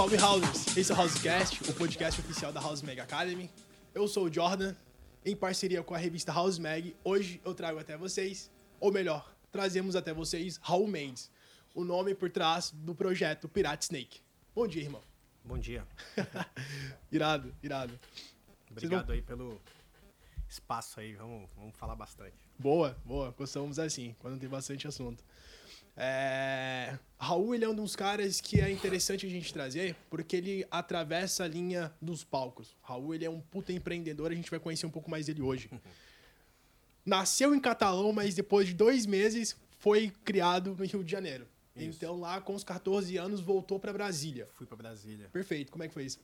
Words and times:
Salve 0.00 0.16
Housers! 0.16 0.74
Esse 0.78 0.92
é 0.92 0.94
o 0.94 0.98
Housecast, 0.98 1.70
o 1.70 1.74
podcast 1.74 2.18
oficial 2.22 2.50
da 2.50 2.58
House 2.58 2.80
Mag 2.80 2.98
Academy. 2.98 3.50
Eu 3.94 4.08
sou 4.08 4.28
o 4.28 4.32
Jordan, 4.32 4.74
em 5.26 5.36
parceria 5.36 5.82
com 5.82 5.94
a 5.94 5.98
revista 5.98 6.32
House 6.32 6.58
Mag. 6.58 6.96
Hoje 7.04 7.38
eu 7.44 7.52
trago 7.52 7.78
até 7.78 7.98
vocês, 7.98 8.50
ou 8.80 8.90
melhor, 8.90 9.30
trazemos 9.52 9.94
até 9.94 10.14
vocês 10.14 10.58
Raul 10.62 10.88
Mendes, 10.88 11.30
o 11.74 11.84
nome 11.84 12.14
por 12.14 12.30
trás 12.30 12.70
do 12.70 12.94
projeto 12.94 13.46
Pirate 13.46 13.82
Snake. 13.82 14.22
Bom 14.54 14.66
dia, 14.66 14.84
irmão. 14.84 15.02
Bom 15.44 15.58
dia. 15.58 15.86
irado, 17.12 17.54
irado. 17.62 18.00
Obrigado 18.70 19.08
vão... 19.08 19.14
aí 19.14 19.20
pelo 19.20 19.60
espaço 20.48 20.98
aí, 20.98 21.12
vamos, 21.12 21.46
vamos 21.54 21.76
falar 21.76 21.94
bastante. 21.94 22.38
Boa, 22.58 22.96
boa. 23.04 23.34
Gostamos 23.36 23.78
assim, 23.78 24.16
quando 24.18 24.40
tem 24.40 24.48
bastante 24.48 24.88
assunto. 24.88 25.22
É... 25.96 26.98
Raul 27.18 27.54
ele 27.54 27.64
é 27.64 27.68
um 27.68 27.74
dos 27.74 27.94
caras 27.94 28.40
que 28.40 28.60
é 28.60 28.70
interessante 28.70 29.26
a 29.26 29.28
gente 29.28 29.52
trazer, 29.52 29.94
porque 30.08 30.36
ele 30.36 30.66
atravessa 30.70 31.44
a 31.44 31.48
linha 31.48 31.92
dos 32.00 32.24
palcos. 32.24 32.74
Raul 32.80 33.14
ele 33.14 33.24
é 33.24 33.30
um 33.30 33.40
puta 33.40 33.72
empreendedor, 33.72 34.32
a 34.32 34.34
gente 34.34 34.50
vai 34.50 34.58
conhecer 34.58 34.86
um 34.86 34.90
pouco 34.90 35.10
mais 35.10 35.26
dele 35.26 35.42
hoje. 35.42 35.70
Nasceu 37.04 37.54
em 37.54 37.60
Catalão, 37.60 38.12
mas 38.12 38.34
depois 38.34 38.68
de 38.68 38.74
dois 38.74 39.04
meses 39.06 39.56
foi 39.78 40.10
criado 40.24 40.74
no 40.74 40.84
Rio 40.84 41.04
de 41.04 41.10
Janeiro. 41.10 41.46
Isso. 41.76 41.96
Então 41.96 42.18
lá 42.18 42.40
com 42.40 42.54
os 42.54 42.64
14 42.64 43.16
anos 43.16 43.40
voltou 43.40 43.78
para 43.78 43.92
Brasília. 43.92 44.46
Fui 44.54 44.66
para 44.66 44.76
Brasília. 44.76 45.28
Perfeito. 45.30 45.72
Como 45.72 45.82
é 45.82 45.88
que 45.88 45.94
foi 45.94 46.04
isso? 46.04 46.20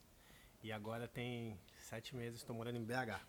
E 0.63 0.73
agora 0.73 1.07
tem 1.07 1.59
sete 1.89 2.17
meses, 2.17 2.41
estou 2.41 2.55
morando 2.55 2.77
em 2.77 2.85
BH. 2.85 3.21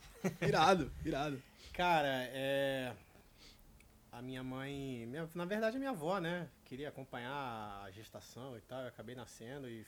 Irado, 0.41 0.91
irado. 1.05 1.41
Cara, 1.73 2.29
é 2.31 2.93
a 4.17 4.21
minha 4.21 4.43
mãe, 4.43 5.05
minha, 5.05 5.29
na 5.35 5.45
verdade 5.45 5.75
a 5.75 5.79
minha 5.79 5.91
avó, 5.91 6.19
né, 6.19 6.49
queria 6.65 6.89
acompanhar 6.89 7.83
a 7.83 7.91
gestação 7.91 8.57
e 8.57 8.61
tal, 8.61 8.81
eu 8.81 8.87
acabei 8.87 9.13
nascendo 9.13 9.69
e 9.69 9.85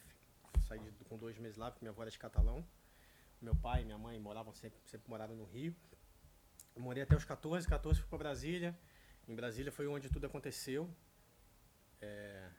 saí 0.68 0.80
de, 0.80 0.92
com 1.06 1.18
dois 1.18 1.40
meses 1.40 1.58
lá, 1.58 1.72
porque 1.72 1.84
minha 1.84 1.92
avó 1.92 2.04
era 2.04 2.12
de 2.12 2.20
Catalão. 2.20 2.64
Meu 3.42 3.56
pai 3.56 3.82
e 3.82 3.86
minha 3.86 3.98
mãe 3.98 4.20
moravam 4.20 4.54
sempre, 4.54 4.80
sempre 4.86 5.10
moraram 5.10 5.36
no 5.36 5.46
Rio. 5.46 5.76
Eu 6.76 6.82
morei 6.82 7.02
até 7.02 7.16
os 7.16 7.26
14, 7.26 7.68
14 7.68 8.00
fui 8.00 8.10
para 8.10 8.18
Brasília. 8.20 8.78
Em 9.28 9.34
Brasília 9.34 9.72
foi 9.72 9.88
onde 9.88 10.10
tudo 10.10 10.28
aconteceu. 10.28 10.88
É, 12.00 12.50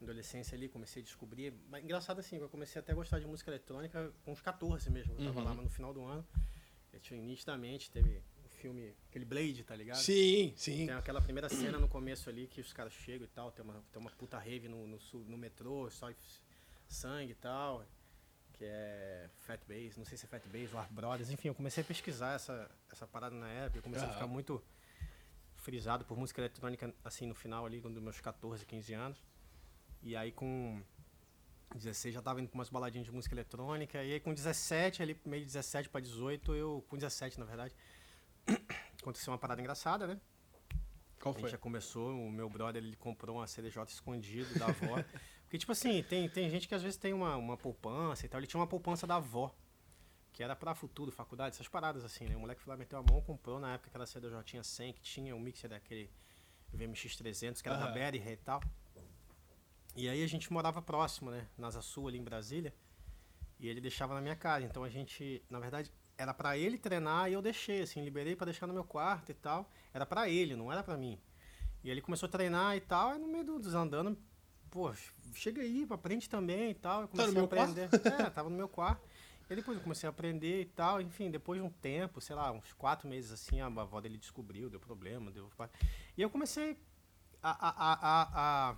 adolescência 0.00 0.56
ali, 0.56 0.68
comecei 0.68 1.02
a 1.02 1.04
descobrir. 1.04 1.52
Mas 1.68 1.84
engraçado 1.84 2.20
assim, 2.20 2.36
eu 2.38 2.48
comecei 2.48 2.80
até 2.80 2.92
a 2.92 2.94
gostar 2.94 3.18
de 3.18 3.26
música 3.26 3.50
eletrônica 3.50 4.12
com 4.24 4.32
uns 4.32 4.40
14 4.40 4.88
mesmo. 4.90 5.12
Eu 5.14 5.26
tava 5.26 5.40
uhum. 5.40 5.44
lá 5.44 5.54
no 5.54 5.68
final 5.68 5.92
do 5.92 6.04
ano. 6.04 6.26
Eu 6.92 7.00
tinha 7.00 7.20
nitidamente, 7.20 7.90
teve 7.90 8.22
filme, 8.58 8.94
aquele 9.08 9.24
Blade, 9.24 9.62
tá 9.64 9.74
ligado? 9.74 9.98
Sim, 9.98 10.52
sim. 10.56 10.86
Tem 10.86 10.94
aquela 10.94 11.20
primeira 11.20 11.48
cena 11.48 11.78
no 11.78 11.88
começo 11.88 12.28
ali 12.28 12.46
que 12.46 12.60
os 12.60 12.72
caras 12.72 12.92
chegam 12.92 13.24
e 13.24 13.28
tal, 13.28 13.50
tem 13.50 13.64
uma, 13.64 13.82
tem 13.92 14.00
uma 14.00 14.10
puta 14.10 14.38
rave 14.38 14.68
no, 14.68 14.86
no, 14.86 14.98
no 15.26 15.38
metrô, 15.38 15.88
só 15.90 16.10
sangue 16.88 17.32
e 17.32 17.34
tal, 17.34 17.84
que 18.54 18.64
é 18.64 19.30
Fat 19.38 19.60
Base, 19.68 19.98
não 19.98 20.04
sei 20.04 20.18
se 20.18 20.24
é 20.24 20.28
Fat 20.28 20.44
Base, 20.46 20.74
War 20.74 20.92
Brothers, 20.92 21.30
enfim, 21.30 21.48
eu 21.48 21.54
comecei 21.54 21.82
a 21.82 21.86
pesquisar 21.86 22.34
essa, 22.34 22.70
essa 22.90 23.06
parada 23.06 23.34
na 23.34 23.48
época, 23.48 23.78
eu 23.78 23.82
comecei 23.82 24.06
a 24.06 24.12
ficar 24.12 24.26
muito 24.26 24.62
frisado 25.54 26.04
por 26.04 26.16
música 26.18 26.40
eletrônica, 26.40 26.92
assim, 27.04 27.26
no 27.26 27.34
final 27.34 27.66
ali, 27.66 27.80
dos 27.80 28.02
meus 28.02 28.20
14, 28.20 28.64
15 28.64 28.94
anos. 28.94 29.18
E 30.02 30.16
aí 30.16 30.32
com 30.32 30.80
16 31.74 32.14
já 32.14 32.22
tava 32.22 32.40
indo 32.40 32.48
pra 32.48 32.58
umas 32.58 32.70
baladinhas 32.70 33.06
de 33.06 33.12
música 33.12 33.34
eletrônica, 33.34 34.02
e 34.02 34.14
aí 34.14 34.20
com 34.20 34.32
17, 34.32 35.02
ali 35.02 35.20
meio 35.24 35.44
17 35.44 35.88
para 35.88 36.00
18, 36.00 36.54
eu, 36.54 36.84
com 36.88 36.96
17 36.96 37.38
na 37.38 37.44
verdade, 37.44 37.74
aconteceu 39.00 39.32
uma 39.32 39.38
parada 39.38 39.60
engraçada, 39.60 40.06
né? 40.06 40.20
Qual 41.20 41.34
foi? 41.34 41.42
A 41.42 41.46
gente 41.46 41.52
já 41.52 41.58
começou, 41.58 42.14
o 42.14 42.30
meu 42.30 42.48
brother 42.48 42.82
ele 42.82 42.96
comprou 42.96 43.36
uma 43.36 43.46
CDJ 43.46 43.84
escondido 43.88 44.58
da 44.58 44.66
avó. 44.66 45.02
Porque, 45.44 45.58
tipo 45.58 45.72
assim, 45.72 46.02
tem, 46.02 46.28
tem 46.28 46.50
gente 46.50 46.68
que 46.68 46.74
às 46.74 46.82
vezes 46.82 46.98
tem 46.98 47.12
uma, 47.14 47.36
uma 47.36 47.56
poupança 47.56 48.26
e 48.26 48.28
tal. 48.28 48.38
Ele 48.38 48.46
tinha 48.46 48.60
uma 48.60 48.66
poupança 48.66 49.06
da 49.06 49.16
avó, 49.16 49.54
que 50.32 50.42
era 50.42 50.54
pra 50.54 50.74
futuro, 50.74 51.10
faculdade, 51.10 51.54
essas 51.54 51.66
paradas 51.66 52.04
assim, 52.04 52.26
né? 52.26 52.36
O 52.36 52.40
moleque 52.40 52.60
foi 52.60 52.70
lá, 52.70 52.76
meteu 52.76 52.98
a 52.98 53.02
mão, 53.02 53.22
comprou 53.22 53.58
na 53.58 53.74
época 53.74 53.88
aquela 53.88 54.06
CDJ 54.06 54.42
tinha 54.44 54.62
100, 54.62 54.92
que 54.92 55.00
tinha 55.00 55.34
o 55.34 55.38
um 55.38 55.40
mixer 55.40 55.70
daquele 55.70 56.10
VMX300, 56.76 57.62
que 57.62 57.68
era 57.68 57.78
uhum. 57.78 57.84
da 57.84 57.90
Berry 57.90 58.18
e 58.18 58.36
tal. 58.36 58.60
E 59.96 60.08
aí 60.08 60.22
a 60.22 60.26
gente 60.26 60.52
morava 60.52 60.80
próximo, 60.80 61.30
né? 61.30 61.48
Na 61.56 61.70
Sul, 61.72 62.08
ali 62.08 62.18
em 62.18 62.22
Brasília. 62.22 62.74
E 63.58 63.68
ele 63.68 63.80
deixava 63.80 64.14
na 64.14 64.20
minha 64.20 64.36
casa. 64.36 64.64
Então 64.64 64.84
a 64.84 64.88
gente, 64.88 65.42
na 65.50 65.58
verdade, 65.58 65.90
era 66.18 66.34
para 66.34 66.58
ele 66.58 66.76
treinar 66.76 67.30
e 67.30 67.32
eu 67.32 67.40
deixei, 67.40 67.80
assim, 67.80 68.02
liberei 68.02 68.34
para 68.34 68.46
deixar 68.46 68.66
no 68.66 68.74
meu 68.74 68.82
quarto 68.82 69.30
e 69.30 69.34
tal. 69.34 69.70
Era 69.94 70.04
para 70.04 70.28
ele, 70.28 70.56
não 70.56 70.70
era 70.70 70.82
para 70.82 70.96
mim. 70.96 71.16
E 71.82 71.88
ele 71.88 72.02
começou 72.02 72.26
a 72.26 72.30
treinar 72.30 72.76
e 72.76 72.80
tal, 72.80 73.14
e 73.14 73.18
no 73.18 73.28
meio 73.28 73.44
dos 73.44 73.72
andando, 73.72 74.18
pô, 74.68 74.92
chega 75.32 75.62
aí, 75.62 75.86
aprende 75.88 76.28
também 76.28 76.72
e 76.72 76.74
tal. 76.74 77.02
Eu 77.02 77.08
comecei 77.08 77.32
tá 77.32 77.40
a 77.40 77.44
aprender. 77.44 77.88
Quarto? 77.88 78.08
É, 78.08 78.30
tava 78.30 78.50
no 78.50 78.56
meu 78.56 78.68
quarto. 78.68 79.08
E 79.48 79.54
depois 79.54 79.78
eu 79.78 79.82
comecei 79.82 80.06
a 80.06 80.10
aprender 80.10 80.60
e 80.60 80.66
tal, 80.66 81.00
enfim, 81.00 81.30
depois 81.30 81.58
de 81.58 81.66
um 81.66 81.70
tempo, 81.70 82.20
sei 82.20 82.36
lá, 82.36 82.50
uns 82.52 82.72
quatro 82.74 83.08
meses 83.08 83.30
assim, 83.30 83.60
a 83.60 83.66
avó 83.66 83.98
dele 83.98 84.18
descobriu, 84.18 84.68
deu 84.68 84.80
problema, 84.80 85.30
deu. 85.30 85.48
E 86.16 86.20
eu 86.20 86.28
comecei 86.28 86.76
a, 87.42 87.50
a, 87.50 88.72
a, 88.72 88.76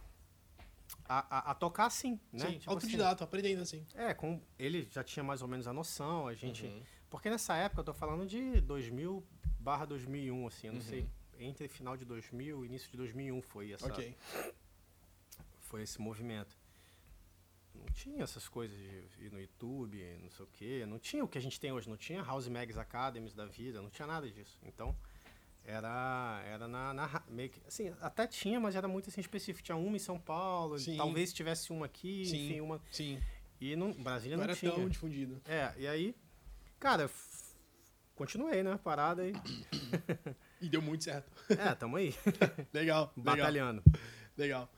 a, 1.08 1.50
a, 1.50 1.54
tocar 1.54 1.86
assim, 1.86 2.20
né? 2.32 2.50
Sim, 2.50 2.58
tipo 2.58 2.70
autodidata, 2.70 3.14
assim. 3.14 3.24
aprendendo 3.24 3.62
assim. 3.62 3.84
É, 3.94 4.14
com 4.14 4.40
ele 4.56 4.86
já 4.92 5.02
tinha 5.02 5.24
mais 5.24 5.42
ou 5.42 5.48
menos 5.48 5.66
a 5.66 5.72
noção, 5.72 6.28
a 6.28 6.34
gente. 6.34 6.66
Uhum 6.66 6.82
porque 7.10 7.28
nessa 7.28 7.56
época, 7.56 7.80
eu 7.80 7.84
tô 7.84 7.92
falando 7.92 8.26
de 8.26 8.60
2000 8.60 9.22
barra 9.58 9.84
2001, 9.84 10.46
assim, 10.46 10.66
eu 10.68 10.72
não 10.72 10.80
uhum. 10.80 10.86
sei, 10.86 11.06
entre 11.38 11.68
final 11.68 11.96
de 11.96 12.04
2000 12.04 12.64
e 12.64 12.68
início 12.68 12.90
de 12.90 12.96
2001 12.96 13.42
foi 13.42 13.72
essa... 13.72 13.86
Ok. 13.86 14.16
Foi 15.58 15.82
esse 15.82 16.00
movimento. 16.00 16.56
Não 17.74 17.86
tinha 17.94 18.22
essas 18.22 18.48
coisas 18.48 18.76
de 18.78 19.26
ir 19.26 19.32
no 19.32 19.40
YouTube, 19.40 20.02
não 20.22 20.30
sei 20.30 20.44
o 20.44 20.48
quê, 20.48 20.86
não 20.86 20.98
tinha 20.98 21.24
o 21.24 21.28
que 21.28 21.38
a 21.38 21.40
gente 21.40 21.60
tem 21.60 21.72
hoje, 21.72 21.88
não 21.88 21.96
tinha 21.96 22.22
House 22.22 22.48
Mags 22.48 22.76
Academies 22.76 23.34
da 23.34 23.46
vida, 23.46 23.80
não 23.80 23.90
tinha 23.90 24.06
nada 24.06 24.28
disso. 24.30 24.58
Então, 24.62 24.96
era 25.64 26.42
era 26.44 26.66
na, 26.66 26.92
na, 26.92 27.22
meio 27.28 27.50
que, 27.50 27.60
assim, 27.66 27.94
até 28.00 28.26
tinha, 28.26 28.58
mas 28.58 28.74
era 28.74 28.88
muito 28.88 29.08
assim 29.08 29.20
específico. 29.20 29.64
Tinha 29.64 29.76
uma 29.76 29.96
em 29.96 30.00
São 30.00 30.18
Paulo, 30.18 30.78
sim. 30.78 30.96
talvez 30.96 31.32
tivesse 31.32 31.72
uma 31.72 31.86
aqui, 31.86 32.24
sim, 32.24 32.46
enfim, 32.46 32.60
uma. 32.60 32.80
Sim. 32.90 33.20
E 33.60 33.76
no 33.76 33.94
Brasília 33.94 34.36
não, 34.36 34.44
não 34.44 34.50
era 34.50 34.58
tinha. 34.58 34.72
tão 34.72 34.88
difundido. 34.88 35.40
É, 35.46 35.72
e 35.76 35.86
aí 35.86 36.14
Cara, 36.80 37.10
continuei, 38.16 38.62
né? 38.62 38.80
Parada 38.82 39.20
aí. 39.20 39.34
e 40.60 40.68
deu 40.68 40.80
muito 40.80 41.04
certo. 41.04 41.30
É, 41.50 41.74
tamo 41.74 41.96
aí. 41.96 42.14
legal. 42.72 43.12
Batalhando. 43.14 43.82
Legal. 44.36 44.72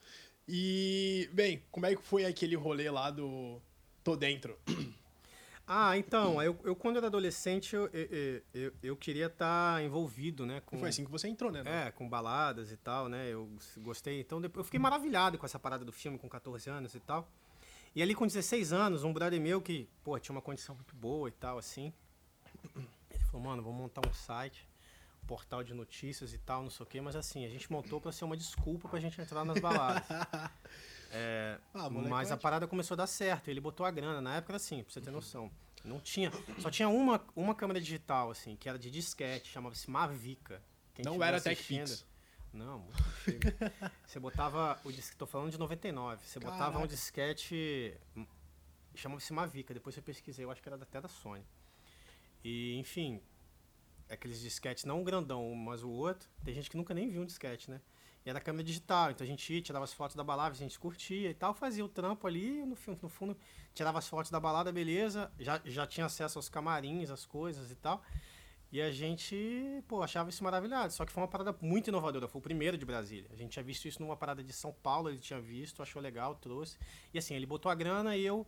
E, 0.49 1.31
bem, 1.33 1.63
como 1.71 1.87
é 1.87 1.95
que 1.95 2.03
foi 2.03 2.25
aquele 2.25 2.57
rolê 2.57 2.91
lá 2.91 3.09
do 3.09 3.63
Tô 4.03 4.17
Dentro? 4.17 4.59
Ah, 5.65 5.97
então, 5.97 6.43
eu, 6.43 6.59
eu 6.65 6.75
quando 6.75 6.97
era 6.97 7.07
adolescente, 7.07 7.77
eu, 7.77 7.89
eu, 7.93 8.43
eu, 8.53 8.73
eu 8.83 8.97
queria 8.97 9.27
estar 9.27 9.77
tá 9.77 9.83
envolvido, 9.83 10.45
né? 10.45 10.61
Com, 10.67 10.77
foi 10.77 10.89
assim 10.89 11.05
que 11.05 11.11
você 11.11 11.29
entrou, 11.29 11.53
né? 11.53 11.63
É, 11.65 11.91
com 11.93 12.09
baladas 12.09 12.73
e 12.73 12.77
tal, 12.77 13.09
né? 13.09 13.29
Eu 13.29 13.49
gostei. 13.79 14.21
Então, 14.21 14.41
depois, 14.41 14.59
eu 14.63 14.65
fiquei 14.65 14.81
maravilhado 14.81 15.39
com 15.39 15.47
essa 15.47 15.61
parada 15.61 15.85
do 15.85 15.93
filme 15.93 16.19
com 16.19 16.29
14 16.29 16.69
anos 16.69 16.97
e 16.97 17.01
tal. 17.01 17.31
E 17.95 18.03
ali 18.03 18.15
com 18.15 18.27
16 18.27 18.73
anos, 18.73 19.05
um 19.05 19.13
brother 19.13 19.41
meu 19.41 19.61
que, 19.61 19.89
pô, 20.03 20.19
tinha 20.19 20.35
uma 20.35 20.41
condição 20.41 20.75
muito 20.75 20.95
boa 20.95 21.29
e 21.29 21.33
tal, 21.33 21.59
assim. 21.59 21.93
Ele 23.11 23.25
falou, 23.31 23.47
mano, 23.47 23.63
vou 23.63 23.73
montar 23.73 24.07
um 24.07 24.13
site, 24.15 24.67
um 25.23 25.27
portal 25.27 25.63
de 25.63 25.75
notícias 25.75 26.33
e 26.33 26.39
tal, 26.39 26.63
não 26.63 26.71
sei 26.71 26.85
o 26.85 26.87
quê, 26.87 27.01
mas 27.01 27.15
assim, 27.15 27.45
a 27.45 27.49
gente 27.49 27.71
montou 27.71 28.01
para 28.01 28.11
ser 28.11 28.25
uma 28.25 28.37
desculpa 28.37 28.89
pra 28.89 28.99
gente 28.99 29.21
entrar 29.21 29.45
nas 29.45 29.59
baladas. 29.59 30.03
é, 31.13 31.59
ah, 31.75 31.91
mas 31.91 32.33
a 32.33 32.37
parada 32.37 32.67
começou 32.67 32.95
a 32.95 32.99
dar 32.99 33.07
certo, 33.07 33.49
ele 33.49 33.61
botou 33.61 33.85
a 33.85 33.91
grana. 33.91 34.21
Na 34.21 34.37
época 34.37 34.53
era 34.53 34.57
assim, 34.57 34.83
pra 34.83 34.93
você 34.93 35.01
ter 35.01 35.11
noção. 35.11 35.51
Não 35.85 36.01
tinha. 36.01 36.31
Só 36.61 36.71
tinha 36.71 36.89
uma, 36.89 37.23
uma 37.37 37.55
câmera 37.55 37.81
digital, 37.81 38.31
assim, 38.31 38.57
que 38.57 38.69
era 38.69 38.79
de 38.79 38.91
disquete, 38.91 39.51
chamava-se 39.51 39.91
Mavica. 39.91 40.63
Quem 40.95 41.05
não 41.05 41.23
era 41.23 41.41
TechPix. 41.41 42.07
Não, 42.53 42.81
muito 42.81 42.93
Você 44.07 44.21
botava 44.21 44.79
o 44.85 44.93
disquete, 44.93 45.17
tô 45.17 45.27
falando 45.27 45.51
de 45.51 45.59
99. 45.59 46.25
Você 46.25 46.39
Caraca. 46.39 46.59
botava 46.59 46.85
um 46.85 46.87
disquete, 46.87 47.99
chamava-se 48.95 49.33
Mavica, 49.33 49.73
depois 49.73 49.97
eu 49.97 50.03
pesquisei, 50.03 50.45
eu 50.45 50.51
acho 50.51 50.63
que 50.63 50.69
era 50.69 50.77
até 50.77 51.01
da 51.01 51.09
Sony. 51.09 51.45
E, 52.45 52.77
enfim, 52.79 53.23
aqueles 54.09 54.41
disquetes, 54.41 54.85
não 54.85 55.01
um 55.01 55.05
grandão, 55.05 55.55
mas 55.55 55.83
o 55.83 55.91
outro, 55.91 56.29
tem 56.45 56.55
gente 56.55 56.69
que 56.69 56.77
nunca 56.77 56.93
nem 56.93 57.09
viu 57.09 57.23
um 57.23 57.27
disquete, 57.27 57.71
né? 57.71 57.81
E 58.25 58.31
era 58.31 58.41
câmera 58.41 58.63
digital, 58.63 59.11
então 59.11 59.25
a 59.25 59.29
gente 59.29 59.53
ia, 59.53 59.61
tirava 59.61 59.85
as 59.85 59.93
fotos 59.93 60.15
da 60.15 60.23
balada, 60.23 60.55
a 60.55 60.59
gente 60.59 60.79
curtia 60.79 61.31
e 61.31 61.35
tal, 61.35 61.55
fazia 61.55 61.85
o 61.85 61.89
trampo 61.89 62.27
ali, 62.27 62.65
no, 62.65 62.77
no 63.01 63.09
fundo, 63.09 63.37
tirava 63.75 63.99
as 63.99 64.07
fotos 64.07 64.31
da 64.31 64.39
balada, 64.39 64.71
beleza, 64.71 65.33
já, 65.41 65.61
já 65.65 65.87
tinha 65.87 66.07
acesso 66.07 66.39
aos 66.39 66.49
camarins, 66.49 67.11
as 67.11 67.27
coisas 67.27 67.71
e 67.71 67.75
tal. 67.75 68.03
E 68.73 68.81
a 68.81 68.91
gente, 68.91 69.85
pô, 69.87 70.03
achava 70.03 70.31
isso 70.31 70.43
maravilhado. 70.43 70.95
Só 70.95 71.05
que 71.05 71.13
foi 71.13 71.23
uma 71.23 71.29
parada 71.29 71.55
muito 71.61 71.89
inovadora. 71.89 72.27
Foi 72.27 72.39
o 72.39 72.43
primeiro 72.43 72.79
de 72.79 72.87
Brasília. 72.87 73.29
A 73.31 73.37
gente 73.37 73.51
tinha 73.51 73.63
visto 73.63 73.87
isso 73.87 74.01
numa 74.01 74.17
parada 74.17 74.43
de 74.43 74.51
São 74.51 74.73
Paulo, 74.73 75.11
ele 75.11 75.19
tinha 75.19 75.39
visto, 75.39 75.83
achou 75.83 76.01
legal, 76.01 76.35
trouxe. 76.37 76.79
E 77.13 77.19
assim, 77.19 77.35
ele 77.35 77.45
botou 77.45 77.71
a 77.71 77.75
grana 77.75 78.17
e 78.17 78.25
eu, 78.25 78.47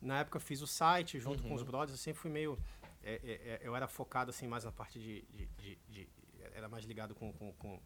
na 0.00 0.20
época, 0.20 0.40
fiz 0.40 0.62
o 0.62 0.66
site 0.66 1.20
junto 1.20 1.42
uhum. 1.42 1.50
com 1.50 1.54
os 1.54 1.60
uhum. 1.60 1.66
brothers. 1.66 1.90
Eu 1.90 1.98
sempre 1.98 2.18
fui 2.22 2.30
meio. 2.30 2.58
É, 3.02 3.20
é, 3.22 3.32
é, 3.32 3.60
eu 3.62 3.76
era 3.76 3.86
focado 3.86 4.30
assim 4.30 4.46
mais 4.46 4.64
na 4.64 4.72
parte 4.72 4.98
de. 4.98 5.22
de, 5.30 5.46
de, 5.58 5.78
de 5.90 6.08
era 6.54 6.70
mais 6.70 6.86
ligado 6.86 7.14
com, 7.14 7.30
com, 7.34 7.52
com, 7.52 7.78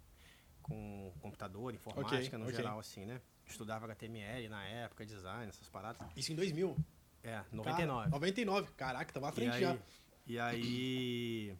com 0.62 1.12
computador, 1.18 1.74
informática 1.74 2.14
okay, 2.14 2.38
no 2.38 2.44
okay. 2.44 2.54
geral, 2.54 2.78
assim, 2.78 3.04
né? 3.04 3.20
Estudava 3.44 3.86
HTML 3.86 4.48
na 4.48 4.64
época, 4.64 5.04
design, 5.04 5.48
essas 5.48 5.68
paradas. 5.68 6.06
Isso 6.14 6.30
em 6.30 6.36
2000? 6.36 6.76
É, 7.24 7.42
99. 7.50 8.04
Cara, 8.04 8.10
99. 8.10 8.72
Caraca, 8.76 9.12
tava 9.12 9.28
à 9.28 9.32
frente 9.32 9.54
e 9.54 9.56
aí, 9.56 9.60
já. 9.60 9.78
E 10.24 10.38
aí. 10.38 11.58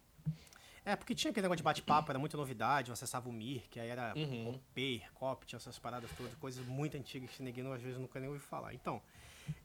É, 0.85 0.97
porque 0.97 1.15
tinha 1.15 1.31
aquele 1.31 1.43
negócio 1.45 1.59
de 1.59 1.63
bate-papo, 1.63 2.11
era 2.11 2.19
muita 2.19 2.37
novidade, 2.37 2.89
eu 2.89 2.93
acessava 2.93 3.29
o 3.29 3.33
Mir, 3.33 3.69
que 3.69 3.79
aí 3.79 3.89
era 3.89 4.15
Uhum. 4.17 4.55
OP, 4.55 5.03
COP, 5.15 5.47
tinha 5.47 5.59
essas 5.59 5.79
paradas 5.79 6.11
todas, 6.17 6.35
coisas 6.37 6.65
muito 6.67 6.97
antigas 6.97 7.31
que 7.31 7.43
ninguém 7.43 7.71
às 7.73 7.83
vezes 7.83 7.99
nunca 7.99 8.19
nem 8.19 8.29
ouviu 8.29 8.43
falar. 8.45 8.73
Então, 8.75 9.03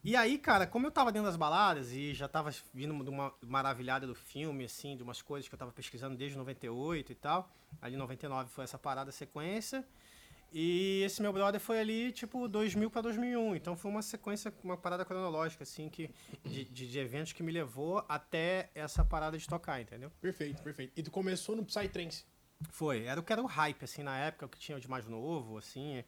e 0.04 0.14
aí, 0.16 0.38
cara, 0.38 0.66
como 0.66 0.86
eu 0.86 0.90
tava 0.90 1.10
dentro 1.12 1.26
das 1.26 1.36
baladas 1.36 1.92
e 1.92 2.12
já 2.12 2.28
tava 2.28 2.50
vindo 2.72 3.02
de 3.02 3.10
uma 3.10 3.32
maravilhada 3.42 4.06
do 4.06 4.14
filme, 4.14 4.64
assim, 4.64 4.96
de 4.96 5.02
umas 5.02 5.22
coisas 5.22 5.48
que 5.48 5.54
eu 5.54 5.58
tava 5.58 5.72
pesquisando 5.72 6.16
desde 6.16 6.36
98 6.36 7.12
e 7.12 7.14
tal, 7.14 7.50
ali 7.80 7.94
em 7.94 7.98
99 7.98 8.50
foi 8.50 8.64
essa 8.64 8.78
parada 8.78 9.10
sequência, 9.10 9.84
e 10.52 11.02
esse 11.04 11.20
meu 11.20 11.32
brother 11.32 11.60
foi 11.60 11.78
ali, 11.80 12.12
tipo, 12.12 12.48
2000 12.48 12.90
pra 12.90 13.02
2001, 13.02 13.56
então 13.56 13.76
foi 13.76 13.90
uma 13.90 14.02
sequência, 14.02 14.52
uma 14.62 14.76
parada 14.76 15.04
cronológica, 15.04 15.64
assim, 15.64 15.88
que, 15.88 16.10
de, 16.44 16.64
de, 16.64 16.88
de 16.88 16.98
eventos 16.98 17.32
que 17.32 17.42
me 17.42 17.52
levou 17.52 18.04
até 18.08 18.70
essa 18.74 19.04
parada 19.04 19.36
de 19.36 19.46
tocar, 19.46 19.80
entendeu? 19.80 20.10
Perfeito, 20.20 20.62
perfeito. 20.62 20.92
E 20.96 21.02
tu 21.02 21.10
começou 21.10 21.54
no 21.56 21.64
Psytrance. 21.64 22.24
Foi, 22.70 23.04
era 23.04 23.20
o 23.20 23.22
que 23.22 23.32
era 23.32 23.42
o 23.42 23.46
hype, 23.46 23.84
assim, 23.84 24.02
na 24.02 24.16
época, 24.18 24.46
o 24.46 24.48
que 24.48 24.58
tinha 24.58 24.80
de 24.80 24.88
mais 24.88 25.06
novo, 25.06 25.58
assim, 25.58 26.02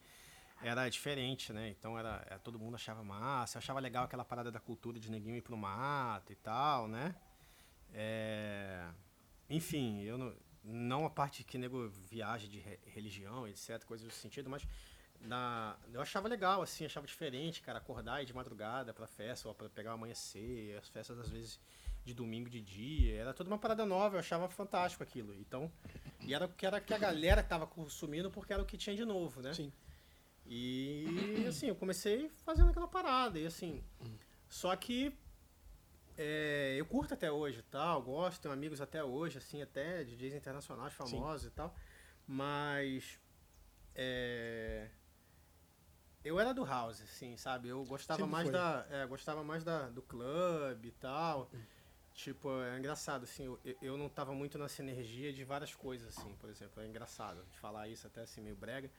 era 0.62 0.88
diferente, 0.88 1.52
né? 1.52 1.68
Então 1.68 1.98
era, 1.98 2.22
era- 2.26 2.38
todo 2.38 2.58
mundo 2.58 2.74
achava 2.76 3.04
massa, 3.04 3.58
achava 3.58 3.80
legal 3.80 4.04
aquela 4.04 4.24
parada 4.24 4.50
da 4.50 4.58
cultura 4.58 4.98
de 4.98 5.10
neguinho 5.10 5.36
ir 5.36 5.42
pro 5.42 5.56
mato 5.56 6.32
e 6.32 6.36
tal, 6.36 6.88
né? 6.88 7.14
É, 7.92 8.86
Enfim, 9.50 10.02
eu 10.02 10.18
não, 10.18 10.34
não 10.68 11.04
a 11.06 11.10
parte 11.10 11.42
que 11.42 11.56
nego 11.58 11.88
viaja 11.88 12.46
de 12.46 12.58
re- 12.60 12.78
religião, 12.86 13.46
etc, 13.48 13.82
coisas 13.84 14.06
desse 14.06 14.20
sentido, 14.20 14.48
mas 14.50 14.66
na, 15.20 15.76
eu 15.92 16.00
achava 16.00 16.28
legal, 16.28 16.62
assim, 16.62 16.84
achava 16.84 17.06
diferente, 17.06 17.60
cara, 17.62 17.78
acordar 17.78 18.20
e 18.20 18.22
ir 18.22 18.26
de 18.26 18.34
madrugada 18.34 18.92
pra 18.94 19.06
festa, 19.06 19.48
ou 19.48 19.54
pra 19.54 19.68
pegar 19.68 19.90
o 19.92 19.94
amanhecer, 19.94 20.76
as 20.78 20.88
festas 20.88 21.18
às 21.18 21.28
vezes 21.28 21.58
de 22.04 22.14
domingo 22.14 22.48
de 22.48 22.60
dia, 22.60 23.16
era 23.20 23.34
toda 23.34 23.50
uma 23.50 23.58
parada 23.58 23.84
nova, 23.84 24.16
eu 24.16 24.20
achava 24.20 24.48
fantástico 24.48 25.02
aquilo. 25.02 25.34
Então, 25.34 25.70
e 26.20 26.32
era 26.32 26.46
o 26.46 26.48
que 26.48 26.64
era 26.64 26.80
que 26.80 26.94
a 26.94 26.98
galera 26.98 27.42
tava 27.42 27.66
consumindo 27.66 28.30
porque 28.30 28.52
era 28.52 28.62
o 28.62 28.66
que 28.66 28.78
tinha 28.78 28.94
de 28.96 29.04
novo, 29.04 29.42
né? 29.42 29.52
Sim. 29.52 29.72
E 30.46 31.44
assim, 31.46 31.66
eu 31.66 31.74
comecei 31.74 32.30
fazendo 32.44 32.70
aquela 32.70 32.88
parada. 32.88 33.38
E 33.38 33.46
assim, 33.46 33.82
só 34.48 34.74
que 34.76 35.12
é, 36.18 36.74
eu 36.76 36.84
curto 36.84 37.14
até 37.14 37.30
hoje 37.30 37.62
tal, 37.70 38.02
gosto, 38.02 38.42
tenho 38.42 38.52
amigos 38.52 38.80
até 38.80 39.04
hoje, 39.04 39.38
assim, 39.38 39.62
até 39.62 40.02
DJs 40.02 40.34
internacionais 40.34 40.92
famosos 40.92 41.46
e 41.46 41.50
tal. 41.50 41.72
Mas 42.26 43.20
é, 43.94 44.90
eu 46.24 46.40
era 46.40 46.52
do 46.52 46.64
house, 46.64 47.00
assim, 47.00 47.36
sabe? 47.36 47.68
Eu 47.68 47.84
gostava 47.84 48.18
Sempre 48.18 48.32
mais 48.32 48.48
foi. 48.48 48.52
da. 48.52 48.86
é, 48.90 49.06
gostava 49.06 49.44
mais 49.44 49.62
da, 49.62 49.88
do 49.88 50.02
clube 50.02 50.88
e 50.88 50.92
tal. 50.92 51.48
Tipo, 52.12 52.62
é 52.62 52.76
engraçado, 52.76 53.22
assim, 53.22 53.44
eu, 53.44 53.60
eu 53.80 53.96
não 53.96 54.08
tava 54.08 54.34
muito 54.34 54.58
nessa 54.58 54.82
energia 54.82 55.32
de 55.32 55.44
várias 55.44 55.72
coisas, 55.72 56.18
assim, 56.18 56.34
por 56.34 56.50
exemplo. 56.50 56.82
É 56.82 56.86
engraçado 56.86 57.44
de 57.48 57.56
falar 57.56 57.86
isso 57.86 58.08
até 58.08 58.22
assim, 58.22 58.40
meio 58.40 58.56
brega. 58.56 58.90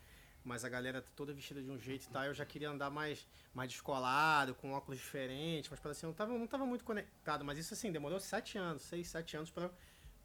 Mas 0.44 0.64
a 0.64 0.70
galera 0.70 1.02
tá 1.02 1.10
toda 1.16 1.34
vestida 1.34 1.62
de 1.62 1.70
um 1.70 1.78
jeito 1.78 2.06
e 2.06 2.10
tal, 2.10 2.24
eu 2.24 2.34
já 2.34 2.46
queria 2.46 2.70
andar 2.70 2.90
mais, 2.90 3.28
mais 3.54 3.72
descolado, 3.72 4.56
com 4.56 4.72
óculos 4.72 5.00
diferentes, 5.00 5.70
mas 5.70 5.86
assim, 5.86 6.06
eu 6.06 6.10
não 6.10 6.16
tava, 6.16 6.38
não 6.38 6.48
tava 6.48 6.66
muito 6.66 6.84
conectado. 6.84 7.44
Mas 7.44 7.58
isso, 7.58 7.74
assim, 7.74 7.92
demorou 7.92 8.20
sete 8.20 8.58
anos, 8.58 8.82
seis, 8.84 9.08
sete 9.08 9.36
anos 9.36 9.52
pra 9.52 9.70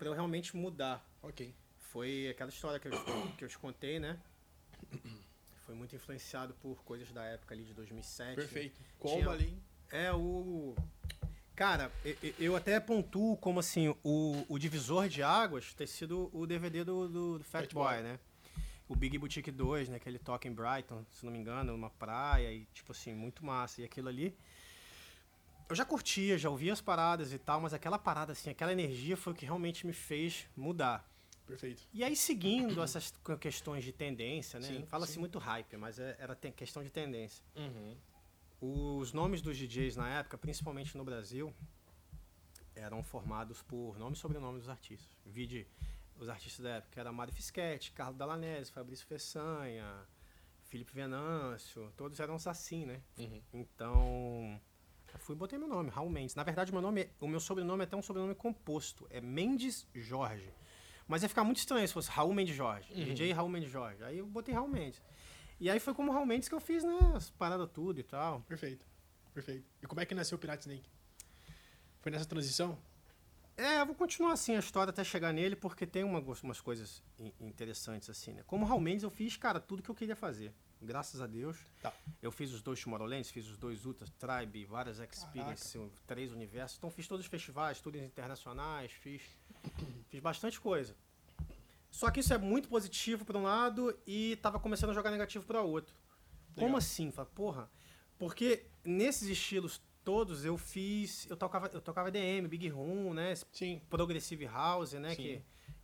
eu 0.01 0.13
realmente 0.13 0.57
mudar. 0.57 1.05
Ok. 1.23 1.55
Foi 1.79 2.29
aquela 2.29 2.51
história 2.51 2.79
que 2.79 2.89
eu, 2.89 2.93
que 3.37 3.45
eu 3.45 3.49
te 3.49 3.59
contei, 3.59 3.99
né? 3.99 4.19
Foi 5.67 5.75
muito 5.75 5.95
influenciado 5.97 6.55
por 6.55 6.83
coisas 6.85 7.11
da 7.11 7.25
época 7.25 7.55
ali 7.55 7.65
de 7.65 7.73
2007. 7.73 8.37
Perfeito. 8.37 8.81
Como 8.99 9.17
Tinha- 9.17 9.31
ali. 9.31 9.63
É 9.91 10.13
o. 10.13 10.75
Cara, 11.55 11.91
eu 12.39 12.57
até 12.57 12.81
pontuo 12.81 13.37
como 13.37 13.61
assim, 13.61 13.95
o, 14.03 14.45
o 14.49 14.59
divisor 14.59 15.09
de 15.09 15.23
águas 15.23 15.73
ter 15.73 15.87
sido 15.87 16.29
o 16.33 16.47
DVD 16.47 16.83
do, 16.83 17.09
do, 17.09 17.39
do 17.39 17.45
Fat 17.45 17.63
Fat 17.63 17.73
Boy, 17.73 17.95
Boy. 17.95 18.03
né? 18.03 18.19
O 18.89 18.95
Big 18.95 19.17
Boutique 19.19 19.51
2, 19.51 19.89
né? 19.89 19.99
Que 19.99 20.09
ele 20.09 20.19
toca 20.19 20.47
em 20.47 20.53
Brighton, 20.53 21.05
se 21.11 21.25
não 21.25 21.33
me 21.33 21.39
engano, 21.39 21.73
numa 21.73 21.91
praia 21.91 22.53
e, 22.53 22.67
tipo 22.75 22.93
assim, 22.93 23.15
muito 23.15 23.45
massa. 23.45 23.81
E 23.81 23.85
aquilo 23.85 24.09
ali. 24.09 24.37
Eu 25.69 25.75
já 25.75 25.85
curtia, 25.85 26.37
já 26.37 26.51
ouvia 26.51 26.73
as 26.75 26.81
paradas 26.83 27.33
e 27.33 27.39
tal, 27.39 27.61
mas 27.61 27.73
aquela 27.73 27.99
parada, 27.99 28.33
assim, 28.33 28.51
aquela 28.51 28.71
energia 28.73 29.17
foi 29.17 29.33
o 29.33 29.37
que 29.37 29.47
realmente 29.47 29.87
me 29.87 29.95
fez 29.95 30.47
mudar. 30.55 31.09
Perfeito. 31.47 31.83
E 31.93 32.05
aí, 32.05 32.15
seguindo 32.15 32.83
essas 32.83 33.11
que- 33.11 33.37
questões 33.39 33.83
de 33.85 33.93
tendência, 33.93 34.61
né? 34.61 34.85
Fala-se 34.89 35.19
muito 35.19 35.39
hype, 35.39 35.77
mas 35.77 35.99
é- 35.99 36.17
era 36.19 36.35
questão 36.35 36.83
de 36.83 36.91
tendência. 36.91 37.43
Uhum. 37.57 37.97
Os 39.01 39.13
nomes 39.13 39.41
dos 39.43 39.57
DJs 39.57 39.97
na 39.97 40.09
época, 40.09 40.37
principalmente 40.39 40.97
no 40.97 41.05
Brasil, 41.05 41.53
eram 42.75 43.03
formados 43.03 43.63
por 43.63 43.99
nome 43.99 44.15
e 44.17 44.19
sobrenome 44.19 44.59
dos 44.59 44.69
artistas. 44.69 45.17
Vide 45.25 45.67
os 46.19 46.29
artistas 46.29 46.65
da 46.65 46.71
época, 46.77 46.93
que 46.93 47.01
era 47.01 47.13
Mário 47.13 47.33
Fischetti, 47.33 47.93
Carlos 47.93 48.17
Dalanese, 48.17 48.71
Fabrício 48.71 49.07
Fessanha, 49.07 50.07
Felipe 50.63 50.93
Venâncio, 50.95 51.93
todos 51.97 52.19
eram 52.21 52.37
assim, 52.37 52.85
né? 52.87 53.01
Uhum. 53.19 53.43
Então, 53.53 54.61
eu 55.13 55.19
fui 55.19 55.35
e 55.35 55.39
botei 55.39 55.59
meu 55.59 55.69
nome, 55.69 55.91
Raul 55.91 56.11
Mendes. 56.11 56.35
Na 56.35 56.43
verdade, 56.43 56.73
meu 56.73 56.81
nome, 56.81 57.09
o 57.21 57.29
meu 57.29 57.41
sobrenome 57.41 57.83
é 57.83 57.85
até 57.85 57.97
um 57.97 58.03
sobrenome 58.03 58.35
composto, 58.35 59.07
é 59.11 59.21
Mendes 59.21 59.87
Jorge. 59.95 60.53
Mas 61.07 61.23
ia 61.23 61.29
ficar 61.29 61.45
muito 61.45 61.59
estranho 61.59 61.87
se 61.87 61.93
fosse 61.93 62.11
Raul 62.11 62.33
Mendes 62.33 62.57
Jorge, 62.57 62.93
Uhum. 62.93 63.05
DJ 63.05 63.33
Raul 63.33 63.49
Mendes 63.49 63.71
Jorge. 63.71 64.03
Aí 64.05 64.19
eu 64.19 64.27
botei 64.27 64.55
Raul 64.55 64.69
Mendes. 64.69 65.03
E 65.61 65.71
aí 65.71 65.79
foi 65.79 65.95
como 65.95 66.11
Raul 66.11 66.27
Mendes 66.27 66.49
que 66.49 66.55
eu 66.55 66.61
fiz, 66.61 66.83
né, 66.83 66.99
as 67.15 67.31
paradas 67.31 67.69
tudo 67.71 68.01
e 68.01 68.03
tal. 68.03 68.41
Perfeito. 68.43 68.87
Perfeito. 69.33 69.67
E 69.83 69.87
como 69.87 70.01
é 70.01 70.07
que 70.07 70.15
nasceu 70.15 70.37
o 70.37 70.39
Pirate 70.41 70.63
Snake? 70.63 70.89
Foi 72.01 72.11
nessa 72.11 72.25
transição? 72.27 72.79
É, 73.57 73.81
eu 73.81 73.87
vou 73.87 73.95
continuar 73.95 74.33
assim 74.33 74.57
a 74.57 74.59
história 74.59 74.91
até 74.91 75.05
chegar 75.05 75.33
nele, 75.33 75.55
porque 75.55 75.87
tem 75.87 76.03
uma, 76.03 76.19
umas 76.43 76.61
coisas 76.61 77.03
in- 77.19 77.33
interessantes 77.41 78.11
assim, 78.11 78.33
né? 78.33 78.43
Como 78.47 78.65
Raul 78.65 78.81
Mendes, 78.81 79.05
eu 79.05 79.11
fiz, 79.11 79.37
cara, 79.37 79.61
tudo 79.61 79.83
que 79.83 79.89
eu 79.91 79.95
queria 79.95 80.17
fazer. 80.17 80.53
Graças 80.83 81.21
a 81.21 81.27
Deus. 81.27 81.57
Tá. 81.81 81.93
Eu 82.21 82.33
fiz 82.33 82.53
os 82.53 82.61
dois 82.63 82.83
Tomorrowlands, 82.83 83.31
fiz 83.31 83.47
os 83.49 83.57
dois 83.57 83.87
Ultras, 83.87 84.11
Tribe, 84.19 84.65
várias 84.65 84.99
Experiences, 84.99 85.77
três 86.07 86.33
universos. 86.33 86.77
Então 86.79 86.91
fiz 86.91 87.07
todos 87.07 87.25
os 87.25 87.31
festivais, 87.31 87.81
tours 87.81 87.97
internacionais, 88.03 88.91
fiz, 88.93 89.23
fiz 90.11 90.21
bastante 90.21 90.61
coisa. 90.61 90.97
Só 91.91 92.11
que 92.11 92.19
isso 92.21 92.35
é 92.35 92.39
muito 92.39 92.69
positivo 92.69 93.25
para 93.25 93.39
um 93.39 93.45
lado 93.45 93.97
e 94.05 94.37
tava 94.43 94.59
começando 94.59 94.91
a 94.91 94.95
jogar 94.95 95.13
negativo 95.13 95.47
para 95.47 95.63
outro. 95.63 95.95
Como 96.55 96.67
Legal. 96.67 96.79
assim? 96.79 97.13
Fala, 97.13 97.29
porra. 97.33 97.71
Porque 98.19 98.67
nesses 98.85 99.29
estilos 99.29 99.81
todos 100.05 100.45
eu 100.45 100.57
fiz, 100.59 101.29
eu 101.31 101.37
tocava, 101.37 101.71
eu 101.73 101.81
tocava 101.81 102.11
DM, 102.11 102.47
Big 102.49 102.69
Room, 102.69 103.15
né? 103.15 103.33
esse 103.33 103.45
Sim. 103.53 103.81
Progressive 103.89 104.45
House, 104.47 104.93
né? 104.93 105.11
Sim. 105.11 105.17
Que, 105.23 105.43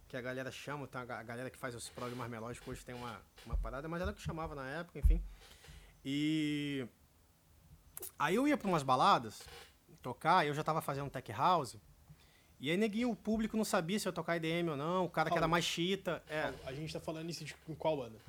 que 0.09 0.17
a 0.17 0.21
galera 0.21 0.51
chama, 0.51 0.87
tá? 0.87 1.01
a 1.01 1.23
galera 1.23 1.51
que 1.51 1.57
faz 1.57 1.75
os 1.75 1.89
programas 1.89 2.29
melódicos 2.31 2.69
hoje 2.69 2.85
tem 2.85 2.95
uma, 2.95 3.21
uma 3.47 3.57
parada, 3.57 3.89
mas 3.89 4.03
era 4.03 4.11
o 4.11 4.15
que 4.15 4.21
chamava 4.21 4.55
na 4.55 4.69
época, 4.69 4.99
enfim. 4.99 5.23
E 6.05 6.87
aí 8.19 8.35
eu 8.35 8.47
ia 8.47 8.57
pra 8.57 8.69
umas 8.69 8.83
baladas 8.83 9.43
tocar, 10.03 10.47
eu 10.47 10.55
já 10.55 10.63
tava 10.65 10.81
fazendo 10.81 11.11
tech 11.11 11.31
house. 11.33 11.77
E 12.59 12.71
aí 12.71 12.77
neguinho, 12.77 13.11
o 13.11 13.17
público 13.17 13.57
não 13.57 13.65
sabia 13.65 13.99
se 13.99 14.07
eu 14.07 14.13
tocar 14.13 14.37
IDM 14.37 14.69
ou 14.71 14.77
não, 14.77 15.07
o 15.07 15.11
cara 15.11 15.31
que 15.31 15.35
era 15.35 15.41
Paulo. 15.43 15.51
mais 15.53 15.65
chita. 15.65 16.23
É, 16.29 16.53
A 16.67 16.73
gente 16.75 16.93
tá 16.93 17.01
falando 17.01 17.29
isso 17.31 17.45
de 17.45 17.55
em 17.69 17.75
qual 17.75 18.03
ano? 18.03 18.21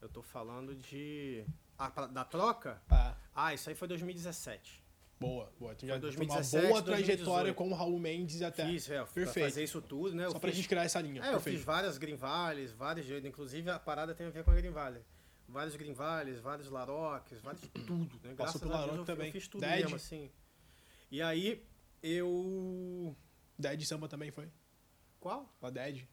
eu 0.00 0.08
tô 0.08 0.22
falando 0.22 0.74
de. 0.74 1.44
Ah, 1.78 1.90
pra- 1.90 2.06
da 2.06 2.24
troca? 2.24 2.80
Ah, 2.88 3.14
Ah, 3.34 3.54
isso 3.54 3.68
aí 3.68 3.74
foi 3.74 3.86
2017. 3.88 4.82
Boa, 5.18 5.52
boa. 5.58 5.74
Tu 5.74 5.86
já 5.86 5.94
teve 5.94 6.00
2017, 6.02 6.64
uma 6.64 6.70
boa 6.70 6.82
trajetória 6.82 7.52
2018. 7.52 7.54
com 7.54 7.68
o 7.70 7.74
Raul 7.74 7.98
Mendes 7.98 8.42
até. 8.42 8.66
Fiz, 8.66 8.88
é, 8.90 8.96
pra 8.96 9.06
Perfeito. 9.06 9.46
fazer 9.48 9.64
isso 9.64 9.80
tudo, 9.82 10.14
né? 10.14 10.26
Eu 10.26 10.30
Só 10.32 10.38
pra 10.38 10.48
fiz- 10.50 10.56
gente 10.58 10.68
criar 10.68 10.84
essa 10.84 11.00
linha. 11.00 11.22
É, 11.22 11.28
eu 11.28 11.32
Perfeito. 11.32 11.56
fiz 11.56 11.64
várias 11.64 11.98
Green 11.98 12.16
Valleys, 12.16 12.72
vários 12.72 13.06
jeitos. 13.06 13.28
Inclusive 13.28 13.70
a 13.70 13.78
parada 13.78 14.14
tem 14.14 14.26
a 14.26 14.30
ver 14.30 14.44
com 14.44 14.50
a 14.50 14.54
Green 14.54 14.70
Valley. 14.70 15.02
Vários 15.48 15.76
Green 15.76 15.92
Valleys, 15.92 16.40
vários 16.40 16.68
Laroques, 16.68 17.40
vários 17.40 17.62
tudo, 17.68 18.18
né? 18.24 18.34
Passou 18.34 18.34
Graças 18.34 18.60
pelo 18.60 18.74
a 18.74 18.84
Deus 18.86 18.96
eu, 18.98 19.04
também. 19.04 19.26
eu 19.28 19.32
fiz 19.32 19.46
tudo 19.48 19.60
Dead? 19.60 19.80
mesmo, 19.82 19.94
assim. 19.96 20.30
E 21.10 21.22
aí, 21.22 21.64
eu... 22.02 23.16
Dead 23.58 23.80
Samba 23.84 24.08
também 24.08 24.30
foi? 24.30 24.48
Qual? 25.20 25.48
A 25.62 25.70
Dead? 25.70 26.04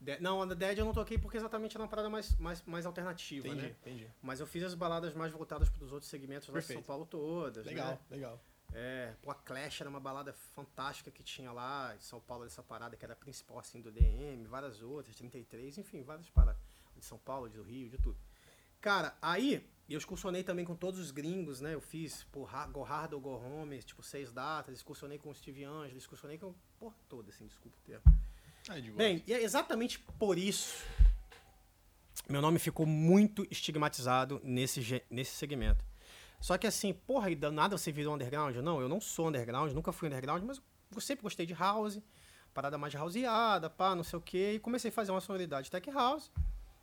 De- 0.00 0.20
Não, 0.20 0.42
a 0.42 0.46
Dead 0.46 0.78
eu 0.78 0.84
não 0.84 0.92
toquei 0.92 1.16
porque 1.16 1.36
exatamente 1.36 1.76
era 1.76 1.82
uma 1.84 1.88
parada 1.88 2.10
mais, 2.10 2.36
mais, 2.36 2.62
mais 2.64 2.84
alternativa, 2.84 3.46
Entendi, 3.48 3.62
né? 3.66 3.74
entendi. 3.80 4.10
Mas 4.20 4.40
eu 4.40 4.46
fiz 4.46 4.62
as 4.64 4.74
baladas 4.74 5.14
mais 5.14 5.32
voltadas 5.32 5.68
para 5.70 5.84
os 5.84 5.92
outros 5.92 6.10
segmentos 6.10 6.48
lá 6.48 6.58
de 6.60 6.66
São. 6.66 6.82
Paulo 6.82 7.06
todas, 7.06 7.64
Legal, 7.64 7.92
né? 7.92 7.98
legal. 8.10 8.44
É, 8.74 9.14
pô, 9.22 9.30
a 9.30 9.34
Clash 9.34 9.80
era 9.82 9.90
uma 9.90 10.00
balada 10.00 10.32
fantástica 10.32 11.10
que 11.10 11.22
tinha 11.22 11.52
lá 11.52 11.94
de 11.94 12.04
São 12.04 12.20
Paulo, 12.20 12.44
dessa 12.44 12.62
parada 12.62 12.96
que 12.96 13.04
era 13.04 13.12
a 13.12 13.16
principal, 13.16 13.58
assim, 13.58 13.80
do 13.80 13.90
DM, 13.92 14.46
várias 14.46 14.80
outras, 14.82 15.14
33, 15.16 15.78
enfim, 15.78 16.02
várias 16.02 16.28
paradas. 16.30 16.60
De 16.96 17.04
São 17.04 17.18
Paulo, 17.18 17.48
de 17.50 17.60
Rio, 17.60 17.88
de 17.90 17.98
tudo. 17.98 18.16
Cara, 18.80 19.16
aí 19.20 19.68
eu 19.88 19.98
excursionei 19.98 20.42
também 20.42 20.64
com 20.64 20.74
todos 20.74 20.98
os 20.98 21.10
gringos, 21.10 21.60
né? 21.60 21.74
Eu 21.74 21.80
fiz, 21.80 22.26
Ha- 22.50 22.66
Go 22.68 22.82
Hard 22.82 23.12
ou 23.12 23.20
Go 23.20 23.30
Home, 23.36 23.82
tipo, 23.82 24.02
seis 24.02 24.32
datas, 24.32 24.74
excursionei 24.74 25.18
com 25.18 25.30
o 25.30 25.34
Steve 25.34 25.64
Angelo, 25.64 25.98
excursionei 25.98 26.38
com, 26.38 26.54
porra 26.78 26.94
toda, 27.08 27.30
assim, 27.30 27.46
desculpa 27.46 27.76
o 27.76 27.80
termo. 27.86 28.02
Boa. 28.90 28.96
Bem, 28.98 29.22
e 29.26 29.32
é 29.34 29.42
exatamente 29.42 29.98
por 29.98 30.38
isso 30.38 30.84
meu 32.28 32.40
nome 32.40 32.58
ficou 32.58 32.86
muito 32.86 33.44
estigmatizado 33.50 34.40
nesse, 34.44 34.80
nesse 35.10 35.32
segmento. 35.34 35.84
Só 36.42 36.58
que 36.58 36.66
assim, 36.66 36.92
porra, 36.92 37.30
e 37.30 37.36
nada 37.36 37.78
você 37.78 37.90
virou 37.92 38.14
underground? 38.14 38.56
Não, 38.56 38.80
eu 38.80 38.88
não 38.88 39.00
sou 39.00 39.28
underground, 39.28 39.72
nunca 39.72 39.92
fui 39.92 40.08
underground, 40.08 40.42
mas 40.44 40.60
eu 40.94 41.00
sempre 41.00 41.22
gostei 41.22 41.46
de 41.46 41.54
house, 41.54 42.00
parada 42.52 42.76
mais 42.76 42.92
houseada, 42.94 43.70
pá, 43.70 43.94
não 43.94 44.02
sei 44.02 44.18
o 44.18 44.22
quê. 44.22 44.52
E 44.56 44.58
comecei 44.58 44.90
a 44.90 44.92
fazer 44.92 45.12
uma 45.12 45.20
sonoridade 45.20 45.70
tech 45.70 45.88
house. 45.90 46.30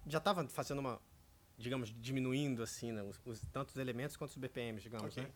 Já 0.08 0.20
tava 0.20 0.48
fazendo 0.48 0.80
uma, 0.80 1.00
digamos, 1.58 1.94
diminuindo 2.02 2.64
assim, 2.64 2.94
né, 2.94 3.04
os, 3.04 3.20
os 3.26 3.42
tantos 3.52 3.76
elementos 3.76 4.16
quanto 4.16 4.32
os 4.32 4.38
BPMs, 4.38 4.82
digamos, 4.82 5.12
Ok. 5.12 5.22
né? 5.24 5.30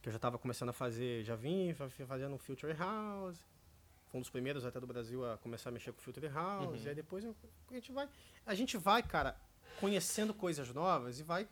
Que 0.00 0.08
eu 0.10 0.12
já 0.12 0.18
tava 0.20 0.38
começando 0.38 0.68
a 0.68 0.72
fazer, 0.72 1.24
já 1.24 1.34
vim 1.34 1.74
fa- 1.74 1.90
fazendo 2.06 2.34
um 2.34 2.38
Future 2.38 2.72
House. 2.72 3.42
Um 4.14 4.20
dos 4.20 4.30
primeiros 4.30 4.64
até 4.64 4.78
do 4.78 4.86
Brasil 4.86 5.28
a 5.30 5.36
começar 5.38 5.70
a 5.70 5.72
mexer 5.72 5.92
com 5.92 6.00
Future 6.00 6.28
House. 6.28 6.84
E 6.84 6.88
aí 6.88 6.94
depois 6.94 7.24
a 7.24 7.74
gente 7.74 7.90
vai, 7.90 8.08
a 8.46 8.54
gente 8.54 8.76
vai, 8.78 9.02
cara, 9.02 9.36
conhecendo 9.80 10.32
coisas 10.32 10.72
novas 10.72 11.18
e 11.18 11.24
vai 11.24 11.48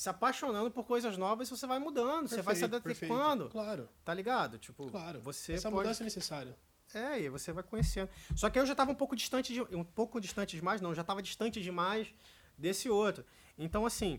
se 0.00 0.08
apaixonando 0.08 0.70
por 0.70 0.84
coisas 0.86 1.18
novas 1.18 1.50
você 1.50 1.66
vai 1.66 1.78
mudando, 1.78 2.26
você 2.26 2.40
vai 2.40 2.54
se 2.54 2.62
Perfeito, 2.62 2.82
perfeito. 2.82 3.12
adequando, 3.12 3.50
Claro, 3.50 3.86
tá 4.02 4.14
ligado? 4.14 4.56
Tipo, 4.58 4.90
claro. 4.90 5.20
você 5.20 5.52
Essa 5.52 5.68
pode... 5.70 5.82
mudança 5.82 6.02
é 6.02 6.04
necessária. 6.04 6.56
É, 6.94 7.20
e 7.20 7.28
você 7.28 7.52
vai 7.52 7.62
conhecendo. 7.62 8.08
Só 8.34 8.48
que 8.48 8.58
eu 8.58 8.64
já 8.64 8.72
estava 8.72 8.90
um 8.90 8.94
pouco 8.94 9.14
distante 9.14 9.52
de, 9.52 9.60
um 9.76 9.84
pouco 9.84 10.18
distante 10.18 10.56
demais, 10.56 10.80
não, 10.80 10.94
já 10.94 11.02
estava 11.02 11.20
distante 11.20 11.60
demais 11.60 12.14
desse 12.56 12.88
outro. 12.88 13.26
Então 13.58 13.84
assim, 13.84 14.18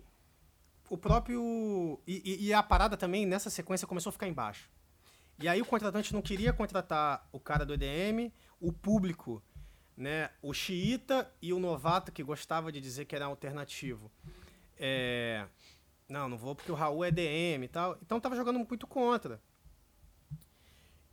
o 0.87 0.95
próprio 0.99 1.99
e, 2.05 2.21
e- 2.23 2.45
e 2.49 2.53
a 2.53 2.61
parada 2.61 2.95
também 2.95 3.25
nessa 3.25 3.49
sequência 3.49 3.87
começou 3.87 4.11
a 4.11 4.13
ficar 4.13 4.27
embaixo. 4.27 4.69
E 5.39 5.47
aí 5.47 5.59
o 5.63 5.65
contratante 5.65 6.13
não 6.13 6.21
queria 6.21 6.53
contratar 6.53 7.27
o 7.31 7.39
cara 7.39 7.65
do 7.65 7.73
EDM, 7.73 8.31
o 8.59 8.71
público, 8.71 9.41
né, 9.97 10.29
o 10.43 10.53
xiita 10.53 11.27
e 11.41 11.51
o 11.51 11.57
novato 11.59 12.11
que 12.11 12.21
gostava 12.21 12.71
de 12.71 12.79
dizer 12.79 13.05
que 13.05 13.15
era 13.15 13.25
alternativo. 13.25 14.11
É, 14.83 15.47
não, 16.09 16.27
não 16.27 16.37
vou 16.37 16.55
porque 16.55 16.71
o 16.71 16.75
Raul 16.75 17.05
é 17.05 17.09
EDM 17.09 17.63
e 17.63 17.67
tal. 17.67 17.97
Então 18.01 18.19
tava 18.19 18.35
jogando 18.35 18.57
muito 18.57 18.87
contra. 18.87 19.39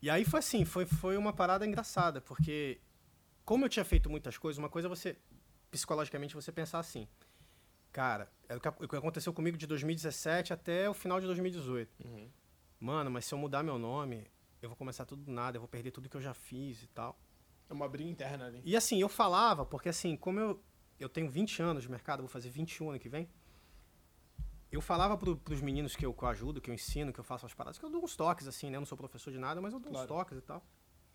E 0.01 0.09
aí 0.09 0.25
foi 0.25 0.39
assim, 0.39 0.65
foi, 0.65 0.87
foi 0.87 1.17
uma 1.19 1.33
parada 1.33 1.67
engraçada, 1.67 2.21
porque 2.21 2.81
como 3.45 3.65
eu 3.65 3.69
tinha 3.69 3.85
feito 3.85 4.09
muitas 4.09 4.39
coisas, 4.39 4.59
uma 4.59 4.69
coisa 4.69 4.87
é 4.87 4.91
você, 4.91 5.17
psicologicamente, 5.71 6.35
você 6.35 6.51
pensar 6.53 6.79
assim, 6.79 7.07
cara, 7.93 8.31
é 8.49 8.57
o 8.57 8.61
que, 8.61 8.69
o 8.69 8.89
que 8.89 8.97
aconteceu 8.97 9.33
comigo 9.33 9.59
de 9.59 9.67
2017 9.67 10.53
até 10.53 10.89
o 10.89 10.95
final 10.95 11.21
de 11.21 11.27
2018. 11.27 11.93
Mano, 12.81 13.11
mas 13.11 13.25
se 13.25 13.35
eu 13.35 13.39
mudar 13.39 13.63
meu 13.63 13.77
nome, 13.79 14.25
eu 14.63 14.69
vou 14.69 14.77
começar 14.77 15.05
tudo 15.05 15.25
do 15.25 15.33
nada, 15.33 15.57
eu 15.57 15.61
vou 15.61 15.69
perder 15.69 15.91
tudo 15.91 16.09
que 16.09 16.17
eu 16.17 16.21
já 16.21 16.33
fiz 16.33 16.83
e 16.83 16.87
tal. 16.87 17.21
É 17.69 17.73
uma 17.73 17.89
briga 17.89 18.09
interna 18.09 18.47
ali. 18.47 18.63
E 18.65 18.77
assim, 18.77 19.01
eu 19.01 19.09
falava, 19.09 19.67
porque 19.67 19.89
assim, 19.89 20.17
como 20.17 20.39
eu, 20.39 20.63
eu 20.99 21.09
tenho 21.09 21.29
20 21.29 21.61
anos 21.61 21.83
de 21.83 21.91
mercado, 21.91 22.21
vou 22.21 22.29
fazer 22.29 22.51
21 22.51 22.91
ano 22.91 22.99
que 23.01 23.09
vem, 23.09 23.29
eu 24.71 24.81
falava 24.81 25.17
pro, 25.17 25.37
pros 25.37 25.61
meninos 25.61 25.97
que 25.97 26.05
eu, 26.05 26.13
que 26.13 26.23
eu 26.23 26.29
ajudo, 26.29 26.61
que 26.61 26.71
eu 26.71 26.75
ensino, 26.75 27.13
que 27.13 27.19
eu 27.21 27.25
faço 27.25 27.47
as 27.47 27.55
paradas, 27.55 27.79
que 27.79 27.85
eu 27.85 27.91
dou 27.91 28.03
uns 28.05 28.15
toques, 28.17 28.47
assim, 28.47 28.69
né? 28.71 28.77
Eu 28.77 28.81
não 28.81 28.87
sou 28.87 28.97
professor 28.99 29.31
de 29.31 29.39
nada, 29.39 29.61
mas 29.61 29.73
eu 29.73 29.81
dou 29.81 29.91
Claro. 29.91 30.05
uns 30.05 30.09
toques 30.09 30.39
e 30.39 30.41
tal. 30.43 30.63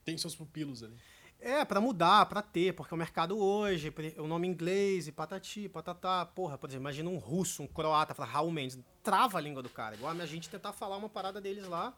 Tem 0.03 0.17
seus 0.17 0.35
pupilos 0.35 0.83
ali. 0.83 0.95
É, 1.39 1.65
pra 1.65 1.81
mudar, 1.81 2.25
pra 2.27 2.41
ter, 2.41 2.73
porque 2.73 2.93
o 2.93 2.97
mercado 2.97 3.37
hoje, 3.37 3.93
o 4.17 4.27
nome 4.27 4.47
inglês 4.47 5.07
e 5.07 5.11
patati, 5.11 5.67
patatá, 5.67 6.25
porra, 6.25 6.57
por 6.57 6.69
exemplo, 6.69 6.83
imagina 6.83 7.09
um 7.09 7.17
russo, 7.17 7.63
um 7.63 7.67
croata, 7.67 8.13
falar 8.13 8.29
Raul 8.29 8.49
Mendes, 8.51 8.79
trava 9.03 9.37
a 9.37 9.41
língua 9.41 9.61
do 9.61 9.69
cara, 9.69 9.95
igual 9.95 10.13
a 10.13 10.25
gente 10.25 10.49
tentar 10.49 10.71
falar 10.71 10.95
uma 10.95 11.09
parada 11.09 11.41
deles 11.41 11.67
lá, 11.67 11.93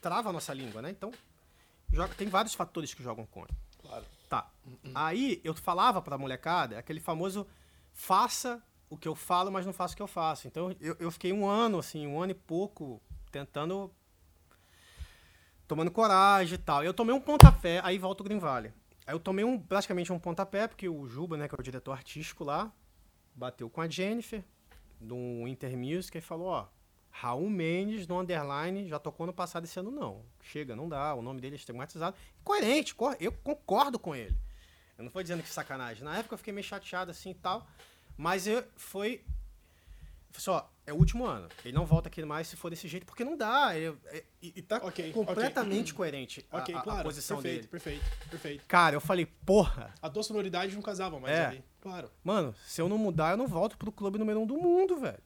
trava 0.00 0.30
a 0.30 0.32
nossa 0.32 0.54
língua, 0.54 0.80
né? 0.80 0.90
Então, 0.90 1.10
joga, 1.92 2.14
tem 2.14 2.28
vários 2.28 2.54
fatores 2.54 2.94
que 2.94 3.02
jogam 3.02 3.26
contra. 3.26 3.54
Claro. 3.82 4.04
Tá. 4.28 4.48
Aí 4.94 5.40
eu 5.42 5.54
falava 5.54 6.00
pra 6.00 6.16
molecada 6.16 6.78
aquele 6.78 7.00
famoso 7.00 7.46
faça 7.92 8.62
o 8.88 8.96
que 8.96 9.08
eu 9.08 9.14
falo, 9.14 9.50
mas 9.50 9.66
não 9.66 9.72
faça 9.72 9.94
o 9.94 9.96
que 9.96 10.02
eu 10.02 10.06
faço. 10.06 10.46
Então 10.46 10.74
eu, 10.80 10.96
eu 10.98 11.10
fiquei 11.10 11.32
um 11.32 11.46
ano, 11.46 11.78
assim, 11.78 12.06
um 12.06 12.20
ano 12.20 12.32
e 12.32 12.34
pouco 12.34 13.00
tentando. 13.30 13.90
tomando 15.66 15.90
coragem 15.90 16.54
e 16.54 16.58
tal. 16.58 16.84
Eu 16.84 16.94
tomei 16.94 17.14
um 17.14 17.20
pontapé, 17.20 17.80
aí 17.82 17.98
volta 17.98 18.22
o 18.22 18.24
Green 18.24 18.38
Valley. 18.38 18.72
Aí 19.06 19.14
eu 19.14 19.20
tomei 19.20 19.44
um, 19.44 19.58
praticamente 19.58 20.12
um 20.12 20.18
pontapé, 20.18 20.66
porque 20.66 20.88
o 20.88 21.06
Juba, 21.06 21.36
né, 21.36 21.46
que 21.48 21.54
é 21.54 21.58
o 21.58 21.62
diretor 21.62 21.92
artístico 21.92 22.42
lá, 22.44 22.72
bateu 23.34 23.68
com 23.68 23.80
a 23.80 23.88
Jennifer, 23.88 24.42
do 25.00 25.46
Inter 25.46 25.76
Music, 25.76 26.16
e 26.16 26.20
falou: 26.20 26.48
ó, 26.48 26.66
Raul 27.10 27.48
Mendes 27.48 28.06
no 28.06 28.18
underline 28.18 28.88
já 28.88 28.98
tocou 28.98 29.26
no 29.26 29.32
passado 29.32 29.64
esse 29.64 29.78
ano, 29.78 29.90
não. 29.90 30.24
Chega, 30.42 30.74
não 30.74 30.88
dá, 30.88 31.14
o 31.14 31.22
nome 31.22 31.40
dele 31.40 31.54
é 31.54 31.58
estigmatizado. 31.58 32.16
Coerente, 32.42 32.94
eu 33.20 33.30
concordo 33.30 33.98
com 33.98 34.16
ele. 34.16 34.36
Eu 34.96 35.04
não 35.04 35.10
tô 35.10 35.22
dizendo 35.22 35.42
que 35.42 35.48
sacanagem. 35.48 36.04
Na 36.04 36.16
época 36.16 36.34
eu 36.34 36.38
fiquei 36.38 36.52
meio 36.52 36.66
chateado 36.66 37.10
assim 37.10 37.30
e 37.30 37.34
tal, 37.34 37.66
mas 38.16 38.46
eu, 38.46 38.64
foi. 38.76 39.24
Só, 40.36 40.68
é 40.84 40.92
o 40.92 40.96
último 40.96 41.24
ano. 41.24 41.48
Ele 41.64 41.72
não 41.74 41.86
volta 41.86 42.08
aqui 42.08 42.24
mais 42.24 42.48
se 42.48 42.56
for 42.56 42.68
desse 42.68 42.88
jeito, 42.88 43.06
porque 43.06 43.24
não 43.24 43.36
dá. 43.36 43.76
ele- 43.76 43.96
é- 44.06 44.24
e, 44.42 44.52
e 44.56 44.62
tá 44.62 44.78
Ok, 44.82 45.12
completamente 45.12 45.94
coerente 45.94 46.44
a, 46.50 46.58
Ok, 46.58 46.74
a- 46.74 46.78
a 46.78 46.82
claro. 46.82 47.02
posição 47.04 47.36
perfeito, 47.36 47.56
dele. 47.60 47.68
perfeito, 47.68 48.04
perfeito. 48.30 48.64
Cara, 48.66 48.96
eu 48.96 49.00
falei, 49.00 49.26
porra, 49.26 49.94
A 50.02 50.10
tua 50.10 50.22
sonoridade 50.24 50.74
não 50.74 50.82
casava 50.82 51.20
mais 51.20 51.38
É. 51.38 51.46
ali. 51.46 51.64
Claro. 51.80 52.10
Mano, 52.24 52.52
se 52.66 52.80
eu 52.80 52.88
não 52.88 52.98
mudar, 52.98 53.32
eu 53.32 53.36
não 53.36 53.46
volto 53.46 53.78
pro 53.78 53.92
clube 53.92 54.18
número 54.18 54.40
um 54.40 54.46
do 54.46 54.56
mundo, 54.56 54.96
velho. 54.96 55.22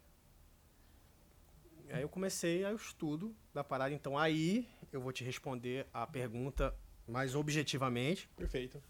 Aí 1.90 2.02
eu 2.02 2.08
comecei 2.10 2.64
aí 2.66 2.72
o 2.74 2.76
estudo 2.76 3.34
da 3.54 3.64
parada. 3.64 3.94
Então 3.94 4.18
aí 4.18 4.68
eu 4.92 5.00
vou 5.00 5.10
te 5.10 5.24
responder 5.24 5.86
a 5.90 6.06
pergunta 6.06 6.74
mais 7.06 7.34
objetivamente. 7.34 8.28
Perfeito. 8.36 8.82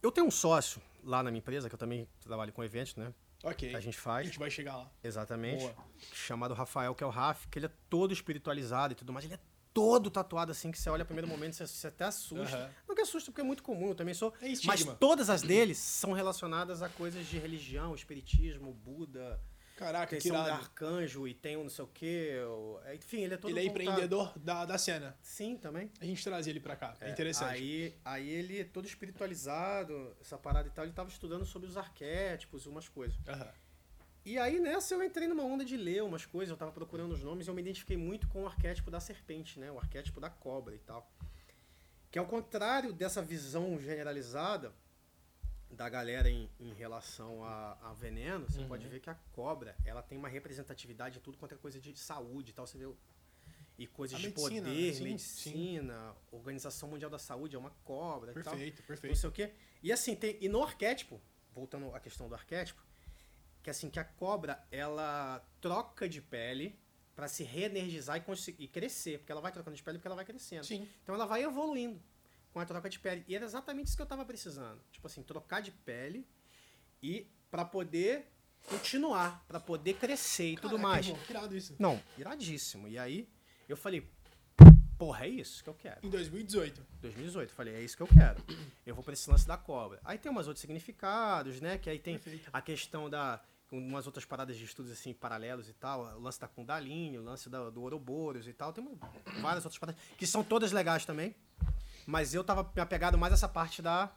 Eu 0.00 0.12
tenho 0.12 0.28
um 0.28 0.30
sócio 0.30 0.80
lá 1.06 1.22
na 1.22 1.30
minha 1.30 1.38
empresa, 1.38 1.68
que 1.68 1.74
eu 1.74 1.78
também 1.78 2.06
trabalho 2.20 2.52
com 2.52 2.62
eventos, 2.62 2.94
né? 2.96 3.14
Ok. 3.42 3.74
A 3.74 3.80
gente 3.80 3.96
A 3.98 4.00
faz. 4.00 4.26
gente 4.26 4.38
vai 4.38 4.50
chegar 4.50 4.76
lá. 4.76 4.90
Exatamente. 5.02 5.62
Boa. 5.62 5.74
Chamado 6.12 6.52
Rafael, 6.52 6.94
que 6.94 7.04
é 7.04 7.06
o 7.06 7.10
Raf, 7.10 7.46
que 7.48 7.58
ele 7.58 7.66
é 7.66 7.70
todo 7.88 8.12
espiritualizado 8.12 8.92
e 8.92 8.96
tudo 8.96 9.12
mais. 9.12 9.24
Ele 9.24 9.34
é 9.34 9.40
todo 9.72 10.10
tatuado 10.10 10.50
assim, 10.50 10.70
que 10.72 10.78
você 10.78 10.88
olha 10.88 11.00
no 11.00 11.06
primeiro 11.06 11.28
momento, 11.28 11.54
você, 11.54 11.66
você 11.66 11.86
até 11.86 12.04
assusta. 12.04 12.56
Aham. 12.56 12.70
Não 12.88 12.94
que 12.94 13.02
assusta, 13.02 13.30
porque 13.30 13.42
é 13.42 13.44
muito 13.44 13.62
comum, 13.62 13.88
eu 13.88 13.94
também 13.94 14.14
sou. 14.14 14.32
É 14.40 14.48
mas 14.64 14.84
todas 14.98 15.28
as 15.28 15.42
deles 15.42 15.78
são 15.78 16.12
relacionadas 16.12 16.82
a 16.82 16.88
coisas 16.88 17.26
de 17.26 17.38
religião, 17.38 17.94
espiritismo, 17.94 18.72
Buda, 18.72 19.38
Caraca, 19.76 20.06
que 20.06 20.22
questão 20.22 20.42
de 20.42 20.48
irado. 20.48 20.62
arcanjo 20.62 21.28
e 21.28 21.34
tem 21.34 21.56
um 21.56 21.62
não 21.64 21.70
sei 21.70 21.84
o 21.84 21.88
quê. 21.88 22.32
o- 22.48 22.80
é, 22.84 22.94
Enfim, 22.94 23.20
ele 23.22 23.34
é 23.34 23.36
todo 23.36 23.50
Ele 23.50 23.60
é 23.60 23.64
empreendedor 23.64 24.32
da, 24.38 24.64
da 24.64 24.78
cena. 24.78 25.16
Sim, 25.22 25.56
também. 25.56 25.90
A 26.00 26.04
gente 26.04 26.24
traz 26.24 26.46
ele 26.46 26.58
pra 26.60 26.74
cá. 26.74 26.96
É, 27.00 27.08
É, 27.08 27.10
interessante. 27.12 27.52
Aí, 27.52 27.94
aí 28.04 28.28
ele 28.28 28.60
é 28.60 28.64
todo 28.64 28.86
espiritualizado, 28.86 30.16
essa 30.20 30.38
parada 30.38 30.66
e 30.66 30.70
tal, 30.70 30.84
ele 30.84 30.94
tava 30.94 31.08
estudando 31.10 31.44
sobre 31.44 31.68
os 31.68 31.76
arquétipos 31.76 32.64
e 32.64 32.68
umas 32.68 32.88
coisas. 32.88 33.18
Aham. 33.28 33.52
E 34.24 34.38
aí 34.38 34.58
nessa 34.58 34.92
eu 34.94 35.04
entrei 35.04 35.28
numa 35.28 35.44
onda 35.44 35.64
de 35.64 35.76
ler 35.76 36.02
umas 36.02 36.26
coisas, 36.26 36.50
eu 36.50 36.56
tava 36.56 36.72
procurando 36.72 37.12
os 37.12 37.22
nomes 37.22 37.46
e 37.46 37.50
eu 37.50 37.54
me 37.54 37.62
identifiquei 37.62 37.96
muito 37.96 38.26
com 38.28 38.42
o 38.42 38.46
arquétipo 38.46 38.90
da 38.90 38.98
serpente, 38.98 39.60
né? 39.60 39.70
O 39.70 39.78
arquétipo 39.78 40.20
da 40.20 40.28
cobra 40.28 40.74
e 40.74 40.78
tal. 40.78 41.08
Que 42.10 42.18
ao 42.18 42.26
contrário 42.26 42.92
dessa 42.92 43.22
visão 43.22 43.78
generalizada 43.78 44.72
da 45.70 45.88
galera 45.88 46.30
em, 46.30 46.48
em 46.60 46.72
relação 46.72 47.44
a, 47.44 47.72
a 47.82 47.92
veneno, 47.92 48.48
você 48.48 48.60
Uhum. 48.60 48.68
pode 48.68 48.86
ver 48.88 49.00
que 49.00 49.10
a 49.10 49.14
cobra, 49.32 49.76
ela 49.84 50.02
tem 50.02 50.16
uma 50.16 50.28
representatividade 50.28 51.18
em 51.18 51.20
tudo 51.20 51.36
quanto 51.38 51.54
é 51.54 51.58
coisa 51.58 51.80
de 51.80 51.96
saúde 51.98 52.50
e 52.50 52.54
tal, 52.54 52.66
você 52.66 52.78
vê 52.78 52.86
e 53.78 53.86
coisas 53.86 54.16
A 54.16 54.20
de 54.22 54.28
medicina, 54.28 54.68
poder, 54.68 54.94
sim, 54.94 55.04
medicina, 55.04 56.14
Organização 56.32 56.88
Mundial 56.88 57.10
da 57.10 57.18
Saúde 57.18 57.56
é 57.56 57.58
uma 57.58 57.72
cobra 57.84 58.30
e 58.30 58.34
tal 58.42 58.54
Perfeito, 58.54 58.80
não 58.80 58.86
perfeito. 58.86 59.16
sei 59.18 59.28
o 59.28 59.32
quê. 59.32 59.52
E 59.82 59.92
assim, 59.92 60.16
tem, 60.16 60.38
e 60.40 60.48
no 60.48 60.62
arquétipo, 60.62 61.20
voltando 61.52 61.94
à 61.94 62.00
questão 62.00 62.26
do 62.26 62.34
arquétipo, 62.34 62.82
que 63.62 63.68
assim, 63.68 63.90
que 63.90 63.98
a 64.00 64.04
cobra, 64.04 64.64
ela 64.70 65.44
troca 65.60 66.08
de 66.08 66.22
pele 66.22 66.78
pra 67.14 67.28
se 67.28 67.42
reenergizar 67.44 68.16
e, 68.16 68.20
conseguir, 68.20 68.64
e 68.64 68.68
crescer, 68.68 69.18
porque 69.18 69.32
ela 69.32 69.40
vai 69.42 69.52
trocando 69.52 69.76
de 69.76 69.82
pele 69.82 69.98
porque 69.98 70.08
ela 70.08 70.16
vai 70.16 70.24
crescendo. 70.24 70.64
Sim. 70.64 70.88
Então 71.02 71.14
ela 71.14 71.26
vai 71.26 71.42
evoluindo 71.42 72.00
com 72.56 72.60
a 72.60 72.64
troca 72.64 72.88
de 72.88 72.98
pele. 72.98 73.22
E 73.28 73.36
era 73.36 73.44
exatamente 73.44 73.88
isso 73.88 73.96
que 73.96 74.00
eu 74.02 74.06
tava 74.06 74.24
precisando. 74.24 74.80
Tipo 74.90 75.06
assim, 75.06 75.22
trocar 75.22 75.60
de 75.60 75.70
pele 75.70 76.26
e 77.02 77.26
pra 77.50 77.66
poder 77.66 78.32
continuar, 78.66 79.44
pra 79.46 79.60
poder 79.60 79.92
crescer 79.98 80.52
e 80.52 80.56
tudo 80.56 80.76
Caraca, 80.78 80.88
mais. 80.88 81.06
irmão, 81.06 81.22
irado 81.28 81.54
isso. 81.54 81.76
Não, 81.78 82.02
iradíssimo. 82.16 82.88
E 82.88 82.98
aí 82.98 83.28
eu 83.68 83.76
falei, 83.76 84.08
porra, 84.96 85.26
é 85.26 85.28
isso 85.28 85.62
que 85.62 85.68
eu 85.68 85.74
quero. 85.74 85.98
Em 86.02 86.08
2018. 86.08 86.82
2018. 87.02 87.52
Falei, 87.52 87.74
é 87.74 87.82
isso 87.82 87.94
que 87.94 88.02
eu 88.02 88.06
quero. 88.06 88.42
Eu 88.86 88.94
vou 88.94 89.04
pra 89.04 89.12
esse 89.12 89.28
lance 89.28 89.46
da 89.46 89.58
cobra. 89.58 90.00
Aí 90.02 90.16
tem 90.16 90.32
umas 90.32 90.46
outros 90.46 90.62
significados, 90.62 91.60
né? 91.60 91.76
Que 91.76 91.90
aí 91.90 91.98
tem 91.98 92.18
Perfeito. 92.18 92.48
a 92.50 92.62
questão 92.62 93.10
da. 93.10 93.38
umas 93.70 94.06
outras 94.06 94.24
paradas 94.24 94.56
de 94.56 94.64
estudos 94.64 94.90
assim, 94.90 95.12
paralelos 95.12 95.68
e 95.68 95.74
tal. 95.74 96.06
O 96.16 96.20
lance 96.20 96.40
da 96.40 96.48
Kundalini, 96.48 97.18
o 97.18 97.22
lance 97.22 97.50
da- 97.50 97.68
do 97.68 97.82
Ouroboros 97.82 98.48
e 98.48 98.54
tal. 98.54 98.72
Tem 98.72 98.82
várias 99.42 99.62
outras 99.66 99.78
paradas. 99.78 100.00
Que 100.16 100.26
são 100.26 100.42
todas 100.42 100.72
legais 100.72 101.04
também. 101.04 101.36
Mas 102.06 102.32
eu 102.32 102.44
tava 102.44 102.70
me 102.74 102.80
apegado 102.80 103.18
mais 103.18 103.32
a 103.32 103.34
essa 103.34 103.48
parte 103.48 103.82
da. 103.82 104.10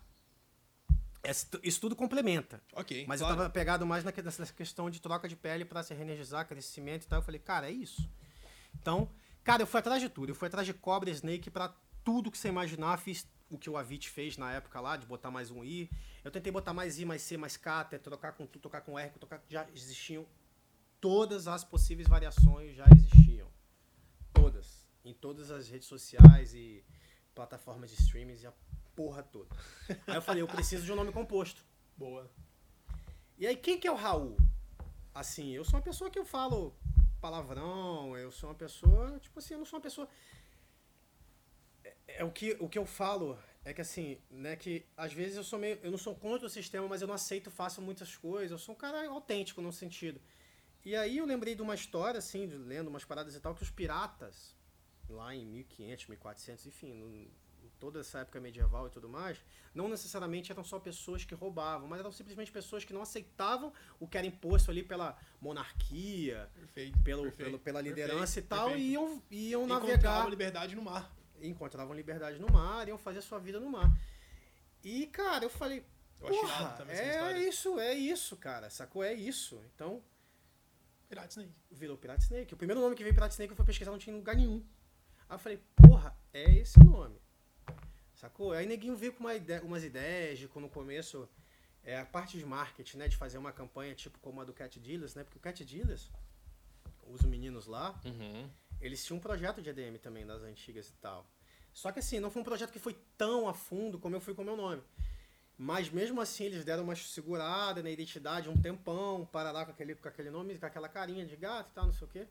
Isso 1.63 1.81
tudo 1.81 1.95
complementa. 1.95 2.61
Ok. 2.73 3.05
Mas 3.07 3.19
claro. 3.19 3.33
eu 3.33 3.37
tava 3.37 3.49
pegado 3.49 3.85
mais 3.85 4.03
nessa 4.03 4.53
questão 4.53 4.89
de 4.89 5.01
troca 5.01 5.27
de 5.27 5.35
pele 5.35 5.65
pra 5.65 5.83
se 5.83 5.93
reenergizar, 5.93 6.47
crescimento 6.47 7.03
e 7.03 7.07
tal. 7.07 7.19
Eu 7.19 7.23
falei, 7.23 7.39
cara, 7.39 7.67
é 7.67 7.71
isso. 7.71 8.07
Então, 8.79 9.09
cara, 9.43 9.63
eu 9.63 9.67
fui 9.67 9.79
atrás 9.79 10.01
de 10.01 10.07
tudo. 10.07 10.29
Eu 10.29 10.35
fui 10.35 10.47
atrás 10.47 10.65
de 10.65 10.73
Cobra, 10.73 11.09
Snake 11.09 11.49
pra 11.49 11.75
tudo 12.05 12.31
que 12.31 12.37
você 12.37 12.47
imaginar. 12.47 12.97
Fiz 12.97 13.27
o 13.49 13.57
que 13.57 13.69
o 13.69 13.75
Avit 13.75 14.09
fez 14.09 14.37
na 14.37 14.51
época 14.53 14.79
lá, 14.79 14.95
de 14.95 15.05
botar 15.05 15.31
mais 15.31 15.49
um 15.49 15.63
I. 15.63 15.89
Eu 16.23 16.31
tentei 16.31 16.51
botar 16.51 16.73
mais 16.73 16.99
I, 16.99 17.05
mais 17.05 17.23
C, 17.23 17.35
mais 17.35 17.57
K, 17.57 17.81
até 17.81 17.97
trocar 17.97 18.33
com 18.33 18.45
tudo, 18.45 18.61
tocar 18.61 18.81
com 18.81 18.97
R, 18.97 19.09
tocar. 19.19 19.41
Já 19.49 19.67
existiam 19.73 20.25
todas 21.01 21.47
as 21.47 21.63
possíveis 21.63 22.07
variações 22.07 22.75
já 22.75 22.85
existiam. 22.93 23.47
Todas. 24.33 24.87
Em 25.03 25.13
todas 25.13 25.49
as 25.49 25.69
redes 25.69 25.87
sociais 25.87 26.53
e 26.53 26.83
plataformas 27.39 27.89
de 27.89 27.95
streaming 27.95 28.37
e 28.41 28.45
a 28.45 28.53
porra 28.93 29.23
toda. 29.23 29.55
Aí 30.05 30.15
eu 30.15 30.21
falei, 30.21 30.41
eu 30.41 30.47
preciso 30.47 30.83
de 30.83 30.91
um 30.91 30.95
nome 30.95 31.11
composto. 31.13 31.63
Boa. 31.95 32.29
E 33.37 33.47
aí, 33.47 33.55
quem 33.55 33.79
que 33.79 33.87
é 33.87 33.91
o 33.91 33.95
Raul? 33.95 34.35
Assim, 35.13 35.51
eu 35.51 35.63
sou 35.63 35.77
uma 35.77 35.85
pessoa 35.89 36.09
que 36.09 36.19
eu 36.19 36.25
falo 36.25 36.75
palavrão, 37.21 38.17
eu 38.17 38.31
sou 38.31 38.49
uma 38.49 38.55
pessoa, 38.55 39.17
tipo 39.19 39.39
assim, 39.39 39.53
eu 39.53 39.59
não 39.59 39.65
sou 39.65 39.77
uma 39.77 39.83
pessoa. 39.83 40.07
É, 41.83 41.95
é 42.07 42.23
o, 42.25 42.31
que, 42.31 42.57
o 42.59 42.67
que 42.67 42.77
eu 42.77 42.85
falo 42.85 43.39
é 43.63 43.73
que 43.73 43.79
assim, 43.79 44.17
né, 44.29 44.57
que 44.57 44.85
às 44.97 45.13
vezes 45.13 45.37
eu 45.37 45.43
sou 45.45 45.57
meio. 45.57 45.79
Eu 45.81 45.91
não 45.91 45.97
sou 45.97 46.13
contra 46.13 46.45
o 46.45 46.49
sistema, 46.49 46.85
mas 46.89 47.01
eu 47.01 47.07
não 47.07 47.15
aceito 47.15 47.49
fácil 47.49 47.81
muitas 47.81 48.17
coisas. 48.17 48.51
Eu 48.51 48.57
sou 48.57 48.75
um 48.75 48.77
cara 48.77 49.07
autêntico 49.07 49.61
no 49.61 49.71
sentido. 49.71 50.19
E 50.83 50.93
aí 50.93 51.17
eu 51.17 51.25
lembrei 51.25 51.55
de 51.55 51.61
uma 51.61 51.75
história, 51.75 52.17
assim, 52.17 52.47
de, 52.47 52.57
lendo 52.57 52.89
umas 52.89 53.05
paradas 53.05 53.33
e 53.33 53.39
tal, 53.39 53.55
que 53.55 53.63
os 53.63 53.71
piratas, 53.71 54.58
lá 55.13 55.35
em 55.35 55.45
1500, 55.45 56.07
1400, 56.07 56.65
enfim, 56.67 56.93
no, 56.93 57.27
toda 57.79 58.01
essa 58.01 58.19
época 58.19 58.39
medieval 58.39 58.87
e 58.87 58.89
tudo 58.89 59.07
mais, 59.07 59.37
não 59.73 59.87
necessariamente 59.87 60.51
eram 60.51 60.63
só 60.63 60.79
pessoas 60.79 61.23
que 61.23 61.33
roubavam, 61.33 61.87
mas 61.87 61.99
eram 61.99 62.11
simplesmente 62.11 62.51
pessoas 62.51 62.83
que 62.83 62.93
não 62.93 63.01
aceitavam 63.01 63.71
o 63.99 64.07
que 64.07 64.17
era 64.17 64.27
imposto 64.27 64.69
ali 64.69 64.83
pela 64.83 65.17
monarquia, 65.41 66.49
perfeito, 66.53 66.99
pelo, 66.99 67.23
perfeito, 67.23 67.45
pelo 67.45 67.59
pela 67.59 67.81
liderança 67.81 68.41
perfeito, 68.41 68.45
e 68.45 68.47
tal, 68.47 68.77
e 68.77 68.91
iam, 68.91 69.23
iam 69.31 69.63
Encontravam 69.65 69.87
navegar. 69.87 70.29
liberdade 70.29 70.75
no 70.75 70.81
mar. 70.81 71.15
Encontravam 71.41 71.95
liberdade 71.95 72.39
no 72.39 72.51
mar, 72.51 72.87
iam 72.87 72.97
fazer 72.97 73.21
sua 73.21 73.39
vida 73.39 73.59
no 73.59 73.69
mar. 73.69 73.89
E, 74.83 75.07
cara, 75.07 75.45
eu 75.45 75.49
falei, 75.49 75.85
Eu 76.21 76.27
porra, 76.27 76.69
também 76.73 76.95
é 76.95 77.39
isso, 77.47 77.79
é 77.79 77.93
isso, 77.93 78.35
cara, 78.35 78.69
sacou? 78.69 79.03
É 79.03 79.13
isso. 79.13 79.61
Então, 79.73 80.03
Pirate 81.07 81.31
Snake. 81.31 81.53
virou 81.71 81.97
Pirate 81.97 82.23
Snake. 82.23 82.53
O 82.53 82.57
primeiro 82.57 82.81
nome 82.81 82.95
que 82.95 83.03
veio 83.03 83.15
Pirate 83.15 83.31
Snake 83.31 83.51
eu 83.51 83.55
fui 83.55 83.65
pesquisar, 83.65 83.91
não 83.91 83.97
tinha 83.97 84.13
em 84.13 84.19
lugar 84.19 84.35
nenhum. 84.35 84.63
Aí 85.29 85.35
eu 85.35 85.39
falei, 85.39 85.59
porra, 85.75 86.15
é 86.33 86.51
esse 86.55 86.79
nome. 86.83 87.15
Sacou? 88.15 88.51
Aí 88.51 88.65
neguinho 88.65 88.95
veio 88.97 89.13
com 89.13 89.19
uma 89.21 89.35
ide- 89.35 89.59
umas 89.59 89.83
ideias 89.83 90.39
de 90.39 90.47
quando 90.47 90.63
no 90.65 90.69
começo 90.71 91.29
é 91.83 91.97
a 91.99 92.05
parte 92.05 92.37
de 92.37 92.45
marketing, 92.45 92.97
né, 92.97 93.07
de 93.07 93.15
fazer 93.15 93.37
uma 93.37 93.51
campanha 93.51 93.95
tipo 93.95 94.19
como 94.19 94.41
a 94.41 94.43
do 94.43 94.51
Cat 94.53 94.77
Dealers, 94.79 95.15
né? 95.15 95.23
Porque 95.23 95.37
o 95.37 95.41
Cat 95.41 95.63
Dealers, 95.63 96.09
os 97.07 97.21
meninos 97.21 97.65
lá, 97.67 97.97
eles 98.81 99.05
tinham 99.05 99.17
um 99.17 99.21
projeto 99.21 99.61
de 99.61 99.69
EDM 99.69 99.97
também 99.99 100.25
das 100.25 100.41
antigas 100.41 100.89
e 100.89 100.93
tal. 100.93 101.25
Só 101.73 101.91
que 101.91 101.99
assim, 101.99 102.19
não 102.19 102.29
foi 102.31 102.41
um 102.41 102.45
projeto 102.45 102.71
que 102.71 102.79
foi 102.79 102.97
tão 103.17 103.47
a 103.47 103.53
fundo 103.53 103.97
como 103.99 104.15
eu 104.15 104.19
fui 104.19 104.33
com 104.33 104.41
o 104.41 104.45
meu 104.45 104.57
nome. 104.57 104.81
Mas 105.57 105.89
mesmo 105.89 106.19
assim, 106.19 106.45
eles 106.45 106.65
deram 106.65 106.83
uma 106.83 106.95
segurada 106.95 107.83
na 107.83 107.89
identidade 107.89 108.49
um 108.49 108.59
tempão, 108.61 109.25
para 109.31 109.51
lá 109.51 109.63
com 109.65 109.71
aquele, 109.71 109.93
com 109.95 110.07
aquele 110.07 110.29
nome, 110.29 110.57
com 110.57 110.65
aquela 110.65 110.89
carinha 110.89 111.25
de 111.25 111.35
gato 111.35 111.69
e 111.69 111.73
tal, 111.73 111.85
não 111.85 111.93
sei 111.93 112.07
o 112.07 112.09
quê. 112.09 112.27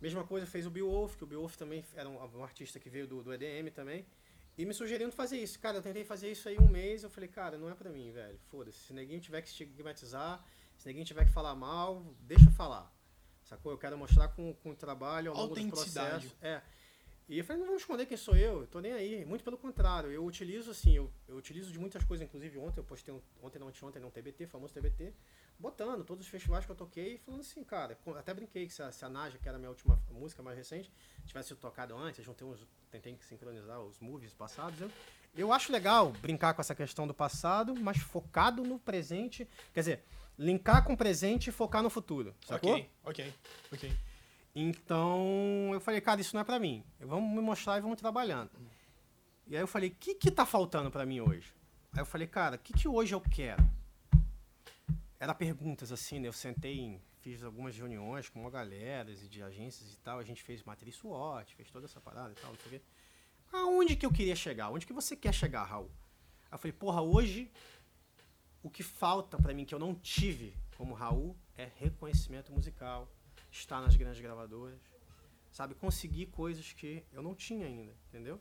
Mesma 0.00 0.24
coisa 0.24 0.46
fez 0.46 0.66
o 0.66 0.70
Beowulf, 0.70 1.16
que 1.16 1.24
o 1.24 1.26
Beowulf 1.26 1.56
também 1.56 1.84
era 1.94 2.08
um, 2.08 2.16
um 2.38 2.42
artista 2.42 2.80
que 2.80 2.88
veio 2.88 3.06
do, 3.06 3.22
do 3.22 3.32
EDM 3.34 3.70
também. 3.70 4.06
E 4.56 4.64
me 4.64 4.74
sugerindo 4.74 5.12
fazer 5.12 5.38
isso. 5.38 5.58
Cara, 5.58 5.78
eu 5.78 5.82
tentei 5.82 6.04
fazer 6.04 6.30
isso 6.30 6.48
aí 6.48 6.58
um 6.58 6.68
mês, 6.68 7.02
eu 7.02 7.10
falei, 7.10 7.28
cara, 7.28 7.56
não 7.56 7.70
é 7.70 7.74
pra 7.74 7.90
mim, 7.90 8.10
velho. 8.10 8.38
Foda-se. 8.50 8.78
Se 8.78 8.92
ninguém 8.92 9.18
tiver 9.18 9.40
que 9.42 9.48
estigmatizar, 9.48 10.44
se 10.76 10.88
ninguém 10.88 11.04
tiver 11.04 11.24
que 11.24 11.32
falar 11.32 11.54
mal, 11.54 12.04
deixa 12.20 12.46
eu 12.46 12.52
falar. 12.52 12.92
Sacou? 13.42 13.72
Eu 13.72 13.78
quero 13.78 13.98
mostrar 13.98 14.28
com, 14.28 14.54
com 14.54 14.70
o 14.70 14.76
trabalho 14.76 15.32
ao 15.32 15.36
longo 15.36 15.54
do 15.54 15.68
processo. 15.68 16.36
É. 16.40 16.62
E 17.30 17.38
eu 17.38 17.44
falei, 17.44 17.60
não 17.60 17.66
vamos 17.66 17.82
esconder 17.82 18.06
quem 18.06 18.16
sou 18.16 18.34
eu, 18.34 18.62
eu 18.62 18.66
tô 18.66 18.80
nem 18.80 18.92
aí. 18.92 19.24
Muito 19.24 19.44
pelo 19.44 19.56
contrário, 19.56 20.10
eu 20.10 20.24
utilizo 20.24 20.68
assim, 20.72 20.96
eu, 20.96 21.08
eu 21.28 21.36
utilizo 21.36 21.70
de 21.70 21.78
muitas 21.78 22.02
coisas, 22.02 22.26
inclusive 22.26 22.58
ontem 22.58 22.80
eu 22.80 22.84
postei 22.84 23.14
um, 23.14 23.20
ontem 23.40 23.60
não 23.60 23.68
ontem 23.68 24.00
não 24.00 24.10
TBT, 24.10 24.48
famoso 24.48 24.74
TBT, 24.74 25.14
botando 25.56 26.04
todos 26.04 26.26
os 26.26 26.28
festivais 26.28 26.66
que 26.66 26.72
eu 26.72 26.74
toquei, 26.74 27.18
falando 27.18 27.42
assim, 27.42 27.62
cara, 27.62 27.96
até 28.18 28.34
brinquei 28.34 28.66
que 28.66 28.74
se 28.74 28.82
a, 28.82 28.90
se 28.90 29.04
a 29.04 29.08
Naja, 29.08 29.38
que 29.38 29.48
era 29.48 29.58
a 29.58 29.60
minha 29.60 29.70
última 29.70 29.96
música 30.10 30.42
mais 30.42 30.58
recente, 30.58 30.92
tivesse 31.24 31.50
sido 31.50 31.58
tocado 31.58 31.96
antes, 31.96 32.18
eu 32.18 32.24
juntei 32.24 32.44
uns, 32.44 32.66
tentei 32.90 33.16
sincronizar 33.20 33.80
os 33.80 34.00
movies 34.00 34.34
passados. 34.34 34.80
Eu, 34.80 34.90
eu 35.36 35.52
acho 35.52 35.70
legal 35.70 36.10
brincar 36.20 36.52
com 36.52 36.60
essa 36.60 36.74
questão 36.74 37.06
do 37.06 37.14
passado, 37.14 37.76
mas 37.76 37.98
focado 37.98 38.64
no 38.64 38.76
presente, 38.76 39.48
quer 39.72 39.80
dizer, 39.82 40.04
linkar 40.36 40.82
com 40.84 40.94
o 40.94 40.96
presente 40.96 41.46
e 41.50 41.52
focar 41.52 41.80
no 41.80 41.90
futuro, 41.90 42.34
sacou? 42.44 42.72
Ok, 42.72 42.90
ok, 43.04 43.34
ok. 43.72 44.09
Então 44.54 45.70
eu 45.72 45.80
falei, 45.80 46.00
cara, 46.00 46.20
isso 46.20 46.34
não 46.34 46.40
é 46.40 46.44
pra 46.44 46.58
mim. 46.58 46.84
Vamos 47.00 47.30
me 47.34 47.40
mostrar 47.40 47.78
e 47.78 47.80
vamos 47.80 47.98
trabalhando. 47.98 48.50
E 49.46 49.56
aí 49.56 49.62
eu 49.62 49.66
falei, 49.68 49.90
o 49.90 49.94
que 49.94 50.14
que 50.14 50.30
tá 50.30 50.44
faltando 50.46 50.90
pra 50.90 51.06
mim 51.06 51.20
hoje? 51.20 51.52
Aí 51.92 52.00
eu 52.00 52.06
falei, 52.06 52.26
cara, 52.26 52.56
o 52.56 52.58
que 52.58 52.72
que 52.72 52.86
hoje 52.88 53.14
eu 53.14 53.20
quero? 53.20 53.62
Era 55.18 55.34
perguntas 55.34 55.92
assim, 55.92 56.18
né? 56.18 56.28
Eu 56.28 56.32
sentei, 56.32 56.78
em- 56.78 57.00
fiz 57.20 57.42
algumas 57.42 57.76
reuniões 57.76 58.28
com 58.28 58.40
uma 58.40 58.50
galera 58.50 59.14
de 59.14 59.42
agências 59.42 59.92
e 59.92 59.98
tal. 59.98 60.18
A 60.18 60.24
gente 60.24 60.42
fez 60.42 60.62
matriz 60.62 60.94
SWOT, 60.96 61.54
fez 61.54 61.70
toda 61.70 61.86
essa 61.86 62.00
parada 62.00 62.32
e 62.32 62.34
tal, 62.36 62.50
não 62.50 62.58
sei 62.60 62.66
o 62.66 62.70
quê. 62.80 62.82
Aonde 63.52 63.96
que 63.96 64.06
eu 64.06 64.12
queria 64.12 64.36
chegar? 64.36 64.70
Onde 64.70 64.86
que 64.86 64.92
você 64.92 65.16
quer 65.16 65.34
chegar, 65.34 65.64
Raul? 65.64 65.90
Aí 66.50 66.54
eu 66.54 66.58
falei, 66.58 66.72
porra, 66.72 67.02
hoje 67.02 67.50
o 68.62 68.70
que 68.70 68.82
falta 68.82 69.36
pra 69.36 69.52
mim 69.52 69.64
que 69.64 69.74
eu 69.74 69.78
não 69.78 69.94
tive 69.94 70.54
como 70.76 70.94
Raul 70.94 71.36
é 71.56 71.68
reconhecimento 71.76 72.52
musical, 72.52 73.08
estar 73.50 73.80
nas 73.80 73.96
grandes 73.96 74.20
gravadoras, 74.20 74.80
sabe? 75.50 75.74
Conseguir 75.74 76.26
coisas 76.26 76.72
que 76.72 77.04
eu 77.12 77.22
não 77.22 77.34
tinha 77.34 77.66
ainda, 77.66 77.94
entendeu? 78.08 78.40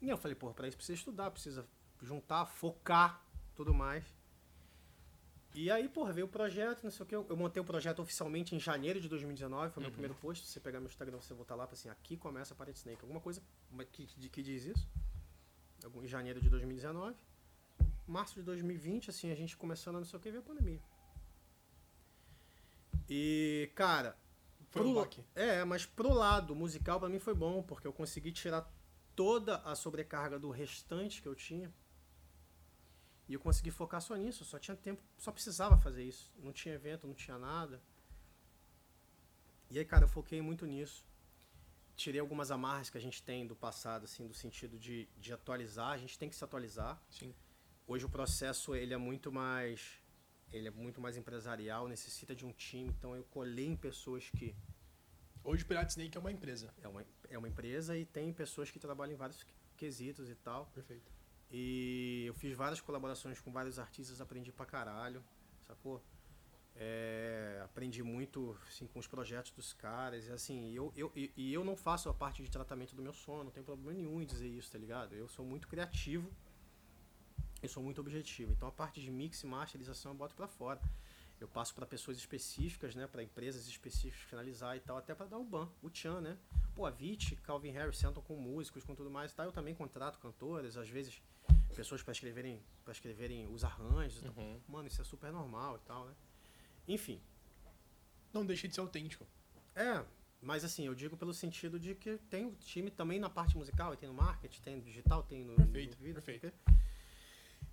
E 0.00 0.08
eu 0.08 0.16
falei, 0.16 0.34
porra, 0.34 0.54
pra 0.54 0.66
isso 0.66 0.76
precisa 0.76 0.98
estudar, 0.98 1.30
precisa 1.30 1.66
juntar, 2.00 2.46
focar, 2.46 3.22
tudo 3.54 3.74
mais. 3.74 4.04
E 5.54 5.70
aí, 5.70 5.88
porra, 5.88 6.12
veio 6.12 6.26
o 6.26 6.30
projeto, 6.30 6.84
não 6.84 6.90
sei 6.90 7.02
o 7.04 7.06
que. 7.06 7.14
Eu 7.14 7.26
eu 7.28 7.36
montei 7.36 7.60
o 7.60 7.64
projeto 7.64 8.00
oficialmente 8.00 8.54
em 8.54 8.60
janeiro 8.60 9.00
de 9.00 9.08
2019, 9.08 9.72
foi 9.72 9.82
meu 9.82 9.90
primeiro 9.90 10.14
post. 10.14 10.46
Se 10.46 10.52
você 10.52 10.60
pegar 10.60 10.80
meu 10.80 10.88
Instagram, 10.88 11.16
você 11.18 11.34
voltar 11.34 11.56
lá, 11.56 11.68
assim, 11.70 11.88
aqui 11.88 12.16
começa 12.16 12.54
a 12.54 12.56
Parade 12.56 12.78
Snake. 12.78 13.02
Alguma 13.02 13.20
coisa 13.20 13.42
que, 13.92 14.06
que, 14.06 14.28
que 14.28 14.42
diz 14.42 14.64
isso. 14.64 14.88
Em 16.02 16.06
janeiro 16.06 16.40
de 16.40 16.48
2019. 16.48 17.16
Março 18.06 18.34
de 18.34 18.42
2020, 18.42 19.10
assim, 19.10 19.30
a 19.30 19.34
gente 19.34 19.56
começando, 19.56 19.96
não 19.96 20.04
sei 20.04 20.18
o 20.18 20.22
que, 20.22 20.30
veio 20.30 20.42
a 20.42 20.46
pandemia. 20.46 20.80
E, 23.12 23.70
cara, 23.74 24.16
Foi 24.70 24.82
um 24.82 24.92
pro- 24.92 25.02
baque. 25.02 25.24
é, 25.34 25.64
mas 25.64 25.84
pro 25.84 26.12
lado 26.14 26.54
musical 26.54 27.00
pra 27.00 27.08
mim 27.08 27.18
foi 27.18 27.34
bom, 27.34 27.60
porque 27.62 27.86
eu 27.86 27.92
consegui 27.92 28.30
tirar 28.30 28.72
toda 29.16 29.56
a 29.58 29.74
sobrecarga 29.74 30.38
do 30.38 30.48
restante 30.50 31.20
que 31.20 31.26
eu 31.26 31.34
tinha. 31.34 31.72
E 33.28 33.34
eu 33.34 33.40
consegui 33.40 33.70
focar 33.70 34.00
só 34.00 34.14
nisso, 34.16 34.44
só 34.44 34.58
tinha 34.58 34.76
tempo, 34.76 35.02
só 35.18 35.30
precisava 35.32 35.76
fazer 35.78 36.04
isso. 36.04 36.32
Não 36.38 36.52
tinha 36.52 36.74
evento, 36.74 37.06
não 37.06 37.14
tinha 37.14 37.38
nada. 37.38 37.80
E 39.70 39.78
aí, 39.78 39.84
cara, 39.84 40.04
eu 40.04 40.08
foquei 40.08 40.40
muito 40.40 40.66
nisso. 40.66 41.04
Tirei 41.96 42.20
algumas 42.20 42.50
amarras 42.50 42.90
que 42.90 42.98
a 42.98 43.00
gente 43.00 43.22
tem 43.22 43.46
do 43.46 43.54
passado, 43.54 44.04
assim, 44.04 44.26
do 44.26 44.34
sentido 44.34 44.78
de, 44.78 45.08
de 45.18 45.32
atualizar. 45.32 45.90
A 45.92 45.98
gente 45.98 46.18
tem 46.18 46.28
que 46.28 46.34
se 46.34 46.42
atualizar. 46.42 47.00
Sim. 47.10 47.34
Hoje 47.86 48.04
o 48.04 48.08
processo 48.08 48.74
ele 48.74 48.94
é 48.94 48.96
muito 48.96 49.30
mais 49.30 49.99
ele 50.52 50.68
é 50.68 50.70
muito 50.70 51.00
mais 51.00 51.16
empresarial, 51.16 51.88
necessita 51.88 52.34
de 52.34 52.44
um 52.44 52.52
time, 52.52 52.90
então 52.90 53.14
eu 53.14 53.24
colei 53.24 53.66
em 53.66 53.76
pessoas 53.76 54.28
que 54.30 54.54
Hoje 55.42 55.64
o 55.64 55.66
Pirate 55.66 55.90
Snake 55.90 56.16
é 56.16 56.20
uma 56.20 56.30
empresa. 56.30 56.72
é 56.82 56.88
uma, 56.88 57.04
é 57.30 57.38
uma 57.38 57.48
empresa 57.48 57.96
e 57.96 58.04
tem 58.04 58.32
pessoas 58.32 58.70
que 58.70 58.78
trabalham 58.78 59.14
em 59.14 59.16
vários 59.16 59.44
quesitos 59.76 60.28
e 60.28 60.34
tal. 60.34 60.66
Perfeito. 60.66 61.10
E 61.50 62.24
eu 62.26 62.34
fiz 62.34 62.54
várias 62.54 62.80
colaborações 62.80 63.40
com 63.40 63.50
vários 63.50 63.78
artistas, 63.78 64.20
aprendi 64.20 64.52
pra 64.52 64.66
caralho, 64.66 65.24
sacou? 65.66 66.02
É, 66.76 67.60
aprendi 67.64 68.02
muito 68.02 68.56
assim, 68.68 68.86
com 68.86 68.98
os 68.98 69.06
projetos 69.06 69.50
dos 69.52 69.72
caras. 69.72 70.26
E 70.26 70.30
assim, 70.30 70.72
eu, 70.72 70.92
eu, 70.94 71.10
e, 71.16 71.32
e 71.36 71.52
eu 71.54 71.64
não 71.64 71.74
faço 71.74 72.08
a 72.08 72.14
parte 72.14 72.42
de 72.42 72.50
tratamento 72.50 72.94
do 72.94 73.02
meu 73.02 73.14
som, 73.14 73.42
não 73.42 73.50
tem 73.50 73.62
problema 73.62 73.92
nenhum 73.92 74.20
em 74.20 74.26
dizer 74.26 74.48
isso, 74.48 74.70
tá 74.70 74.78
ligado? 74.78 75.14
Eu 75.14 75.26
sou 75.26 75.44
muito 75.44 75.66
criativo, 75.66 76.30
eu 77.62 77.68
sou 77.68 77.82
muito 77.82 78.00
objetivo. 78.00 78.52
Então 78.52 78.68
a 78.68 78.72
parte 78.72 79.00
de 79.00 79.10
mix 79.10 79.42
e 79.42 79.46
masterização 79.46 80.12
eu 80.12 80.16
boto 80.16 80.34
pra 80.34 80.46
fora. 80.48 80.80
Eu 81.40 81.48
passo 81.48 81.74
para 81.74 81.86
pessoas 81.86 82.18
específicas, 82.18 82.94
né, 82.94 83.06
para 83.06 83.22
empresas 83.22 83.66
específicas 83.66 84.20
finalizar 84.28 84.76
e 84.76 84.80
tal, 84.80 84.98
até 84.98 85.14
para 85.14 85.24
dar 85.26 85.38
o 85.38 85.44
ban, 85.44 85.70
o 85.82 85.88
Chan, 85.92 86.20
né? 86.20 86.36
Pô, 86.74 86.84
a 86.84 86.90
Vit, 86.90 87.34
Calvin 87.36 87.70
Harris 87.70 87.96
sentam 87.96 88.22
com 88.22 88.36
músicos, 88.36 88.84
com 88.84 88.94
tudo 88.94 89.10
mais 89.10 89.32
e 89.32 89.34
tal. 89.34 89.46
Eu 89.46 89.52
também 89.52 89.74
contrato 89.74 90.18
cantores, 90.18 90.76
às 90.76 90.88
vezes 90.88 91.22
pessoas 91.74 92.02
para 92.02 92.12
escreverem, 92.12 92.62
para 92.84 92.92
escreverem 92.92 93.46
os 93.46 93.64
arranjos. 93.64 94.22
Uhum. 94.22 94.60
Mano, 94.68 94.88
isso 94.88 95.00
é 95.00 95.04
super 95.04 95.32
normal 95.32 95.76
e 95.76 95.86
tal, 95.86 96.04
né? 96.06 96.14
Enfim, 96.86 97.20
Não 98.34 98.44
deixa 98.44 98.68
de 98.68 98.74
ser 98.74 98.80
autêntico. 98.80 99.26
é, 99.74 100.04
mas 100.42 100.62
assim, 100.64 100.86
eu 100.86 100.94
digo 100.94 101.16
pelo 101.16 101.32
sentido 101.32 101.78
de 101.80 101.94
que 101.94 102.18
tem 102.28 102.44
o 102.46 102.52
time 102.56 102.90
também 102.90 103.18
na 103.18 103.30
parte 103.30 103.56
musical, 103.56 103.94
e 103.94 103.96
tem 103.96 104.08
no 104.08 104.14
marketing, 104.14 104.60
tem 104.62 104.76
no 104.76 104.82
digital, 104.82 105.22
tem 105.22 105.42
no, 105.44 105.54
Perfeito, 105.56 105.96
no 105.96 106.02
vídeo, 106.02 106.22
perfeito. 106.22 106.46
não 106.46 106.52
sei 106.52 106.60
o 106.60 106.64
quê. 106.64 106.69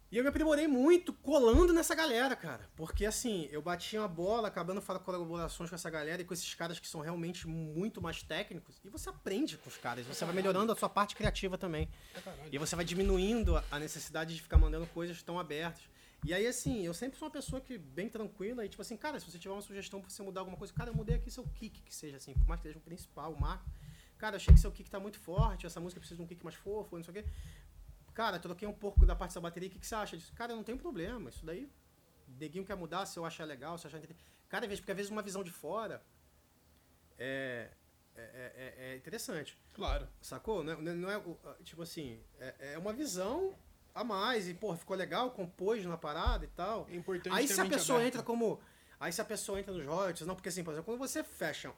E 0.09 0.17
eu 0.17 0.23
me 0.23 0.29
aprimorei 0.29 0.67
muito 0.69 1.11
colando 1.11 1.73
nessa 1.73 1.93
galera, 1.93 2.33
cara. 2.33 2.69
Porque 2.77 3.05
assim, 3.05 3.49
eu 3.51 3.61
batia 3.61 3.99
uma 3.99 4.07
bola, 4.07 4.47
acabando 4.47 4.81
fazendo 4.81 5.03
colaborações 5.03 5.69
com 5.69 5.75
essa 5.75 5.89
galera 5.89 6.21
e 6.21 6.25
com 6.25 6.33
esses 6.33 6.53
caras 6.55 6.79
que 6.79 6.87
são 6.87 7.01
realmente 7.01 7.45
muito 7.45 8.01
mais 8.01 8.23
técnicos. 8.23 8.79
E 8.85 8.89
você 8.89 9.09
aprende 9.09 9.57
com 9.57 9.67
os 9.67 9.75
caras, 9.75 10.05
você 10.05 10.23
vai 10.23 10.33
melhorando 10.33 10.71
a 10.71 10.75
sua 10.77 10.87
parte 10.87 11.13
criativa 11.13 11.57
também. 11.57 11.89
É. 12.15 12.21
E 12.53 12.57
você 12.57 12.73
vai 12.73 12.85
diminuindo 12.85 13.57
a- 13.57 13.63
a 13.69 13.79
necessidade 13.79 14.33
de 14.33 14.41
ficar 14.41 14.57
mandando 14.57 14.85
coisas 14.87 15.21
tão 15.21 15.37
abertas. 15.37 15.83
E 16.25 16.33
aí, 16.33 16.47
assim, 16.47 16.85
eu 16.85 16.93
sempre 16.93 17.19
sou 17.19 17.27
uma 17.27 17.31
pessoa 17.33 17.59
que 17.61 17.77
bem 17.77 18.07
tranquila 18.09 18.65
e, 18.65 18.69
tipo 18.69 18.81
assim, 18.81 18.95
cara, 18.95 19.19
se 19.19 19.29
você 19.29 19.37
tiver 19.37 19.53
uma 19.53 19.61
sugestão 19.61 19.99
pra 20.01 20.09
você 20.09 20.23
mudar 20.23 20.39
alguma 20.41 20.57
coisa, 20.57 20.73
cara, 20.73 20.89
eu 20.89 20.95
mudei 20.95 21.15
aqui 21.17 21.29
seu 21.29 21.43
kick, 21.43 21.81
que 21.81 21.93
seja 21.93 22.15
assim, 22.17 22.33
por 22.33 22.47
mais 22.47 22.61
que 22.61 22.67
seja 22.67 22.79
o 22.79 22.81
principal, 22.81 23.33
o 23.33 23.39
marco. 23.39 23.69
Cara, 24.17 24.33
eu 24.33 24.37
achei 24.37 24.51
que 24.51 24.59
seu 24.59 24.71
kick 24.71 24.89
tá 24.89 24.99
muito 24.99 25.19
forte, 25.19 25.67
essa 25.67 25.79
música 25.79 25.99
precisa 25.99 26.17
de 26.17 26.23
um 26.23 26.25
kick 26.27 26.43
mais 26.43 26.55
fofo, 26.55 26.95
não 26.97 27.03
sei 27.03 27.11
o 27.11 27.23
quê. 27.23 27.29
Cara, 28.17 28.39
troquei 28.39 28.67
um 28.67 28.73
pouco 28.73 29.05
da 29.05 29.15
parte 29.15 29.35
da 29.35 29.41
bateria, 29.41 29.69
o 29.69 29.71
que, 29.71 29.77
que 29.77 29.85
você 29.85 29.93
acha 29.93 30.17
disso? 30.17 30.33
Cara, 30.33 30.55
não 30.55 30.63
tem 30.63 30.75
problema, 30.75 31.29
isso 31.29 31.45
daí, 31.45 31.71
neguinho 32.27 32.65
quer 32.65 32.75
mudar, 32.75 33.05
se 33.05 33.19
eu 33.19 33.23
achar 33.23 33.45
legal, 33.45 33.77
se 33.77 33.85
eu 33.85 33.89
achar... 33.89 34.01
Cara, 34.49 34.65
às 34.65 34.69
vezes, 34.69 34.79
porque 34.79 34.91
às 34.91 34.97
vezes 34.97 35.11
uma 35.11 35.21
visão 35.21 35.43
de 35.43 35.51
fora 35.51 36.03
é, 37.15 37.69
é, 38.15 38.23
é, 38.25 38.85
é 38.85 38.97
interessante. 38.97 39.55
Claro. 39.71 40.07
Sacou? 40.19 40.63
Não 40.63 40.73
é, 40.73 40.95
não 40.95 41.11
é 41.11 41.21
tipo 41.63 41.83
assim, 41.83 42.19
é, 42.39 42.73
é 42.73 42.77
uma 42.79 42.91
visão 42.91 43.55
a 43.93 44.03
mais. 44.03 44.49
E, 44.49 44.55
pô, 44.55 44.75
ficou 44.75 44.97
legal, 44.97 45.29
compôs 45.29 45.85
na 45.85 45.95
parada 45.95 46.43
e 46.43 46.47
tal. 46.47 46.87
É 46.89 46.95
importante 46.95 47.35
Aí 47.35 47.47
se 47.47 47.61
a 47.61 47.65
pessoa 47.65 47.99
aberta. 47.99 48.17
entra 48.17 48.25
como. 48.25 48.59
Aí 48.99 49.13
se 49.13 49.21
a 49.21 49.25
pessoa 49.25 49.59
entra 49.59 49.71
nos 49.71 49.85
royalties, 49.85 50.25
não, 50.25 50.33
porque 50.33 50.49
assim, 50.49 50.63
por 50.63 50.71
exemplo, 50.71 50.85
quando 50.85 51.07
você 51.07 51.23
fecha 51.23 51.71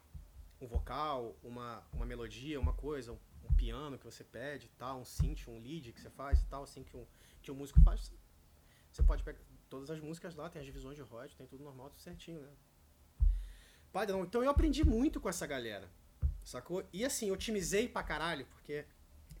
um 0.58 0.66
vocal, 0.66 1.36
uma, 1.42 1.86
uma 1.92 2.06
melodia, 2.06 2.58
uma 2.58 2.72
coisa, 2.72 3.12
um 3.12 3.18
piano 3.60 3.98
que 3.98 4.04
você 4.06 4.24
pede 4.24 4.70
tal, 4.78 5.00
um 5.00 5.04
synth, 5.04 5.46
um 5.46 5.58
lead 5.60 5.92
que 5.92 6.00
você 6.00 6.08
faz 6.08 6.42
tal, 6.44 6.62
assim 6.62 6.82
que 6.82 6.96
um, 6.96 7.06
que 7.42 7.50
um 7.52 7.54
músico 7.54 7.78
faz, 7.82 8.10
você 8.90 9.02
pode 9.02 9.22
pegar 9.22 9.38
todas 9.68 9.90
as 9.90 10.00
músicas 10.00 10.34
lá, 10.34 10.48
tem 10.48 10.60
as 10.60 10.66
divisões 10.66 10.96
de 10.96 11.02
royalties, 11.02 11.36
tem 11.36 11.46
tudo 11.46 11.62
normal, 11.62 11.90
tudo 11.90 12.00
certinho, 12.00 12.40
né? 12.40 12.50
Padrão. 13.92 14.24
Então 14.24 14.42
eu 14.42 14.48
aprendi 14.48 14.82
muito 14.82 15.20
com 15.20 15.28
essa 15.28 15.46
galera. 15.46 15.90
Sacou? 16.42 16.82
E 16.90 17.04
assim, 17.04 17.30
otimizei 17.30 17.86
pra 17.86 18.02
caralho, 18.02 18.46
porque 18.46 18.86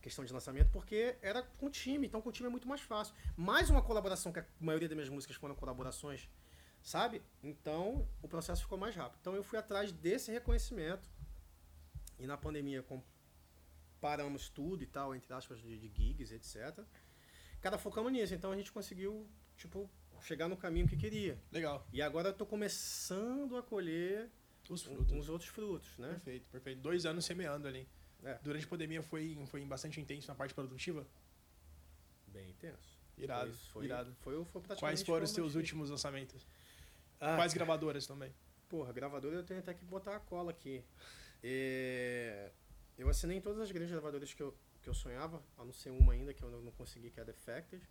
questão 0.02 0.24
de 0.24 0.32
lançamento, 0.32 0.70
porque 0.70 1.16
era 1.22 1.42
com 1.42 1.70
time, 1.70 2.06
então 2.06 2.20
com 2.20 2.30
time 2.30 2.46
é 2.46 2.50
muito 2.50 2.68
mais 2.68 2.82
fácil. 2.82 3.14
Mais 3.34 3.70
uma 3.70 3.80
colaboração, 3.80 4.32
que 4.32 4.40
a 4.40 4.46
maioria 4.60 4.88
das 4.88 4.96
minhas 4.96 5.08
músicas 5.08 5.36
foram 5.36 5.54
colaborações, 5.54 6.28
sabe? 6.82 7.22
Então 7.42 8.06
o 8.20 8.28
processo 8.28 8.62
ficou 8.62 8.76
mais 8.76 8.94
rápido. 8.94 9.18
Então 9.20 9.34
eu 9.34 9.42
fui 9.42 9.58
atrás 9.58 9.90
desse 9.92 10.30
reconhecimento. 10.30 11.08
E 12.18 12.26
na 12.26 12.36
pandemia 12.36 12.82
paramos 14.00 14.48
tudo 14.48 14.82
e 14.82 14.86
tal, 14.86 15.14
entre 15.14 15.32
aspas, 15.32 15.60
de, 15.60 15.78
de 15.78 15.88
gigs, 15.88 16.32
etc. 16.32 16.84
Cada 17.60 17.78
focamos 17.78 18.10
nisso, 18.10 18.34
então 18.34 18.52
a 18.52 18.56
gente 18.56 18.72
conseguiu, 18.72 19.28
tipo, 19.56 19.90
chegar 20.22 20.48
no 20.48 20.56
caminho 20.56 20.88
que 20.88 20.96
queria. 20.96 21.38
Legal. 21.52 21.86
E 21.92 22.00
agora 22.00 22.28
eu 22.28 22.34
tô 22.34 22.46
começando 22.46 23.56
a 23.56 23.62
colher 23.62 24.30
os 24.68 24.82
frutos. 24.82 25.12
uns 25.12 25.28
outros 25.28 25.50
frutos, 25.50 25.98
né? 25.98 26.08
Perfeito, 26.08 26.48
perfeito. 26.48 26.80
Dois 26.80 27.04
anos 27.04 27.24
semeando 27.24 27.68
ali. 27.68 27.88
É. 28.22 28.38
Durante 28.42 28.64
a 28.64 28.68
pandemia 28.68 29.02
foi, 29.02 29.38
foi 29.46 29.64
bastante 29.64 30.00
intenso 30.00 30.28
na 30.28 30.34
parte 30.34 30.54
produtiva? 30.54 31.06
Bem 32.26 32.50
intenso. 32.50 33.00
Irado, 33.16 33.52
foi, 33.52 33.84
irado. 33.84 34.14
Foi, 34.20 34.44
foi, 34.44 34.62
foi 34.62 34.76
Quais 34.76 35.02
foram 35.02 35.24
os 35.24 35.30
seus 35.30 35.54
últimos 35.54 35.90
lançamentos? 35.90 36.46
Ah, 37.20 37.36
Quais 37.36 37.52
gravadoras 37.52 38.06
também? 38.06 38.32
Porra, 38.68 38.92
gravadora 38.92 39.36
eu 39.36 39.44
tenho 39.44 39.60
até 39.60 39.74
que 39.74 39.84
botar 39.84 40.16
a 40.16 40.20
cola 40.20 40.50
aqui. 40.50 40.82
É, 41.42 42.50
eu 43.02 43.08
assinei 43.08 43.38
em 43.38 43.40
todas 43.40 43.60
as 43.60 43.70
grandes 43.70 43.90
gravadoras 43.90 44.32
que 44.34 44.42
eu, 44.42 44.56
que 44.82 44.88
eu 44.88 44.94
sonhava, 44.94 45.42
a 45.56 45.64
não 45.64 45.72
ser 45.72 45.90
uma 45.90 46.12
ainda 46.12 46.34
que 46.34 46.42
eu 46.42 46.50
não 46.62 46.72
consegui, 46.72 47.10
que 47.10 47.18
é 47.20 47.22
a 47.22 47.26
Defected. 47.26 47.86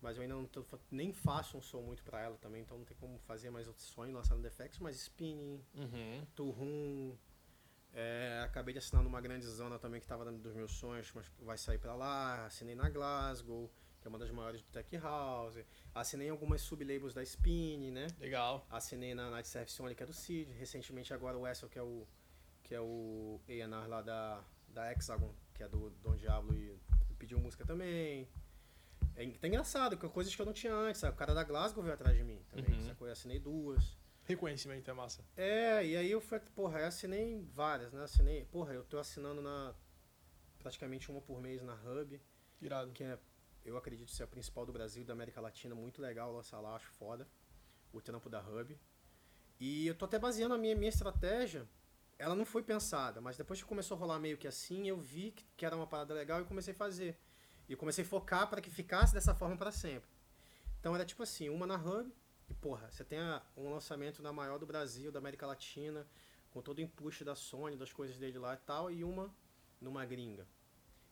Mas 0.00 0.16
eu 0.16 0.22
ainda 0.22 0.34
não 0.34 0.46
tô, 0.46 0.64
nem 0.90 1.12
faço 1.12 1.56
um 1.56 1.62
som 1.62 1.80
muito 1.80 2.02
pra 2.02 2.20
ela 2.20 2.36
também, 2.36 2.62
então 2.62 2.76
não 2.76 2.84
tem 2.84 2.96
como 2.96 3.18
fazer 3.20 3.50
mais 3.50 3.68
outro 3.68 3.84
sonho 3.84 4.12
lançar 4.12 4.34
no 4.34 4.42
Defects, 4.42 4.80
mas 4.80 4.96
Spinning, 4.96 5.64
uhum. 5.74 6.26
Turrum, 6.34 7.16
é, 7.94 8.42
acabei 8.44 8.72
de 8.72 8.78
assinar 8.78 9.04
numa 9.04 9.20
grande 9.20 9.46
zona 9.46 9.78
também 9.78 10.00
que 10.00 10.04
estava 10.04 10.24
dentro 10.24 10.40
dos 10.40 10.54
meus 10.54 10.72
sonhos, 10.72 11.12
mas 11.14 11.30
vai 11.38 11.58
sair 11.58 11.78
para 11.78 11.94
lá. 11.94 12.46
Assinei 12.46 12.74
na 12.74 12.88
Glasgow, 12.88 13.70
que 14.00 14.08
é 14.08 14.08
uma 14.08 14.18
das 14.18 14.30
maiores 14.30 14.62
do 14.62 14.68
Tech 14.70 14.96
House. 14.96 15.58
Assinei 15.94 16.30
algumas 16.30 16.62
sublabels 16.62 17.12
da 17.12 17.22
Spin, 17.22 17.90
né? 17.90 18.06
Legal. 18.18 18.66
Assinei 18.70 19.14
na 19.14 19.30
Night 19.30 19.46
Service 19.46 19.80
Only, 19.80 19.94
que 19.94 20.02
é 20.02 20.06
do 20.06 20.12
Cid. 20.12 20.52
Recentemente 20.54 21.12
agora 21.12 21.36
o 21.36 21.42
Wessel, 21.42 21.68
que 21.68 21.78
é 21.78 21.82
o 21.82 22.06
que 22.62 22.74
é 22.74 22.80
o 22.80 23.40
A&R 23.48 23.88
lá 23.88 24.02
da, 24.02 24.44
da 24.68 24.92
Hexagon, 24.92 25.34
que 25.54 25.62
é 25.62 25.68
do 25.68 25.90
Don 26.02 26.16
Diablo 26.16 26.54
e 26.54 26.78
pediu 27.18 27.38
música 27.38 27.64
também. 27.64 28.28
É, 29.14 29.26
tá 29.32 29.46
engraçado, 29.46 29.96
coisas 29.96 30.34
que 30.34 30.40
eu 30.40 30.46
não 30.46 30.52
tinha 30.52 30.74
antes. 30.74 31.02
O 31.02 31.12
cara 31.12 31.34
da 31.34 31.44
Glasgow 31.44 31.82
veio 31.82 31.94
atrás 31.94 32.16
de 32.16 32.24
mim 32.24 32.42
também. 32.50 32.74
Uhum. 32.74 32.96
Eu 33.00 33.12
assinei 33.12 33.38
duas. 33.38 33.96
Reconhecimento 34.24 34.90
é 34.90 34.94
massa. 34.94 35.24
É, 35.36 35.84
e 35.84 35.96
aí 35.96 36.10
eu 36.10 36.20
falei, 36.20 36.44
porra, 36.54 36.80
eu 36.80 36.86
assinei 36.86 37.44
várias, 37.52 37.92
né? 37.92 38.04
Assinei, 38.04 38.44
porra, 38.46 38.72
eu 38.72 38.84
tô 38.84 38.98
assinando 38.98 39.42
na 39.42 39.74
praticamente 40.58 41.10
uma 41.10 41.20
por 41.20 41.40
mês 41.40 41.60
na 41.62 41.74
Hub. 41.74 42.20
Irado. 42.60 42.92
Que 42.92 43.02
é, 43.04 43.18
eu 43.64 43.76
acredito 43.76 44.10
ser 44.10 44.22
a 44.22 44.26
principal 44.26 44.64
do 44.64 44.72
Brasil, 44.72 45.04
da 45.04 45.12
América 45.12 45.40
Latina, 45.40 45.74
muito 45.74 46.00
legal 46.00 46.32
lançar 46.32 46.60
lá, 46.60 46.76
acho 46.76 46.90
foda. 46.92 47.28
O 47.92 48.00
trampo 48.00 48.30
da 48.30 48.40
Hub. 48.40 48.78
E 49.58 49.86
eu 49.86 49.94
tô 49.94 50.04
até 50.04 50.18
baseando 50.18 50.54
a 50.54 50.58
minha, 50.58 50.74
minha 50.74 50.88
estratégia. 50.88 51.68
Ela 52.18 52.34
não 52.34 52.44
foi 52.44 52.62
pensada, 52.62 53.20
mas 53.20 53.36
depois 53.36 53.60
que 53.60 53.66
começou 53.66 53.96
a 53.96 54.00
rolar 54.00 54.18
meio 54.18 54.38
que 54.38 54.46
assim, 54.46 54.88
eu 54.88 54.98
vi 54.98 55.32
que, 55.32 55.44
que 55.56 55.66
era 55.66 55.74
uma 55.74 55.86
parada 55.86 56.14
legal 56.14 56.40
e 56.40 56.44
comecei 56.44 56.72
a 56.72 56.76
fazer. 56.76 57.18
E 57.68 57.74
comecei 57.74 58.04
a 58.04 58.06
focar 58.06 58.48
para 58.48 58.60
que 58.60 58.70
ficasse 58.70 59.12
dessa 59.12 59.34
forma 59.34 59.56
para 59.56 59.72
sempre. 59.72 60.08
Então 60.78 60.94
era 60.94 61.04
tipo 61.04 61.22
assim, 61.22 61.48
uma 61.48 61.66
na 61.66 61.76
Hub, 61.76 62.12
e, 62.48 62.54
porra, 62.54 62.90
você 62.90 63.02
tem 63.02 63.18
a, 63.18 63.42
um 63.56 63.70
lançamento 63.70 64.22
na 64.22 64.32
maior 64.32 64.58
do 64.58 64.66
Brasil, 64.66 65.10
da 65.10 65.18
América 65.18 65.46
Latina, 65.46 66.06
com 66.50 66.60
todo 66.60 66.78
o 66.78 66.80
empuxo 66.82 67.24
da 67.24 67.34
Sony, 67.34 67.76
das 67.76 67.92
coisas 67.92 68.18
dele 68.18 68.38
lá 68.38 68.54
e 68.54 68.58
tal, 68.58 68.90
e 68.90 69.02
uma 69.02 69.34
numa 69.80 70.04
gringa, 70.04 70.46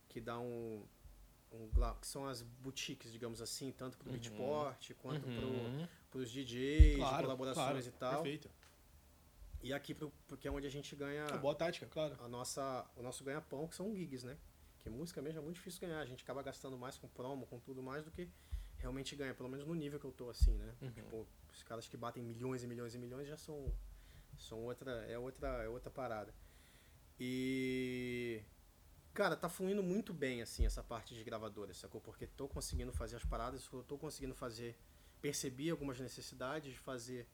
que 0.08 0.20
dá 0.20 0.38
um, 0.38 0.84
um 1.50 1.68
que 2.00 2.06
são 2.06 2.26
as 2.26 2.42
boutiques, 2.42 3.10
digamos 3.10 3.40
assim, 3.40 3.72
tanto 3.72 3.96
pro 3.96 4.08
uhum. 4.08 4.18
beatport 4.18 4.92
quanto 4.98 5.26
uhum. 5.26 5.78
pro, 5.78 5.88
pros 6.10 6.30
DJs, 6.30 6.96
claro, 6.96 7.22
colaborações 7.22 7.56
claro, 7.56 7.88
e 7.88 7.90
tal. 7.92 8.22
Perfeito. 8.22 8.50
E 9.62 9.72
aqui 9.72 9.94
pro, 9.94 10.12
porque 10.26 10.48
é 10.48 10.50
onde 10.50 10.66
a 10.66 10.70
gente 10.70 10.94
ganha. 10.96 11.24
É 11.24 11.38
boa 11.38 11.54
tática, 11.54 11.86
claro. 11.86 12.16
A 12.20 12.28
nossa, 12.28 12.86
o 12.96 13.02
nosso 13.02 13.22
ganha-pão, 13.22 13.68
que 13.68 13.74
são 13.74 13.94
gigs, 13.94 14.24
né? 14.24 14.36
Que 14.78 14.88
música 14.88 15.20
mesmo 15.20 15.40
é 15.40 15.42
muito 15.42 15.56
difícil 15.56 15.80
ganhar. 15.80 16.00
A 16.00 16.06
gente 16.06 16.22
acaba 16.22 16.42
gastando 16.42 16.78
mais 16.78 16.96
com 16.96 17.06
promo, 17.08 17.46
com 17.46 17.58
tudo 17.58 17.82
mais 17.82 18.04
do 18.04 18.10
que 18.10 18.28
realmente 18.78 19.14
ganha, 19.14 19.34
pelo 19.34 19.48
menos 19.48 19.66
no 19.66 19.74
nível 19.74 20.00
que 20.00 20.06
eu 20.06 20.12
tô, 20.12 20.30
assim, 20.30 20.56
né? 20.56 20.74
Uhum. 20.80 20.90
Tipo, 20.90 21.26
os 21.52 21.62
caras 21.62 21.86
que 21.86 21.96
batem 21.96 22.22
milhões 22.22 22.62
e 22.62 22.66
milhões 22.66 22.94
e 22.94 22.98
milhões 22.98 23.28
já 23.28 23.36
são, 23.36 23.70
são 24.38 24.58
outra, 24.64 24.90
é 25.06 25.18
outra, 25.18 25.48
é 25.62 25.68
outra 25.68 25.90
parada. 25.90 26.34
E 27.18 28.42
cara, 29.12 29.36
tá 29.36 29.48
fluindo 29.48 29.82
muito 29.82 30.14
bem 30.14 30.40
assim 30.40 30.64
essa 30.64 30.82
parte 30.82 31.14
de 31.14 31.22
gravadora, 31.22 31.74
sacou? 31.74 32.00
Porque 32.00 32.26
tô 32.26 32.48
conseguindo 32.48 32.92
fazer 32.92 33.16
as 33.16 33.24
paradas, 33.24 33.68
tô 33.86 33.98
conseguindo 33.98 34.34
fazer, 34.34 34.78
percebi 35.20 35.68
algumas 35.68 36.00
necessidades 36.00 36.72
de 36.72 36.78
fazer 36.78 37.26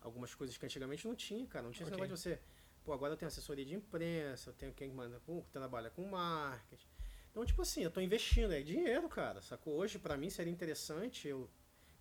algumas 0.00 0.34
coisas 0.34 0.56
que 0.56 0.64
antigamente 0.64 1.06
não 1.06 1.14
tinha, 1.14 1.46
cara, 1.46 1.64
não 1.64 1.72
tinha 1.72 1.86
okay. 1.86 1.94
esse 1.94 2.02
negócio 2.02 2.30
de 2.30 2.36
você, 2.36 2.42
pô, 2.84 2.92
agora 2.92 3.12
eu 3.12 3.16
tenho 3.16 3.28
assessoria 3.28 3.64
de 3.64 3.74
imprensa, 3.74 4.50
eu 4.50 4.54
tenho 4.54 4.72
quem 4.72 4.90
manda, 4.90 5.20
com, 5.20 5.42
trabalha 5.52 5.90
com 5.90 6.08
marketing. 6.08 6.88
Então, 7.30 7.44
tipo 7.44 7.62
assim, 7.62 7.82
eu 7.82 7.90
tô 7.90 8.00
investindo, 8.00 8.52
é 8.52 8.62
dinheiro, 8.62 9.08
cara, 9.08 9.40
sacou? 9.42 9.74
Hoje, 9.74 9.98
para 9.98 10.16
mim, 10.16 10.30
seria 10.30 10.52
interessante 10.52 11.28
eu, 11.28 11.48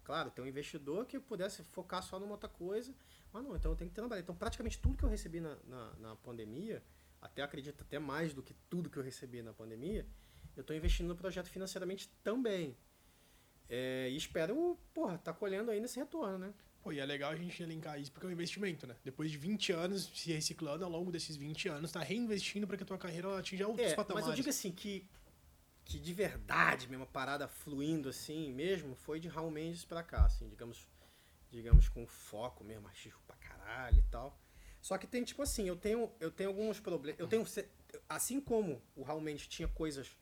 claro, 0.04 0.32
ter 0.32 0.42
um 0.42 0.48
investidor 0.48 1.06
que 1.06 1.20
pudesse 1.20 1.64
focar 1.64 2.02
só 2.02 2.20
numa 2.20 2.32
outra 2.32 2.50
coisa, 2.50 2.94
mas 3.32 3.44
não, 3.44 3.56
então 3.56 3.72
eu 3.72 3.76
tenho 3.76 3.90
que 3.90 3.96
trabalhar. 3.96 4.22
Então, 4.22 4.36
praticamente 4.36 4.80
tudo 4.80 4.98
que 4.98 5.04
eu 5.04 5.10
recebi 5.10 5.40
na, 5.40 5.56
na, 5.66 5.94
na 5.98 6.16
pandemia, 6.16 6.84
até 7.22 7.42
acredito 7.42 7.82
até 7.82 8.00
mais 8.00 8.34
do 8.34 8.42
que 8.42 8.54
tudo 8.70 8.90
que 8.90 8.98
eu 8.98 9.04
recebi 9.04 9.42
na 9.42 9.54
pandemia, 9.54 10.08
eu 10.56 10.62
estou 10.62 10.76
investindo 10.76 11.08
no 11.08 11.16
projeto 11.16 11.50
financeiramente 11.50 12.10
também. 12.24 12.76
É, 13.70 14.10
e 14.10 14.16
espero, 14.16 14.80
porra, 14.94 15.18
tá 15.18 15.34
colhendo 15.34 15.70
aí 15.70 15.80
nesse 15.80 16.00
retorno, 16.00 16.38
né? 16.38 16.54
Pô, 16.88 16.94
e 16.94 17.00
é 17.00 17.06
legal 17.06 17.32
a 17.32 17.36
gente 17.36 17.62
elencar 17.62 18.00
isso 18.00 18.10
porque 18.10 18.26
é 18.26 18.30
um 18.30 18.32
investimento, 18.32 18.88
né? 18.88 18.96
Depois 19.04 19.30
de 19.30 19.38
20 19.38 19.74
anos 19.74 20.10
se 20.16 20.32
reciclando, 20.32 20.86
ao 20.86 20.90
longo 20.90 21.12
desses 21.12 21.36
20 21.36 21.68
anos, 21.68 21.92
tá 21.92 22.00
reinvestindo 22.00 22.66
para 22.66 22.78
que 22.78 22.84
a 22.84 22.86
tua 22.86 22.98
carreira 22.98 23.38
atinja 23.38 23.68
outros 23.68 23.92
é, 23.92 23.94
patamares. 23.94 24.26
Mas 24.26 24.30
eu 24.30 24.36
digo 24.38 24.50
assim, 24.50 24.72
que, 24.72 25.06
que 25.84 26.00
de 26.00 26.14
verdade 26.14 26.88
mesmo, 26.88 27.04
a 27.04 27.08
parada 27.08 27.46
fluindo 27.46 28.08
assim 28.08 28.54
mesmo, 28.54 28.96
foi 28.96 29.20
de 29.20 29.28
Raul 29.28 29.52
Mendes 29.52 29.84
pra 29.84 30.02
cá, 30.02 30.24
assim, 30.24 30.48
digamos, 30.48 30.88
digamos 31.52 31.90
com 31.90 32.08
foco 32.08 32.64
mesmo, 32.64 32.88
artístico 32.88 33.22
pra 33.28 33.36
caralho 33.36 34.00
e 34.00 34.04
tal. 34.04 34.40
Só 34.82 34.98
que 34.98 35.06
tem, 35.06 35.26
tipo 35.26 35.42
assim, 35.42 35.68
eu 35.68 35.76
tenho, 35.76 36.10
eu 36.22 36.32
tenho 36.32 36.52
alguns 36.52 36.80
problemas. 36.80 37.20
Eu 37.20 37.28
tenho. 37.28 37.46
Assim 38.08 38.40
como 38.40 38.82
o 38.96 39.04
Raul 39.04 39.20
Mendes 39.20 39.46
tinha 39.46 39.68
coisas 39.68 40.16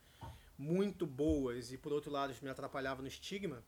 muito 0.57 1.05
boas 1.05 1.71
e 1.71 1.77
por 1.77 1.93
outro 1.93 2.09
lado 2.09 2.33
me 2.41 2.49
atrapalhava 2.49 3.03
no 3.03 3.07
estigma, 3.07 3.63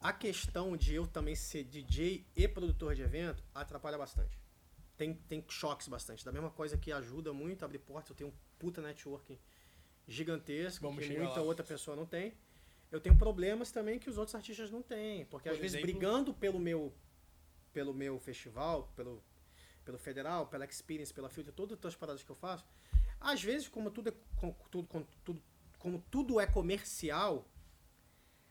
a 0.00 0.12
questão 0.12 0.76
de 0.76 0.94
eu 0.94 1.06
também 1.06 1.34
ser 1.34 1.64
DJ 1.64 2.26
e 2.36 2.46
produtor 2.46 2.94
de 2.94 3.02
evento 3.02 3.42
atrapalha 3.54 3.98
bastante. 3.98 4.38
Tem, 4.96 5.14
tem 5.14 5.44
choques 5.48 5.88
bastante. 5.88 6.24
Da 6.24 6.32
mesma 6.32 6.50
coisa 6.50 6.76
que 6.76 6.92
ajuda 6.92 7.32
muito 7.32 7.62
a 7.62 7.66
abrir 7.66 7.78
portas, 7.78 8.10
eu 8.10 8.16
tenho 8.16 8.30
um 8.30 8.34
puta 8.58 8.80
networking 8.80 9.38
gigantesco 10.08 10.86
Vamos 10.86 11.04
que 11.04 11.16
muita 11.16 11.40
lá. 11.40 11.42
outra 11.42 11.64
pessoa 11.64 11.96
não 11.96 12.06
tem. 12.06 12.34
Eu 12.90 13.00
tenho 13.00 13.16
problemas 13.16 13.72
também 13.72 13.98
que 13.98 14.08
os 14.08 14.16
outros 14.16 14.34
artistas 14.34 14.70
não 14.70 14.80
têm. 14.80 15.24
Porque 15.26 15.48
Por 15.48 15.56
às 15.56 15.64
exemplo, 15.64 15.86
vezes 15.86 15.98
brigando 15.98 16.32
pelo 16.32 16.58
meu, 16.58 16.94
pelo 17.72 17.92
meu 17.92 18.18
festival, 18.18 18.92
pelo, 18.94 19.22
pelo 19.84 19.98
federal, 19.98 20.46
pela 20.46 20.64
experience, 20.64 21.12
pela 21.12 21.28
filter, 21.28 21.52
todas 21.52 21.84
as 21.84 21.96
paradas 21.96 22.22
que 22.22 22.30
eu 22.30 22.36
faço, 22.36 22.64
às 23.20 23.42
vezes, 23.42 23.68
como 23.68 23.90
tudo 23.90 24.10
é, 24.10 24.12
como, 24.36 24.56
tudo, 24.70 24.86
como, 24.88 25.06
tudo, 25.24 25.42
como 25.78 26.04
tudo 26.10 26.40
é 26.40 26.46
comercial, 26.46 27.46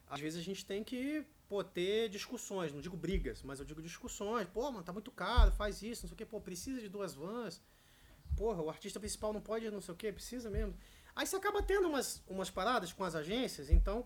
às 0.07 0.19
vezes 0.19 0.39
a 0.39 0.43
gente 0.43 0.65
tem 0.65 0.83
que 0.83 1.25
pô, 1.47 1.63
ter 1.63 2.09
discussões, 2.09 2.73
não 2.73 2.81
digo 2.81 2.97
brigas, 2.97 3.41
mas 3.43 3.59
eu 3.59 3.65
digo 3.65 3.81
discussões. 3.81 4.47
Pô, 4.47 4.71
mano, 4.71 4.83
tá 4.83 4.93
muito 4.93 5.11
caro, 5.11 5.51
faz 5.51 5.81
isso, 5.81 6.03
não 6.03 6.09
sei 6.09 6.15
o 6.15 6.17
quê. 6.17 6.25
Pô, 6.25 6.39
precisa 6.41 6.79
de 6.79 6.89
duas 6.89 7.13
vans. 7.13 7.61
Porra, 8.35 8.61
o 8.61 8.69
artista 8.69 8.99
principal 8.99 9.31
não 9.31 9.41
pode, 9.41 9.69
não 9.69 9.81
sei 9.81 9.93
o 9.93 9.97
quê, 9.97 10.11
precisa 10.11 10.49
mesmo. 10.49 10.75
Aí 11.15 11.25
você 11.25 11.35
acaba 11.37 11.63
tendo 11.63 11.87
umas, 11.87 12.21
umas 12.27 12.49
paradas 12.49 12.91
com 12.91 13.03
as 13.03 13.15
agências, 13.15 13.69
então, 13.69 14.05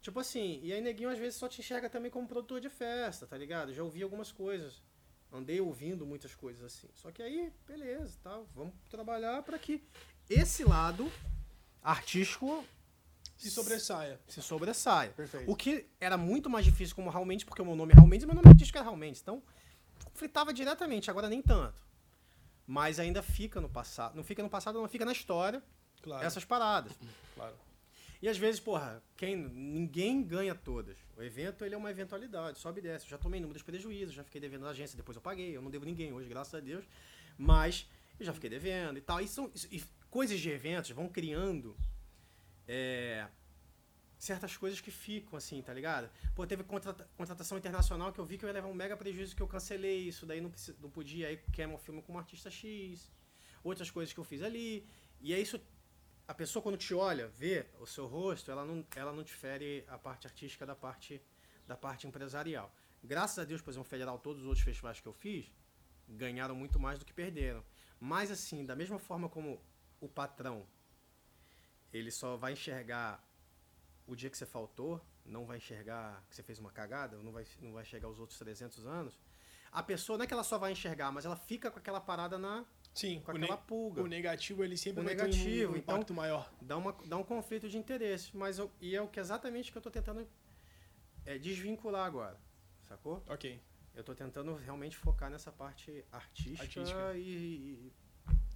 tipo 0.00 0.18
assim, 0.18 0.60
e 0.62 0.72
aí 0.72 0.80
neguinho 0.80 1.08
às 1.08 1.18
vezes 1.18 1.38
só 1.38 1.48
te 1.48 1.60
enxerga 1.60 1.88
também 1.88 2.10
como 2.10 2.26
produtor 2.26 2.60
de 2.60 2.68
festa, 2.68 3.26
tá 3.26 3.36
ligado? 3.36 3.72
Já 3.72 3.82
ouvi 3.82 4.02
algumas 4.02 4.32
coisas. 4.32 4.82
Andei 5.30 5.60
ouvindo 5.60 6.06
muitas 6.06 6.34
coisas 6.34 6.64
assim. 6.64 6.88
Só 6.94 7.12
que 7.12 7.22
aí, 7.22 7.52
beleza, 7.66 8.18
tal, 8.22 8.48
vamos 8.54 8.74
trabalhar 8.88 9.42
para 9.42 9.58
que 9.58 9.84
esse 10.28 10.64
lado 10.64 11.12
artístico 11.82 12.64
se 13.38 13.50
sobressaia. 13.50 14.20
Se 14.26 14.42
sobressaia. 14.42 15.10
Perfeito. 15.10 15.50
O 15.50 15.54
que 15.54 15.86
era 16.00 16.16
muito 16.16 16.50
mais 16.50 16.64
difícil 16.64 16.94
como 16.96 17.08
Raul 17.08 17.24
Mendes, 17.24 17.44
porque 17.44 17.62
o 17.62 17.64
meu 17.64 17.76
nome 17.76 17.92
é 17.92 17.96
Raul 17.96 18.08
Mendes 18.08 18.26
meu 18.26 18.34
nome 18.34 18.48
artístico 18.48 18.78
é 18.78 18.80
Raul 18.82 18.96
Mendes. 18.96 19.22
Então, 19.22 19.42
fritava 20.14 20.52
diretamente, 20.52 21.08
agora 21.08 21.28
nem 21.28 21.40
tanto. 21.40 21.80
Mas 22.66 22.98
ainda 22.98 23.22
fica 23.22 23.60
no 23.60 23.68
passado. 23.68 24.16
Não 24.16 24.24
fica 24.24 24.42
no 24.42 24.50
passado, 24.50 24.80
não 24.80 24.88
fica 24.88 25.04
na 25.04 25.12
história. 25.12 25.62
Claro. 26.02 26.26
Essas 26.26 26.44
paradas. 26.44 26.92
Claro. 27.38 27.54
E 28.20 28.28
às 28.28 28.36
vezes, 28.36 28.58
porra, 28.58 29.00
quem, 29.16 29.36
ninguém 29.36 30.24
ganha 30.24 30.52
todas. 30.52 30.96
O 31.16 31.22
evento 31.22 31.64
ele 31.64 31.76
é 31.76 31.78
uma 31.78 31.88
eventualidade, 31.88 32.58
sobe 32.58 32.80
e 32.80 32.82
desce. 32.82 33.04
Eu 33.04 33.10
já 33.10 33.18
tomei 33.18 33.40
números 33.40 33.62
prejuízos, 33.62 34.12
já 34.12 34.24
fiquei 34.24 34.40
devendo 34.40 34.62
na 34.62 34.70
agência, 34.70 34.96
depois 34.96 35.14
eu 35.14 35.22
paguei. 35.22 35.56
Eu 35.56 35.62
não 35.62 35.70
devo 35.70 35.84
ninguém 35.84 36.12
hoje, 36.12 36.28
graças 36.28 36.52
a 36.52 36.58
Deus. 36.58 36.84
Mas 37.38 37.88
eu 38.18 38.26
já 38.26 38.32
fiquei 38.32 38.50
devendo 38.50 38.98
e 38.98 39.00
tal. 39.00 39.20
E, 39.20 39.28
são, 39.28 39.48
e 39.70 39.80
coisas 40.10 40.40
de 40.40 40.50
eventos 40.50 40.90
vão 40.90 41.08
criando 41.08 41.76
é, 42.68 43.26
certas 44.18 44.56
coisas 44.56 44.80
que 44.80 44.90
ficam, 44.90 45.36
assim, 45.36 45.62
tá 45.62 45.72
ligado? 45.72 46.10
Pô, 46.34 46.46
teve 46.46 46.62
contrata 46.64 47.08
contratação 47.16 47.56
internacional 47.56 48.12
que 48.12 48.18
eu 48.18 48.26
vi 48.26 48.36
que 48.36 48.44
eu 48.44 48.48
ia 48.48 48.52
levar 48.52 48.68
um 48.68 48.74
mega 48.74 48.96
prejuízo 48.96 49.34
que 49.34 49.42
eu 49.42 49.48
cancelei 49.48 50.00
isso, 50.00 50.26
daí 50.26 50.40
não, 50.40 50.52
não 50.80 50.90
podia, 50.90 51.28
aí 51.28 51.38
queima 51.52 51.74
um 51.74 51.78
filme 51.78 52.02
com 52.02 52.12
um 52.12 52.18
artista 52.18 52.50
X, 52.50 53.10
outras 53.64 53.90
coisas 53.90 54.12
que 54.12 54.20
eu 54.20 54.24
fiz 54.24 54.42
ali. 54.42 54.86
E 55.20 55.32
é 55.32 55.40
isso, 55.40 55.60
a 56.26 56.34
pessoa 56.34 56.62
quando 56.62 56.76
te 56.76 56.92
olha, 56.94 57.28
vê 57.28 57.66
o 57.80 57.86
seu 57.86 58.06
rosto, 58.06 58.50
ela 58.50 58.64
não, 58.64 58.84
ela 58.94 59.12
não 59.12 59.22
difere 59.22 59.84
a 59.88 59.96
parte 59.96 60.26
artística 60.26 60.66
da 60.66 60.74
parte, 60.74 61.22
da 61.66 61.76
parte 61.76 62.06
empresarial. 62.06 62.74
Graças 63.02 63.38
a 63.38 63.44
Deus, 63.44 63.62
por 63.62 63.70
exemplo, 63.70 63.88
Federal, 63.88 64.18
todos 64.18 64.42
os 64.42 64.48
outros 64.48 64.64
festivais 64.64 65.00
que 65.00 65.06
eu 65.06 65.12
fiz, 65.12 65.50
ganharam 66.08 66.54
muito 66.54 66.78
mais 66.78 66.98
do 66.98 67.04
que 67.04 67.12
perderam. 67.12 67.64
Mas 68.00 68.30
assim, 68.30 68.66
da 68.66 68.74
mesma 68.74 68.98
forma 68.98 69.28
como 69.28 69.62
o 70.00 70.08
patrão 70.08 70.66
ele 71.92 72.10
só 72.10 72.36
vai 72.36 72.52
enxergar 72.52 73.24
o 74.06 74.14
dia 74.14 74.30
que 74.30 74.36
você 74.36 74.46
faltou, 74.46 75.00
não 75.24 75.44
vai 75.44 75.58
enxergar 75.58 76.24
que 76.28 76.36
você 76.36 76.42
fez 76.42 76.58
uma 76.58 76.70
cagada, 76.70 77.16
não 77.18 77.32
vai, 77.32 77.44
não 77.60 77.72
vai 77.72 77.82
enxergar 77.82 78.08
os 78.08 78.18
outros 78.18 78.38
300 78.38 78.86
anos. 78.86 79.18
A 79.70 79.82
pessoa 79.82 80.16
não 80.16 80.24
é 80.24 80.26
que 80.26 80.32
ela 80.32 80.42
só 80.44 80.56
vai 80.56 80.72
enxergar, 80.72 81.12
mas 81.12 81.24
ela 81.26 81.36
fica 81.36 81.70
com 81.70 81.78
aquela 81.78 82.00
parada 82.00 82.38
na 82.38 82.64
Sim, 82.94 83.20
com 83.20 83.30
aquela 83.30 83.56
pulga. 83.56 84.02
O 84.02 84.06
negativo 84.06 84.64
ele 84.64 84.76
sempre 84.76 85.02
o 85.02 85.04
vai 85.04 85.14
negativo, 85.14 85.44
ter 85.44 85.66
um, 85.66 85.72
um 85.72 85.76
então, 85.76 85.94
impacto 85.96 86.14
maior. 86.14 86.52
Dá, 86.60 86.76
uma, 86.76 86.92
dá 87.04 87.16
um 87.16 87.22
conflito 87.22 87.68
de 87.68 87.76
interesse, 87.76 88.36
mas 88.36 88.58
eu, 88.58 88.70
e 88.80 88.96
é 88.96 89.02
o 89.02 89.06
que 89.06 89.20
exatamente 89.20 89.70
que 89.70 89.76
eu 89.76 89.80
estou 89.80 89.92
tentando 89.92 90.26
é, 91.24 91.38
desvincular 91.38 92.06
agora, 92.06 92.40
sacou? 92.88 93.22
Ok. 93.28 93.60
Eu 93.94 94.00
estou 94.00 94.14
tentando 94.14 94.54
realmente 94.56 94.96
focar 94.96 95.30
nessa 95.30 95.52
parte 95.52 96.04
artística, 96.10 96.62
Artística. 96.62 97.16
E, 97.16 97.92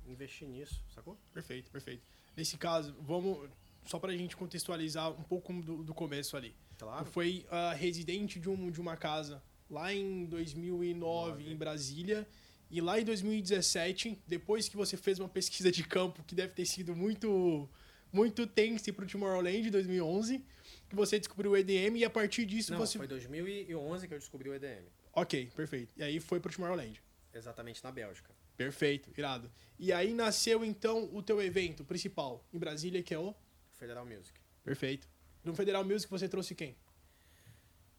e 0.04 0.10
investir 0.10 0.48
nisso, 0.48 0.84
sacou? 0.88 1.18
Perfeito, 1.32 1.70
perfeito. 1.70 2.04
Nesse 2.36 2.56
caso, 2.56 2.94
vamos 3.00 3.48
só 3.84 3.98
pra 3.98 4.16
gente 4.16 4.36
contextualizar 4.36 5.10
um 5.10 5.22
pouco 5.22 5.52
do, 5.52 5.82
do 5.82 5.94
começo 5.94 6.36
ali. 6.36 6.54
Claro. 6.78 7.06
Foi 7.06 7.46
uh, 7.48 7.76
residente 7.76 8.40
de, 8.40 8.48
um, 8.48 8.70
de 8.70 8.80
uma 8.80 8.96
casa 8.96 9.42
lá 9.68 9.92
em 9.92 10.24
2009 10.26 10.94
Nove. 10.94 11.50
em 11.50 11.56
Brasília. 11.56 12.26
E 12.70 12.80
lá 12.80 12.98
em 12.98 13.04
2017, 13.04 14.22
depois 14.26 14.68
que 14.68 14.76
você 14.76 14.96
fez 14.96 15.18
uma 15.18 15.28
pesquisa 15.28 15.70
de 15.70 15.84
campo 15.84 16.22
que 16.24 16.34
deve 16.34 16.54
ter 16.54 16.64
sido 16.64 16.96
muito 16.96 17.68
muito 18.10 18.46
tensa 18.46 18.92
pro 18.92 19.06
Tomorrowland 19.06 19.70
2011, 19.70 20.44
que 20.88 20.94
você 20.94 21.18
descobriu 21.18 21.52
o 21.52 21.56
EDM 21.56 21.96
e 21.96 22.04
a 22.04 22.10
partir 22.10 22.44
disso 22.44 22.72
Não, 22.72 22.78
você 22.78 22.98
foi 22.98 23.06
2011 23.06 24.06
que 24.06 24.14
eu 24.14 24.18
descobri 24.18 24.50
o 24.50 24.54
EDM. 24.54 24.84
OK, 25.14 25.50
perfeito. 25.56 25.94
E 25.96 26.02
aí 26.02 26.20
foi 26.20 26.38
pro 26.38 26.52
Tomorrowland. 26.52 27.02
Exatamente 27.32 27.82
na 27.82 27.90
Bélgica. 27.90 28.30
Perfeito, 28.62 29.10
irado. 29.18 29.50
E 29.76 29.92
aí 29.92 30.14
nasceu 30.14 30.64
então 30.64 31.08
o 31.12 31.20
teu 31.20 31.42
evento 31.42 31.84
principal 31.84 32.44
em 32.52 32.58
Brasília, 32.58 33.02
que 33.02 33.12
é 33.12 33.18
o 33.18 33.34
Federal 33.72 34.06
Music. 34.06 34.38
Perfeito. 34.62 35.08
No 35.42 35.52
Federal 35.54 35.84
Music 35.84 36.08
você 36.08 36.28
trouxe 36.28 36.54
quem? 36.54 36.76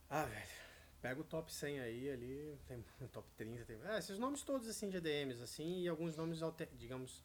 Ah, 0.09 0.23
velho. 0.23 0.47
Pega 1.01 1.19
o 1.19 1.23
top 1.25 1.53
100 1.53 1.79
aí, 1.81 2.09
ali, 2.09 2.57
tem 2.65 2.81
top 3.11 3.29
30, 3.35 3.65
tem... 3.65 3.77
É, 3.83 3.97
esses 3.97 4.17
nomes 4.17 4.41
todos, 4.41 4.69
assim, 4.69 4.89
de 4.89 4.95
EDMs, 4.95 5.41
assim, 5.41 5.81
e 5.81 5.87
alguns 5.89 6.15
nomes, 6.15 6.41
alter, 6.41 6.69
digamos, 6.77 7.21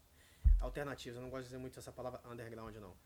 alternativos. 0.59 1.17
Eu 1.17 1.23
não 1.23 1.31
gosto 1.31 1.43
de 1.43 1.51
dizer 1.51 1.59
muito 1.59 1.79
essa 1.79 1.93
palavra 1.93 2.21
underground, 2.29 2.75
não. 2.77 2.97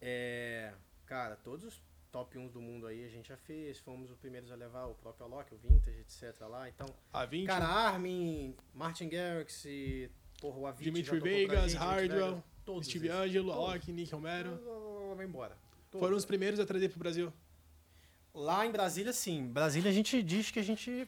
É, 0.00 0.72
cara, 1.06 1.34
todos 1.34 1.64
os 1.64 1.82
top 2.12 2.36
1 2.36 2.48
do 2.48 2.60
mundo 2.60 2.86
aí 2.86 3.04
a 3.04 3.08
gente 3.08 3.30
já 3.30 3.36
fez, 3.38 3.78
fomos 3.78 4.10
os 4.10 4.18
primeiros 4.18 4.52
a 4.52 4.54
levar 4.54 4.84
o 4.84 4.94
próprio 4.94 5.24
Alok, 5.24 5.54
o 5.54 5.56
Vintage, 5.56 5.98
etc 5.98 6.38
lá, 6.42 6.68
então... 6.68 6.86
A 7.10 7.24
20, 7.24 7.46
Cara, 7.46 7.64
Armin, 7.64 8.54
Martin 8.74 9.08
Garrix, 9.08 9.64
e, 9.64 10.10
porra, 10.38 10.58
o 10.58 10.66
Avicii 10.66 10.92
Dimitri 10.92 11.20
Vegas, 11.20 11.72
Hardwell, 11.72 12.44
todos 12.64 12.86
Steve 12.86 13.08
esses. 13.08 13.18
Angelo. 13.18 13.52
Rock, 13.52 13.90
Nick 13.90 14.12
Romero. 14.12 14.60
Vai 15.16 15.24
embora. 15.24 15.56
Foram 15.90 16.08
Todos. 16.08 16.18
os 16.18 16.24
primeiros 16.24 16.60
a 16.60 16.66
trazer 16.66 16.90
pro 16.90 16.98
Brasil. 16.98 17.32
Lá 18.34 18.64
em 18.64 18.70
Brasília, 18.70 19.12
sim. 19.12 19.46
Brasília 19.46 19.90
a 19.90 19.94
gente 19.94 20.22
diz 20.22 20.50
que 20.50 20.58
a 20.58 20.62
gente, 20.62 21.06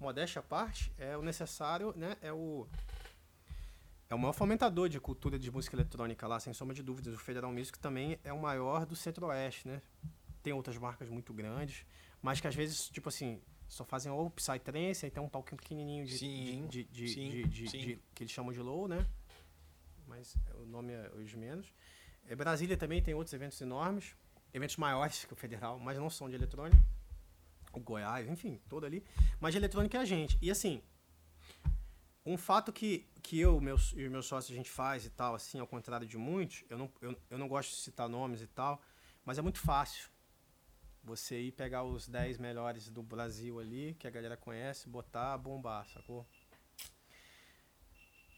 modéstia 0.00 0.40
à 0.40 0.42
parte, 0.42 0.92
é 0.98 1.16
o 1.16 1.22
necessário, 1.22 1.94
né? 1.96 2.16
É 2.20 2.32
o 2.32 2.66
é 4.10 4.14
o 4.14 4.18
maior 4.18 4.32
fomentador 4.32 4.88
de 4.88 4.98
cultura 4.98 5.38
de 5.38 5.50
música 5.50 5.76
eletrônica 5.76 6.26
lá, 6.26 6.40
sem 6.40 6.52
sombra 6.54 6.74
de 6.74 6.82
dúvidas. 6.82 7.14
O 7.14 7.18
Federal 7.18 7.52
Music 7.52 7.78
também 7.78 8.18
é 8.24 8.32
o 8.32 8.40
maior 8.40 8.86
do 8.86 8.96
Centro-Oeste, 8.96 9.68
né? 9.68 9.82
Tem 10.42 10.52
outras 10.52 10.76
marcas 10.78 11.08
muito 11.08 11.32
grandes, 11.34 11.84
mas 12.22 12.40
que 12.40 12.46
às 12.46 12.54
vezes, 12.54 12.88
tipo 12.88 13.08
assim, 13.08 13.40
só 13.66 13.84
fazem 13.84 14.10
ou 14.10 14.30
Psytrance, 14.30 15.04
aí 15.04 15.10
tem 15.10 15.22
um 15.22 15.28
palquinho 15.28 15.58
pequenininho 15.58 16.06
de, 16.06 16.18
Sim, 16.18 16.66
de, 16.68 16.84
de, 16.84 17.08
sim, 17.08 17.30
de- 17.30 17.44
de- 17.44 17.68
sim. 17.70 17.78
de- 17.80 17.98
que 18.14 18.22
eles 18.22 18.32
chamam 18.32 18.52
de 18.52 18.60
low, 18.60 18.88
né? 18.88 19.06
Mas 20.06 20.36
o 20.54 20.64
nome 20.64 20.92
é 20.92 21.10
os 21.14 21.34
menos. 21.34 21.72
É, 22.26 22.34
Brasília 22.34 22.76
também 22.76 23.02
tem 23.02 23.14
outros 23.14 23.32
eventos 23.34 23.60
enormes, 23.60 24.14
eventos 24.54 24.76
maiores 24.76 25.24
que 25.24 25.32
o 25.32 25.36
Federal, 25.36 25.78
mas 25.78 25.98
não 25.98 26.08
são 26.08 26.28
de 26.28 26.34
eletrônica. 26.34 26.82
O 27.72 27.80
Goiás, 27.80 28.26
enfim, 28.28 28.58
todo 28.68 28.86
ali. 28.86 29.04
Mas 29.38 29.52
de 29.52 29.58
eletrônica 29.58 29.98
é 29.98 30.00
a 30.00 30.04
gente. 30.04 30.38
E 30.40 30.50
assim, 30.50 30.82
um 32.24 32.36
fato 32.38 32.72
que, 32.72 33.06
que 33.22 33.38
eu 33.38 33.60
meus, 33.60 33.92
e 33.96 34.04
os 34.04 34.10
meus 34.10 34.26
sócios 34.26 34.50
a 34.52 34.54
gente 34.56 34.70
faz 34.70 35.04
e 35.04 35.10
tal, 35.10 35.34
assim, 35.34 35.58
ao 35.58 35.66
contrário 35.66 36.06
de 36.06 36.16
muitos, 36.16 36.64
eu 36.70 36.78
não, 36.78 36.90
eu, 37.00 37.16
eu 37.30 37.38
não 37.38 37.48
gosto 37.48 37.70
de 37.70 37.76
citar 37.76 38.08
nomes 38.08 38.40
e 38.40 38.46
tal, 38.46 38.80
mas 39.24 39.38
é 39.38 39.42
muito 39.42 39.58
fácil 39.60 40.08
você 41.08 41.40
ir 41.40 41.52
pegar 41.52 41.82
os 41.84 42.06
10 42.06 42.36
melhores 42.38 42.90
do 42.90 43.02
Brasil 43.02 43.58
ali, 43.58 43.96
que 43.98 44.06
a 44.06 44.10
galera 44.10 44.36
conhece, 44.36 44.88
botar, 44.88 45.36
bombar, 45.38 45.88
sacou? 45.88 46.26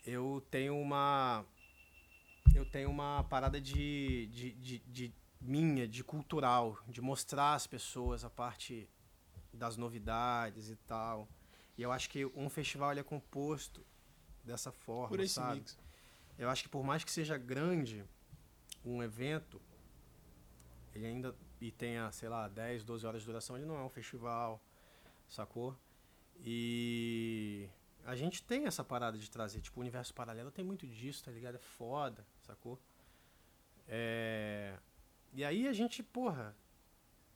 Eu 0.06 0.44
tenho 0.50 0.76
uma. 0.78 1.44
Eu 2.54 2.64
tenho 2.64 2.88
uma 2.88 3.24
parada 3.24 3.60
de, 3.60 4.26
de, 4.28 4.52
de, 4.52 4.78
de 4.86 5.14
minha, 5.40 5.86
de 5.86 6.02
cultural, 6.02 6.78
de 6.88 7.00
mostrar 7.00 7.54
às 7.54 7.66
pessoas 7.66 8.24
a 8.24 8.30
parte 8.30 8.88
das 9.52 9.76
novidades 9.76 10.70
e 10.70 10.76
tal. 10.76 11.28
E 11.76 11.82
eu 11.82 11.90
acho 11.92 12.08
que 12.08 12.24
um 12.26 12.48
festival 12.48 12.92
ele 12.92 13.00
é 13.00 13.04
composto 13.04 13.84
dessa 14.44 14.70
forma, 14.72 15.08
Por 15.08 15.20
esse 15.20 15.34
sabe? 15.34 15.56
mix. 15.58 15.78
Eu 16.38 16.48
acho 16.48 16.62
que 16.62 16.68
por 16.68 16.82
mais 16.82 17.04
que 17.04 17.10
seja 17.10 17.36
grande 17.36 18.04
um 18.84 19.02
evento, 19.02 19.60
ele 20.94 21.06
ainda 21.06 21.36
e 21.60 21.70
tenha, 21.70 22.10
sei 22.12 22.28
lá, 22.28 22.48
10, 22.48 22.84
12 22.84 23.06
horas 23.06 23.22
de 23.22 23.26
duração, 23.26 23.56
ele 23.56 23.66
não 23.66 23.76
é 23.76 23.82
um 23.82 23.90
festival, 23.90 24.60
sacou? 25.28 25.76
E 26.42 27.68
a 28.04 28.16
gente 28.16 28.42
tem 28.42 28.66
essa 28.66 28.82
parada 28.82 29.18
de 29.18 29.30
trazer, 29.30 29.60
tipo, 29.60 29.78
o 29.78 29.82
universo 29.82 30.14
paralelo 30.14 30.50
tem 30.50 30.64
muito 30.64 30.86
disso, 30.86 31.24
tá 31.24 31.30
ligado? 31.30 31.56
É 31.56 31.58
foda, 31.58 32.24
sacou? 32.42 32.78
É... 33.86 34.74
E 35.32 35.44
aí 35.44 35.68
a 35.68 35.72
gente, 35.72 36.02
porra, 36.02 36.56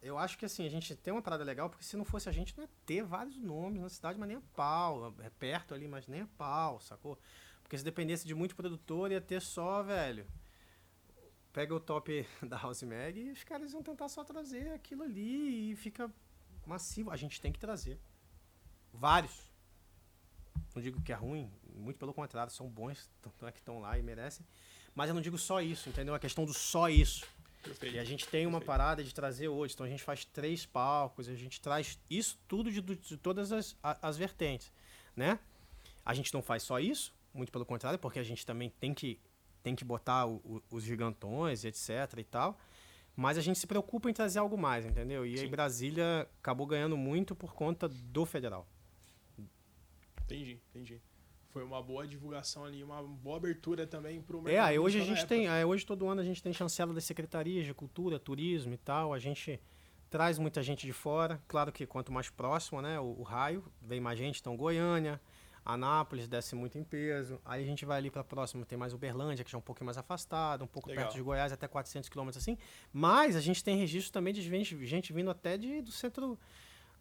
eu 0.03 0.19
acho 0.19 0.39
que 0.39 0.45
assim, 0.45 0.67
a 0.67 0.71
gente 0.71 0.95
tem 0.97 1.13
uma 1.13 1.23
parada 1.23 1.45
legal, 1.45 1.69
porque 1.69 1.85
se 1.85 1.97
não 1.97 2.05
fosse 2.05 2.29
a 2.29 2.33
gente, 2.33 2.57
não 2.57 2.65
ia 2.65 2.71
ter 2.85 3.03
vários 3.03 3.37
nomes 3.37 3.83
na 3.83 3.89
cidade, 3.89 4.19
mas 4.19 4.29
nem 4.29 4.37
a 4.39 4.43
pau. 4.55 5.15
É 5.21 5.31
perto 5.31 5.75
ali, 5.75 5.87
mas 5.87 6.07
nem 6.07 6.23
a 6.23 6.27
pau, 6.39 6.81
sacou? 6.81 7.19
Porque 7.63 7.79
se 7.79 7.85
dependesse 7.85 8.27
de 8.27 8.35
muito 8.35 8.55
produtor, 8.55 9.11
ia 9.11 9.21
ter 9.21 9.41
só, 9.41 9.83
velho. 9.83 10.27
Pega 11.55 11.73
o 11.73 11.79
top 11.79 12.27
da 12.43 12.59
House 12.59 12.83
Mag 12.83 13.19
e 13.19 13.31
os 13.31 13.45
caras 13.45 13.73
iam 13.73 13.83
tentar 13.83 14.09
só 14.09 14.25
trazer 14.25 14.73
aquilo 14.73 15.05
ali 15.05 15.71
e 15.71 15.77
fica 15.77 16.13
massivo. 16.67 17.11
A 17.11 17.17
gente 17.17 17.41
tem 17.41 17.53
que 17.53 17.61
trazer. 17.61 17.99
Vários. 18.93 19.51
Não 20.75 20.83
digo 20.83 21.01
que 21.01 21.13
é 21.13 21.15
ruim, 21.15 21.49
muito 21.75 21.97
pelo 21.99 22.13
contrário, 22.13 22.53
são 22.53 22.69
bons, 22.69 23.09
tanto 23.23 23.47
é 23.47 23.53
que 23.53 23.61
estão 23.61 23.81
lá 23.81 23.97
e 23.97 24.03
merecem. 24.03 24.45
Mas 24.95 25.09
eu 25.09 25.15
não 25.15 25.23
digo 25.23 25.39
só 25.39 25.61
isso, 25.63 25.89
entendeu? 25.89 26.13
A 26.13 26.19
questão 26.19 26.45
do 26.45 26.53
só 26.53 26.89
isso. 26.89 27.25
Perfeito. 27.63 27.95
E 27.95 27.99
a 27.99 28.05
gente 28.05 28.27
tem 28.29 28.47
uma 28.47 28.59
Perfeito. 28.59 28.67
parada 28.67 29.05
de 29.05 29.15
trazer 29.15 29.49
hoje. 29.49 29.75
Então 29.75 29.87
a 29.87 29.89
gente 29.89 30.03
faz 30.03 30.25
três 30.25 30.67
palcos, 30.67 31.29
a 31.29 31.35
gente 31.37 31.61
traz 31.61 31.99
isso 32.11 32.39
tudo 32.49 32.71
de, 32.71 32.81
de 32.81 33.17
todas 33.17 33.53
as, 33.53 33.77
as 33.81 34.17
vertentes, 34.17 34.73
né? 35.15 35.39
A 36.05 36.13
gente 36.13 36.35
não 36.35 36.43
faz 36.43 36.65
só 36.65 36.81
isso, 36.81 37.15
muito 37.33 37.53
pelo 37.53 37.65
contrário, 37.65 37.99
porque 37.99 38.19
a 38.19 38.25
gente 38.25 38.45
também 38.45 38.69
tem 38.69 38.93
que, 38.93 39.21
tem 39.65 39.75
que 39.75 39.85
botar 39.85 40.27
o- 40.27 40.37
o- 40.45 40.63
os 40.71 40.85
gigantões, 40.85 41.65
etc 41.65 41.89
e 42.19 42.23
tal. 42.25 42.57
Mas 43.17 43.39
a 43.39 43.41
gente 43.41 43.59
se 43.59 43.67
preocupa 43.67 44.11
em 44.11 44.13
trazer 44.13 44.39
algo 44.39 44.59
mais, 44.59 44.85
entendeu? 44.85 45.25
E 45.25 45.31
aí 45.31 45.39
Sim. 45.39 45.49
Brasília 45.49 46.29
acabou 46.41 46.67
ganhando 46.67 46.97
muito 46.97 47.35
por 47.35 47.53
conta 47.55 47.89
do 47.89 48.27
federal. 48.27 48.67
Entendi, 50.25 50.61
entendi. 50.71 51.01
Foi 51.51 51.63
uma 51.63 51.81
boa 51.83 52.07
divulgação 52.07 52.65
ali, 52.65 52.83
uma 52.83 53.03
boa 53.03 53.37
abertura 53.37 53.87
também 53.87 54.21
pro 54.21 54.39
É, 54.41 54.43
mercado. 54.43 54.67
aí 54.67 54.79
hoje 54.79 55.01
a 55.01 55.05
gente 55.05 55.25
tem, 55.27 55.47
aí 55.49 55.65
hoje 55.65 55.87
todo 55.87 56.07
ano 56.09 56.21
a 56.21 56.25
gente 56.25 56.43
tem 56.43 56.53
chancela 56.53 56.93
das 56.93 57.05
secretarias 57.05 57.65
de 57.65 57.73
cultura, 57.73 58.19
turismo 58.19 58.75
e 58.75 58.79
tal. 58.79 59.15
A 59.15 59.19
gente 59.19 59.61
traz 60.11 60.39
muita 60.39 60.63
gente 60.63 60.85
de 60.85 60.93
fora. 60.93 61.41
Claro 61.47 61.71
que 61.73 61.87
quanto 61.87 62.13
mais 62.13 62.29
próximo, 62.29 62.83
né, 62.83 62.99
o, 62.99 63.21
o 63.21 63.23
raio, 63.23 63.65
vem 63.81 64.01
mais 64.01 64.19
gente. 64.19 64.41
Então 64.41 64.57
Goiânia, 64.57 65.21
Anápolis 65.65 66.29
desce 66.29 66.55
muito 66.55 66.77
em 66.77 66.85
peso. 66.85 67.41
Aí 67.45 67.63
a 67.63 67.67
gente 67.67 67.85
vai 67.85 67.99
ali 67.99 68.11
para 68.11 68.23
próximo, 68.23 68.65
tem 68.65 68.77
mais 68.77 68.93
Uberlândia, 68.93 69.45
que 69.45 69.51
já 69.51 69.57
é 69.57 69.59
um 69.59 69.63
pouco 69.63 69.83
mais 69.85 69.97
afastado, 69.97 70.63
um 70.63 70.67
pouco 70.67 70.89
Legal. 70.89 71.05
perto 71.05 71.17
de 71.17 71.23
Goiás, 71.23 71.53
até 71.53 71.67
400 71.67 72.09
quilômetros 72.09 72.43
assim. 72.43 72.59
Mas 72.93 73.35
a 73.35 73.41
gente 73.41 73.65
tem 73.65 73.77
registro 73.77 74.13
também 74.13 74.35
de 74.35 74.43
gente, 74.43 74.87
gente 74.87 75.13
vindo 75.13 75.31
até 75.31 75.57
de, 75.57 75.81
do 75.81 75.91
centro 75.91 76.39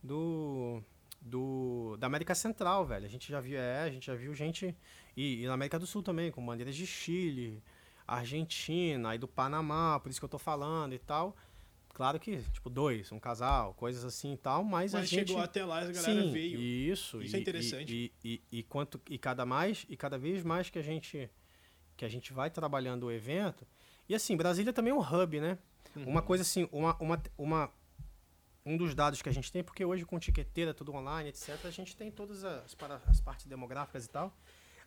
do, 0.02 0.82
do 1.22 1.98
da 1.98 2.08
América 2.08 2.34
Central, 2.34 2.86
velho. 2.86 3.06
A 3.06 3.10
gente 3.10 3.30
já 3.30 3.42
viu, 3.42 3.60
é, 3.60 3.82
a 3.82 3.90
gente 3.90 4.06
já 4.06 4.16
viu 4.16 4.34
gente 4.34 4.76
e, 5.16 5.44
e 5.44 5.48
na 5.48 5.54
América 5.54 5.78
do 5.78 5.86
Sul 5.86 6.02
também, 6.02 6.32
com 6.32 6.46
bandeiras 6.46 6.76
de 6.76 6.88
Chile, 6.88 7.62
Argentina, 8.08 9.10
aí 9.10 9.18
do 9.18 9.28
Panamá, 9.28 10.00
por 10.00 10.10
isso 10.10 10.22
que 10.22 10.26
eu 10.26 10.30
tô 10.30 10.40
falando 10.40 10.94
e 10.94 11.00
tal. 11.00 11.36
Claro 11.94 12.20
que, 12.20 12.42
tipo, 12.52 12.72
dois, 12.72 13.12
um 13.12 13.20
casal, 13.20 13.76
coisas 13.76 14.04
assim 14.04 14.34
e 14.34 14.38
tal, 14.38 14.64
mas, 14.64 14.94
Mas 14.94 15.04
a 15.04 15.06
gente... 15.06 15.28
chegou 15.28 15.44
até 15.44 15.64
lá, 15.64 15.80
a 15.80 15.92
galera 15.92 16.24
Sim, 16.24 16.32
veio. 16.32 16.60
Isso, 16.60 17.22
Isso 17.22 17.36
e, 17.36 17.38
é 17.38 17.42
interessante. 17.42 17.94
E, 17.94 18.12
e, 18.28 18.44
e, 18.52 18.64
quanto 18.64 19.00
e 19.08 19.18
cada 19.20 19.46
mais 19.46 19.86
e 19.88 19.96
cada 19.96 20.18
vez 20.18 20.44
mais 20.44 20.72
que 20.72 20.80
a 20.80 20.82
gente 20.82 21.30
que 21.96 22.04
a 22.04 22.10
gente 22.10 22.34
vai 22.34 22.50
trabalhando 22.50 23.04
o 23.04 23.12
evento. 23.12 23.68
E 24.10 24.16
assim, 24.16 24.36
Brasília 24.36 24.74
também 24.74 24.92
é 24.92 24.96
um 24.96 25.00
hub, 25.00 25.40
né? 25.40 25.60
Uhum. 25.96 26.06
Uma 26.06 26.24
coisa 26.24 26.42
assim, 26.42 26.68
uma, 26.72 26.98
uma, 27.00 27.22
uma 27.38 27.72
um 28.66 28.76
dos 28.76 28.96
dados 28.96 29.22
que 29.22 29.30
a 29.30 29.32
gente 29.32 29.52
tem, 29.52 29.64
porque 29.64 29.86
hoje 29.86 30.04
com 30.04 30.18
tiqueteira, 30.18 30.74
tudo 30.74 30.94
online, 30.94 31.30
etc, 31.30 31.64
a 31.66 31.70
gente 31.70 31.96
tem 31.96 32.10
todas 32.10 32.44
as, 32.44 32.74
para, 32.74 33.02
as 33.06 33.22
partes 33.22 33.46
demográficas 33.46 34.06
e 34.06 34.10
tal. 34.10 34.36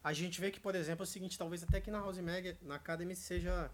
A 0.03 0.13
gente 0.13 0.41
vê 0.41 0.51
que, 0.51 0.59
por 0.59 0.75
exemplo, 0.75 1.05
é 1.05 1.07
o 1.07 1.07
seguinte, 1.07 1.39
talvez 1.39 1.63
até 1.63 1.81
que 1.81 1.91
na 1.91 1.99
House 1.99 2.19
Mag, 2.19 2.57
na 2.63 2.75
Academy 2.77 3.15
seja 3.15 3.71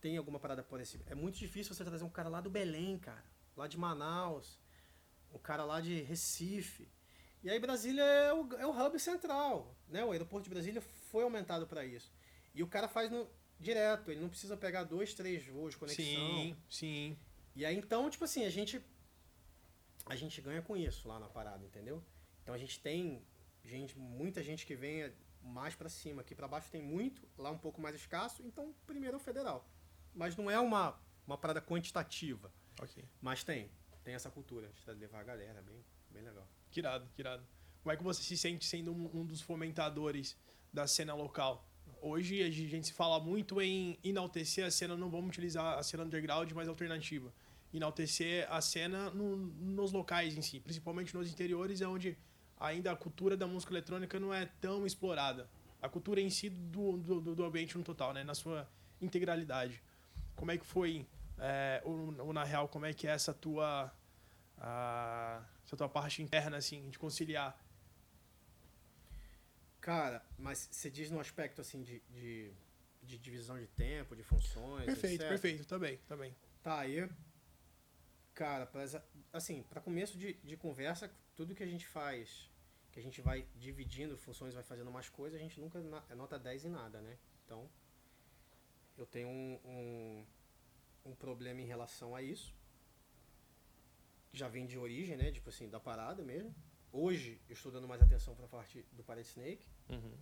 tem 0.00 0.16
alguma 0.16 0.38
parada 0.38 0.62
por 0.62 0.80
esse. 0.80 1.00
É 1.06 1.14
muito 1.14 1.38
difícil 1.38 1.74
você 1.74 1.84
trazer 1.84 2.04
um 2.04 2.10
cara 2.10 2.28
lá 2.28 2.40
do 2.40 2.50
Belém, 2.50 2.98
cara, 2.98 3.24
lá 3.56 3.66
de 3.66 3.78
Manaus, 3.78 4.58
um 5.32 5.38
cara 5.38 5.64
lá 5.64 5.80
de 5.80 6.00
Recife. 6.02 6.88
E 7.42 7.48
aí 7.48 7.58
Brasília 7.58 8.02
é 8.02 8.32
o, 8.32 8.52
é 8.54 8.66
o 8.66 8.70
hub 8.86 8.98
central, 8.98 9.74
né? 9.88 10.04
O 10.04 10.12
aeroporto 10.12 10.44
de 10.44 10.50
Brasília 10.50 10.80
foi 10.80 11.22
aumentado 11.22 11.66
para 11.66 11.84
isso. 11.84 12.12
E 12.54 12.62
o 12.62 12.66
cara 12.66 12.88
faz 12.88 13.10
no 13.10 13.28
direto, 13.58 14.10
ele 14.10 14.20
não 14.20 14.28
precisa 14.28 14.56
pegar 14.56 14.84
dois, 14.84 15.14
três 15.14 15.46
voos 15.46 15.72
de 15.72 15.78
conexão. 15.78 16.04
Sim, 16.04 16.56
sim. 16.68 17.18
E 17.54 17.64
aí 17.64 17.76
então, 17.76 18.08
tipo 18.10 18.24
assim, 18.24 18.44
a 18.44 18.50
gente 18.50 18.82
a 20.06 20.16
gente 20.16 20.40
ganha 20.40 20.62
com 20.62 20.76
isso 20.76 21.06
lá 21.06 21.18
na 21.18 21.28
parada, 21.28 21.64
entendeu? 21.64 22.02
Então 22.42 22.54
a 22.54 22.58
gente 22.58 22.80
tem 22.80 23.22
gente, 23.62 23.96
muita 23.98 24.42
gente 24.42 24.66
que 24.66 24.74
vem 24.74 25.12
mais 25.42 25.74
pra 25.74 25.88
cima, 25.88 26.22
aqui 26.22 26.34
pra 26.34 26.48
baixo 26.48 26.70
tem 26.70 26.82
muito, 26.82 27.26
lá 27.38 27.50
um 27.50 27.58
pouco 27.58 27.80
mais 27.80 27.94
escasso, 27.94 28.42
então 28.42 28.74
primeiro 28.86 29.16
é 29.16 29.18
o 29.18 29.20
federal. 29.20 29.66
Mas 30.14 30.36
não 30.36 30.50
é 30.50 30.58
uma 30.58 30.98
uma 31.26 31.38
parada 31.38 31.60
quantitativa, 31.62 32.52
Ok. 32.82 33.04
mas 33.22 33.44
tem, 33.44 33.70
tem 34.02 34.14
essa 34.14 34.28
cultura 34.28 34.68
de 34.84 34.92
levar 34.94 35.20
a 35.20 35.22
galera, 35.22 35.62
bem, 35.62 35.76
bem 36.10 36.22
legal. 36.24 36.44
Que 36.72 36.80
irado, 36.80 37.08
que 37.14 37.22
irado. 37.22 37.46
Como 37.84 37.92
é 37.92 37.96
que 37.96 38.02
você 38.02 38.20
se 38.20 38.36
sente 38.36 38.64
sendo 38.66 38.92
um, 38.92 39.20
um 39.20 39.24
dos 39.24 39.40
fomentadores 39.40 40.36
da 40.72 40.88
cena 40.88 41.14
local? 41.14 41.64
Hoje 42.02 42.42
a 42.42 42.50
gente 42.50 42.88
se 42.88 42.92
fala 42.92 43.20
muito 43.20 43.60
em 43.62 43.96
enaltecer 44.02 44.66
a 44.66 44.70
cena, 44.72 44.96
não 44.96 45.08
vamos 45.08 45.28
utilizar 45.28 45.78
a 45.78 45.82
cena 45.84 46.02
underground, 46.02 46.50
mas 46.50 46.66
alternativa. 46.66 47.32
Enaltecer 47.72 48.50
a 48.52 48.60
cena 48.60 49.10
no- 49.10 49.36
nos 49.36 49.92
locais 49.92 50.36
em 50.36 50.42
si, 50.42 50.58
principalmente 50.58 51.14
nos 51.14 51.30
interiores, 51.30 51.80
é 51.80 51.86
onde 51.86 52.18
ainda 52.58 52.90
a 52.90 52.96
cultura 52.96 53.36
da 53.36 53.46
música 53.46 53.72
eletrônica 53.72 54.18
não 54.18 54.34
é 54.34 54.46
tão 54.60 54.84
explorada. 54.84 55.48
A 55.80 55.88
cultura 55.88 56.20
em 56.20 56.28
si 56.28 56.48
do, 56.50 56.96
do, 56.96 57.34
do 57.36 57.44
ambiente 57.44 57.78
no 57.78 57.84
total, 57.84 58.12
né? 58.12 58.24
na 58.24 58.34
sua 58.34 58.68
integralidade. 59.00 59.80
Como 60.40 60.50
é 60.52 60.56
que 60.56 60.64
foi, 60.64 61.06
é, 61.36 61.82
ou, 61.84 62.18
ou 62.18 62.32
na 62.32 62.44
real, 62.44 62.66
como 62.66 62.86
é 62.86 62.94
que 62.94 63.06
é 63.06 63.10
essa 63.10 63.34
tua, 63.34 63.92
a, 64.56 65.44
essa 65.66 65.76
tua 65.76 65.86
parte 65.86 66.22
interna, 66.22 66.56
assim, 66.56 66.88
de 66.88 66.98
conciliar 66.98 67.54
Cara, 69.82 70.24
mas 70.38 70.66
você 70.70 70.90
diz 70.90 71.10
no 71.10 71.20
aspecto 71.20 71.60
assim 71.60 71.82
de, 71.82 72.00
de, 72.08 72.54
de 73.02 73.18
divisão 73.18 73.58
de 73.58 73.66
tempo, 73.66 74.16
de 74.16 74.22
funções, 74.22 74.86
Perfeito, 74.86 75.22
etc. 75.22 75.28
perfeito, 75.28 75.66
também, 75.66 75.98
também. 76.08 76.34
Tá, 76.62 76.78
aí, 76.78 77.06
cara, 78.32 78.64
pra, 78.64 78.82
assim, 79.30 79.62
para 79.64 79.82
começo 79.82 80.16
de, 80.16 80.32
de 80.34 80.56
conversa, 80.56 81.10
tudo 81.36 81.54
que 81.54 81.62
a 81.62 81.66
gente 81.66 81.86
faz, 81.86 82.50
que 82.90 82.98
a 82.98 83.02
gente 83.02 83.20
vai 83.20 83.46
dividindo 83.56 84.16
funções, 84.16 84.54
vai 84.54 84.62
fazendo 84.62 84.90
mais 84.90 85.10
coisas, 85.10 85.38
a 85.38 85.42
gente 85.42 85.60
nunca 85.60 85.78
é 86.08 86.14
nota 86.14 86.38
10 86.38 86.64
em 86.64 86.70
nada, 86.70 87.02
né? 87.02 87.18
Então, 87.44 87.68
eu 88.96 89.06
tenho 89.06 89.28
um, 89.28 89.58
um, 89.64 90.26
um 91.06 91.14
problema 91.14 91.60
em 91.60 91.66
relação 91.66 92.14
a 92.14 92.22
isso. 92.22 92.54
Já 94.32 94.48
vem 94.48 94.66
de 94.66 94.78
origem, 94.78 95.16
né? 95.16 95.30
Tipo 95.32 95.48
assim, 95.48 95.68
da 95.68 95.80
parada 95.80 96.22
mesmo. 96.22 96.54
Hoje, 96.92 97.40
eu 97.48 97.54
estou 97.54 97.70
dando 97.70 97.86
mais 97.86 98.02
atenção 98.02 98.34
para 98.34 98.46
a 98.46 98.48
parte 98.48 98.84
do 98.92 99.04
Parade 99.04 99.28
Snake. 99.28 99.64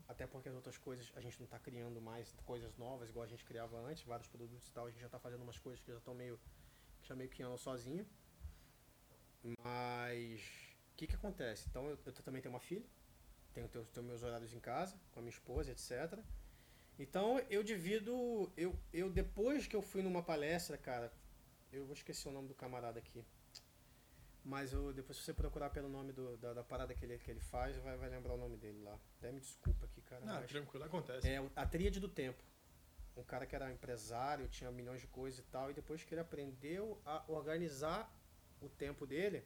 Até 0.07 0.27
porque 0.27 0.49
as 0.49 0.55
outras 0.55 0.77
coisas 0.77 1.11
a 1.15 1.21
gente 1.21 1.39
não 1.39 1.45
está 1.45 1.59
criando 1.59 2.01
mais 2.01 2.33
coisas 2.45 2.77
novas 2.77 3.09
igual 3.09 3.25
a 3.25 3.29
gente 3.29 3.45
criava 3.45 3.79
antes, 3.79 4.03
vários 4.05 4.29
produtos 4.29 4.67
e 4.69 4.73
tal, 4.73 4.87
a 4.87 4.91
gente 4.91 5.01
já 5.01 5.07
está 5.07 5.19
fazendo 5.19 5.43
umas 5.43 5.59
coisas 5.59 5.81
que 5.83 5.91
já 5.91 5.99
estão 5.99 6.15
meio 6.15 6.39
que 7.01 7.09
já 7.09 7.15
meio 7.15 7.31
que 7.31 7.43
andam 7.43 7.59
sozinho. 7.59 8.07
Mas 9.63 10.41
o 10.93 10.97
que 10.97 11.07
que 11.07 11.15
acontece? 11.15 11.67
Então 11.69 11.87
eu, 11.89 11.99
eu 12.05 12.13
também 12.13 12.43
tenho 12.43 12.53
uma 12.53 12.61
filha, 12.61 12.85
tenho, 13.53 13.69
tenho, 13.69 13.85
tenho 13.87 14.07
meus 14.07 14.23
horários 14.23 14.53
em 14.53 14.61
casa 14.61 14.99
com 15.13 15.21
a 15.21 15.23
minha 15.23 15.33
esposa, 15.33 15.71
etc. 15.71 16.19
Então 16.99 17.39
eu 17.49 17.63
divido, 17.63 18.51
eu, 18.57 18.77
eu 18.93 19.09
depois 19.11 19.67
que 19.67 19.77
eu 19.77 19.83
fui 19.83 20.03
numa 20.03 20.23
palestra, 20.23 20.77
cara, 20.77 21.13
eu 21.73 21.85
vou 21.85 21.95
esquecer 21.95 22.29
o 22.29 22.33
nome 22.33 22.49
do 22.49 22.55
camarada 22.55 22.99
aqui. 22.99 23.25
Mas 24.45 24.73
eu, 24.73 24.93
depois 24.93 25.19
se 25.19 25.25
você 25.25 25.35
procurar 25.35 25.71
pelo 25.71 25.89
nome 25.89 26.13
do, 26.13 26.37
da, 26.39 26.55
da 26.55 26.65
parada 26.65 26.95
que 26.95 27.05
ele, 27.05 27.19
que 27.19 27.31
ele 27.31 27.41
faz, 27.41 27.77
vai, 27.77 27.97
vai 27.97 28.09
lembrar 28.09 28.35
o 28.35 28.39
nome 28.39 28.57
dele 28.57 28.81
lá. 28.83 28.99
Até 29.19 29.31
me 29.31 29.41
desculpa 29.41 29.85
aqui, 29.85 30.01
cara. 30.03 30.25
Mas- 30.25 30.49
tranquilo, 30.49 30.85
acontece. 30.85 31.29
é 31.29 31.39
a 31.55 31.67
tríade 31.67 32.01
do 32.01 32.09
tempo. 32.09 32.43
Um 33.17 33.23
cara 33.23 33.47
que 33.47 33.55
era 33.55 33.71
empresário, 33.71 34.49
tinha 34.49 34.71
milhões 34.71 35.01
de 35.01 35.07
coisas 35.09 35.41
e 35.41 35.43
tal, 35.43 35.71
e 35.71 35.75
depois 35.75 36.03
que 36.05 36.15
ele 36.15 36.21
aprendeu 36.21 37.01
a 37.05 37.25
organizar 37.29 38.11
o 38.61 38.69
tempo 38.69 39.07
dele, 39.07 39.45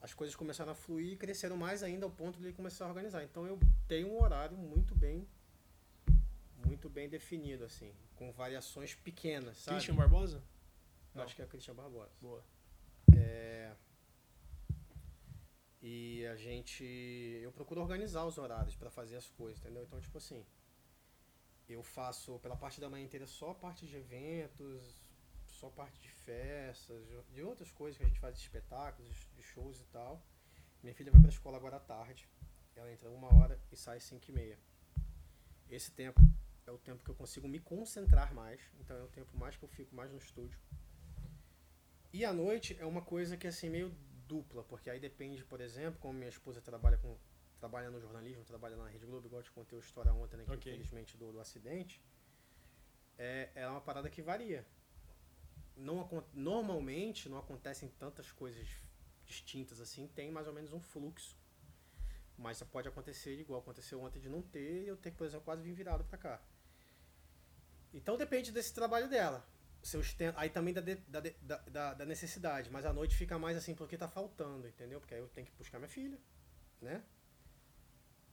as 0.00 0.12
coisas 0.12 0.34
começaram 0.34 0.72
a 0.72 0.74
fluir 0.74 1.12
e 1.12 1.16
cresceram 1.16 1.56
mais 1.56 1.82
ainda 1.82 2.06
ao 2.06 2.10
ponto 2.10 2.38
de 2.38 2.46
ele 2.46 2.54
começar 2.54 2.86
a 2.86 2.88
organizar. 2.88 3.22
Então 3.22 3.46
eu 3.46 3.58
tenho 3.86 4.08
um 4.08 4.22
horário 4.22 4.56
muito 4.56 4.94
bem 4.94 5.28
muito 6.64 6.88
bem 6.88 7.08
definido 7.08 7.64
assim, 7.64 7.92
com 8.16 8.32
variações 8.32 8.94
pequenas, 8.94 9.56
sabe? 9.58 9.76
Christian 9.76 9.94
Barbosa? 9.96 10.42
Eu 11.14 11.22
Acho 11.22 11.36
que 11.36 11.42
é 11.42 11.46
Christian 11.46 11.74
Barbosa. 11.74 12.10
Boa. 12.20 12.42
E 15.82 16.26
a 16.26 16.36
gente. 16.36 16.82
Eu 17.42 17.52
procuro 17.52 17.80
organizar 17.82 18.24
os 18.24 18.38
horários 18.38 18.74
para 18.74 18.90
fazer 18.90 19.16
as 19.16 19.28
coisas, 19.28 19.60
entendeu? 19.60 19.82
Então, 19.84 20.00
tipo 20.00 20.16
assim. 20.18 20.44
Eu 21.68 21.82
faço 21.82 22.38
pela 22.40 22.56
parte 22.56 22.80
da 22.80 22.90
manhã 22.90 23.04
inteira 23.04 23.26
só 23.26 23.54
parte 23.54 23.86
de 23.86 23.96
eventos, 23.96 25.02
só 25.46 25.70
parte 25.70 25.98
de 25.98 26.08
festas, 26.10 27.02
de- 27.32 27.42
outras 27.42 27.70
coisas 27.70 27.96
que 27.96 28.04
a 28.04 28.06
gente 28.06 28.20
faz 28.20 28.34
de 28.36 28.42
espetáculos, 28.42 29.10
de 29.34 29.42
shows 29.42 29.80
e 29.80 29.84
tal. 29.84 30.22
Minha 30.82 30.94
filha 30.94 31.10
vai 31.10 31.20
pra 31.22 31.30
escola 31.30 31.56
agora 31.56 31.76
à 31.76 31.80
tarde. 31.80 32.28
Ela 32.76 32.92
entra 32.92 33.08
uma 33.10 33.34
hora 33.34 33.58
e 33.72 33.76
sai 33.76 33.96
às 33.96 34.04
cinco 34.04 34.24
e 34.30 34.32
meia. 34.32 34.58
Esse 35.70 35.90
tempo 35.90 36.20
é 36.66 36.70
o 36.70 36.78
tempo 36.78 37.04
que 37.04 37.10
eu 37.10 37.14
consigo 37.14 37.46
me 37.48 37.58
concentrar 37.58 38.34
mais. 38.34 38.60
Então 38.80 38.96
é 38.96 39.02
o 39.02 39.08
tempo 39.08 39.36
mais 39.36 39.56
que 39.56 39.64
eu 39.64 39.68
fico 39.68 39.94
mais 39.94 40.10
no 40.10 40.18
estúdio. 40.18 40.58
E 42.12 42.24
à 42.24 42.32
noite 42.32 42.76
é 42.78 42.86
uma 42.86 43.02
coisa 43.02 43.36
que 43.36 43.46
é 43.46 43.50
assim 43.50 43.68
meio 43.68 43.90
dupla, 44.26 44.62
porque 44.64 44.88
aí 44.88 45.00
depende, 45.00 45.44
por 45.44 45.60
exemplo, 45.60 45.98
como 46.00 46.14
minha 46.14 46.28
esposa 46.28 46.60
trabalha 46.60 46.96
com 46.98 47.16
trabalha 47.58 47.90
no 47.90 47.98
jornalismo, 47.98 48.44
trabalha 48.44 48.76
na 48.76 48.86
Rede 48.86 49.06
Globo, 49.06 49.26
igual 49.26 49.40
eu 49.40 49.44
te 49.44 49.50
contei 49.50 49.78
a 49.78 49.80
história 49.80 50.12
ontem, 50.12 50.36
né, 50.36 50.44
que 50.44 50.52
Ok. 50.52 50.70
infelizmente 50.70 51.16
do, 51.16 51.32
do 51.32 51.40
acidente, 51.40 52.02
é, 53.16 53.50
é 53.54 53.66
uma 53.66 53.80
parada 53.80 54.10
que 54.10 54.20
varia. 54.20 54.66
Não, 55.74 56.06
normalmente 56.32 57.28
não 57.28 57.38
acontecem 57.38 57.88
tantas 57.88 58.30
coisas 58.30 58.68
distintas 59.24 59.80
assim, 59.80 60.06
tem 60.08 60.30
mais 60.30 60.46
ou 60.46 60.52
menos 60.52 60.72
um 60.72 60.80
fluxo. 60.80 61.36
Mas 62.36 62.62
pode 62.64 62.88
acontecer 62.88 63.38
igual 63.40 63.60
aconteceu 63.60 64.00
ontem 64.00 64.20
de 64.20 64.28
não 64.28 64.42
ter 64.42 64.82
e 64.82 64.88
eu 64.88 64.96
ter 64.96 65.12
que, 65.12 65.16
por 65.16 65.26
exemplo, 65.26 65.44
quase 65.44 65.62
vir 65.62 65.72
virado 65.72 66.04
pra 66.04 66.18
cá. 66.18 66.42
Então 67.94 68.16
depende 68.18 68.50
desse 68.52 68.74
trabalho 68.74 69.08
dela. 69.08 69.46
você 69.82 69.96
ostenta, 69.98 70.38
aí 70.40 70.48
também 70.50 70.72
da, 70.74 70.80
de- 70.80 70.96
da, 71.06 71.20
de- 71.20 71.36
da, 71.42 71.56
da- 71.58 71.94
da 71.94 72.04
necessidade, 72.06 72.70
mas 72.70 72.84
à 72.86 72.92
noite 72.92 73.14
fica 73.14 73.38
mais 73.38 73.54
assim 73.56 73.74
porque 73.74 73.96
tá 73.98 74.08
faltando, 74.08 74.66
entendeu? 74.66 74.98
Porque 74.98 75.14
aí 75.14 75.20
eu 75.20 75.28
tenho 75.28 75.46
que 75.46 75.52
buscar 75.52 75.78
minha 75.78 75.88
filha, 75.88 76.18
né? 76.80 77.02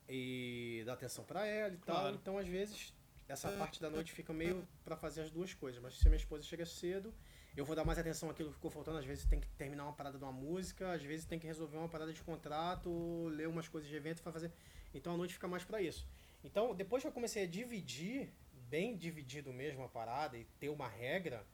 E 0.08 0.84
dar 0.86 0.94
atenção 0.94 1.24
pra 1.24 1.46
ela 1.46 1.74
e 1.74 1.78
tal. 1.78 1.96
Claro. 2.02 2.16
Então, 2.16 2.38
às 2.38 2.48
vezes, 2.48 2.94
essa 3.28 3.50
parte 3.58 3.82
da 3.82 3.90
noite 3.90 4.12
fica 4.12 4.34
meio 4.34 4.68
pra 4.84 4.98
fazer 4.98 5.22
as 5.22 5.32
duas 5.32 5.54
coisas. 5.54 5.82
Mas 5.82 5.98
se 5.98 6.06
minha 6.06 6.18
esposa 6.18 6.44
chega 6.44 6.66
cedo, 6.66 7.14
eu 7.56 7.64
vou 7.64 7.76
dar 7.76 7.86
mais 7.86 7.98
atenção 7.98 8.30
àquilo 8.30 8.50
que 8.50 8.56
ficou 8.56 8.70
faltando. 8.72 8.98
Às 8.98 9.06
vezes 9.06 9.26
tem 9.26 9.40
que 9.40 9.48
terminar 9.50 9.84
uma 9.86 9.94
parada 9.94 10.18
de 10.18 10.24
uma 10.24 10.34
música, 10.34 10.92
às 10.94 11.04
vezes 11.04 11.26
tem 11.26 11.40
que 11.40 11.48
resolver 11.48 11.78
uma 11.78 11.88
parada 11.90 12.12
de 12.12 12.22
contrato, 12.24 13.28
ler 13.30 13.48
umas 13.48 13.68
coisas 13.70 13.90
de 13.90 13.96
evento 13.96 14.22
pra 14.22 14.32
fazer. 14.34 14.52
Então 14.94 15.14
a 15.14 15.18
noite 15.18 15.34
fica 15.34 15.48
mais 15.48 15.64
pra 15.64 15.82
isso. 15.82 16.06
Então, 16.44 16.74
depois 16.76 17.04
que 17.04 17.08
eu 17.08 17.12
comecei 17.12 17.44
a 17.44 17.48
dividir, 17.48 18.34
bem 18.72 18.96
dividido 18.96 19.52
mesmo 19.52 19.84
a 19.84 19.90
parada 19.90 20.38
e 20.38 20.46
ter 20.58 20.70
uma 20.70 20.88
regra, 20.88 21.46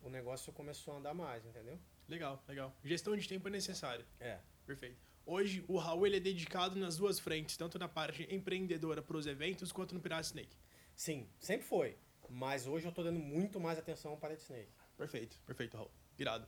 o 0.00 0.08
negócio 0.08 0.52
começou 0.52 0.94
a 0.94 0.98
andar 0.98 1.12
mais, 1.12 1.44
entendeu? 1.44 1.76
Legal, 2.08 2.42
legal. 2.46 2.72
Gestão 2.84 3.16
de 3.16 3.28
tempo 3.28 3.48
é 3.48 3.50
necessária. 3.50 4.06
É. 4.20 4.38
Perfeito. 4.64 4.96
Hoje, 5.26 5.64
o 5.66 5.76
Raul 5.76 6.06
ele 6.06 6.18
é 6.18 6.20
dedicado 6.20 6.78
nas 6.78 6.96
duas 6.98 7.18
frentes, 7.18 7.56
tanto 7.56 7.78
na 7.78 7.88
parte 7.88 8.28
empreendedora 8.32 9.02
para 9.02 9.16
os 9.16 9.26
eventos, 9.26 9.72
quanto 9.72 9.94
no 9.94 10.00
Pirate 10.00 10.26
Snake. 10.26 10.56
Sim, 10.94 11.28
sempre 11.40 11.66
foi. 11.66 11.96
Mas 12.30 12.66
hoje 12.66 12.86
eu 12.86 12.92
tô 12.92 13.02
dando 13.02 13.18
muito 13.18 13.58
mais 13.58 13.78
atenção 13.78 14.16
para 14.16 14.34
a 14.34 14.36
Snake. 14.36 14.70
Perfeito, 14.96 15.36
perfeito, 15.44 15.76
Raul. 15.76 15.90
Irado. 16.18 16.46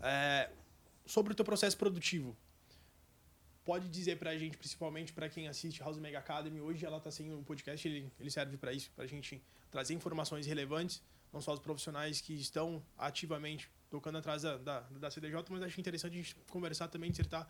É, 0.00 0.50
sobre 1.04 1.32
o 1.32 1.34
teu 1.34 1.44
processo 1.44 1.76
produtivo, 1.76 2.36
pode 3.68 3.86
dizer 3.90 4.16
pra 4.16 4.34
gente, 4.38 4.56
principalmente 4.56 5.12
pra 5.12 5.28
quem 5.28 5.46
assiste 5.46 5.82
House 5.82 5.98
Mega 5.98 6.18
Academy, 6.18 6.58
hoje 6.58 6.86
ela 6.86 6.98
tá 6.98 7.10
sendo 7.10 7.36
um 7.36 7.44
podcast, 7.44 7.86
ele, 7.86 8.10
ele 8.18 8.30
serve 8.30 8.56
pra 8.56 8.72
isso, 8.72 8.90
pra 8.96 9.06
gente 9.06 9.42
trazer 9.70 9.92
informações 9.92 10.46
relevantes, 10.46 11.02
não 11.30 11.42
só 11.42 11.52
os 11.52 11.60
profissionais 11.60 12.18
que 12.22 12.32
estão 12.32 12.82
ativamente 12.96 13.70
tocando 13.90 14.16
atrás 14.16 14.40
da, 14.40 14.56
da, 14.56 14.80
da 14.80 15.10
CDJ, 15.10 15.34
mas 15.50 15.62
acho 15.64 15.78
interessante 15.78 16.14
a 16.14 16.16
gente 16.16 16.34
conversar 16.48 16.88
também, 16.88 17.10
dissertar 17.10 17.46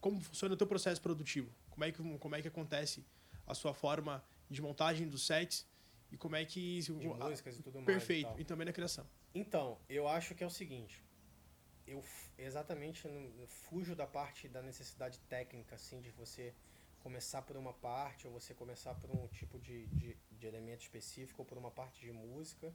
como 0.00 0.20
funciona 0.20 0.52
o 0.52 0.56
teu 0.56 0.66
processo 0.66 1.00
produtivo, 1.00 1.48
como 1.70 1.84
é 1.84 1.92
que, 1.92 2.18
como 2.18 2.34
é 2.34 2.42
que 2.42 2.48
acontece 2.48 3.06
a 3.46 3.54
sua 3.54 3.72
forma 3.72 4.20
de 4.50 4.60
montagem 4.60 5.06
dos 5.08 5.24
sets 5.24 5.64
e 6.10 6.16
como 6.16 6.34
é 6.34 6.44
que... 6.44 6.80
De 6.80 6.90
músicas 6.90 7.56
e 7.56 7.62
tudo 7.62 7.74
mais. 7.76 7.86
Perfeito, 7.86 8.34
e 8.36 8.40
e 8.40 8.44
também 8.44 8.66
na 8.66 8.72
criação. 8.72 9.06
Então, 9.32 9.78
eu 9.88 10.08
acho 10.08 10.34
que 10.34 10.42
é 10.42 10.46
o 10.46 10.50
seguinte. 10.50 11.04
Eu 11.92 12.02
exatamente 12.38 13.06
não 13.08 13.46
fujo 13.46 13.94
da 13.94 14.06
parte 14.06 14.48
da 14.48 14.62
necessidade 14.62 15.18
técnica, 15.34 15.74
assim, 15.74 16.00
de 16.00 16.10
você 16.10 16.54
começar 17.04 17.42
por 17.42 17.56
uma 17.56 17.72
parte, 17.74 18.26
ou 18.26 18.32
você 18.32 18.52
começar 18.54 18.94
por 18.94 19.10
um 19.10 19.26
tipo 19.28 19.58
de, 19.66 19.86
de, 20.00 20.16
de 20.38 20.46
elemento 20.46 20.82
específico, 20.82 21.42
ou 21.42 21.46
por 21.46 21.58
uma 21.58 21.70
parte 21.70 22.00
de 22.06 22.12
música. 22.12 22.72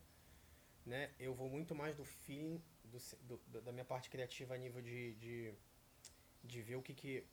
Né? 0.86 1.12
Eu 1.20 1.34
vou 1.34 1.50
muito 1.50 1.74
mais 1.76 1.96
do 1.96 2.06
feeling, 2.06 2.62
do, 2.84 3.38
do- 3.50 3.62
da- 3.62 3.72
minha 3.72 3.86
parte 3.86 4.10
criativa 4.10 4.54
a 4.56 4.58
nível 4.58 4.82
de, 4.82 5.16
de, 5.16 5.54
de 6.44 6.62
ver 6.62 6.76
o 6.78 6.82
que 6.82 6.94
que, 6.94 7.26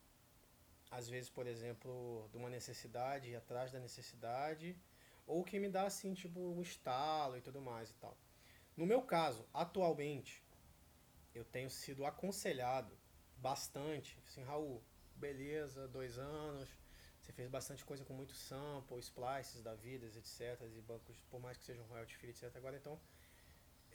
às 0.91 1.09
vezes, 1.09 1.28
por 1.30 1.47
exemplo, 1.47 2.28
de 2.30 2.37
uma 2.39 2.49
necessidade, 2.51 3.30
ir 3.30 3.37
atrás 3.37 3.70
da 3.72 3.78
necessidade, 3.78 4.76
ou 5.26 5.43
que 5.45 5.59
me 5.59 5.68
dá, 5.68 5.85
assim, 5.87 6.14
tipo, 6.14 6.39
um 6.41 6.61
estalo 6.62 7.37
e 7.37 7.41
tudo 7.41 7.61
mais 7.61 7.91
e 7.91 7.95
tal. 7.95 8.16
No 8.76 8.87
meu 8.87 9.03
caso, 9.03 9.47
atualmente, 9.53 10.43
eu 11.35 11.45
tenho 11.45 11.70
sido 11.70 12.05
aconselhado 12.07 12.97
bastante. 13.37 14.18
Assim, 14.26 14.43
Raul, 14.43 14.82
beleza, 15.16 15.89
dois 15.89 16.18
anos, 16.18 16.68
você 17.20 17.32
fez 17.32 17.49
bastante 17.49 17.85
coisa 17.85 18.05
com 18.05 18.14
muito 18.14 18.32
sample, 18.32 18.99
splices 18.99 19.62
da 19.62 19.74
vida, 19.74 20.07
etc. 20.07 20.61
E 20.76 20.80
bancos, 20.80 21.16
por 21.30 21.41
mais 21.41 21.57
que 21.57 21.64
sejam 21.64 21.85
royalty 21.87 22.16
free, 22.16 22.30
etc. 22.30 22.55
Agora, 22.57 22.76
então, 22.76 23.01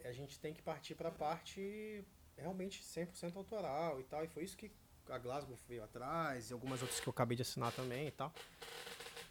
a 0.03 0.11
gente 0.11 0.39
tem 0.39 0.53
que 0.53 0.61
partir 0.61 0.95
para 0.95 1.09
a 1.09 1.11
parte 1.11 2.03
realmente 2.35 2.81
100% 2.81 3.35
autoral 3.35 3.99
e 3.99 4.03
tal. 4.03 4.23
E 4.23 4.27
foi 4.27 4.43
isso 4.43 4.57
que 4.57 4.71
a 5.07 5.17
Glasgow 5.17 5.57
veio 5.67 5.83
atrás, 5.83 6.49
e 6.49 6.53
algumas 6.53 6.81
outras 6.81 6.99
que 6.99 7.07
eu 7.07 7.11
acabei 7.11 7.35
de 7.35 7.41
assinar 7.41 7.71
também 7.71 8.07
e 8.07 8.11
tal. 8.11 8.33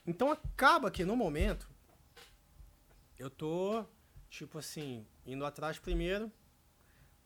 Então, 0.06 0.30
acaba 0.30 0.90
que 0.90 1.04
no 1.04 1.16
momento, 1.16 1.70
eu 3.18 3.30
tô 3.30 3.84
tipo 4.30 4.58
assim, 4.58 5.06
indo 5.24 5.44
atrás 5.44 5.78
primeiro 5.78 6.30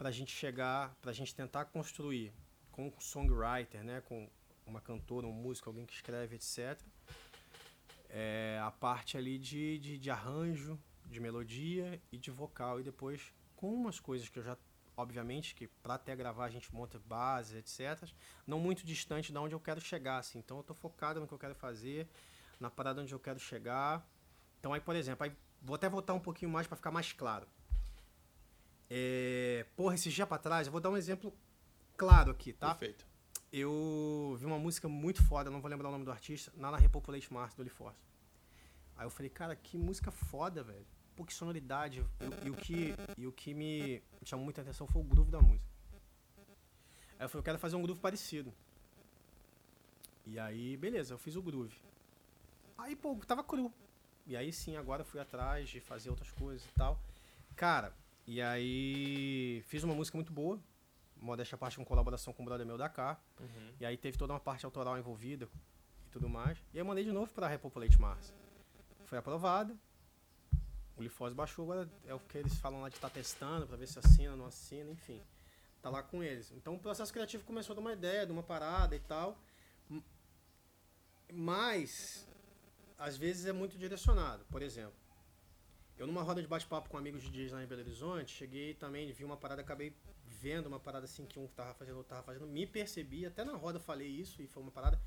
pra 0.03 0.11
gente 0.11 0.33
chegar, 0.33 0.93
pra 1.01 1.13
gente 1.13 1.33
tentar 1.33 1.67
construir 1.67 2.33
com 2.73 2.89
um 2.89 2.93
songwriter, 2.99 3.85
né, 3.85 4.01
com 4.01 4.29
uma 4.67 4.81
cantora, 4.81 5.29
um 5.29 5.33
músico, 5.33 5.71
alguém 5.71 5.87
que 5.87 5.93
escreve, 5.93 6.35
etc. 6.35 6.77
É, 8.09 8.61
a 8.61 8.73
parte 8.73 9.17
ali 9.17 9.39
de, 9.39 9.79
de, 9.79 9.99
de 9.99 10.11
arranjo, 10.11 10.77
de 11.07 11.21
melodia 11.21 12.03
e 12.11 12.19
de 12.19 12.33
vocal 12.33 12.81
e 12.81 12.83
depois 12.83 13.33
com 13.55 13.73
umas 13.73 14.01
coisas 14.01 14.29
que 14.29 14.41
eu 14.41 14.43
já 14.43 14.59
obviamente 14.97 15.55
que 15.55 15.69
para 15.69 15.95
até 15.95 16.17
gravar 16.17 16.47
a 16.47 16.51
gente 16.51 16.75
monta 16.75 16.99
bases, 16.99 17.55
etc. 17.55 18.13
Não 18.45 18.59
muito 18.59 18.85
distante 18.85 19.31
de 19.31 19.39
onde 19.39 19.55
eu 19.55 19.61
quero 19.61 19.81
chegar, 19.81 20.19
assim. 20.19 20.41
Então 20.41 20.57
eu 20.57 20.65
tô 20.65 20.75
focado 20.75 21.21
no 21.21 21.29
que 21.29 21.33
eu 21.33 21.39
quero 21.39 21.55
fazer, 21.55 22.09
na 22.59 22.69
parada 22.69 23.01
onde 23.01 23.15
eu 23.15 23.21
quero 23.21 23.39
chegar. 23.39 24.05
Então 24.59 24.73
aí, 24.73 24.81
por 24.81 24.97
exemplo, 24.97 25.23
aí 25.23 25.33
Vou 25.65 25.77
até 25.77 25.89
voltar 25.89 26.13
um 26.13 26.19
pouquinho 26.19 26.51
mais 26.51 26.67
para 26.67 26.77
ficar 26.77 26.91
mais 26.91 27.13
claro. 27.13 27.47
É, 28.95 29.65
porra, 29.75 29.95
esse 29.95 30.11
dia 30.11 30.27
para 30.27 30.37
trás, 30.37 30.67
eu 30.67 30.71
vou 30.71 30.79
dar 30.79 30.91
um 30.91 30.99
exemplo 30.99 31.33
claro 31.97 32.31
aqui, 32.31 32.53
tá? 32.53 32.75
Perfeito. 32.75 33.07
Eu 33.51 34.37
vi 34.39 34.45
uma 34.45 34.59
música 34.59 34.87
muito 34.87 35.25
foda, 35.25 35.51
não 35.51 35.63
vou 35.63 35.71
lembrar 35.71 35.89
o 35.89 35.93
nome 35.93 36.05
do 36.05 36.11
artista, 36.11 36.53
lá 36.59 36.71
na 36.71 36.77
Repopulate 36.77 37.33
Mars 37.33 37.55
do 37.55 37.67
Force. 37.71 37.99
Aí 38.95 39.07
eu 39.07 39.11
falei, 39.11 39.31
cara, 39.31 39.57
que 39.57 39.79
música 39.79 40.11
foda, 40.11 40.63
velho. 40.63 40.87
Pô, 41.17 41.25
que 41.25 41.33
sonoridade. 41.33 42.05
E, 42.21 42.49
e 42.49 42.51
o 42.51 42.55
que, 42.55 42.95
e 43.17 43.27
o 43.27 43.33
que 43.33 43.55
me 43.55 44.03
chamou 44.27 44.45
muita 44.45 44.61
atenção 44.61 44.87
foi 44.87 45.01
o 45.01 45.05
groove 45.05 45.31
da 45.31 45.41
música. 45.41 45.73
Aí 47.19 47.25
eu 47.25 47.29
falei, 47.31 47.41
eu 47.41 47.45
quero 47.45 47.59
fazer 47.59 47.77
um 47.77 47.83
groove 47.83 47.99
parecido. 47.99 48.53
E 50.27 50.39
aí, 50.39 50.77
beleza, 50.77 51.15
eu 51.15 51.19
fiz 51.19 51.35
o 51.35 51.41
groove. 51.41 51.75
Aí, 52.77 52.95
pô, 52.95 53.17
tava 53.27 53.43
cru. 53.43 53.73
E 54.27 54.37
aí 54.37 54.53
sim, 54.53 54.77
agora 54.77 55.03
fui 55.03 55.19
atrás 55.19 55.71
de 55.71 55.81
fazer 55.81 56.11
outras 56.11 56.31
coisas 56.31 56.63
e 56.69 56.73
tal. 56.75 57.01
Cara, 57.57 57.95
e 58.27 58.41
aí 58.41 59.63
fiz 59.67 59.83
uma 59.83 59.95
música 59.95 60.17
muito 60.17 60.33
boa. 60.33 60.61
Modéstia 61.17 61.55
à 61.55 61.59
parte 61.59 61.77
com 61.77 61.85
colaboração 61.85 62.33
com 62.33 62.43
o 62.43 62.47
brother 62.47 62.67
meu 62.67 62.77
da 62.77 62.89
K. 62.89 63.21
Uhum. 63.39 63.73
E 63.81 63.87
aí 63.87 63.97
teve 63.97 64.19
toda 64.19 64.33
uma 64.33 64.41
parte 64.41 64.65
autoral 64.65 64.99
envolvida 64.99 65.49
e 66.07 66.11
tudo 66.11 66.29
mais. 66.29 66.59
E 66.73 66.79
aí 66.79 66.81
eu 66.81 66.85
mandei 66.85 67.05
de 67.05 67.13
novo 67.13 67.33
pra 67.33 67.47
Repopulate 67.47 68.01
Mars. 68.01 68.35
Foi 69.07 69.19
aprovada. 69.19 69.77
O 70.97 71.03
Lifoz 71.03 71.33
baixou, 71.33 71.65
agora 71.65 71.91
é 72.07 72.15
o 72.15 72.21
que 72.21 72.39
eles 72.39 72.59
falam 72.59 72.81
lá 72.81 72.89
de 72.89 72.97
estar 72.97 73.09
testando 73.11 73.67
pra 73.67 73.77
ver 73.77 73.87
se 73.87 73.99
assina, 73.99 74.37
não 74.37 74.47
assina, 74.47 74.91
enfim. 74.91 75.23
Tá 75.81 75.91
lá 75.91 76.03
com 76.03 76.23
eles. 76.23 76.53
Então 76.53 76.75
o 76.75 76.79
processo 76.79 77.13
criativo 77.13 77.45
começou 77.45 77.75
de 77.75 77.81
uma 77.81 77.93
ideia, 77.93 78.27
de 78.27 78.33
uma 78.33 78.43
parada 78.43 78.95
e 78.95 79.01
tal. 79.01 79.39
Mas 81.33 82.29
às 82.99 83.17
vezes 83.17 83.47
é 83.47 83.53
muito 83.53 83.77
direcionado. 83.77 84.45
Por 84.47 84.63
exemplo, 84.63 84.95
eu 86.03 86.07
numa 86.09 86.23
roda 86.23 86.43
de 86.43 86.49
bate-papo 86.49 86.91
com 86.91 86.99
amigos 86.99 87.23
DJs 87.23 87.53
lá 87.53 87.63
em 87.63 87.67
Belo 87.67 87.81
Horizonte, 87.81 88.35
cheguei 88.35 88.75
também, 88.75 89.13
vi 89.13 89.25
uma 89.25 89.37
parada, 89.37 89.63
acabei 89.63 89.95
vendo 90.27 90.67
uma 90.67 90.81
parada 90.81 91.05
assim 91.05 91.25
que 91.25 91.39
um 91.39 91.47
tava 91.47 91.75
fazendo, 91.75 91.99
outro 91.99 92.11
tava 92.11 92.25
fazendo, 92.25 92.45
me 92.45 92.67
percebi, 92.67 93.25
até 93.25 93.45
na 93.45 93.55
roda 93.55 93.79
falei 93.79 94.09
isso, 94.09 94.43
e 94.43 94.49
foi 94.49 94.65
uma 94.65 94.73
parada 94.73 95.01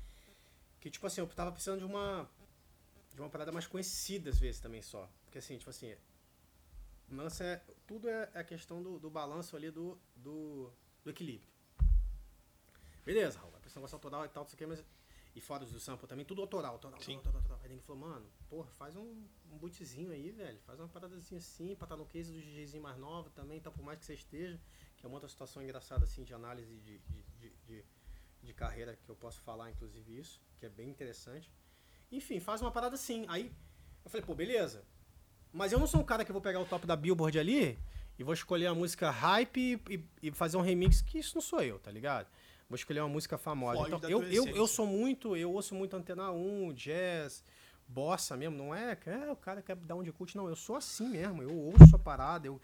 que, 0.80 0.90
tipo 0.90 1.06
assim, 1.06 1.20
eu 1.20 1.26
tava 1.26 1.52
precisando 1.52 1.80
de 1.80 1.84
uma 1.84 2.26
de 3.14 3.20
uma 3.20 3.28
parada 3.28 3.52
mais 3.52 3.66
conhecida 3.66 4.30
às 4.30 4.38
vezes 4.38 4.58
também 4.58 4.80
só. 4.80 5.06
Porque 5.24 5.36
assim, 5.36 5.58
tipo 5.58 5.68
assim, 5.68 5.94
lance 7.10 7.42
é, 7.42 7.62
tudo 7.86 8.08
é 8.08 8.30
a 8.34 8.42
questão 8.42 8.82
do, 8.82 8.98
do 8.98 9.10
balanço 9.10 9.54
ali 9.54 9.70
do, 9.70 9.98
do, 10.16 10.70
do 11.04 11.10
equilíbrio. 11.10 11.50
Beleza, 13.04 13.38
Raul, 13.38 13.50
vai 13.50 13.60
pra 13.60 13.70
negócio 13.74 13.96
autoral 13.96 14.24
e 14.24 14.28
tal, 14.30 14.44
não 14.44 14.48
sei 14.48 14.54
o 14.54 14.58
que, 14.58 14.66
mas 14.66 14.84
e 15.36 15.40
fora 15.40 15.66
do 15.66 15.78
sample 15.78 16.08
também, 16.08 16.24
tudo 16.24 16.40
autoral, 16.40 16.72
autoral, 16.72 16.98
Sim. 17.00 17.16
autoral, 17.16 17.36
autoral. 17.36 17.60
Aí 17.62 17.68
ninguém 17.68 17.84
falou, 17.84 18.00
mano, 18.08 18.26
porra, 18.48 18.70
faz 18.70 18.96
um, 18.96 19.22
um 19.52 19.58
bootzinho 19.58 20.10
aí, 20.10 20.30
velho. 20.30 20.58
Faz 20.60 20.80
uma 20.80 20.88
paradazinha 20.88 21.38
assim, 21.38 21.76
pra 21.76 21.84
estar 21.84 21.96
no 21.96 22.06
case 22.06 22.32
do 22.32 22.40
DJzinho 22.40 22.82
mais 22.82 22.96
novo 22.96 23.28
também, 23.30 23.58
então 23.58 23.70
por 23.70 23.84
mais 23.84 23.98
que 23.98 24.06
você 24.06 24.14
esteja, 24.14 24.58
que 24.96 25.04
é 25.04 25.08
uma 25.08 25.16
outra 25.16 25.28
situação 25.28 25.62
engraçada 25.62 26.04
assim 26.04 26.24
de 26.24 26.32
análise 26.32 26.74
de, 26.80 26.98
de, 27.00 27.22
de, 27.38 27.52
de, 27.66 27.84
de 28.42 28.54
carreira 28.54 28.96
que 28.96 29.08
eu 29.10 29.14
posso 29.14 29.38
falar, 29.42 29.70
inclusive 29.70 30.18
isso, 30.18 30.40
que 30.56 30.64
é 30.64 30.70
bem 30.70 30.88
interessante. 30.88 31.52
Enfim, 32.10 32.40
faz 32.40 32.62
uma 32.62 32.70
parada 32.70 32.94
assim. 32.94 33.26
Aí 33.28 33.52
eu 34.04 34.10
falei, 34.10 34.24
pô, 34.24 34.34
beleza. 34.34 34.84
Mas 35.52 35.70
eu 35.70 35.78
não 35.78 35.86
sou 35.86 36.00
um 36.00 36.04
cara 36.04 36.24
que 36.24 36.32
vou 36.32 36.40
pegar 36.40 36.60
o 36.60 36.64
top 36.64 36.86
da 36.86 36.96
Billboard 36.96 37.38
ali 37.38 37.78
e 38.18 38.24
vou 38.24 38.32
escolher 38.32 38.68
a 38.68 38.74
música 38.74 39.10
hype 39.10 39.58
e, 39.90 39.94
e- 39.94 40.04
e 40.28 40.30
fazer 40.32 40.56
um 40.56 40.62
remix, 40.62 41.02
que 41.02 41.18
isso 41.18 41.34
não 41.34 41.42
sou 41.42 41.60
eu, 41.62 41.78
tá 41.78 41.90
ligado? 41.90 42.26
Vou 42.68 42.76
escolher 42.76 43.00
uma 43.00 43.08
música 43.08 43.38
famosa. 43.38 43.78
Foge 43.78 43.94
Então, 43.94 44.10
eu, 44.10 44.22
eu, 44.24 44.46
eu 44.48 44.66
sou 44.66 44.86
muito, 44.86 45.36
eu 45.36 45.52
ouço 45.52 45.74
muito 45.74 45.96
Antena 45.96 46.30
1, 46.32 46.72
jazz, 46.72 47.44
bossa 47.86 48.36
mesmo, 48.36 48.56
não 48.56 48.74
é, 48.74 48.98
é 49.06 49.30
o 49.30 49.36
cara 49.36 49.62
quer 49.62 49.76
dar 49.76 49.94
um 49.94 50.02
de 50.02 50.12
cult, 50.12 50.36
não, 50.36 50.48
eu 50.48 50.56
sou 50.56 50.76
assim 50.76 51.08
mesmo, 51.08 51.42
eu 51.42 51.54
ouço 51.54 51.94
a 51.94 51.98
parada, 51.98 52.46
eu 52.46 52.60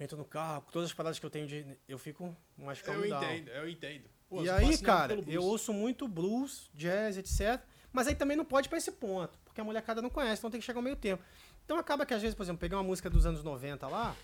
entro 0.00 0.16
no 0.16 0.24
carro, 0.24 0.64
todas 0.72 0.88
as 0.88 0.94
paradas 0.94 1.18
que 1.18 1.26
eu 1.26 1.30
tenho 1.30 1.46
de, 1.46 1.66
eu 1.86 1.98
fico 1.98 2.34
mais 2.56 2.80
calmo 2.80 3.04
Eu 3.04 3.14
entendo, 3.14 3.48
eu 3.48 3.68
entendo. 3.68 4.04
Pô, 4.28 4.42
E 4.42 4.48
aí, 4.48 4.78
cara, 4.78 5.18
eu 5.26 5.42
ouço 5.42 5.72
muito 5.72 6.08
blues, 6.08 6.70
jazz, 6.74 7.18
etc. 7.18 7.62
Mas 7.92 8.08
aí 8.08 8.14
também 8.14 8.36
não 8.36 8.44
pode 8.44 8.68
pra 8.68 8.78
esse 8.78 8.90
ponto, 8.90 9.38
porque 9.44 9.60
a 9.60 9.64
molecada 9.64 10.02
não 10.02 10.10
conhece, 10.10 10.40
então 10.40 10.50
tem 10.50 10.58
que 10.58 10.66
chegar 10.66 10.78
ao 10.78 10.82
meio 10.82 10.96
tempo. 10.96 11.22
Então 11.64 11.78
acaba 11.78 12.04
que 12.04 12.12
às 12.12 12.20
vezes, 12.20 12.34
por 12.34 12.42
exemplo, 12.42 12.58
pegar 12.58 12.78
uma 12.78 12.82
música 12.82 13.08
dos 13.08 13.24
anos 13.24 13.44
90 13.44 13.86
lá, 13.86 14.16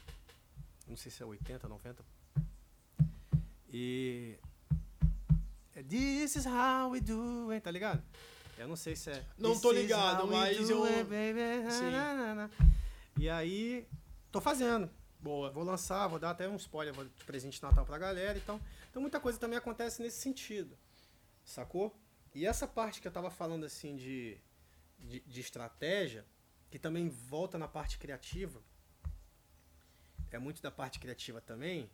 não 0.88 0.96
sei 0.96 1.10
se 1.10 1.22
é 1.22 1.26
80, 1.26 1.68
90. 1.68 2.02
E. 3.72 4.36
é 5.80 5.82
This 5.82 6.36
is 6.36 6.46
how 6.46 6.90
we 6.90 7.00
do 7.00 7.50
it, 7.50 7.62
tá 7.62 7.70
ligado? 7.70 8.02
Eu 8.58 8.68
não 8.68 8.76
sei 8.76 8.94
se 8.94 9.10
é. 9.10 9.24
Não 9.38 9.58
tô 9.58 9.72
ligado, 9.72 10.26
mas 10.26 10.68
eu- 10.68 10.84
it, 10.84 11.04
baby. 11.04 11.70
Sim. 11.70 12.60
E 13.18 13.28
aí, 13.28 13.86
tô 14.30 14.40
fazendo. 14.40 14.90
Boa. 15.18 15.50
Vou 15.50 15.64
lançar, 15.64 16.06
vou 16.08 16.18
dar 16.18 16.30
até 16.30 16.48
um 16.48 16.56
spoiler 16.56 16.94
vou 16.94 17.04
de 17.04 17.24
presente 17.24 17.56
de 17.58 17.62
Natal 17.62 17.84
pra 17.84 17.98
galera. 17.98 18.38
Então, 18.38 18.60
então 18.90 19.00
muita 19.02 19.18
coisa 19.20 19.38
também 19.38 19.58
acontece 19.58 20.02
nesse 20.02 20.20
sentido. 20.20 20.76
Sacou? 21.44 21.94
E 22.34 22.46
essa 22.46 22.66
parte 22.66 23.00
que 23.00 23.08
eu 23.08 23.12
tava 23.12 23.30
falando 23.30 23.64
assim 23.64 23.96
de, 23.96 24.38
de, 24.98 25.20
de 25.20 25.40
estratégia, 25.40 26.24
que 26.70 26.78
também 26.78 27.08
volta 27.08 27.58
na 27.58 27.66
parte 27.66 27.98
criativa, 27.98 28.62
é 30.30 30.38
muito 30.38 30.62
da 30.62 30.70
parte 30.70 30.98
criativa 30.98 31.40
também. 31.40 31.90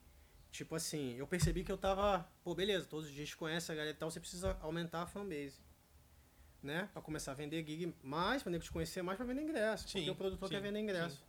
Tipo 0.56 0.74
assim, 0.74 1.12
eu 1.18 1.26
percebi 1.26 1.62
que 1.62 1.70
eu 1.70 1.76
tava, 1.76 2.26
pô, 2.42 2.54
beleza, 2.54 2.86
todos 2.86 3.04
os 3.04 3.12
dias 3.12 3.34
conhece 3.34 3.70
a 3.70 3.74
galera 3.74 3.94
e 3.94 3.98
tal, 3.98 4.10
você 4.10 4.18
precisa 4.18 4.56
aumentar 4.62 5.02
a 5.02 5.06
fanbase. 5.06 5.60
Né? 6.62 6.88
Pra 6.94 7.02
começar 7.02 7.32
a 7.32 7.34
vender 7.34 7.62
gig 7.62 7.94
mais, 8.02 8.42
pra 8.42 8.50
nego 8.50 8.64
te 8.64 8.70
conhecer 8.70 9.02
mais, 9.02 9.18
pra 9.18 9.26
vender 9.26 9.42
ingresso. 9.42 9.86
Sim, 9.86 9.98
porque 9.98 10.10
o 10.10 10.14
produtor 10.14 10.48
sim, 10.48 10.54
quer 10.54 10.62
vender 10.62 10.80
ingresso. 10.80 11.22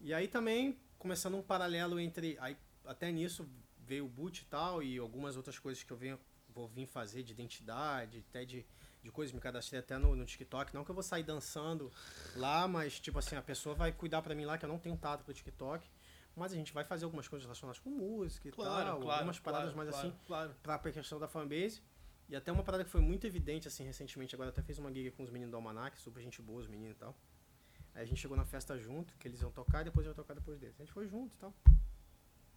E 0.00 0.14
aí 0.14 0.26
também, 0.26 0.78
começando 0.98 1.36
um 1.36 1.42
paralelo 1.42 2.00
entre. 2.00 2.38
Aí, 2.40 2.56
até 2.86 3.12
nisso 3.12 3.46
veio 3.86 4.06
o 4.06 4.08
boot 4.08 4.40
e 4.40 4.46
tal, 4.46 4.82
e 4.82 4.96
algumas 4.96 5.36
outras 5.36 5.58
coisas 5.58 5.82
que 5.82 5.92
eu 5.92 5.96
venho, 5.98 6.18
vou 6.48 6.66
vir 6.66 6.86
fazer 6.86 7.22
de 7.22 7.32
identidade, 7.32 8.24
até 8.30 8.46
de, 8.46 8.64
de 9.02 9.10
coisas, 9.10 9.34
me 9.34 9.42
cadastrei 9.42 9.80
até 9.80 9.98
no, 9.98 10.16
no 10.16 10.24
TikTok. 10.24 10.72
Não 10.72 10.84
que 10.84 10.90
eu 10.90 10.94
vou 10.94 11.04
sair 11.04 11.22
dançando 11.22 11.92
lá, 12.34 12.66
mas 12.66 12.98
tipo 12.98 13.18
assim, 13.18 13.36
a 13.36 13.42
pessoa 13.42 13.74
vai 13.74 13.92
cuidar 13.92 14.22
pra 14.22 14.34
mim 14.34 14.46
lá, 14.46 14.56
que 14.56 14.64
eu 14.64 14.70
não 14.70 14.78
tenho 14.78 14.96
tato 14.96 15.22
pro 15.22 15.34
TikTok. 15.34 15.86
Mas 16.36 16.52
a 16.52 16.56
gente 16.56 16.72
vai 16.72 16.84
fazer 16.84 17.04
algumas 17.04 17.28
coisas 17.28 17.44
relacionadas 17.44 17.78
com 17.80 17.90
música 17.90 18.48
e 18.48 18.52
Claro, 18.52 18.70
tal, 18.86 19.00
claro. 19.00 19.12
algumas 19.18 19.38
paradas 19.38 19.72
claro, 19.72 19.76
mais 19.90 19.96
assim 19.96 20.12
Claro. 20.26 20.54
pra 20.62 20.78
pra 20.78 20.90
questão 20.92 21.18
da 21.18 21.28
fanbase. 21.28 21.80
E 22.28 22.34
até 22.34 22.50
uma 22.50 22.64
parada 22.64 22.82
que 22.84 22.90
foi 22.90 23.00
muito 23.00 23.26
evidente, 23.26 23.68
assim, 23.68 23.84
recentemente, 23.84 24.34
agora 24.34 24.50
até 24.50 24.62
fiz 24.62 24.78
uma 24.78 24.92
gig 24.92 25.10
com 25.12 25.22
os 25.22 25.30
meninos 25.30 25.50
do 25.52 25.56
Almanac, 25.56 25.98
super 26.00 26.22
gente 26.22 26.40
boa, 26.42 26.60
os 26.60 26.66
meninos 26.66 26.96
e 26.96 26.98
tal. 26.98 27.14
Aí 27.94 28.02
a 28.02 28.06
gente 28.06 28.18
chegou 28.20 28.36
na 28.36 28.44
festa 28.44 28.76
junto, 28.78 29.14
que 29.18 29.28
eles 29.28 29.40
iam 29.42 29.52
tocar 29.52 29.82
e 29.82 29.84
depois 29.84 30.04
eu 30.06 30.10
ia 30.10 30.16
tocar 30.16 30.34
depois 30.34 30.58
deles. 30.58 30.74
A 30.80 30.82
gente 30.82 30.92
foi 30.92 31.06
junto 31.06 31.34
e 31.34 31.38
tal. 31.38 31.54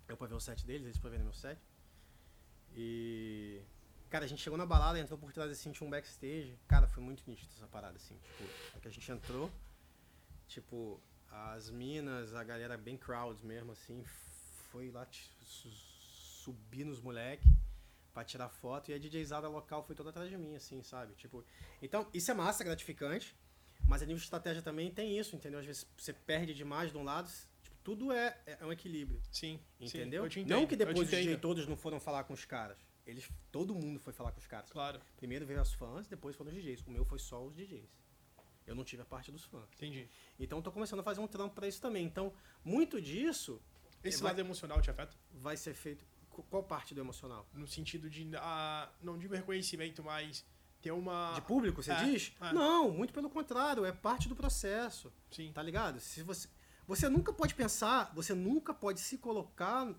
Eu 0.07 0.15
pra 0.17 0.25
ver 0.25 0.35
o 0.35 0.39
set 0.39 0.65
deles, 0.65 0.83
eles 0.87 0.97
pra 0.97 1.09
ver 1.09 1.19
meu 1.19 1.33
set. 1.33 1.59
E. 2.75 3.61
Cara, 4.09 4.23
a 4.23 4.27
gente 4.27 4.41
chegou 4.41 4.57
na 4.57 4.65
balada, 4.65 4.97
entrou 4.97 5.19
por 5.19 5.33
trás 5.33 5.51
assim, 5.51 5.71
tinha 5.71 5.85
um 5.85 5.91
backstage. 5.91 6.57
Cara, 6.67 6.87
foi 6.87 7.03
muito 7.03 7.23
nítido 7.27 7.51
essa 7.55 7.67
parada, 7.67 7.97
assim. 7.97 8.17
Tipo, 8.17 8.43
a 8.77 8.79
que 8.79 8.87
a 8.87 8.91
gente 8.91 9.11
entrou, 9.11 9.51
tipo, 10.47 10.99
as 11.29 11.69
minas, 11.69 12.33
a 12.33 12.43
galera 12.43 12.77
bem 12.77 12.97
crowds 12.97 13.41
mesmo, 13.41 13.71
assim, 13.71 14.03
foi 14.71 14.89
lá 14.91 15.07
subir 15.11 16.85
nos 16.85 16.99
moleque 16.99 17.47
pra 18.13 18.23
tirar 18.23 18.49
foto 18.49 18.89
e 18.89 18.93
a 18.93 18.97
DJzada 18.97 19.47
local 19.47 19.83
foi 19.83 19.95
toda 19.95 20.09
atrás 20.09 20.29
de 20.29 20.37
mim, 20.37 20.55
assim, 20.55 20.81
sabe? 20.81 21.13
Tipo, 21.15 21.45
então, 21.81 22.07
isso 22.13 22.31
é 22.31 22.33
massa, 22.33 22.63
gratificante, 22.63 23.35
mas 23.87 24.01
a 24.01 24.05
nível 24.05 24.17
de 24.17 24.23
estratégia 24.23 24.61
também 24.61 24.91
tem 24.91 25.17
isso, 25.17 25.35
entendeu? 25.35 25.59
Às 25.59 25.65
vezes 25.65 25.87
você 25.95 26.13
perde 26.13 26.53
demais 26.53 26.91
de 26.91 26.97
um 26.97 27.03
lado, 27.03 27.29
tipo, 27.61 27.75
tudo 27.83 28.11
é, 28.11 28.37
é 28.45 28.65
um 28.65 28.71
equilíbrio, 28.71 29.21
Sim. 29.31 29.59
sim, 29.79 29.85
entendeu? 29.85 30.23
eu 30.23 30.29
te 30.29 30.43
não 30.43 30.65
que 30.65 30.75
depois 30.75 30.99
os 30.99 31.09
DJ 31.09 31.37
todos 31.37 31.67
não 31.67 31.77
foram 31.77 31.99
falar 31.99 32.23
com 32.23 32.33
os 32.33 32.43
caras. 32.43 32.77
Eles, 33.05 33.29
todo 33.51 33.73
mundo 33.73 33.99
foi 33.99 34.11
falar 34.11 34.33
com 34.33 34.39
os 34.39 34.47
caras. 34.47 34.69
Claro, 34.69 34.99
Primeiro 35.15 35.45
veio 35.45 35.61
as 35.61 35.71
fãs, 35.73 36.07
depois 36.07 36.35
foram 36.35 36.51
os 36.51 36.57
DJs. 36.57 36.81
O 36.87 36.91
meu 36.91 37.05
foi 37.05 37.19
só 37.19 37.41
os 37.45 37.55
DJs. 37.55 37.89
Eu 38.67 38.75
não 38.75 38.83
tive 38.83 39.01
a 39.01 39.05
parte 39.05 39.31
dos 39.31 39.43
fãs. 39.45 39.63
entendi. 39.73 40.07
Então 40.39 40.61
tô 40.61 40.71
começando 40.71 40.99
a 40.99 41.03
fazer 41.03 41.21
um 41.21 41.27
trampo 41.27 41.55
pra 41.55 41.67
isso 41.67 41.81
também. 41.81 42.05
Então, 42.05 42.31
muito 42.63 43.01
disso 43.01 43.61
Esse 44.03 44.21
vai- 44.21 44.31
lado 44.33 44.39
emocional 44.39 44.81
te 44.81 44.91
afeta? 44.91 45.15
vai 45.33 45.55
ser 45.57 45.73
feito. 45.73 46.05
Qu- 46.29 46.43
Qual 46.43 46.61
parte 46.63 46.93
do 46.93 46.99
emocional? 47.01 47.47
No 47.53 47.65
sentido 47.67 48.09
de, 48.09 48.29
ah, 48.35 48.91
não 49.01 49.17
digo 49.17 49.33
reconhecimento, 49.33 50.03
mas 50.03 50.45
ter 50.81 50.91
uma... 50.91 51.33
De 51.33 51.41
público, 51.41 51.81
você 51.81 51.91
é, 51.91 52.03
diz? 52.03 52.33
é. 52.41 52.53
Não, 52.53 52.91
muito 52.91 53.13
pelo 53.13 53.29
contrário, 53.29 53.85
é 53.85 53.91
parte 53.91 54.27
do 54.29 54.35
processo. 54.35 55.11
Sim, 55.31 55.51
Tá 55.53 55.63
ligado? 55.63 55.99
Se 56.01 56.21
você, 56.21 56.47
você 56.85 57.07
nunca 57.09 57.31
pode 57.33 57.55
pensar, 57.55 58.11
você 58.13 58.33
nunca 58.35 58.73
pode 58.73 58.99
se 58.99 59.17
colocar 59.17 59.91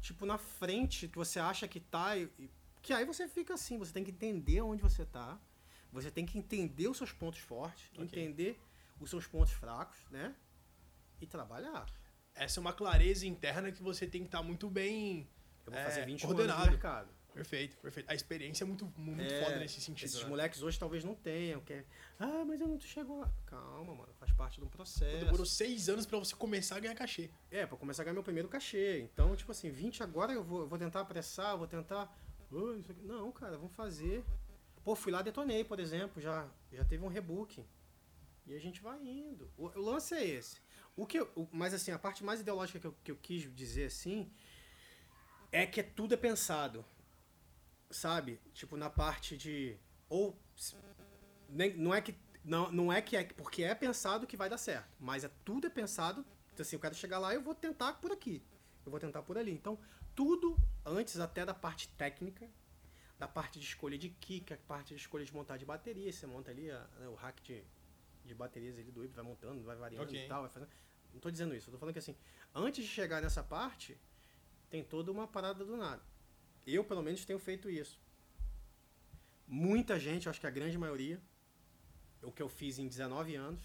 tipo 0.00 0.26
na 0.26 0.36
frente 0.36 1.06
que 1.08 1.16
você 1.16 1.38
acha 1.38 1.68
que 1.68 1.78
tá 1.78 2.16
e- 2.16 2.28
que 2.82 2.92
aí 2.92 3.04
você 3.04 3.28
fica 3.28 3.54
assim, 3.54 3.78
você 3.78 3.92
tem 3.92 4.02
que 4.02 4.10
entender 4.10 4.60
onde 4.62 4.82
você 4.82 5.04
tá. 5.04 5.38
Você 5.92 6.10
tem 6.10 6.24
que 6.26 6.38
entender 6.38 6.88
os 6.88 6.96
seus 6.96 7.12
pontos 7.12 7.40
fortes, 7.40 7.90
Ok. 7.94 8.04
entender 8.04 8.60
os 9.00 9.10
seus 9.10 9.26
pontos 9.26 9.52
fracos, 9.52 9.98
né? 10.10 10.34
E 11.20 11.26
trabalhar. 11.26 11.86
essa 12.34 12.58
é 12.58 12.62
uma 12.62 12.72
clareza 12.72 13.26
interna 13.26 13.70
que 13.72 13.82
você 13.82 14.06
tem 14.06 14.22
que 14.22 14.28
estar 14.28 14.42
muito 14.42 14.70
bem... 14.70 15.28
Eu 15.66 15.72
vou 15.72 15.80
É, 15.80 15.84
fazer 15.84 16.06
20 16.06 16.22
coordenado. 16.22 16.52
anos 16.52 16.64
no 16.66 16.70
mercado. 16.72 17.08
Perfeito, 17.34 17.76
perfeito. 17.78 18.10
A 18.10 18.14
experiência 18.14 18.64
é 18.64 18.66
muito, 18.66 18.86
muito 18.96 19.20
É, 19.22 19.44
foda 19.44 19.56
nesse 19.58 19.80
sentido, 19.80 20.06
Esses 20.06 20.22
né? 20.22 20.28
moleques 20.28 20.62
hoje 20.62 20.78
talvez 20.78 21.04
não 21.04 21.14
tenham, 21.14 21.60
que 21.60 21.72
é, 21.74 21.84
ah, 22.18 22.44
mas 22.46 22.60
eu 22.60 22.66
não 22.66 22.80
chegou 22.80 23.20
lá. 23.20 23.30
Calma, 23.46 23.94
mano, 23.94 24.12
faz 24.18 24.32
parte 24.32 24.58
de 24.58 24.64
um 24.64 24.68
processo. 24.68 25.24
Demorou 25.24 25.44
seis 25.46 25.88
anos 25.88 26.06
pra 26.06 26.18
você 26.18 26.34
começar 26.34 26.76
a 26.76 26.80
ganhar 26.80 26.94
cachê. 26.94 27.30
É, 27.50 27.66
pra 27.66 27.76
começar 27.76 28.02
a 28.02 28.04
ganhar 28.04 28.14
meu 28.14 28.22
primeiro 28.24 28.48
cachê. 28.48 29.00
Então, 29.12 29.36
tipo 29.36 29.52
assim, 29.52 29.70
20 29.70 30.02
agora 30.02 30.32
eu 30.32 30.42
vou, 30.42 30.62
eu 30.62 30.68
vou 30.68 30.78
tentar 30.78 31.00
apressar, 31.02 31.56
vou 31.56 31.66
tentar. 31.68 32.12
"Ah, 32.52 32.76
isso 32.78 32.90
aqui." 32.90 33.02
Não, 33.02 33.30
cara, 33.30 33.56
vamos 33.58 33.74
fazer. 33.76 34.24
Pô, 34.90 34.96
fui 34.96 35.12
lá, 35.12 35.22
detonei, 35.22 35.62
por 35.62 35.78
exemplo, 35.78 36.20
já, 36.20 36.48
já 36.72 36.84
teve 36.84 37.04
um 37.04 37.06
rebooking. 37.06 37.64
E 38.44 38.56
a 38.56 38.58
gente 38.58 38.80
vai 38.80 38.98
indo. 39.00 39.48
O, 39.56 39.66
o 39.68 39.80
lance 39.80 40.16
é 40.16 40.26
esse. 40.26 40.60
O 40.96 41.06
que 41.06 41.20
o- 41.20 41.48
mas 41.52 41.72
assim, 41.72 41.92
a 41.92 41.98
parte 41.98 42.24
mais 42.24 42.40
ideológica 42.40 42.80
que 42.80 42.86
eu, 42.88 42.96
que 43.04 43.12
eu 43.12 43.16
quis 43.16 43.54
dizer 43.54 43.84
assim 43.84 44.28
é 45.52 45.64
que 45.64 45.80
tudo 45.80 46.14
é 46.14 46.16
pensado. 46.16 46.84
Sabe? 47.88 48.40
Tipo, 48.52 48.76
na 48.76 48.90
parte 48.90 49.36
de. 49.36 49.78
Ou. 50.08 50.36
nem- 51.48 51.76
não 51.76 51.94
é 51.94 52.00
que. 52.00 52.16
Não, 52.44 52.72
não 52.72 52.92
é 52.92 53.00
que 53.00 53.16
é 53.16 53.22
porque 53.22 53.62
é 53.62 53.76
pensado 53.76 54.26
que 54.26 54.36
vai 54.36 54.50
dar 54.50 54.58
certo. 54.58 54.88
Mas 54.98 55.22
é 55.22 55.30
tudo 55.44 55.68
é 55.68 55.70
pensado. 55.70 56.26
Então, 56.52 56.62
assim, 56.64 56.74
eu 56.74 56.80
quero 56.80 56.96
chegar 56.96 57.20
lá 57.20 57.32
eu 57.32 57.42
vou 57.42 57.54
tentar 57.54 57.92
por 57.92 58.10
aqui. 58.10 58.42
Eu 58.84 58.90
vou 58.90 58.98
tentar 58.98 59.22
por 59.22 59.38
ali. 59.38 59.52
Então, 59.52 59.78
tudo 60.16 60.56
antes 60.84 61.20
até 61.20 61.46
da 61.46 61.54
parte 61.54 61.88
técnica, 61.90 62.50
da 63.20 63.28
parte 63.28 63.60
de 63.60 63.66
escolha 63.66 63.98
de 63.98 64.08
kick, 64.08 64.50
a 64.54 64.56
parte 64.56 64.94
de 64.94 65.00
escolha 65.00 65.26
de 65.26 65.32
montar 65.34 65.58
de 65.58 65.66
bateria. 65.66 66.10
Você 66.10 66.26
monta 66.26 66.50
ali 66.50 66.70
a- 66.70 66.86
né, 66.98 67.06
o 67.06 67.14
rack 67.14 67.42
de, 67.42 67.62
de 68.24 68.34
baterias 68.34 68.78
ali 68.78 68.90
do 68.90 69.04
Ibe, 69.04 69.12
vai 69.14 69.22
montando, 69.24 69.62
vai 69.62 69.76
variando 69.76 70.08
Ok. 70.08 70.24
e 70.24 70.26
tal, 70.26 70.40
vai 70.40 70.50
fazendo. 70.50 70.70
Não 71.12 71.20
tô 71.20 71.30
dizendo 71.30 71.54
isso, 71.54 71.68
eu 71.68 71.72
tô 71.72 71.78
falando 71.78 71.92
que 71.92 71.98
assim, 71.98 72.16
antes 72.54 72.82
de 72.82 72.90
chegar 72.90 73.20
nessa 73.20 73.42
parte, 73.42 73.98
tem 74.70 74.82
toda 74.82 75.12
uma 75.12 75.26
parada 75.28 75.62
do 75.66 75.76
nada. 75.76 76.02
Eu, 76.66 76.82
pelo 76.82 77.02
menos, 77.02 77.22
tenho 77.26 77.38
feito 77.38 77.68
isso. 77.68 78.00
Muita 79.46 79.98
gente, 80.00 80.26
acho 80.28 80.40
que 80.40 80.46
a 80.46 80.50
grande 80.50 80.78
maioria, 80.78 81.20
o 82.22 82.32
que 82.32 82.40
eu 82.40 82.48
fiz 82.48 82.78
em 82.78 82.88
19 82.88 83.34
anos, 83.34 83.60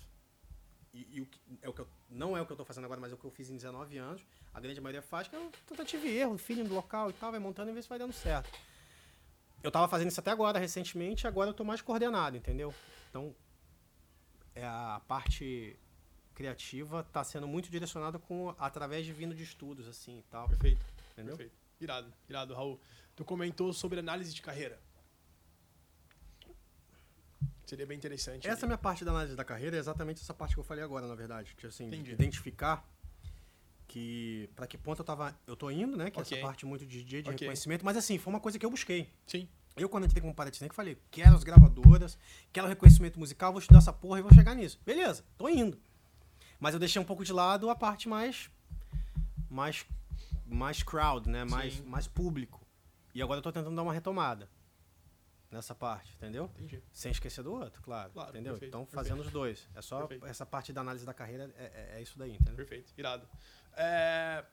e, 0.94 1.08
e 1.18 1.22
o 1.22 1.26
que, 1.28 1.40
é 1.62 1.70
o 1.70 1.74
que 1.74 1.80
eu, 1.82 1.88
não 2.10 2.36
é 2.36 2.42
o 2.42 2.46
que 2.46 2.52
eu 2.52 2.58
tô 2.58 2.66
fazendo 2.66 2.86
agora, 2.86 3.00
mas 3.00 3.12
é 3.12 3.16
o 3.16 3.18
que 3.18 3.26
eu 3.26 3.32
fiz 3.32 3.50
em 3.50 3.56
19 3.56 3.98
anos, 3.98 4.26
a 4.54 4.60
grande 4.60 4.82
maioria 4.82 5.02
faz, 5.02 5.28
que 5.30 5.36
é 5.36 5.40
um 5.40 5.50
tentativa 5.66 6.06
e 6.08 6.18
erro, 6.18 6.38
feeling 6.38 6.64
do 6.66 6.74
local 6.74 7.10
e 7.10 7.14
tal, 7.14 7.32
vai 7.32 7.40
montando 7.40 7.70
e 7.70 7.74
vê 7.74 7.82
se 7.82 7.88
vai 7.88 8.00
dando 8.00 8.14
certo. 8.14 8.50
Eu 9.66 9.72
tava 9.72 9.88
fazendo 9.88 10.10
isso 10.10 10.20
até 10.20 10.30
agora, 10.30 10.60
recentemente, 10.60 11.26
agora 11.26 11.50
eu 11.50 11.54
tô 11.54 11.64
mais 11.64 11.82
coordenado, 11.82 12.38
entendeu? 12.38 12.72
Então, 13.10 13.36
é 14.54 14.64
a 14.64 15.02
parte 15.08 15.76
criativa 16.36 17.04
tá 17.04 17.24
sendo 17.24 17.48
muito 17.48 17.70
direcionada 17.72 18.20
com 18.20 18.54
através 18.60 19.06
de 19.06 19.12
vindo 19.12 19.34
de 19.34 19.42
estudos 19.42 19.88
assim 19.88 20.20
e 20.20 20.24
tal, 20.24 20.48
Perfeito, 20.48 20.86
entendeu? 21.14 21.36
perfeito. 21.36 21.58
Irado, 21.82 22.14
irado, 22.30 22.54
Raul. 22.54 22.80
Tu 23.16 23.26
comentou 23.26 23.74
sobre 23.74 24.00
análise 24.00 24.34
de 24.34 24.42
carreira. 24.42 24.80
Seria 27.66 27.88
bem 27.88 27.98
interessante. 27.98 28.48
Essa 28.48 28.68
minha 28.68 28.78
parte 28.78 29.04
da 29.04 29.10
análise 29.12 29.36
da 29.36 29.44
carreira 29.44 29.76
é 29.76 29.80
exatamente 29.80 30.22
essa 30.22 30.34
parte 30.34 30.54
que 30.54 30.60
eu 30.60 30.64
falei 30.64 30.84
agora, 30.84 31.08
na 31.08 31.16
verdade, 31.16 31.56
que 31.56 31.66
assim, 31.66 31.88
Entendi. 31.88 32.12
identificar 32.12 32.88
que 33.96 34.50
para 34.54 34.68
que 34.68 34.78
ponto 34.78 35.00
eu 35.00 35.06
tava, 35.06 35.34
eu 35.48 35.56
tô 35.56 35.72
indo, 35.72 35.96
né, 35.96 36.12
que 36.12 36.20
é 36.20 36.22
Ok. 36.22 36.38
essa 36.38 36.46
parte 36.46 36.66
muito 36.66 36.86
de 36.86 37.02
DJ 37.02 37.22
de 37.22 37.30
Ok. 37.30 37.40
reconhecimento, 37.40 37.86
mas 37.86 37.96
assim, 37.96 38.18
foi 38.18 38.34
uma 38.34 38.42
coisa 38.42 38.60
que 38.60 38.66
eu 38.66 38.70
busquei. 38.70 39.10
Sim, 39.26 39.48
Eu, 39.78 39.88
quando 39.88 40.04
entrei 40.06 40.22
como 40.22 40.34
Paratinec, 40.36 40.74
falei, 40.76 40.98
quero 41.12 41.34
as 41.36 41.44
gravadoras, 41.46 42.18
quero 42.52 42.68
reconhecimento 42.68 43.18
musical, 43.18 43.54
vou 43.54 43.60
estudar 43.60 43.80
essa 43.80 43.94
porra 43.94 44.20
e 44.20 44.22
vou 44.22 44.34
chegar 44.34 44.54
nisso. 44.54 44.78
Beleza, 44.86 45.24
tô 45.38 45.48
indo. 45.50 45.78
Mas 46.60 46.74
eu 46.74 46.80
deixei 46.80 47.02
um 47.02 47.06
pouco 47.06 47.24
de 47.26 47.32
lado 47.34 47.70
a 47.70 47.76
parte 47.76 48.08
mais. 48.10 48.50
mais. 49.50 49.86
mais 50.46 50.82
crowd, 50.84 51.30
né? 51.30 51.44
Mais, 51.46 51.74
Sim. 51.76 51.84
mais 51.84 52.06
público. 52.08 52.62
E 53.14 53.22
agora 53.22 53.40
eu 53.40 53.42
tô 53.42 53.52
tentando 53.52 53.76
dar 53.76 53.82
uma 53.84 53.94
retomada 53.94 54.50
nessa 55.52 55.74
parte, 55.76 56.14
entendeu? 56.16 56.46
entendi. 56.58 56.82
Sem 56.92 57.12
esquecer 57.12 57.42
do 57.44 57.54
outro, 57.54 57.82
claro. 57.82 58.12
Claro, 58.12 58.30
entendeu? 58.32 58.54
perfeito, 58.54 58.70
então, 58.72 58.86
perfeito. 58.86 58.96
fazendo 59.10 59.22
os 59.26 59.32
dois. 59.32 59.68
É 59.76 59.82
só 59.82 60.00
Perfeito. 60.00 60.26
essa 60.26 60.46
parte 60.46 60.72
da 60.74 60.82
análise 60.82 61.06
da 61.06 61.14
carreira, 61.14 61.50
é, 61.58 61.64
é- 61.64 61.98
é 61.98 62.02
isso 62.02 62.18
daí, 62.20 62.34
entendeu? 62.36 62.56
Perfeito, 62.56 62.94
irado. 62.98 63.26
É, 63.76 64.44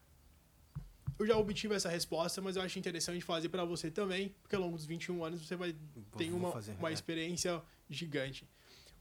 Eu 1.19 1.27
já 1.27 1.37
obtive 1.37 1.75
essa 1.75 1.89
resposta, 1.89 2.41
mas 2.41 2.57
eu 2.57 2.63
acho 2.63 2.79
interessante 2.79 3.25
fazer 3.25 3.49
pra 3.49 3.65
você 3.65 3.91
também, 3.91 4.35
porque 4.43 4.57
ao 4.57 4.63
longo 4.63 4.77
dos 4.77 4.87
21 4.87 5.25
anos 5.25 5.47
você 5.47 5.55
vai 5.55 5.75
ter 6.17 6.33
uma, 6.33 6.51
fazer, 6.51 6.73
uma 6.79 6.91
é. 6.91 6.93
experiência 6.93 7.63
gigante. 7.89 8.49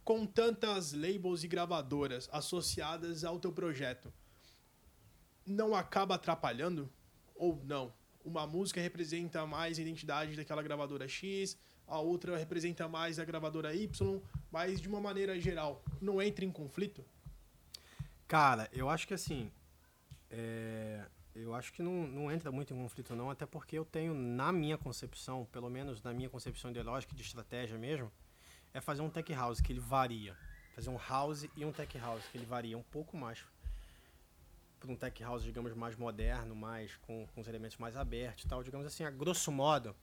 Com 0.03 0.25
tantas 0.25 0.93
labels 0.93 1.43
e 1.43 1.47
gravadoras 1.47 2.29
associadas 2.31 3.23
ao 3.23 3.39
teu 3.39 3.51
projeto, 3.51 4.11
não 5.45 5.73
acaba 5.73 6.15
atrapalhando? 6.15 6.89
Ou 7.35 7.59
não? 7.65 7.93
Uma 8.23 8.45
música 8.45 8.79
representa 8.79 9.45
mais 9.47 9.79
a 9.79 9.81
identidade 9.81 10.35
daquela 10.35 10.61
gravadora 10.61 11.07
X, 11.07 11.57
a 11.87 11.99
outra 11.99 12.37
representa 12.37 12.87
mais 12.87 13.19
a 13.19 13.25
gravadora 13.25 13.73
Y, 13.75 14.21
mas 14.51 14.79
de 14.79 14.87
uma 14.87 15.01
maneira 15.01 15.39
geral, 15.39 15.83
não 15.99 16.21
entra 16.21 16.45
em 16.45 16.51
conflito? 16.51 17.03
Cara, 18.27 18.69
eu 18.71 18.89
acho 18.89 19.07
que 19.07 19.13
assim. 19.13 19.51
É, 20.31 21.05
eu 21.35 21.53
acho 21.53 21.71
que 21.73 21.83
não, 21.83 22.07
não 22.07 22.31
entra 22.31 22.51
muito 22.51 22.73
em 22.73 22.77
conflito, 22.77 23.15
não, 23.15 23.29
até 23.29 23.45
porque 23.45 23.77
eu 23.77 23.85
tenho, 23.85 24.13
na 24.13 24.51
minha 24.51 24.77
concepção, 24.77 25.45
pelo 25.51 25.69
menos 25.69 26.01
na 26.01 26.13
minha 26.13 26.29
concepção 26.29 26.71
ideológica 26.71 27.13
de 27.15 27.21
estratégia 27.21 27.77
mesmo, 27.77 28.11
é 28.73 28.81
fazer 28.81 29.01
um 29.01 29.09
tech 29.09 29.31
house 29.33 29.61
que 29.61 29.71
ele 29.71 29.79
varia. 29.79 30.35
Fazer 30.73 30.89
um 30.89 30.97
house 30.97 31.47
e 31.55 31.65
um 31.65 31.71
tech 31.71 31.97
house 31.97 32.23
que 32.31 32.37
ele 32.37 32.45
varia 32.45 32.77
um 32.77 32.83
pouco 32.83 33.17
mais 33.17 33.45
para 34.79 34.91
um 34.91 34.95
tech 34.95 35.21
house, 35.21 35.43
digamos, 35.43 35.73
mais 35.73 35.95
moderno, 35.95 36.55
mais 36.55 36.95
com, 36.97 37.27
com 37.27 37.41
os 37.41 37.47
elementos 37.47 37.77
mais 37.77 37.95
abertos 37.95 38.45
tal. 38.45 38.63
Digamos 38.63 38.87
assim, 38.87 39.03
a 39.03 39.11
grosso 39.11 39.51
modo, 39.51 39.95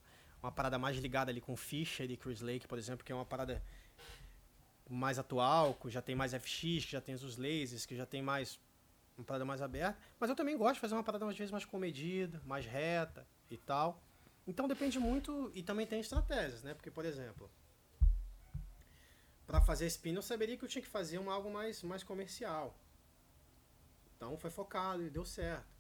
uma 0.43 0.53
parada 0.53 0.79
mais 0.79 0.97
ligada 0.99 1.31
ali 1.31 1.41
com 1.41 1.57
Fisher 1.57 2.09
e 2.11 2.17
Chris 2.17 2.41
Lake, 2.41 2.69
por 2.69 2.79
exemplo, 2.79 3.05
que 3.05 3.11
é 3.11 3.15
uma 3.15 3.25
parada 3.25 3.63
mais 4.89 5.19
atual, 5.19 5.75
que 5.75 5.91
já 5.91 6.01
tem 6.01 6.15
mais 6.15 6.33
FX, 6.33 6.85
que 6.85 6.93
já 6.93 7.01
tem 7.01 7.15
os 7.15 7.37
lasers, 7.37 7.85
que 7.85 7.97
já 7.97 8.07
tem 8.07 8.23
mais 8.23 8.59
uma 9.19 9.25
parada 9.25 9.45
mais 9.45 9.61
aberta. 9.61 9.99
Mas 10.19 10.31
eu 10.31 10.37
também 10.37 10.57
gosto 10.57 10.75
de 10.75 10.81
fazer 10.81 10.95
uma 10.95 11.05
parada 11.05 11.27
às 11.27 11.37
vezes 11.37 11.51
mais 11.51 11.65
comedida, 11.65 12.41
mais 12.45 12.65
reta 12.65 13.27
e 13.51 13.57
tal. 13.57 14.03
Então 14.47 14.67
depende 14.67 14.99
muito 14.99 15.51
e 15.55 15.63
também 15.63 15.87
tem 15.87 16.01
estratégias, 16.01 16.63
né? 16.63 16.75
Porque, 16.75 16.91
por 16.91 17.05
exemplo, 17.05 17.51
para 19.47 19.61
fazer 19.61 19.87
spin 19.87 20.15
eu 20.15 20.23
saberia 20.23 20.57
que 20.57 20.65
eu 20.65 20.69
tinha 20.69 20.83
que 20.83 20.89
fazer 20.89 21.19
um 21.19 21.31
algo 21.31 21.51
mais, 21.51 21.83
mais 21.83 22.03
comercial. 22.03 22.79
Então 24.17 24.37
foi 24.39 24.51
focado 24.51 25.03
e 25.03 25.11
deu 25.11 25.25
certo. 25.25 25.79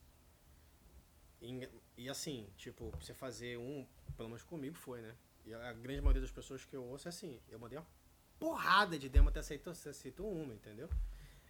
E, 1.40 1.68
e, 1.96 2.08
assim, 2.08 2.48
tipo, 2.56 2.90
você 3.00 3.14
fazer 3.14 3.56
um, 3.58 3.86
pelo 4.16 4.28
menos 4.28 4.42
comigo 4.42 4.74
foi, 4.74 5.00
né? 5.00 5.14
E 5.46 5.54
a 5.54 5.72
grande 5.72 6.00
maioria 6.00 6.20
das 6.20 6.30
pessoas 6.30 6.64
que 6.64 6.74
eu 6.74 6.84
ouço 6.84 7.08
é 7.08 7.10
assim, 7.10 7.40
eu 7.48 7.58
mandei 7.58 7.78
uma 7.78 7.86
porrada 8.38 8.98
de 8.98 9.08
demo 9.08 9.28
até 9.28 9.40
aceitou, 9.40 9.72
aceitou 9.72 10.30
uma, 10.32 10.54
entendeu? 10.54 10.88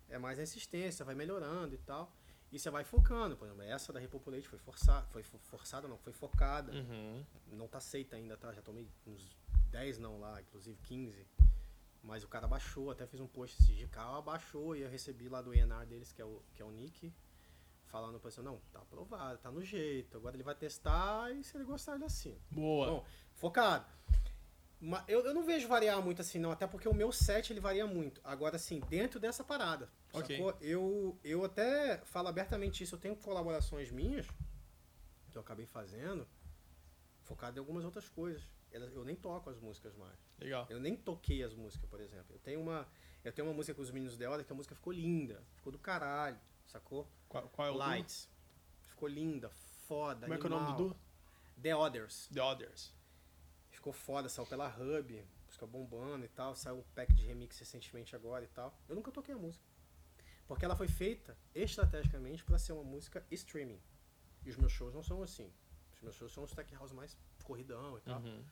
É 0.09 0.19
mais 0.19 0.39
insistência, 0.39 1.05
vai 1.05 1.15
melhorando 1.15 1.75
e 1.75 1.79
tal. 1.79 2.13
E 2.51 2.59
você 2.59 2.71
vai 2.71 2.83
focando, 2.83 3.37
por 3.37 3.45
exemplo, 3.45 3.63
essa 3.63 3.93
da 3.93 4.01
Repopulate 4.01 4.49
foi 4.49 4.59
forçada, 4.59 5.07
foi 5.09 5.23
forçada 5.23 5.87
não, 5.87 5.99
foi 5.99 6.13
focada. 6.13 6.73
Uhum. 6.73 7.25
Não 7.53 7.69
tá 7.69 7.79
aceita 7.79 8.17
ainda, 8.17 8.37
tá? 8.37 8.53
Já 8.53 8.63
tomei 8.63 8.89
uns 9.07 9.37
10 9.71 9.99
não 9.99 10.19
lá, 10.19 10.41
inclusive 10.41 10.79
15. 10.83 11.27
Mas 12.03 12.25
o 12.25 12.29
cara 12.29 12.47
baixou, 12.47 12.91
até 12.91 13.07
fiz 13.07 13.21
um 13.21 13.27
post 13.27 13.61
esse 13.61 13.75
de 13.75 13.87
carro, 13.87 14.17
abaixou 14.17 14.75
e 14.75 14.81
eu 14.81 14.89
recebi 14.89 15.29
lá 15.29 15.43
do 15.43 15.53
ENAR 15.53 15.85
deles, 15.85 16.11
que 16.11 16.23
é 16.23 16.25
o, 16.25 16.43
que 16.55 16.63
é 16.63 16.65
o 16.65 16.71
Nick, 16.71 17.13
falando 17.87 18.19
pra 18.19 18.31
você, 18.31 18.41
não, 18.41 18.61
tá 18.73 18.79
aprovado, 18.79 19.39
tá 19.39 19.51
no 19.51 19.63
jeito. 19.63 20.17
Agora 20.17 20.35
ele 20.35 20.43
vai 20.43 20.55
testar 20.55 21.31
e 21.33 21.45
se 21.45 21.55
ele 21.55 21.65
gostar, 21.65 21.97
ele 21.97 22.05
assina. 22.05 22.39
Boa. 22.51 22.87
Bom, 22.87 23.07
focado. 23.35 23.85
Eu, 25.09 25.27
eu 25.27 25.35
não 25.35 25.43
vejo 25.43 25.67
variar 25.67 26.01
muito 26.01 26.23
assim, 26.23 26.39
não, 26.39 26.53
até 26.53 26.67
porque 26.67 26.89
o 26.89 26.95
meu 26.95 27.11
set 27.11 27.53
ele 27.53 27.61
varia 27.61 27.87
muito. 27.87 28.21
Agora, 28.23 28.57
assim, 28.57 28.81
dentro 28.89 29.19
dessa 29.19 29.43
parada, 29.43 29.91
okay. 30.13 30.37
sacou? 30.37 30.57
Eu, 30.61 31.19
eu 31.23 31.45
até 31.45 31.99
falo 32.05 32.29
abertamente 32.29 32.83
isso, 32.83 32.95
eu 32.95 32.99
tenho 32.99 33.17
colaborações 33.17 33.91
minhas, 33.91 34.27
que 35.31 35.37
eu 35.37 35.43
acabei 35.43 35.67
fazendo, 35.67 36.27
focado 37.23 37.59
em 37.59 37.61
algumas 37.61 37.85
outras 37.85 38.09
coisas 38.09 38.43
eu 38.71 39.05
nem 39.05 39.17
toco 39.17 39.51
as 39.51 39.59
músicas 39.59 39.97
mais. 39.97 40.19
Legal. 40.39 40.67
Eu 40.69 40.81
nem 40.81 40.97
toquei 40.97 41.43
as 41.43 41.55
músicas, 41.55 41.89
por 41.89 42.01
exemplo. 42.01 42.35
Eu 42.35 42.39
tenho 42.39 42.61
uma, 42.61 42.87
eu 43.25 43.33
tenho 43.33 43.49
uma 43.49 43.55
música 43.55 43.75
com 43.75 43.83
os 43.83 43.91
meninos 43.91 44.17
de 44.17 44.27
hora 44.27 44.45
que 44.45 44.53
a 44.53 44.57
música 44.57 44.75
ficou 44.75 44.93
linda, 44.93 45.43
ficou 45.55 45.73
do 45.73 45.79
caralho, 45.79 46.39
sacou? 46.67 47.11
Qual, 47.29 47.49
qual 47.49 47.69
é 47.69 47.71
o 47.71 47.75
Lights. 47.75 48.29
Ficou 48.87 49.09
linda, 49.09 49.49
foda, 49.87 50.27
Como 50.27 50.35
animal. 50.35 50.37
é 50.37 50.41
que 50.41 50.47
é 50.47 50.49
o 50.49 50.61
nome 50.61 50.77
do 50.77 50.97
The 51.61 51.77
Others. 51.77 52.29
The 52.33 52.43
Others. 52.43 52.95
Ficou 53.71 53.93
foda, 53.93 54.29
saiu 54.29 54.47
pela 54.47 54.69
Hub, 54.69 55.25
música 55.47 55.67
bombando 55.67 56.25
e 56.25 56.29
tal, 56.29 56.55
saiu 56.55 56.79
um 56.79 56.83
pack 56.95 57.15
de 57.15 57.25
remix 57.25 57.59
recentemente 57.59 58.15
agora 58.15 58.45
e 58.45 58.49
tal. 58.49 58.77
Eu 58.89 58.97
nunca 58.97 59.11
toquei 59.11 59.35
a 59.35 59.39
música. 59.39 59.65
Porque 60.49 60.65
ela 60.65 60.75
foi 60.75 60.89
feita 60.89 61.37
estrategicamente 61.55 62.43
para 62.43 62.59
ser 62.59 62.73
uma 62.73 62.83
música 62.83 63.25
streaming. 63.31 63.81
E 64.45 64.51
os 64.51 64.57
meus 64.57 64.73
shows 64.73 64.95
não 64.95 65.03
são 65.03 65.23
assim. 65.23 65.53
Os 65.95 66.01
meus 66.01 66.15
shows 66.17 66.33
são 66.33 66.43
os 66.43 66.53
tech 66.53 66.75
house 66.75 66.93
mais 66.93 67.17
corridão 67.45 67.99
e 67.99 68.01
tal. 68.01 68.21
Uhum. 68.21 68.43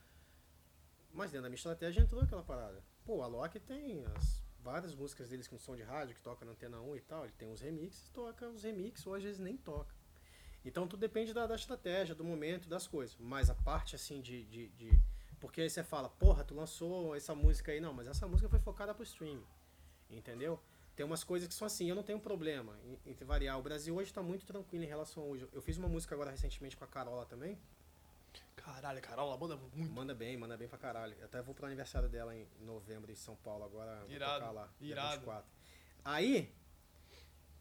Mas 1.11 1.31
dentro 1.31 1.43
da 1.43 1.49
minha 1.49 1.57
estratégia 1.57 2.01
entrou 2.01 2.21
aquela 2.21 2.43
parada. 2.43 2.83
Pô, 3.03 3.23
a 3.23 3.27
Loki 3.27 3.59
tem 3.59 4.05
as 4.15 4.43
várias 4.59 4.93
músicas 4.93 5.29
deles 5.29 5.47
com 5.47 5.57
som 5.57 5.75
de 5.75 5.81
rádio 5.81 6.13
que 6.13 6.21
toca 6.21 6.45
na 6.45 6.51
antena 6.51 6.79
1 6.79 6.95
e 6.97 7.01
tal. 7.01 7.23
Ele 7.23 7.33
tem 7.33 7.51
os 7.51 7.61
remixes, 7.61 8.09
toca 8.09 8.47
os 8.47 8.63
remixes, 8.63 9.07
ou 9.07 9.15
às 9.15 9.23
vezes 9.23 9.39
nem 9.39 9.57
toca. 9.57 9.95
Então 10.63 10.87
tudo 10.87 10.99
depende 10.99 11.33
da, 11.33 11.47
da 11.47 11.55
estratégia, 11.55 12.13
do 12.13 12.23
momento, 12.23 12.69
das 12.69 12.85
coisas. 12.85 13.15
Mas 13.17 13.49
a 13.49 13.55
parte 13.55 13.95
assim 13.95 14.21
de, 14.21 14.45
de, 14.45 14.67
de. 14.69 14.99
Porque 15.39 15.61
aí 15.61 15.69
você 15.69 15.83
fala, 15.83 16.09
porra, 16.09 16.43
tu 16.43 16.53
lançou 16.53 17.15
essa 17.15 17.33
música 17.33 17.71
aí. 17.71 17.79
Não, 17.79 17.93
mas 17.93 18.07
essa 18.07 18.27
música 18.27 18.49
foi 18.49 18.59
focada 18.59 18.93
pro 18.93 19.03
stream. 19.03 19.41
Entendeu? 20.09 20.61
Tem 20.97 21.05
umas 21.05 21.23
coisas 21.23 21.47
que 21.47 21.53
são 21.53 21.67
assim, 21.67 21.87
eu 21.87 21.95
não 21.95 22.01
tenho 22.01 22.19
problema 22.19 22.75
entre 23.05 23.23
variar. 23.23 23.59
O 23.59 23.61
Brasil 23.61 23.95
hoje 23.95 24.09
está 24.09 24.23
muito 24.23 24.47
tranquilo 24.47 24.83
em 24.83 24.87
relação 24.87 25.21
a 25.21 25.25
hoje. 25.27 25.47
Eu 25.53 25.61
fiz 25.61 25.77
uma 25.77 25.87
música 25.87 26.15
agora 26.15 26.31
recentemente 26.31 26.75
com 26.75 26.83
a 26.83 26.87
Carola 26.87 27.23
também. 27.23 27.55
Caralho, 28.55 28.99
Carol, 28.99 29.27
ela 29.27 29.37
manda 29.37 29.55
muito. 29.55 29.91
Manda 29.93 30.15
bem, 30.15 30.35
manda 30.35 30.57
bem 30.57 30.67
pra 30.67 30.79
caralho. 30.79 31.15
Eu 31.19 31.25
até 31.25 31.39
vou 31.39 31.53
pro 31.53 31.67
aniversário 31.67 32.09
dela 32.09 32.35
em 32.35 32.47
novembro 32.61 33.11
em 33.11 33.15
São 33.15 33.35
Paulo 33.35 33.63
agora. 33.63 34.03
Irado, 34.09 34.31
vou 34.31 34.39
tocar 34.39 34.51
lá. 34.51 34.73
Irado. 34.81 35.17
24. 35.17 35.49
Aí, 36.03 36.51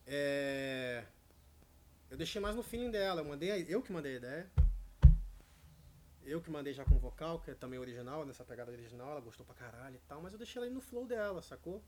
é... 0.06 1.04
Eu 2.08 2.16
deixei 2.16 2.40
mais 2.40 2.56
no 2.56 2.62
feeling 2.62 2.90
dela. 2.90 3.20
Eu, 3.20 3.26
mandei, 3.26 3.66
eu 3.68 3.82
que 3.82 3.92
mandei 3.92 4.14
a 4.14 4.16
ideia. 4.16 4.50
Eu 6.24 6.40
que 6.40 6.50
mandei 6.50 6.72
já 6.72 6.86
com 6.86 6.98
vocal, 6.98 7.38
que 7.40 7.50
é 7.50 7.54
também 7.54 7.78
original, 7.78 8.24
nessa 8.24 8.46
pegada 8.46 8.72
original. 8.72 9.10
Ela 9.10 9.20
gostou 9.20 9.44
pra 9.44 9.54
caralho 9.54 9.96
e 9.96 10.08
tal. 10.08 10.22
Mas 10.22 10.32
eu 10.32 10.38
deixei 10.38 10.58
ela 10.58 10.66
aí 10.66 10.72
no 10.72 10.80
flow 10.80 11.06
dela, 11.06 11.42
sacou? 11.42 11.84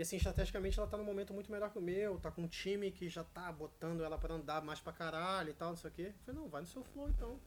E 0.00 0.02
assim, 0.02 0.16
estrategicamente 0.16 0.78
ela 0.78 0.88
tá 0.88 0.96
num 0.96 1.04
momento 1.04 1.34
muito 1.34 1.52
melhor 1.52 1.70
que 1.70 1.78
o 1.78 1.82
meu. 1.82 2.18
Tá 2.18 2.30
com 2.30 2.40
um 2.40 2.48
time 2.48 2.90
que 2.90 3.06
já 3.06 3.22
tá 3.22 3.52
botando 3.52 4.02
ela 4.02 4.16
para 4.16 4.32
andar 4.32 4.62
mais 4.62 4.80
pra 4.80 4.94
caralho 4.94 5.50
e 5.50 5.52
tal, 5.52 5.68
não 5.68 5.76
sei 5.76 5.90
o 5.90 5.92
quê. 5.92 6.06
Eu 6.06 6.14
falei, 6.24 6.40
não, 6.40 6.48
vai 6.48 6.62
no 6.62 6.66
seu 6.66 6.82
flow 6.82 7.06
então 7.10 7.38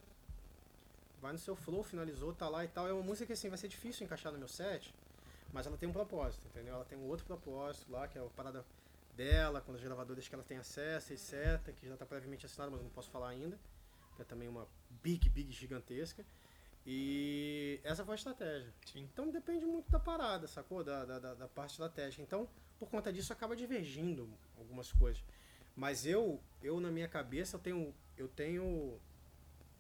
vai 1.20 1.32
no 1.32 1.40
seu 1.40 1.56
flow, 1.56 1.82
finalizou, 1.82 2.32
tá 2.32 2.48
lá 2.48 2.64
e 2.64 2.68
tal. 2.68 2.88
É 2.88 2.94
uma 2.94 3.02
música 3.02 3.26
que 3.26 3.34
assim 3.34 3.50
vai 3.50 3.58
ser 3.58 3.70
difícil 3.70 4.06
encaixar 4.06 4.32
no 4.32 4.38
meu 4.38 4.48
set, 4.48 4.94
mas 5.52 5.66
ela 5.66 5.78
tem 5.78 5.90
um 5.90 5.92
propósito, 5.92 6.46
entendeu? 6.46 6.76
Ela 6.76 6.86
tem 6.86 6.96
um 6.96 7.08
outro 7.08 7.26
propósito 7.26 7.92
lá, 7.92 8.08
que 8.08 8.20
é 8.20 8.22
a 8.22 8.26
parada 8.26 8.64
dela, 9.16 9.60
com 9.60 9.74
as 9.74 9.82
gravadoras 9.82 10.28
que 10.28 10.36
ela 10.36 10.44
tem 10.44 10.58
acesso, 10.58 11.12
etc, 11.12 11.74
que 11.76 11.88
já 11.88 11.94
está 11.94 12.06
previamente 12.06 12.46
assinado, 12.46 12.72
mas 12.72 12.84
não 12.84 12.90
posso 12.90 13.10
falar 13.10 13.30
ainda, 13.30 13.58
que 14.16 14.22
é 14.22 14.26
também 14.26 14.48
uma 14.48 14.68
big, 15.02 15.28
big 15.30 15.52
gigantesca. 15.52 16.24
E 16.86 17.80
essa 17.84 18.04
foi 18.04 18.14
a 18.14 18.16
estratégia. 18.16 18.74
Sim. 18.86 19.08
Então 19.12 19.30
depende 19.30 19.66
muito 19.66 19.90
da 19.90 20.00
parada, 20.00 20.48
sacou? 20.48 20.84
Da, 20.84 21.06
da, 21.06 21.34
da 21.34 21.48
parte 21.48 21.72
estratégica. 21.72 22.22
Então, 22.22 22.48
por 22.78 22.90
conta 22.90 23.12
disso, 23.12 23.32
acaba 23.32 23.56
divergindo 23.56 24.30
algumas 24.58 24.92
coisas. 24.92 25.24
Mas 25.76 26.06
eu, 26.06 26.42
eu 26.62 26.80
na 26.80 26.92
minha 26.92 27.08
cabeça, 27.08 27.56
eu 27.56 27.60
tenho, 27.60 27.96
eu 28.18 28.28
tenho 28.28 29.00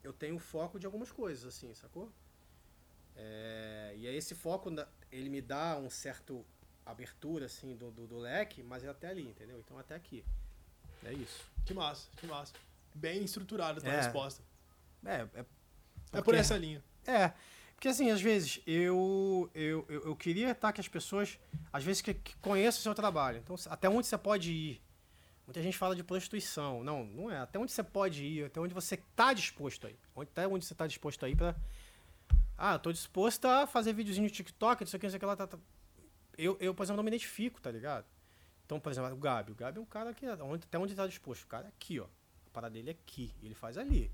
eu 0.03 0.11
tenho 0.11 0.37
foco 0.37 0.79
de 0.79 0.85
algumas 0.85 1.11
coisas, 1.11 1.45
assim, 1.45 1.73
sacou? 1.73 2.11
É, 3.15 3.93
e 3.95 4.07
aí 4.07 4.15
esse 4.15 4.35
foco, 4.35 4.69
ele 5.11 5.29
me 5.29 5.41
dá 5.41 5.77
um 5.77 5.89
certo 5.89 6.45
abertura, 6.85 7.45
assim, 7.45 7.75
do, 7.75 7.89
do, 7.91 8.05
do, 8.05 8.17
leque, 8.17 8.61
mas 8.61 8.83
é 8.83 8.89
até 8.89 9.07
ali, 9.07 9.27
entendeu? 9.27 9.59
Então 9.59 9.79
até 9.79 9.95
aqui. 9.95 10.25
É 11.03 11.13
isso. 11.13 11.49
Que 11.65 11.73
massa, 11.73 12.09
que 12.17 12.27
massa. 12.27 12.53
Bem 12.93 13.23
estruturada 13.23 13.79
a 13.79 13.81
tua 13.81 13.93
é, 13.93 14.01
resposta. 14.01 14.43
É, 15.05 15.15
é, 15.15 15.25
porque, 15.25 16.17
é 16.17 16.21
por 16.21 16.35
essa 16.35 16.57
linha. 16.57 16.83
É, 17.05 17.33
porque 17.75 17.87
assim, 17.87 18.09
às 18.11 18.21
vezes, 18.21 18.61
eu, 18.65 19.49
eu, 19.53 19.85
eu, 19.89 20.01
eu 20.05 20.15
queria 20.15 20.51
estar 20.51 20.71
que 20.71 20.81
as 20.81 20.87
pessoas, 20.87 21.39
às 21.71 21.83
vezes, 21.83 22.01
que, 22.01 22.13
que 22.13 22.35
conheçam 22.37 22.79
o 22.79 22.83
seu 22.83 22.95
trabalho. 22.95 23.39
Então, 23.39 23.55
até 23.69 23.89
onde 23.89 24.07
você 24.07 24.17
pode 24.17 24.51
ir 24.51 24.81
Muita 25.45 25.61
gente 25.61 25.77
fala 25.77 25.95
de 25.95 26.03
prostituição. 26.03 26.83
Não, 26.83 27.03
não 27.03 27.29
é. 27.29 27.39
Até 27.39 27.59
onde 27.59 27.71
você 27.71 27.83
pode 27.83 28.23
ir, 28.23 28.45
até 28.45 28.59
onde 28.59 28.73
você 28.73 28.95
está 28.95 29.33
disposto 29.33 29.87
aí. 29.87 29.97
Até 30.15 30.47
onde 30.47 30.65
você 30.65 30.73
está 30.73 30.87
disposto 30.87 31.25
aí 31.25 31.35
para 31.35 31.55
Ah, 32.57 32.79
tô 32.79 32.91
disposto 32.91 33.45
a 33.45 33.67
fazer 33.67 33.93
videozinho 33.93 34.25
no 34.25 34.29
TikTok, 34.29 34.81
não 34.81 34.87
sei 34.87 34.97
o 34.97 34.99
que, 34.99 35.05
não 35.05 35.11
sei 35.11 35.17
o 35.17 35.19
que 35.19 35.25
lá. 35.25 35.35
Tá, 35.35 35.47
tá. 35.47 35.57
Eu, 36.37 36.57
eu, 36.59 36.73
por 36.73 36.83
exemplo, 36.83 36.97
não 36.97 37.03
me 37.03 37.09
identifico, 37.09 37.61
tá 37.61 37.69
ligado? 37.69 38.05
Então, 38.65 38.79
por 38.79 38.91
exemplo, 38.91 39.11
o 39.11 39.17
Gabi. 39.17 39.51
O 39.51 39.55
Gabi 39.55 39.79
é 39.79 39.81
um 39.81 39.85
cara 39.85 40.13
que. 40.13 40.25
Até 40.25 40.77
onde 40.77 40.93
ele 40.93 40.95
tá 40.95 41.07
disposto? 41.07 41.43
O 41.43 41.47
cara 41.47 41.65
é 41.65 41.69
aqui, 41.69 41.99
ó. 41.99 42.05
A 42.05 42.49
parada 42.53 42.73
dele 42.73 42.91
é 42.91 42.93
aqui. 42.93 43.35
Ele 43.43 43.53
faz 43.53 43.77
ali. 43.77 44.09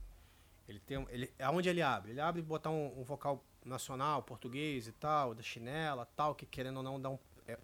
Ele 0.70 0.80
tem. 0.80 1.05
Ele, 1.09 1.34
aonde 1.39 1.67
ele 1.67 1.82
abre? 1.82 2.11
Ele 2.11 2.22
abre 2.22 2.41
botar 2.41 2.70
um, 2.70 2.99
um 2.99 3.03
vocal 3.03 3.43
nacional, 3.65 4.22
português 4.22 4.88
e 4.88 4.91
tal, 4.91 5.34
da 5.34 5.41
chinela, 5.41 6.05
tal, 6.15 6.36
que 6.36 6.45
querendo 6.45 6.78
ou 6.78 6.84
não 6.84 7.01
dá 7.01 7.09
um. 7.09 7.17
É, 7.47 7.57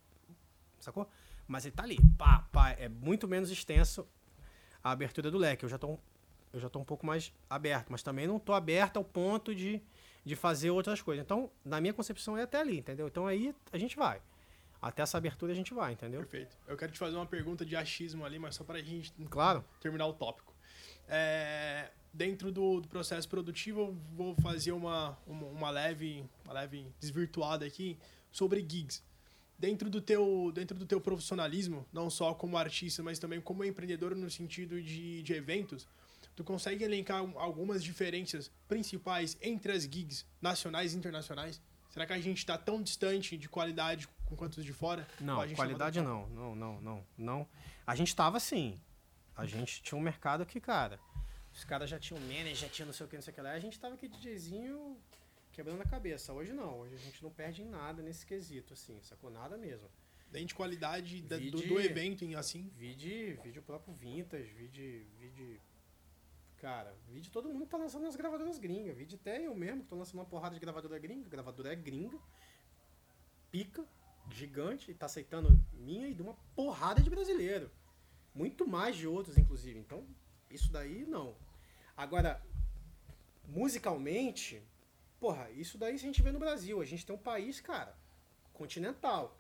sacou? 0.79 1.07
Mas 1.47 1.65
ele 1.65 1.75
tá 1.75 1.83
ali, 1.83 1.99
pá, 2.17 2.47
pá, 2.51 2.71
é 2.71 2.89
muito 2.89 3.27
menos 3.27 3.51
extenso 3.51 4.07
a 4.83 4.89
abertura 4.91 5.29
do 5.29 5.37
leque. 5.37 5.63
Eu 5.63 5.69
já 5.69 5.77
tô, 5.77 5.99
eu 6.51 6.59
já 6.59 6.67
tô 6.67 6.79
um 6.79 6.83
pouco 6.83 7.05
mais 7.05 7.31
aberto, 7.47 7.91
mas 7.91 8.01
também 8.01 8.25
não 8.25 8.39
tô 8.39 8.53
aberto 8.53 8.97
ao 8.97 9.03
ponto 9.03 9.53
de, 9.53 9.79
de 10.25 10.35
fazer 10.35 10.71
outras 10.71 11.01
coisas. 11.01 11.23
Então, 11.23 11.51
na 11.63 11.79
minha 11.79 11.93
concepção, 11.93 12.35
é 12.35 12.41
até 12.41 12.59
ali, 12.59 12.79
entendeu? 12.79 13.07
Então 13.07 13.27
aí 13.27 13.53
a 13.71 13.77
gente 13.77 13.95
vai. 13.95 14.19
até 14.81 15.03
essa 15.03 15.19
abertura 15.19 15.51
a 15.51 15.55
gente 15.55 15.75
vai, 15.75 15.93
entendeu? 15.93 16.21
Perfeito. 16.21 16.57
Eu 16.67 16.75
quero 16.75 16.91
te 16.91 16.97
fazer 16.97 17.15
uma 17.15 17.27
pergunta 17.27 17.63
de 17.63 17.75
achismo 17.75 18.25
ali, 18.25 18.39
mas 18.39 18.55
só 18.55 18.63
para 18.63 18.79
a 18.79 18.81
gente 18.81 19.13
claro. 19.29 19.63
terminar 19.79 20.07
o 20.07 20.13
tópico. 20.13 20.55
É, 21.07 21.91
dentro 22.15 22.51
do, 22.51 22.81
do, 22.81 22.87
processo 22.87 23.27
produtivo, 23.27 23.81
eu 23.81 23.97
vou 24.15 24.35
fazer 24.35 24.71
uma, 24.71 25.17
uma, 25.27 25.47
uma, 25.47 25.69
leve, 25.69 26.25
uma 26.43 26.53
leve 26.53 26.87
desvirtuada 26.99 27.65
aqui 27.65 27.97
sobre 28.31 28.65
gigs. 28.67 29.03
Dentro 29.57 29.89
do, 29.89 30.01
teu, 30.01 30.51
dentro 30.53 30.77
do 30.77 30.85
teu 30.85 30.99
profissionalismo, 30.99 31.85
não 31.91 32.09
só 32.09 32.33
como 32.33 32.57
artista, 32.57 33.01
mas 33.03 33.19
também 33.19 33.39
como 33.39 33.63
empreendedor 33.63 34.15
no 34.15 34.29
sentido 34.29 34.81
de, 34.81 35.21
de 35.21 35.33
eventos, 35.33 35.87
tu 36.35 36.43
consegue 36.43 36.83
elencar 36.83 37.19
algumas 37.35 37.83
diferenças 37.83 38.51
principais 38.67 39.37
entre 39.41 39.71
as 39.71 39.83
gigs 39.83 40.25
nacionais 40.41 40.93
e 40.93 40.97
internacionais? 40.97 41.61
Será 41.89 42.05
que 42.05 42.13
a 42.13 42.19
gente 42.19 42.39
está 42.39 42.57
tão 42.57 42.81
distante 42.81 43.37
de 43.37 43.47
qualidade 43.47 44.09
quanto 44.35 44.61
de 44.61 44.73
fora? 44.73 45.07
Não, 45.21 45.47
qualidade 45.53 46.01
não, 46.01 46.27
não, 46.27 46.55
não, 46.55 46.81
não, 46.81 47.05
não. 47.17 47.47
A 47.87 47.95
gente 47.95 48.09
estava 48.09 48.35
assim. 48.35 48.79
A 49.35 49.45
gente 49.45 49.81
tinha 49.81 49.97
um 49.97 50.01
mercado 50.01 50.45
que, 50.45 50.59
cara, 50.59 50.99
os 51.55 51.63
caras 51.63 51.89
já 51.89 51.97
tinham 51.97 52.19
manager, 52.19 52.55
já 52.55 52.69
tinha 52.69 52.85
não 52.85 52.93
sei 52.93 53.05
o 53.05 53.09
que, 53.09 53.15
não 53.15 53.23
sei 53.23 53.31
o 53.31 53.35
que 53.35 53.41
lá. 53.41 53.51
A 53.51 53.59
gente 53.59 53.79
tava 53.79 53.95
aqui 53.95 54.09
DJzinho 54.09 54.97
quebrando 55.53 55.81
a 55.81 55.85
cabeça. 55.85 56.33
Hoje 56.33 56.51
não, 56.51 56.81
hoje 56.81 56.95
a 56.95 56.97
gente 56.97 57.23
não 57.23 57.31
perde 57.31 57.61
em 57.61 57.65
nada 57.65 58.03
nesse 58.03 58.25
quesito, 58.25 58.73
assim, 58.73 58.99
sacou 59.01 59.31
nada 59.31 59.57
mesmo. 59.57 59.89
Nem 60.31 60.45
de 60.45 60.53
qualidade 60.53 61.21
da, 61.21 61.37
do, 61.37 61.61
do, 61.61 61.79
evento 61.79 62.25
em 62.25 62.35
assim. 62.35 62.69
Vide, 62.75 63.39
vide 63.41 63.59
o 63.59 63.61
próprio 63.63 63.93
Vintage, 63.93 64.51
vide, 64.51 65.07
vide 65.17 65.61
cara, 66.57 66.93
vide 67.07 67.31
todo 67.31 67.47
mundo 67.47 67.63
que 67.63 67.71
tá 67.71 67.77
lançando 67.77 68.03
nas 68.03 68.17
gravadoras 68.17 68.57
gringas. 68.57 68.97
Vide 68.97 69.15
até 69.15 69.45
eu 69.45 69.55
mesmo, 69.55 69.83
que 69.83 69.87
tô 69.87 69.95
lançando 69.95 70.15
uma 70.15 70.25
porrada 70.25 70.55
de 70.55 70.59
gravadora 70.59 70.99
gringa. 70.99 71.29
Gravadora 71.29 71.71
é 71.71 71.75
gringa, 71.75 72.19
pica, 73.49 73.85
gigante, 74.29 74.91
e 74.91 74.93
tá 74.93 75.05
aceitando 75.05 75.57
minha 75.71 76.09
e 76.09 76.13
de 76.13 76.21
uma 76.21 76.33
porrada 76.53 77.01
de 77.01 77.09
brasileiro. 77.09 77.71
Muito 78.33 78.67
mais 78.67 78.97
de 78.97 79.07
outros, 79.07 79.37
inclusive. 79.37 79.79
Então, 79.79 80.05
isso 80.49 80.69
daí 80.69 81.05
não. 81.05 81.44
Agora, 81.95 82.41
musicalmente, 83.47 84.61
porra, 85.19 85.49
isso 85.51 85.77
daí 85.77 85.95
a 85.95 85.97
gente 85.97 86.21
vê 86.21 86.31
no 86.31 86.39
Brasil. 86.39 86.81
A 86.81 86.85
gente 86.85 87.05
tem 87.05 87.15
um 87.15 87.19
país, 87.19 87.61
cara, 87.61 87.95
continental. 88.53 89.37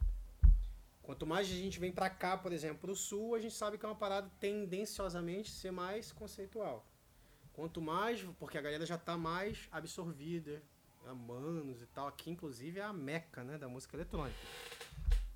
Quanto 1.03 1.25
mais 1.25 1.47
a 1.47 1.53
gente 1.53 1.79
vem 1.79 1.91
para 1.91 2.09
cá, 2.09 2.37
por 2.37 2.51
exemplo, 2.51 2.79
pro 2.79 2.95
sul, 2.95 3.35
a 3.35 3.39
gente 3.39 3.53
sabe 3.53 3.77
que 3.77 3.85
é 3.85 3.89
uma 3.89 3.95
parada 3.95 4.31
tendenciosamente 4.39 5.51
ser 5.51 5.71
mais 5.71 6.11
conceitual. 6.11 6.85
Quanto 7.53 7.79
mais, 7.81 8.21
porque 8.39 8.57
a 8.57 8.61
galera 8.61 8.85
já 8.85 8.97
tá 8.97 9.15
mais 9.15 9.67
absorvida, 9.71 10.63
manos 11.13 11.81
e 11.81 11.85
tal. 11.87 12.07
Aqui, 12.07 12.31
inclusive, 12.31 12.79
é 12.79 12.83
a 12.83 12.93
meca, 12.93 13.43
né, 13.43 13.57
da 13.57 13.67
música 13.67 13.95
eletrônica. 13.95 14.35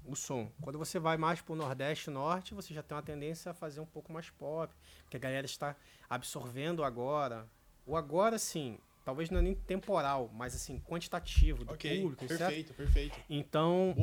O 0.10 0.16
som. 0.16 0.52
Quando 0.60 0.80
você 0.80 0.98
vai 0.98 1.18
mais 1.18 1.40
pro 1.40 1.56
Nordeste 1.56 2.10
e 2.10 2.14
Norte, 2.14 2.56
você 2.56 2.74
já 2.74 2.82
tem 2.82 2.96
uma 2.96 3.04
tendência 3.04 3.52
a 3.52 3.54
fazer 3.54 3.80
um 3.80 3.86
pouco 3.86 4.12
mais 4.12 4.28
pop, 4.32 4.74
porque 5.04 5.18
a 5.18 5.20
galera 5.20 5.46
está 5.46 5.76
absorvendo 6.10 6.84
agora. 6.84 7.48
O 7.86 7.96
agora, 7.96 8.40
sim, 8.40 8.80
talvez 9.06 9.30
não 9.30 9.38
é 9.38 9.42
nem 9.44 9.54
temporal, 9.54 10.32
mas 10.34 10.56
assim, 10.56 10.80
quantitativo 10.80 11.64
do 11.64 11.74
okay, 11.74 12.02
público, 12.02 12.26
perfeito, 12.26 12.74
certo? 12.74 12.74
perfeito. 12.74 13.20
Então, 13.30 13.96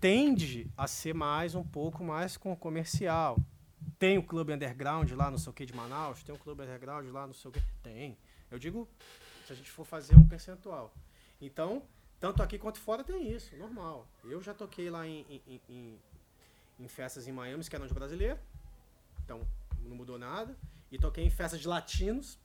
tende 0.00 0.70
a 0.76 0.86
ser 0.86 1.14
mais 1.14 1.56
um 1.56 1.64
pouco 1.64 2.04
mais 2.04 2.36
com 2.36 2.54
comercial. 2.54 3.36
Tem 3.98 4.18
o 4.18 4.22
clube 4.22 4.52
underground 4.52 5.10
lá 5.12 5.32
no 5.32 5.38
sei 5.38 5.50
o 5.50 5.52
que 5.52 5.66
de 5.66 5.74
Manaus, 5.74 6.22
tem 6.22 6.32
o 6.32 6.38
clube 6.38 6.62
underground 6.62 7.08
lá 7.10 7.26
no 7.26 7.34
sei 7.34 7.48
o 7.48 7.52
que. 7.52 7.60
Tem. 7.82 8.16
Eu 8.48 8.58
digo, 8.58 8.88
se 9.46 9.52
a 9.52 9.56
gente 9.56 9.70
for 9.70 9.84
fazer 9.84 10.14
um 10.14 10.26
percentual. 10.28 10.94
Então, 11.40 11.82
tanto 12.20 12.42
aqui 12.42 12.58
quanto 12.58 12.78
fora 12.78 13.02
tem 13.02 13.32
isso, 13.32 13.56
normal. 13.56 14.06
Eu 14.22 14.42
já 14.42 14.52
toquei 14.52 14.90
lá 14.90 15.06
em, 15.06 15.24
em, 15.46 15.60
em, 15.68 15.98
em 16.78 16.88
festas 16.88 17.26
em 17.26 17.32
Miami 17.32 17.64
que 17.64 17.74
eram 17.74 17.86
de 17.86 17.94
brasileiro, 17.94 18.38
então 19.24 19.40
não 19.82 19.96
mudou 19.96 20.18
nada. 20.18 20.54
E 20.92 20.98
toquei 20.98 21.24
em 21.24 21.30
festas 21.30 21.60
de 21.60 21.66
latinos, 21.66 22.38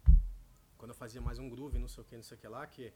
quando 0.78 0.92
eu 0.92 0.96
fazia 0.96 1.20
mais 1.20 1.40
um 1.40 1.50
groove, 1.50 1.78
não 1.78 1.90
sei 1.90 2.04
o 2.04 2.06
que, 2.06 2.16
não 2.16 2.24
sei 2.24 2.38
o 2.38 2.40
que 2.40 2.48
lá, 2.48 2.66
que 2.66 2.94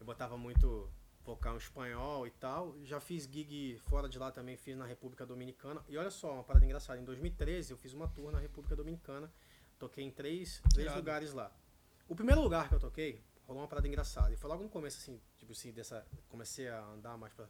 eu 0.00 0.06
botava 0.06 0.38
muito 0.38 0.88
vocal 1.24 1.54
em 1.54 1.58
espanhol 1.58 2.26
e 2.26 2.30
tal. 2.30 2.74
Já 2.82 2.98
fiz 2.98 3.24
gig 3.24 3.78
fora 3.80 4.08
de 4.08 4.18
lá 4.18 4.30
também, 4.30 4.56
fiz 4.56 4.76
na 4.76 4.86
República 4.86 5.26
Dominicana. 5.26 5.84
E 5.88 5.98
olha 5.98 6.10
só, 6.10 6.32
uma 6.32 6.44
parada 6.44 6.64
engraçada, 6.64 6.98
em 6.98 7.04
2013 7.04 7.72
eu 7.72 7.76
fiz 7.76 7.92
uma 7.92 8.08
tour 8.08 8.32
na 8.32 8.38
República 8.38 8.74
Dominicana, 8.74 9.30
toquei 9.78 10.04
em 10.04 10.10
três, 10.10 10.62
três 10.72 10.94
lugares 10.94 11.34
lá. 11.34 11.52
O 12.08 12.14
primeiro 12.14 12.40
lugar 12.40 12.68
que 12.68 12.74
eu 12.74 12.80
toquei, 12.80 13.20
rolou 13.52 13.62
uma 13.62 13.68
parada 13.68 13.86
engraçada. 13.86 14.32
E 14.32 14.36
foi 14.36 14.48
logo 14.50 14.62
no 14.62 14.68
começo, 14.68 14.98
assim, 14.98 15.20
tipo 15.36 15.52
assim, 15.52 15.70
dessa. 15.72 16.04
Comecei 16.28 16.68
a 16.68 16.80
andar 16.86 17.16
mais 17.16 17.32
pra, 17.32 17.46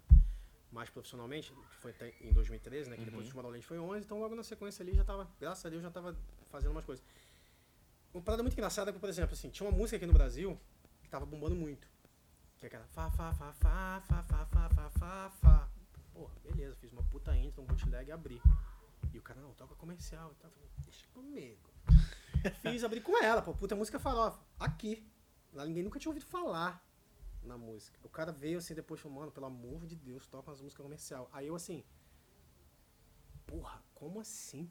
mais 0.71 0.91
profissionalmente, 0.91 1.53
que 1.53 1.77
foi 1.77 1.95
em 2.21 2.33
2013, 2.33 2.91
né? 2.91 2.97
Que 2.97 3.03
uhum. 3.03 3.07
depois 3.07 3.27
do 3.27 3.31
Tomorrowland 3.31 3.65
foi 3.65 3.79
11, 3.79 4.05
então 4.05 4.19
logo 4.19 4.35
na 4.35 4.43
sequência 4.43 4.83
ali 4.83 4.95
já 4.95 5.05
tava, 5.05 5.31
graças 5.41 5.65
a 5.65 5.69
Deus, 5.69 5.83
já 5.83 5.91
tava 5.91 6.17
fazendo 6.51 6.73
umas 6.73 6.85
coisas. 6.85 7.05
Uma 8.13 8.23
parada 8.23 8.43
muito 8.43 8.55
engraçada 8.55 8.91
é 8.91 8.93
que, 8.93 8.99
por 8.99 9.09
exemplo, 9.09 9.33
assim, 9.33 9.49
tinha 9.49 9.69
uma 9.69 9.77
música 9.77 9.97
aqui 9.97 10.07
no 10.07 10.13
Brasil 10.13 10.61
que 11.03 11.09
tava 11.09 11.25
bombando 11.25 11.55
muito. 11.55 11.89
Que 12.57 12.67
é 12.67 12.69
aquela 12.69 12.87
fa 12.87 13.11
fa 13.11 13.33
fa 13.33 13.53
fa 13.53 14.03
fa 14.03 14.23
fa 14.23 14.47
fa 14.47 14.69
fa 14.69 14.91
fa 14.91 15.31
fa. 15.31 15.69
Pô, 16.13 16.29
beleza, 16.43 16.77
fiz 16.77 16.93
uma 16.93 17.03
puta 17.05 17.35
intro, 17.37 17.63
um 17.63 17.67
bootleg 17.67 18.09
e 18.09 18.13
abri. 18.13 18.41
E 19.13 19.19
o 19.19 19.23
cara, 19.23 19.41
não, 19.41 19.53
toca 19.55 19.75
comercial 19.75 20.31
e 20.33 20.35
tal. 20.37 20.51
Deixa 20.85 21.07
comigo. 21.09 21.71
fiz, 22.61 22.85
abri 22.85 23.01
com 23.01 23.17
ela, 23.23 23.41
pô, 23.41 23.55
puta 23.55 23.75
música 23.75 23.99
farofa. 23.99 24.39
Aqui. 24.59 25.12
Lá 25.53 25.65
ninguém 25.67 25.83
nunca 25.83 25.99
tinha 25.99 26.11
ouvido 26.11 26.27
falar 26.27 26.83
na 27.43 27.59
música. 27.59 27.99
O 28.03 28.09
cara 28.09 28.33
veio 28.33 28.59
assim 28.59 28.75
depois 28.75 29.01
falou, 29.01 29.19
mano, 29.19 29.33
pelo 29.33 29.47
amor 29.47 29.87
de 29.87 29.97
Deus, 29.97 30.27
toca 30.27 30.51
umas 30.51 30.61
músicas 30.61 30.83
comercial. 30.83 31.29
Aí 31.33 31.47
eu 31.47 31.55
assim, 31.55 31.85
porra, 33.47 33.83
como 33.95 34.21
assim? 34.21 34.71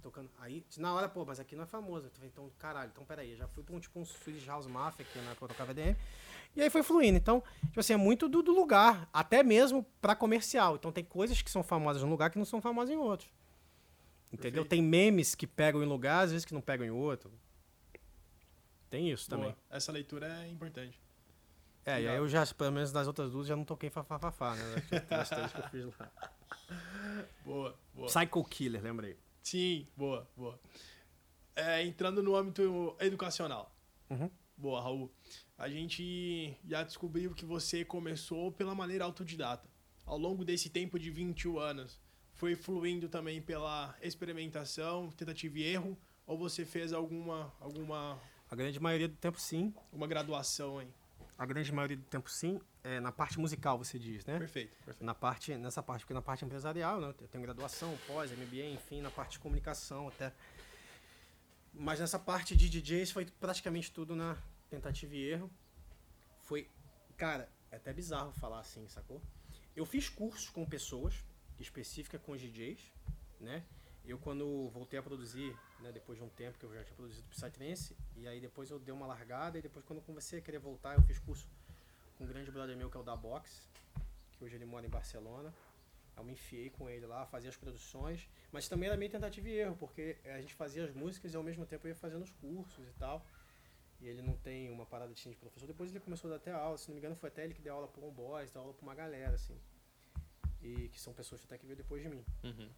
Tocando. 0.00 0.30
Aí, 0.38 0.64
na 0.78 0.94
hora, 0.94 1.08
pô, 1.08 1.26
mas 1.26 1.38
aqui 1.38 1.54
não 1.54 1.64
é 1.64 1.66
famoso. 1.66 2.06
Eu 2.06 2.10
falei, 2.10 2.30
então, 2.30 2.50
caralho, 2.58 2.90
então 2.90 3.04
peraí. 3.04 3.36
Já 3.36 3.46
fui 3.48 3.62
pra 3.62 3.74
um 3.74 3.80
tipo 3.80 4.00
um 4.00 4.04
Swedish 4.04 4.46
House 4.46 4.66
Mafia 4.66 5.04
aqui 5.04 5.18
na 5.18 5.32
época 5.32 5.44
eu 5.44 5.48
tocava. 5.48 5.74
E 6.56 6.62
aí 6.62 6.70
foi 6.70 6.82
fluindo. 6.82 7.18
Então, 7.18 7.42
tipo 7.64 7.80
assim, 7.80 7.92
é 7.92 7.98
muito 7.98 8.28
do, 8.28 8.42
do 8.42 8.52
lugar, 8.52 9.08
até 9.12 9.42
mesmo 9.42 9.84
pra 10.00 10.16
comercial. 10.16 10.76
Então 10.76 10.90
tem 10.90 11.04
coisas 11.04 11.42
que 11.42 11.50
são 11.50 11.62
famosas 11.62 12.02
num 12.02 12.08
lugar 12.08 12.30
que 12.30 12.38
não 12.38 12.46
são 12.46 12.62
famosas 12.62 12.94
em 12.94 12.98
outro. 12.98 13.28
Entendeu? 14.32 14.62
Perfeito. 14.62 14.68
Tem 14.68 14.82
memes 14.82 15.34
que 15.34 15.46
pegam 15.46 15.82
em 15.82 15.86
lugar, 15.86 16.24
às 16.24 16.30
vezes 16.30 16.44
que 16.46 16.54
não 16.54 16.62
pegam 16.62 16.86
em 16.86 16.90
outro. 16.90 17.30
Tem 18.90 19.08
isso 19.10 19.30
Boa. 19.30 19.40
também. 19.40 19.56
Essa 19.70 19.92
leitura 19.92 20.26
é 20.42 20.48
importante. 20.48 21.00
É, 21.84 21.94
Legal. 21.94 22.02
e 22.02 22.08
aí 22.08 22.16
eu 22.20 22.28
já, 22.28 22.44
pelo 22.46 22.72
menos 22.72 22.92
nas 22.92 23.06
outras 23.06 23.30
duas, 23.30 23.46
já 23.46 23.56
não 23.56 23.64
toquei 23.64 23.88
fafafafá, 23.88 24.54
né? 24.54 24.64
As 25.10 25.28
três 25.30 25.52
que 25.52 25.58
eu 25.58 25.68
fiz 25.68 25.98
lá. 25.98 26.12
Boa, 27.44 27.78
boa. 27.94 28.06
Psycho 28.08 28.44
Killer, 28.44 28.82
lembrei. 28.82 29.16
Sim, 29.42 29.86
boa, 29.96 30.28
boa. 30.36 30.60
É, 31.56 31.82
entrando 31.84 32.22
no 32.22 32.36
âmbito 32.36 32.96
educacional. 33.00 33.74
Uhum. 34.10 34.30
Boa, 34.56 34.82
Raul. 34.82 35.10
A 35.56 35.68
gente 35.68 36.54
já 36.66 36.82
descobriu 36.82 37.34
que 37.34 37.44
você 37.44 37.84
começou 37.84 38.52
pela 38.52 38.74
maneira 38.74 39.04
autodidata. 39.04 39.68
Ao 40.04 40.18
longo 40.18 40.44
desse 40.44 40.68
tempo 40.68 40.98
de 40.98 41.10
21 41.10 41.58
anos, 41.58 42.00
foi 42.34 42.54
fluindo 42.54 43.08
também 43.08 43.40
pela 43.40 43.96
experimentação, 44.02 45.10
tentativa 45.10 45.58
e 45.58 45.62
erro? 45.62 45.98
Ou 46.26 46.36
você 46.36 46.64
fez 46.64 46.92
alguma. 46.92 47.52
alguma 47.60 48.18
a 48.50 48.56
grande 48.56 48.80
maioria 48.80 49.06
do 49.06 49.16
tempo, 49.16 49.40
sim. 49.40 49.72
Uma 49.92 50.08
graduação 50.08 50.78
aí? 50.78 50.88
A 51.38 51.46
grande 51.46 51.72
maioria 51.72 51.96
do 51.96 52.02
tempo, 52.02 52.28
sim. 52.28 52.60
É, 52.82 52.98
na 52.98 53.12
parte 53.12 53.38
musical, 53.38 53.78
você 53.78 53.98
diz, 53.98 54.24
né? 54.26 54.38
Perfeito, 54.38 54.74
perfeito. 54.84 55.04
Na 55.04 55.14
parte, 55.14 55.56
nessa 55.56 55.82
parte, 55.82 56.00
porque 56.00 56.14
na 56.14 56.22
parte 56.22 56.44
empresarial, 56.44 57.00
né? 57.00 57.14
Eu 57.20 57.28
tenho 57.28 57.44
graduação, 57.44 57.96
pós, 58.06 58.32
MBA, 58.32 58.70
enfim, 58.74 59.00
na 59.00 59.10
parte 59.10 59.32
de 59.32 59.38
comunicação 59.38 60.08
até. 60.08 60.32
Mas 61.72 62.00
nessa 62.00 62.18
parte 62.18 62.56
de 62.56 62.68
DJs 62.68 63.12
foi 63.12 63.24
praticamente 63.24 63.92
tudo 63.92 64.16
na 64.16 64.36
tentativa 64.68 65.14
e 65.14 65.30
erro. 65.30 65.50
Foi, 66.42 66.68
cara, 67.16 67.48
é 67.70 67.76
até 67.76 67.92
bizarro 67.92 68.32
falar 68.32 68.58
assim, 68.58 68.88
sacou? 68.88 69.22
Eu 69.76 69.86
fiz 69.86 70.08
cursos 70.08 70.48
com 70.48 70.66
pessoas 70.66 71.14
específicas 71.60 72.20
com 72.20 72.32
os 72.32 72.40
DJs, 72.40 72.80
né? 73.40 73.62
Eu 74.04 74.18
quando 74.18 74.68
voltei 74.70 74.98
a 74.98 75.02
produzir 75.02 75.56
né, 75.82 75.92
depois 75.92 76.18
de 76.18 76.24
um 76.24 76.28
tempo 76.28 76.58
que 76.58 76.64
eu 76.64 76.72
já 76.74 76.84
tinha 76.84 76.96
produzido 76.96 77.26
Psytrance, 77.28 77.96
e 78.16 78.26
aí 78.26 78.40
depois 78.40 78.70
eu 78.70 78.78
dei 78.78 78.92
uma 78.92 79.06
largada, 79.06 79.58
e 79.58 79.62
depois 79.62 79.84
quando 79.84 79.98
eu 79.98 80.04
comecei 80.04 80.38
a 80.38 80.42
querer 80.42 80.58
voltar, 80.58 80.94
eu 80.94 81.02
fiz 81.02 81.18
curso 81.18 81.48
com 82.16 82.24
um 82.24 82.26
grande 82.26 82.50
brother 82.50 82.76
meu 82.76 82.90
que 82.90 82.96
é 82.96 83.00
o 83.00 83.02
da 83.02 83.16
Box, 83.16 83.68
que 84.32 84.44
hoje 84.44 84.56
ele 84.56 84.66
mora 84.66 84.86
em 84.86 84.90
Barcelona. 84.90 85.52
Eu 86.16 86.24
me 86.24 86.32
enfiei 86.32 86.68
com 86.68 86.88
ele 86.88 87.06
lá, 87.06 87.24
fazia 87.26 87.48
as 87.48 87.56
produções, 87.56 88.28
mas 88.52 88.68
também 88.68 88.88
era 88.88 88.96
meio 88.96 89.10
tentativa 89.10 89.48
e 89.48 89.52
erro, 89.52 89.76
porque 89.76 90.18
a 90.26 90.38
gente 90.40 90.54
fazia 90.54 90.84
as 90.84 90.92
músicas 90.92 91.32
e 91.32 91.36
ao 91.36 91.42
mesmo 91.42 91.64
tempo 91.64 91.86
eu 91.86 91.90
ia 91.90 91.94
fazendo 91.94 92.22
os 92.22 92.30
cursos 92.30 92.86
e 92.86 92.92
tal. 92.98 93.24
E 94.00 94.06
ele 94.06 94.20
não 94.20 94.36
tem 94.36 94.70
uma 94.70 94.84
parada 94.84 95.12
de 95.14 95.36
professor. 95.36 95.66
Depois 95.66 95.90
ele 95.90 96.00
começou 96.00 96.28
a 96.28 96.32
dar 96.32 96.36
até 96.36 96.52
aula, 96.52 96.76
se 96.76 96.88
não 96.88 96.94
me 96.94 97.00
engano 97.00 97.16
foi 97.16 97.28
até 97.28 97.44
ele 97.44 97.54
que 97.54 97.62
deu 97.62 97.74
aula 97.74 97.88
para 97.88 98.04
um 98.04 98.10
boys, 98.10 98.50
deu 98.50 98.60
aula 98.62 98.74
para 98.74 98.82
uma 98.82 98.94
galera, 98.94 99.34
assim. 99.34 99.58
E 100.62 100.88
que 100.88 101.00
são 101.00 101.12
pessoas 101.14 101.40
que 101.40 101.46
até 101.46 101.56
que 101.56 101.64
veio 101.64 101.76
depois 101.76 102.02
de 102.02 102.08
mim. 102.08 102.24
Uhum. 102.44 102.70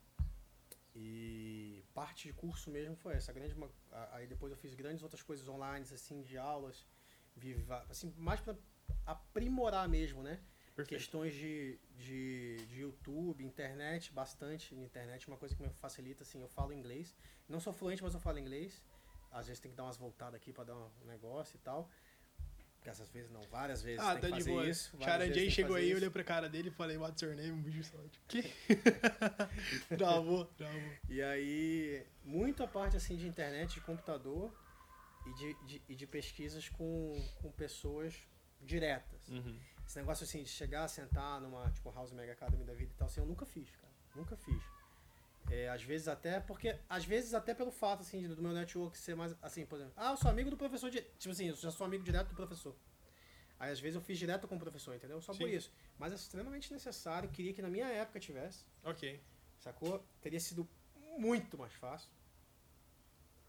E 0.95 1.85
parte 1.95 2.29
de 2.29 2.35
curso 2.35 2.71
mesmo 2.71 2.95
foi 2.97 3.15
essa. 3.15 3.33
Grande, 3.33 3.55
aí 4.13 4.27
depois 4.27 4.51
eu 4.53 4.59
fiz 4.59 4.75
grandes 4.75 5.03
outras 5.03 5.23
coisas 5.23 5.49
online, 5.49 5.87
assim, 5.93 6.23
de 6.23 6.37
aulas, 6.37 6.87
viva, 7.35 7.85
assim, 7.89 8.13
mais 8.17 8.41
para 8.41 8.57
aprimorar 9.07 9.89
mesmo, 9.89 10.23
né? 10.23 10.41
Perfeito. 10.75 11.01
Questões 11.01 11.35
de, 11.35 11.79
de, 11.97 12.57
de 12.67 12.81
YouTube, 12.81 13.45
internet, 13.45 14.13
bastante 14.13 14.75
internet, 14.75 15.29
uma 15.29 15.37
coisa 15.37 15.55
que 15.55 15.63
me 15.63 15.69
facilita, 15.71 16.23
assim, 16.23 16.41
eu 16.41 16.49
falo 16.49 16.73
inglês. 16.73 17.15
Não 17.49 17.61
sou 17.61 17.73
fluente, 17.73 18.03
mas 18.03 18.15
eu 18.15 18.21
falo 18.21 18.39
inglês. 18.39 18.83
Às 19.31 19.47
vezes 19.47 19.61
tem 19.61 19.71
que 19.71 19.77
dar 19.77 19.85
umas 19.85 19.97
voltadas 19.97 20.35
aqui 20.35 20.53
para 20.53 20.65
dar 20.65 20.77
um 20.77 20.91
negócio 21.07 21.57
e 21.57 21.59
tal. 21.61 21.89
Essas 22.85 23.09
vezes 23.11 23.31
não, 23.31 23.43
várias 23.43 23.83
vezes 23.83 24.01
ah, 24.01 24.17
tem 24.17 24.31
tá 24.31 24.39
de 24.39 24.45
boa. 24.45 24.67
isso. 24.67 24.97
Jay 25.33 25.51
chegou 25.51 25.77
aí, 25.77 25.91
eu 25.91 25.97
olhei 25.97 26.11
pra 26.11 26.25
cara 26.25 26.49
dele 26.49 26.69
e 26.69 26.73
falei, 26.73 26.97
what's 26.97 27.23
your 27.23 27.35
name? 27.35 27.53
Um 27.53 27.63
vídeo 27.63 27.85
só. 27.85 27.97
Tipo, 27.99 28.27
que? 28.27 28.43
travou, 29.97 30.47
travou. 30.47 30.81
E 31.09 31.23
aí, 31.23 32.05
muito 32.25 32.63
a 32.63 32.67
parte 32.67 32.97
assim 32.97 33.17
de 33.17 33.27
internet, 33.27 33.75
de 33.75 33.81
computador 33.81 34.53
e 35.27 35.35
de, 35.35 35.55
de, 35.67 35.83
e 35.89 35.95
de 35.95 36.07
pesquisas 36.07 36.69
com, 36.69 37.15
com 37.41 37.51
pessoas 37.53 38.15
diretas. 38.61 39.29
Uhum. 39.29 39.59
Esse 39.87 39.99
negócio 39.99 40.25
assim 40.25 40.43
de 40.43 40.49
chegar, 40.49 40.89
sentar 40.89 41.41
numa 41.41 41.71
tipo 41.71 41.91
House 41.93 42.13
Mega 42.13 42.33
Academy 42.33 42.65
da 42.65 42.75
vida 42.75 42.93
e 42.93 42.97
tal, 42.97 43.07
assim, 43.07 43.21
eu 43.21 43.27
nunca 43.27 43.47
fiz, 43.47 43.71
cara. 43.77 43.93
Nunca 44.15 44.37
fiz. 44.37 44.63
É, 45.51 45.69
às 45.69 45.83
vezes 45.83 46.09
até, 46.09 46.41
porque, 46.41 46.79
às 46.89 47.05
vezes 47.05 47.35
até 47.35 47.53
pelo 47.55 47.71
fato, 47.71 48.01
assim, 48.01 48.27
do 48.29 48.41
meu 48.43 48.53
network 48.53 48.97
ser 48.97 49.15
mais, 49.15 49.35
assim, 49.43 49.67
por 49.67 49.77
exemplo, 49.77 49.95
ah, 49.97 50.13
eu 50.13 50.17
sou 50.17 50.31
amigo 50.31 50.49
do 50.51 50.57
professor, 50.57 50.91
de, 50.91 51.03
tipo 51.19 51.31
assim, 51.31 51.49
eu 51.49 51.57
já 51.57 51.71
sou 51.71 51.85
amigo 51.85 52.03
direto 52.05 52.29
do 52.29 52.35
professor. 52.35 52.75
Aí 53.59 53.71
às 53.71 53.79
vezes 53.79 53.97
eu 53.97 54.01
fiz 54.01 54.19
direto 54.19 54.49
com 54.49 54.57
o 54.57 54.59
professor, 54.59 54.95
entendeu? 54.95 55.21
Só 55.21 55.33
por 55.33 55.49
Sim. 55.49 55.55
isso. 55.55 55.73
Mas 55.99 56.13
é 56.13 56.17
extremamente 56.17 56.73
necessário, 56.73 57.29
queria 57.31 57.53
que 57.53 57.63
na 57.63 57.69
minha 57.69 57.87
época 57.87 58.19
tivesse, 58.19 58.65
Ok. 58.83 59.21
sacou? 59.59 60.05
Teria 60.21 60.41
sido 60.41 60.69
muito 61.19 61.59
mais 61.59 61.73
fácil. 61.75 62.11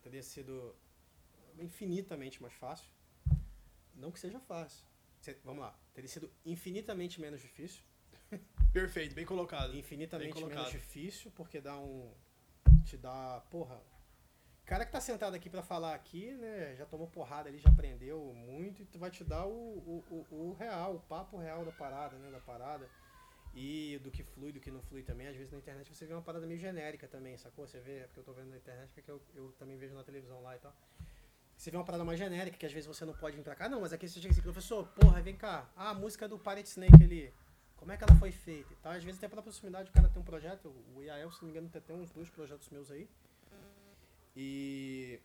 Teria 0.01 0.21
sido 0.21 0.75
infinitamente 1.57 2.41
mais 2.41 2.53
fácil. 2.53 2.87
Não 3.95 4.11
que 4.11 4.19
seja 4.19 4.39
fácil. 4.39 4.85
Vamos 5.43 5.61
lá. 5.61 5.79
Teria 5.93 6.09
sido 6.09 6.31
infinitamente 6.45 7.21
menos 7.21 7.39
difícil. 7.41 7.81
Perfeito, 8.73 9.13
bem 9.13 9.23
colocado. 9.25 9.75
Infinitamente 9.77 10.33
Bem 10.33 10.41
colocado. 10.41 10.65
menos 10.65 10.71
difícil, 10.71 11.31
porque 11.35 11.61
dá 11.61 11.77
um. 11.77 12.11
Te 12.83 12.97
dá. 12.97 13.41
Porra. 13.51 13.75
O 13.75 14.65
cara 14.65 14.85
que 14.85 14.91
tá 14.91 14.99
sentado 14.99 15.35
aqui 15.35 15.49
pra 15.49 15.61
falar 15.61 15.93
aqui, 15.93 16.31
né? 16.33 16.75
Já 16.75 16.85
tomou 16.85 17.07
porrada 17.07 17.49
ali, 17.49 17.59
já 17.59 17.69
aprendeu 17.69 18.33
muito, 18.33 18.81
e 18.81 18.85
tu 18.85 18.97
vai 18.97 19.11
te 19.11 19.23
dar 19.23 19.45
o, 19.45 19.51
o, 19.51 20.25
o, 20.31 20.35
o 20.35 20.53
real, 20.53 20.95
o 20.95 20.99
papo 21.01 21.37
real 21.37 21.63
da 21.63 21.71
parada, 21.71 22.17
né? 22.17 22.31
Da 22.31 22.39
parada. 22.39 22.89
E 23.53 23.99
do 24.01 24.09
que 24.09 24.23
flui, 24.23 24.51
do 24.51 24.59
que 24.59 24.71
não 24.71 24.81
flui 24.81 25.03
também. 25.03 25.27
Às 25.27 25.35
vezes 25.35 25.51
na 25.51 25.59
internet 25.59 25.93
você 25.93 26.07
vê 26.07 26.13
uma 26.13 26.23
parada 26.23 26.47
meio 26.47 26.59
genérica 26.59 27.07
também, 27.07 27.37
sacou? 27.37 27.67
Você 27.67 27.79
vê, 27.79 27.99
é 27.99 28.07
porque 28.07 28.21
eu 28.21 28.23
tô 28.23 28.33
vendo 28.33 28.49
na 28.49 28.57
internet, 28.57 28.89
porque 28.91 29.11
eu, 29.11 29.21
eu 29.35 29.51
também 29.59 29.77
vejo 29.77 29.93
na 29.93 30.03
televisão 30.03 30.41
lá 30.41 30.55
e 30.55 30.59
tal. 30.59 30.73
Você 31.55 31.69
vê 31.69 31.77
uma 31.77 31.85
parada 31.85 32.03
mais 32.03 32.17
genérica, 32.17 32.57
que 32.57 32.65
às 32.65 32.73
vezes 32.73 32.87
você 32.87 33.05
não 33.05 33.13
pode 33.13 33.35
vir 33.35 33.43
pra 33.43 33.53
cá. 33.53 33.69
Não, 33.69 33.81
mas 33.81 33.93
aqui 33.93 34.09
você 34.09 34.19
chega 34.19 34.33
assim, 34.33 34.41
professor, 34.41 34.87
porra, 34.87 35.21
vem 35.21 35.35
cá. 35.35 35.69
Ah, 35.75 35.91
a 35.91 35.93
música 35.93 36.27
do 36.27 36.39
Pirate 36.39 36.69
Snake 36.69 37.03
ali. 37.03 37.31
Como 37.83 37.91
é 37.91 37.97
que 37.97 38.03
ela 38.05 38.15
foi 38.15 38.31
feita 38.31 38.71
e 38.71 38.75
tal. 38.77 38.93
Às 38.93 39.03
vezes 39.03 39.19
até 39.19 39.27
pela 39.27 39.41
proximidade 39.41 39.89
o 39.89 39.91
cara 39.91 40.07
tem 40.07 40.21
um 40.21 40.23
projeto. 40.23 40.73
O 40.95 41.03
IAL, 41.03 41.29
se 41.33 41.41
não 41.41 41.47
me 41.47 41.51
engano, 41.51 41.67
tem 41.67 41.79
até 41.81 41.93
uns 41.93 42.09
dois 42.11 42.29
projetos 42.29 42.69
meus 42.69 42.89
aí. 42.89 43.09
E. 44.33 45.19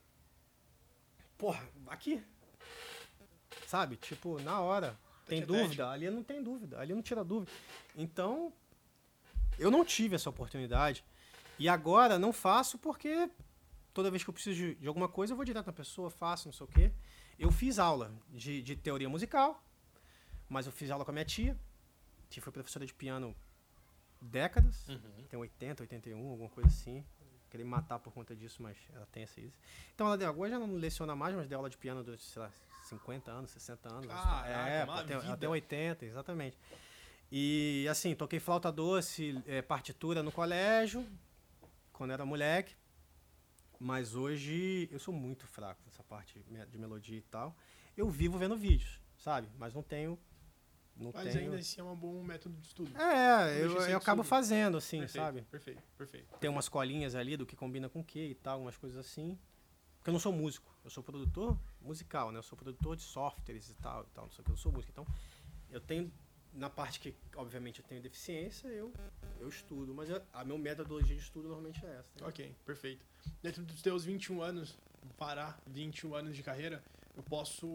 Porra, 1.38 1.64
aqui. 1.86 2.20
Sabe? 3.64 3.94
Tipo, 3.94 4.40
na 4.40 4.60
hora. 4.60 4.98
Tem 5.24 5.40
dúvida? 5.40 5.88
Ali 5.88 6.10
não 6.10 6.24
tem 6.24 6.42
dúvida. 6.42 6.80
Ali 6.80 6.92
não 6.92 7.00
tira 7.00 7.22
dúvida. 7.22 7.52
Então, 7.94 8.52
eu 9.56 9.70
não 9.70 9.84
tive 9.84 10.16
essa 10.16 10.28
oportunidade. 10.28 11.04
E 11.60 11.68
agora 11.68 12.18
não 12.18 12.32
faço 12.32 12.76
porque 12.76 13.30
toda 13.94 14.10
vez 14.10 14.24
que 14.24 14.30
eu 14.30 14.34
preciso 14.34 14.56
de, 14.56 14.74
de 14.74 14.88
alguma 14.88 15.08
coisa, 15.08 15.32
eu 15.32 15.36
vou 15.36 15.44
direto 15.44 15.66
na 15.66 15.72
pessoa, 15.72 16.10
faço, 16.10 16.48
não 16.48 16.52
sei 16.52 16.66
o 16.66 16.68
quê. 16.68 16.92
Eu 17.38 17.52
fiz 17.52 17.78
aula 17.78 18.12
de, 18.30 18.60
de 18.62 18.74
teoria 18.74 19.08
musical, 19.08 19.62
mas 20.48 20.66
eu 20.66 20.72
fiz 20.72 20.90
aula 20.90 21.04
com 21.04 21.12
a 21.12 21.14
minha 21.14 21.24
tia, 21.24 21.56
que 22.30 22.40
foi 22.40 22.52
professora 22.52 22.84
de 22.86 22.92
piano 22.94 23.34
décadas, 24.20 24.88
Uhum. 24.88 25.24
tem 25.28 25.38
80, 25.38 25.82
81, 25.84 26.30
alguma 26.30 26.48
coisa 26.50 26.68
assim. 26.68 27.04
Queria 27.50 27.64
me 27.64 27.70
matar 27.70 27.98
por 27.98 28.12
conta 28.12 28.36
disso, 28.36 28.62
mas 28.62 28.76
ela 28.92 29.06
tem 29.06 29.22
essa 29.22 29.40
isso. 29.40 29.58
Então 29.94 30.06
ela 30.06 30.18
deu, 30.18 30.28
agora 30.28 30.50
já 30.50 30.58
não 30.58 30.74
leciona 30.74 31.16
mais, 31.16 31.34
mas 31.34 31.48
deu 31.48 31.58
aula 31.58 31.70
de 31.70 31.78
piano 31.78 32.02
durante, 32.04 32.22
sei 32.22 32.42
lá, 32.42 32.50
50 32.84 33.30
anos, 33.30 33.50
60 33.52 33.88
anos. 33.92 34.06
Caraca, 34.06 34.48
é, 34.48 34.84
vida. 35.20 35.36
tem 35.38 35.48
80, 35.48 36.04
exatamente. 36.04 36.58
E 37.32 37.86
assim, 37.90 38.14
toquei 38.14 38.38
flauta 38.40 38.70
doce, 38.70 39.42
é, 39.46 39.62
partitura 39.62 40.22
no 40.22 40.30
colégio, 40.32 41.06
quando 41.92 42.12
era 42.12 42.24
moleque. 42.24 42.74
Mas 43.80 44.14
hoje 44.14 44.88
eu 44.90 44.98
sou 44.98 45.14
muito 45.14 45.46
fraco 45.46 45.80
nessa 45.86 46.02
parte 46.02 46.38
de 46.40 46.78
melodia 46.78 47.18
e 47.18 47.22
tal. 47.22 47.56
Eu 47.96 48.10
vivo 48.10 48.36
vendo 48.36 48.56
vídeos, 48.56 49.00
sabe? 49.16 49.48
Mas 49.56 49.72
não 49.72 49.82
tenho. 49.82 50.18
Não 50.98 51.12
Mas 51.14 51.32
tenho. 51.32 51.44
ainda 51.44 51.56
assim 51.56 51.80
é 51.80 51.84
um 51.84 51.94
bom 51.94 52.22
método 52.24 52.56
de 52.56 52.66
estudo. 52.66 52.90
É, 53.00 53.62
eu, 53.64 53.80
ser 53.80 53.92
eu 53.92 53.98
acabo 53.98 54.24
fazendo, 54.24 54.76
assim, 54.76 54.98
perfeito, 54.98 55.24
sabe? 55.24 55.42
Perfeito, 55.42 55.82
perfeito. 55.96 56.38
Tem 56.38 56.50
umas 56.50 56.68
colinhas 56.68 57.14
ali 57.14 57.36
do 57.36 57.46
que 57.46 57.54
combina 57.54 57.88
com 57.88 58.00
o 58.00 58.04
que 58.04 58.18
e 58.18 58.34
tal, 58.34 58.54
algumas 58.54 58.76
coisas 58.76 58.98
assim. 58.98 59.38
Porque 59.98 60.10
eu 60.10 60.12
não 60.12 60.20
sou 60.20 60.32
músico, 60.32 60.74
eu 60.84 60.90
sou 60.90 61.02
produtor 61.02 61.56
musical, 61.80 62.32
né? 62.32 62.38
Eu 62.38 62.42
sou 62.42 62.58
produtor 62.58 62.96
de 62.96 63.02
softwares 63.02 63.70
e 63.70 63.74
tal, 63.74 64.02
e 64.02 64.06
tal, 64.14 64.24
não 64.24 64.32
sei 64.32 64.42
o 64.42 64.44
que, 64.44 64.50
eu 64.50 64.56
sou 64.56 64.72
músico. 64.72 64.90
Então, 64.90 65.06
eu 65.70 65.80
tenho, 65.80 66.10
na 66.52 66.68
parte 66.68 66.98
que, 66.98 67.14
obviamente, 67.36 67.80
eu 67.80 67.86
tenho 67.86 68.02
deficiência, 68.02 68.66
eu, 68.68 68.92
eu 69.38 69.48
estudo. 69.48 69.94
Mas 69.94 70.08
eu- 70.10 70.22
a 70.32 70.44
minha 70.44 70.58
metodologia 70.58 71.14
de 71.14 71.22
estudo 71.22 71.46
normalmente 71.48 71.84
é 71.86 71.90
essa. 71.96 72.10
né? 72.20 72.26
Ok, 72.26 72.56
perfeito. 72.64 73.04
Dentro 73.40 73.62
dos 73.64 73.80
teus 73.82 74.04
21 74.04 74.42
anos, 74.42 74.76
parar 75.16 75.60
21 75.66 76.14
anos 76.14 76.34
de 76.34 76.42
carreira, 76.42 76.82
eu 77.16 77.22
posso. 77.22 77.66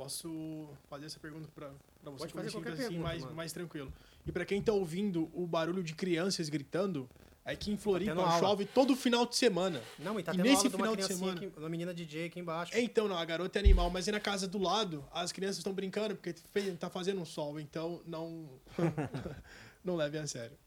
Posso 0.00 0.68
fazer 0.90 1.06
essa 1.06 1.18
pergunta 1.18 1.48
pra 1.54 1.68
você 2.04 2.18
Pode 2.18 2.32
como 2.32 2.44
fazer 2.44 2.50
qualquer 2.52 2.72
assim, 2.72 2.82
pergunta, 2.82 3.02
mais, 3.02 3.22
mano. 3.22 3.34
mais 3.34 3.52
tranquilo. 3.52 3.92
E 4.26 4.30
pra 4.30 4.44
quem 4.44 4.60
tá 4.62 4.72
ouvindo 4.72 5.30
o 5.32 5.46
barulho 5.46 5.82
de 5.82 5.94
crianças 5.94 6.50
gritando, 6.50 7.08
é 7.44 7.56
que 7.56 7.70
em 7.72 7.78
Floripa 7.78 8.10
tendo 8.10 8.20
aula. 8.20 8.38
chove 8.38 8.66
todo 8.66 8.94
final 8.94 9.24
de 9.24 9.36
semana. 9.36 9.82
Não, 9.98 10.20
e 10.20 10.22
tá 10.22 10.32
E 10.34 10.36
tendo 10.36 10.44
nesse 10.44 10.56
aula 10.66 10.68
de 10.68 10.76
uma 10.76 10.84
final 10.84 10.96
de 10.96 11.04
semana- 11.06 11.40
aqui, 11.40 11.52
uma 11.58 11.68
menina 11.70 11.94
DJ 11.94 12.26
aqui 12.26 12.38
embaixo. 12.40 12.76
Então, 12.76 13.08
não, 13.08 13.16
a 13.16 13.24
garota 13.24 13.58
é 13.58 13.60
animal, 13.60 13.88
mas 13.88 14.06
e 14.06 14.12
na 14.12 14.20
casa 14.20 14.46
do 14.46 14.58
lado, 14.58 15.02
as 15.10 15.32
crianças 15.32 15.58
estão 15.58 15.72
brincando 15.72 16.14
porque 16.14 16.34
tá 16.78 16.90
fazendo 16.90 17.20
um 17.22 17.24
sol, 17.24 17.58
então 17.58 18.02
não 18.06 18.50
não 19.82 19.96
leve 19.96 20.18
a 20.18 20.26
sério. 20.26 20.58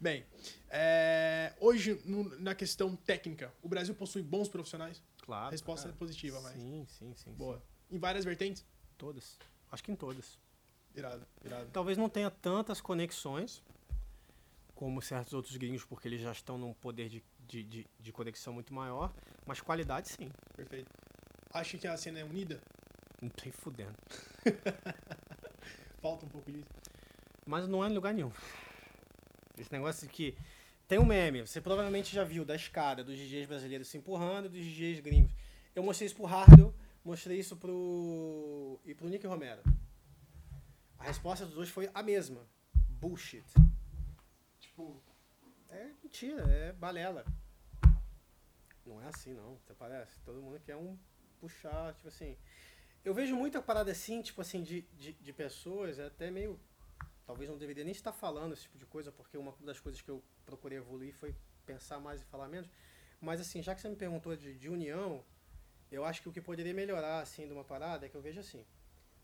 Bem, 0.00 0.24
é, 0.70 1.52
hoje, 1.60 2.00
no- 2.06 2.38
na 2.38 2.54
questão 2.54 2.96
técnica, 2.96 3.52
o 3.62 3.68
Brasil 3.68 3.94
possui 3.94 4.22
bons 4.22 4.48
profissionais? 4.48 5.02
Claro. 5.22 5.48
A 5.48 5.50
resposta 5.50 5.86
cara. 5.88 5.94
é 5.94 5.98
positiva, 5.98 6.40
mas 6.40 6.54
Sim, 6.54 6.86
sim, 6.88 7.12
sim. 7.16 7.32
boa. 7.32 7.56
sim. 7.58 7.96
Em 7.96 7.98
várias 7.98 8.24
vertentes? 8.24 8.64
Todas. 8.98 9.38
Acho 9.70 9.82
que 9.82 9.92
em 9.92 9.96
todas. 9.96 10.38
Irado, 10.94 11.26
irado. 11.44 11.70
Talvez 11.72 11.96
não 11.96 12.08
tenha 12.08 12.30
tantas 12.30 12.80
conexões 12.80 13.62
como 14.74 15.00
certos 15.00 15.32
outros 15.32 15.56
gringos, 15.56 15.84
porque 15.84 16.06
eles 16.06 16.20
já 16.20 16.32
estão 16.32 16.58
num 16.58 16.74
poder 16.74 17.08
de, 17.08 17.24
de, 17.46 17.62
de, 17.62 17.86
de 17.98 18.12
conexão 18.12 18.52
muito 18.52 18.74
maior, 18.74 19.12
mas 19.46 19.60
qualidade 19.60 20.08
sim. 20.08 20.30
Perfeito. 20.54 20.90
Acha 21.52 21.78
que 21.78 21.86
a 21.86 21.96
cena 21.96 22.18
é 22.18 22.24
unida? 22.24 22.60
Não 23.20 23.28
tem 23.28 23.50
fudendo. 23.50 23.96
Falta 26.00 26.26
um 26.26 26.28
pouco 26.28 26.50
disso. 26.50 26.68
Mas 27.46 27.66
não 27.66 27.84
é 27.84 27.88
em 27.88 27.94
lugar 27.94 28.12
nenhum. 28.12 28.32
Esse 29.56 29.72
negócio 29.72 30.06
de 30.06 30.12
que. 30.12 30.36
Tem 30.86 30.98
um 30.98 31.04
meme, 31.04 31.42
você 31.42 31.60
provavelmente 31.60 32.14
já 32.14 32.24
viu 32.24 32.46
da 32.46 32.56
escada 32.56 33.04
dos 33.04 33.18
DJs 33.18 33.46
brasileiros 33.46 33.88
se 33.88 33.98
empurrando 33.98 34.46
e 34.46 34.48
dos 34.48 34.64
DJs 34.64 35.00
gringos. 35.00 35.32
Eu 35.74 35.82
mostrei 35.82 36.06
isso 36.06 36.16
pro 36.16 36.24
Hardel, 36.24 36.74
mostrei 37.08 37.38
isso 37.38 37.56
pro. 37.56 38.78
e 38.84 38.94
pro 38.94 39.08
Nick 39.08 39.26
Romero. 39.26 39.62
A 40.98 41.04
resposta 41.04 41.46
dos 41.46 41.54
dois 41.54 41.70
foi 41.70 41.90
a 41.94 42.02
mesma. 42.02 42.46
Bullshit. 43.00 43.46
Tipo, 44.60 45.02
É 45.70 45.90
mentira, 46.02 46.42
é 46.42 46.72
balela. 46.72 47.24
Não 48.84 49.00
é 49.00 49.06
assim, 49.06 49.32
não. 49.32 49.54
Até 49.64 49.74
parece. 49.74 50.20
Todo 50.20 50.42
mundo 50.42 50.60
quer 50.60 50.76
um 50.76 50.98
puxar, 51.40 51.94
tipo 51.94 52.08
assim. 52.08 52.36
Eu 53.02 53.14
vejo 53.14 53.34
muita 53.34 53.62
parada 53.62 53.90
assim, 53.90 54.20
tipo 54.20 54.40
assim, 54.42 54.62
de, 54.62 54.82
de, 54.92 55.12
de 55.14 55.32
pessoas, 55.32 55.98
é 55.98 56.06
até 56.06 56.30
meio. 56.30 56.60
Talvez 57.24 57.48
não 57.48 57.56
deveria 57.56 57.84
nem 57.84 57.92
estar 57.92 58.12
falando 58.12 58.52
esse 58.52 58.62
tipo 58.62 58.76
de 58.76 58.86
coisa, 58.86 59.10
porque 59.12 59.38
uma 59.38 59.54
das 59.60 59.80
coisas 59.80 60.00
que 60.02 60.10
eu 60.10 60.22
procurei 60.44 60.76
evoluir 60.78 61.14
foi 61.14 61.34
pensar 61.64 62.00
mais 62.00 62.20
e 62.20 62.24
falar 62.24 62.48
menos. 62.48 62.68
Mas 63.20 63.40
assim, 63.40 63.62
já 63.62 63.74
que 63.74 63.80
você 63.80 63.88
me 63.88 63.96
perguntou 63.96 64.36
de, 64.36 64.54
de 64.58 64.68
união, 64.68 65.24
eu 65.90 66.04
acho 66.04 66.22
que 66.22 66.28
o 66.28 66.32
que 66.32 66.40
poderia 66.40 66.74
melhorar, 66.74 67.20
assim, 67.20 67.46
de 67.46 67.52
uma 67.52 67.64
parada 67.64 68.06
é 68.06 68.08
que 68.08 68.14
eu 68.14 68.22
vejo 68.22 68.40
assim. 68.40 68.64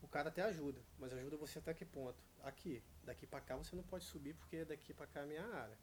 O 0.01 0.07
cara 0.07 0.29
até 0.29 0.41
ajuda, 0.43 0.79
mas 0.99 1.11
ajuda 1.13 1.35
você 1.37 1.59
até 1.59 1.73
que 1.73 1.83
ponto? 1.85 2.17
Aqui. 2.43 2.83
Daqui 3.03 3.25
pra 3.25 3.41
cá 3.41 3.55
você 3.55 3.75
não 3.75 3.83
pode 3.83 4.03
subir, 4.05 4.33
porque 4.35 4.63
daqui 4.65 4.93
pra 4.93 5.07
cá 5.07 5.21
é 5.21 5.25
minha 5.25 5.45
área. 5.45 5.77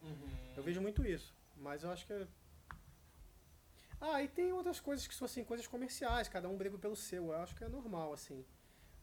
Eu 0.57 0.63
vejo 0.63 0.81
muito 0.81 1.05
isso, 1.05 1.35
mas 1.57 1.83
eu 1.83 1.91
acho 1.91 2.07
que. 2.07 2.13
é- 2.13 2.27
Ah, 4.01 4.23
e 4.23 4.29
tem 4.29 4.53
outras 4.53 4.81
coisas 4.81 5.07
que 5.07 5.15
são 5.15 5.27
assim, 5.27 5.45
coisas 5.45 5.67
comerciais, 5.67 6.29
cada 6.29 6.49
um 6.49 6.57
briga 6.57 6.77
pelo 6.79 6.97
seu, 6.97 7.27
eu 7.27 7.37
acho 7.37 7.55
que 7.55 7.63
é 7.65 7.69
normal, 7.69 8.13
assim. 8.13 8.45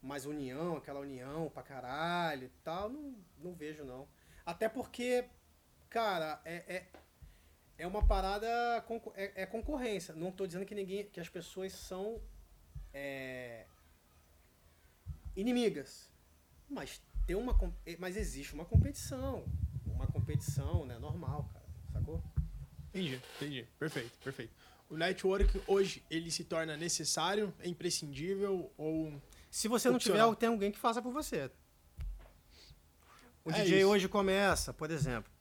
Mas 0.01 0.25
união, 0.25 0.77
aquela 0.77 0.99
união 0.99 1.49
pra 1.49 1.63
caralho 1.63 2.45
e 2.45 2.49
tal, 2.63 2.89
não, 2.89 3.15
não 3.37 3.53
vejo 3.53 3.83
não. 3.83 4.07
Até 4.45 4.67
porque, 4.69 5.25
cara, 5.89 6.41
é, 6.45 6.55
é, 6.75 6.87
é 7.79 7.87
uma 7.87 8.05
parada. 8.05 8.45
É, 9.15 9.43
é 9.43 9.45
concorrência. 9.45 10.13
Não 10.13 10.31
tô 10.31 10.45
dizendo 10.45 10.65
que 10.65 10.75
ninguém. 10.75 11.05
que 11.09 11.19
as 11.19 11.29
pessoas 11.29 11.73
são 11.73 12.21
é, 12.93 13.65
inimigas. 15.35 16.09
Mas 16.69 17.01
tem 17.25 17.35
uma. 17.35 17.53
com- 17.57 17.73
Mas 17.97 18.15
existe 18.17 18.53
uma 18.53 18.65
competição. 18.65 19.45
competição, 20.13 20.85
né? 20.85 20.97
Normal, 20.99 21.49
cara. 21.53 21.65
Sacou? 21.91 22.23
Entendi, 22.89 23.19
entendi. 23.37 23.67
Perfeito, 23.77 24.11
perfeito. 24.23 24.53
O 24.89 24.97
network 24.97 25.61
hoje, 25.67 26.03
ele 26.09 26.31
se 26.31 26.43
torna 26.43 26.75
necessário, 26.77 27.53
é 27.59 27.67
imprescindível 27.67 28.71
ou... 28.77 29.13
Se 29.51 29.67
você 29.67 29.89
não 29.89 29.99
tiver, 29.99 30.13
Opcional. 30.15 30.35
tem 30.35 30.49
alguém 30.49 30.71
que 30.71 30.79
faça 30.79 30.99
por 31.01 31.11
você. 31.13 31.51
O 33.45 33.51
É 33.51 33.61
DJ 33.63 33.79
isso. 33.81 33.87
hoje 33.89 34.07
começa, 34.07 34.73
por 34.73 34.89
exemplo. 34.89 35.31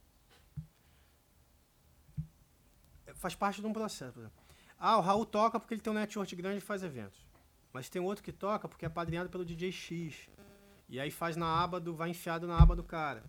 Faz 3.19 3.35
parte 3.35 3.61
de 3.61 3.67
um 3.67 3.73
processo. 3.73 4.31
Ah, 4.79 4.97
o 4.97 5.01
Raul 5.01 5.27
toca 5.27 5.59
porque 5.59 5.75
ele 5.75 5.81
tem 5.81 5.93
um 5.93 5.97
network 5.97 6.35
grande 6.37 6.59
e 6.59 6.61
faz 6.61 6.83
eventos. 6.85 7.27
Mas 7.73 7.89
tem 7.89 8.01
outro 8.01 8.25
que 8.25 8.33
toca 8.33 8.69
porque 8.69 8.87
é 8.87 8.89
padrinhado 8.89 9.29
pelo 9.29 9.45
DJ 9.45 9.73
X. 9.73 10.29
E 10.89 10.99
aí 10.99 11.11
faz 11.11 11.37
na 11.37 11.63
aba 11.63 11.81
do. 11.81 11.95
vai 11.95 12.11
enfiado 12.11 12.47
na 12.47 12.57
aba 12.57 12.75
do 12.77 12.85
cara. 12.85 13.25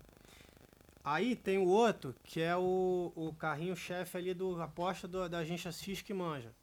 Aí 1.04 1.36
tem 1.36 1.58
o 1.58 1.66
outro, 1.66 2.16
que 2.24 2.40
é 2.40 2.56
o, 2.56 3.12
o 3.16 3.34
carrinho-chefe 3.34 4.18
ali 4.18 4.34
do 4.34 4.62
aposta 4.62 5.08
do, 5.08 5.28
da 5.28 5.40
agência 5.40 5.72
X 5.72 6.02
que 6.02 6.14
manja. 6.14 6.54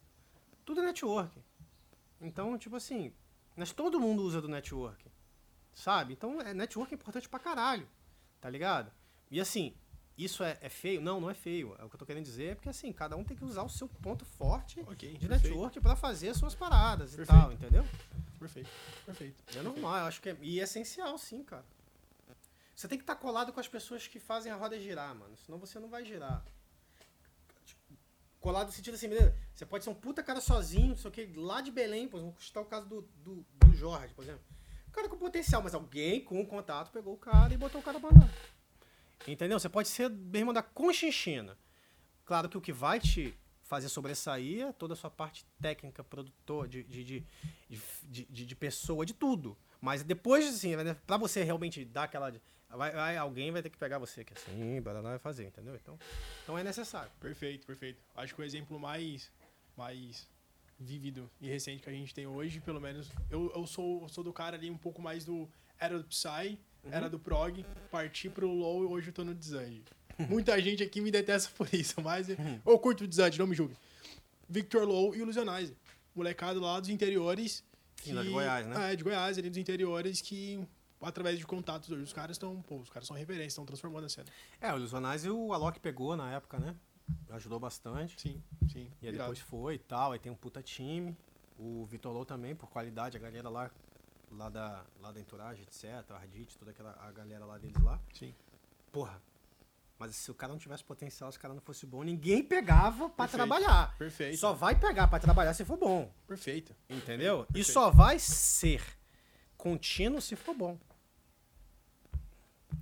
Tudo 0.63 0.79
é 0.79 0.85
network. 0.85 1.43
Então, 2.21 2.57
tipo 2.57 2.77
assim, 2.77 3.13
mas 3.57 3.73
todo 3.73 3.99
mundo 3.99 4.23
usa 4.23 4.41
do 4.41 4.47
network. 4.47 5.05
Sabe? 5.73 6.13
Então, 6.13 6.39
é, 6.41 6.53
network 6.53 6.93
é 6.93 6.95
importante 6.95 7.27
pra 7.27 7.39
caralho. 7.39 7.87
Tá 8.39 8.49
ligado? 8.49 8.91
E 9.29 9.41
assim, 9.41 9.75
isso 10.17 10.43
é, 10.43 10.57
é 10.61 10.69
feio? 10.69 10.99
Não, 11.01 11.21
não 11.21 11.29
é 11.29 11.33
feio. 11.33 11.75
É 11.79 11.83
o 11.85 11.89
que 11.89 11.95
eu 11.95 11.99
tô 11.99 12.05
querendo 12.05 12.23
dizer, 12.23 12.51
é 12.51 12.55
porque 12.55 12.69
assim, 12.69 12.91
cada 12.91 13.15
um 13.15 13.23
tem 13.23 13.37
que 13.37 13.45
usar 13.45 13.63
o 13.63 13.69
seu 13.69 13.87
ponto 13.87 14.25
forte 14.25 14.79
Ok, 14.81 15.13
de 15.17 15.27
perfeito, 15.27 15.43
network 15.53 15.79
pra 15.79 15.95
fazer 15.95 16.29
as 16.29 16.37
suas 16.37 16.55
paradas 16.55 17.13
e 17.13 17.17
Perfeito. 17.17 17.39
tal, 17.39 17.51
entendeu? 17.51 17.85
perfeito, 18.39 18.69
perfeito. 19.05 19.43
É 19.55 19.61
normal, 19.61 19.97
eu 19.97 20.05
acho 20.05 20.21
que 20.21 20.29
é, 20.29 20.37
e 20.41 20.59
é 20.59 20.63
essencial, 20.63 21.17
sim, 21.17 21.43
cara. 21.43 21.65
Você 22.75 22.87
tem 22.87 22.97
que 22.97 23.03
estar 23.03 23.15
colado 23.15 23.51
com 23.51 23.59
as 23.59 23.67
pessoas 23.67 24.07
que 24.07 24.19
fazem 24.19 24.51
a 24.51 24.55
roda 24.55 24.79
girar, 24.79 25.15
mano. 25.15 25.35
Senão 25.37 25.57
você 25.57 25.79
não 25.79 25.89
vai 25.89 26.05
girar. 26.05 26.43
Colado 28.39 28.67
no 28.67 28.71
sentido 28.73 28.93
assim, 28.93 29.09
beleza? 29.09 29.35
Você 29.53 29.65
pode 29.65 29.83
ser 29.83 29.89
um 29.89 29.95
puta 29.95 30.21
cara 30.21 30.39
sozinho, 30.39 30.89
não 30.89 30.95
sei 30.95 31.09
o 31.09 31.11
que, 31.11 31.25
lá 31.35 31.59
de 31.59 31.71
Belém, 31.71 32.07
por 32.07 32.17
exemplo, 32.17 32.33
vamos 32.33 32.47
citar 32.47 32.61
o 32.61 32.65
caso 32.67 32.87
do, 32.87 33.01
do, 33.23 33.43
do 33.65 33.75
Jorge, 33.75 34.13
por 34.13 34.23
exemplo. 34.23 34.41
O 34.87 34.91
cara 34.91 35.09
com 35.09 35.17
potencial, 35.17 35.61
mas 35.63 35.73
alguém 35.73 36.23
com 36.23 36.45
contato 36.45 36.91
pegou 36.91 37.15
o 37.15 37.17
cara 37.17 37.53
e 37.53 37.57
botou 37.57 37.81
o 37.81 37.83
cara 37.83 37.99
pra 37.99 38.09
andar. 38.09 38.29
Entendeu? 39.25 39.59
Você 39.59 39.69
pode 39.69 39.87
ser 39.87 40.09
mesmo 40.09 40.53
da 40.53 40.61
conchinchina. 40.61 41.57
Claro 42.25 42.49
que 42.49 42.57
o 42.57 42.61
que 42.61 42.73
vai 42.73 42.99
te 42.99 43.33
fazer 43.63 43.89
sobressair 43.89 44.67
é 44.67 44.71
toda 44.71 44.93
a 44.93 44.97
sua 44.97 45.09
parte 45.09 45.45
técnica, 45.61 46.03
produtor, 46.03 46.67
de, 46.67 46.83
de, 46.83 47.03
de, 48.09 48.45
de, 48.45 48.55
pessoa, 48.55 49.05
de 49.05 49.13
tudo. 49.13 49.57
Mas 49.81 50.03
depois, 50.03 50.47
assim, 50.47 50.75
né, 50.75 50.95
pra 51.05 51.17
você 51.17 51.43
realmente 51.43 51.83
dar 51.85 52.03
aquela. 52.03 52.33
Vai, 52.69 52.91
vai- 52.91 53.17
alguém 53.17 53.51
vai 53.51 53.61
ter 53.61 53.69
que 53.69 53.77
pegar 53.77 53.97
você, 53.97 54.23
que 54.25 54.33
assim, 54.33 54.81
baraná 54.81 55.09
vai 55.09 55.19
fazer, 55.19 55.45
entendeu? 55.45 55.75
Então, 55.75 55.97
então 56.43 56.57
é 56.57 56.63
necessário. 56.63 57.11
Perfeito, 57.19 57.65
perfeito. 57.65 58.01
Acho 58.15 58.35
que 58.35 58.41
o 58.41 58.43
exemplo 58.43 58.77
mais, 58.77 59.31
mais 59.75 60.27
vívido 60.79 61.29
e 61.39 61.47
recente 61.47 61.81
que 61.81 61.89
a 61.89 61.93
gente 61.93 62.13
tem 62.13 62.27
hoje, 62.27 62.59
pelo 62.59 62.81
menos, 62.81 63.09
eu, 63.29 63.51
eu, 63.55 63.65
sou, 63.65 64.01
eu 64.03 64.09
sou 64.09 64.23
do 64.23 64.33
cara 64.33 64.57
ali 64.57 64.69
um 64.69 64.77
pouco 64.77 65.01
mais 65.01 65.23
do. 65.23 65.47
Era 65.79 65.97
do 65.97 66.03
Psy, 66.05 66.59
era 66.91 67.09
do 67.09 67.19
Prog, 67.19 67.65
parti 67.91 68.29
pro 68.29 68.47
Low 68.47 68.83
e 68.83 68.85
hoje 68.87 69.07
eu 69.07 69.13
tô 69.13 69.23
no 69.23 69.33
Desange. 69.33 69.83
Muita 70.29 70.59
gente 70.61 70.83
aqui 70.83 70.99
me 71.01 71.11
detesta 71.11 71.51
por 71.55 71.71
isso, 71.73 72.01
mas 72.01 72.27
eu 72.29 72.79
curto 72.79 73.03
o 73.03 73.07
Desange, 73.07 73.37
não 73.37 73.47
me 73.47 73.55
julgue. 73.55 73.75
Victor 74.49 74.87
Low 74.87 75.15
e 75.15 75.21
o. 75.21 75.27
Molecado 76.15 76.59
lá 76.59 76.79
dos 76.79 76.89
interiores. 76.89 77.63
Sim, 78.03 78.13
lá 78.13 78.23
de 78.23 78.29
Goiás, 78.29 78.65
né? 78.65 78.93
É, 78.93 78.95
de 78.95 79.03
Goiás, 79.03 79.37
ali 79.37 79.49
dos 79.49 79.57
interiores, 79.57 80.21
que 80.21 80.59
através 81.01 81.37
de 81.37 81.45
contatos 81.45 81.91
hoje, 81.91 82.03
os 82.03 82.13
caras 82.13 82.35
estão, 82.35 82.61
pô, 82.63 82.77
os 82.77 82.89
caras 82.89 83.07
são 83.07 83.15
referência, 83.15 83.47
estão 83.47 83.65
transformando 83.65 84.05
a 84.05 84.09
cena. 84.09 84.27
É, 84.59 84.73
o 84.73 84.77
Ilusionais 84.77 85.25
o 85.25 85.53
Alok 85.53 85.79
pegou 85.79 86.15
na 86.15 86.31
época, 86.33 86.57
né? 86.57 86.75
Ajudou 87.29 87.59
bastante. 87.59 88.19
Sim, 88.19 88.41
sim. 88.71 88.89
E 89.01 89.07
aí 89.07 89.17
depois 89.17 89.39
foi 89.39 89.75
e 89.75 89.79
tal, 89.79 90.11
aí 90.11 90.19
tem 90.19 90.31
um 90.31 90.35
puta 90.35 90.61
time. 90.61 91.15
O 91.57 91.85
Vitor 91.85 92.13
Low 92.13 92.25
também, 92.25 92.55
por 92.55 92.69
qualidade, 92.69 93.17
a 93.17 93.19
galera 93.19 93.49
lá, 93.49 93.71
lá 94.31 94.49
da, 94.49 94.85
lá 94.99 95.11
da 95.11 95.19
Entourage, 95.19 95.61
etc, 95.63 95.85
a 96.11 96.15
Ardit, 96.15 96.57
toda 96.57 96.71
aquela 96.71 96.91
a 97.01 97.11
galera 97.11 97.45
lá 97.45 97.57
deles 97.57 97.81
lá. 97.81 97.99
Sim. 98.13 98.33
Porra. 98.91 99.21
Mas 99.99 100.15
se 100.15 100.29
o 100.29 100.35
cara 100.35 100.53
não 100.53 100.59
tivesse 100.59 100.83
potencial, 100.83 101.31
se 101.31 101.37
o 101.39 101.41
cara 101.41 101.53
não 101.55 101.61
fosse 101.61 101.85
bom, 101.85 102.03
ninguém 102.03 102.43
pegava 102.43 103.09
pra 103.09 103.27
Perfeito. 103.27 103.31
trabalhar. 103.35 103.97
Perfeito. 103.97 104.37
Só 104.37 104.53
vai 104.53 104.79
pegar 104.79 105.07
pra 105.07 105.17
trabalhar 105.19 105.53
se 105.55 105.65
for 105.65 105.75
bom. 105.77 106.13
Perfeito. 106.27 106.75
Entendeu? 106.87 107.41
E 107.49 107.53
Perfeito. 107.53 107.71
só 107.73 107.89
vai 107.89 108.19
ser 108.19 108.83
contínuo 109.57 110.21
se 110.21 110.35
for 110.35 110.53
bom. 110.53 110.77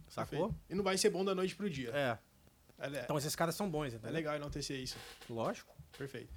Sacou? 0.10 0.48
Perfeito. 0.50 0.56
E 0.70 0.76
não 0.76 0.84
vai 0.84 0.98
ser 0.98 1.10
bom 1.10 1.24
da 1.24 1.34
noite 1.36 1.56
pro 1.56 1.70
dia. 1.70 1.90
É. 1.92 2.18
É, 2.78 2.88
é- 2.98 3.04
Então 3.04 3.18
esses 3.18 3.36
caras 3.36 3.56
são 3.56 3.70
bons, 3.70 3.86
é 3.94 3.96
entendeu? 3.96 4.12
legal 4.12 4.36
enaltecer 4.36 4.78
isso. 4.80 4.98
Lógico. 5.30 5.74
Perfeito. 5.98 6.34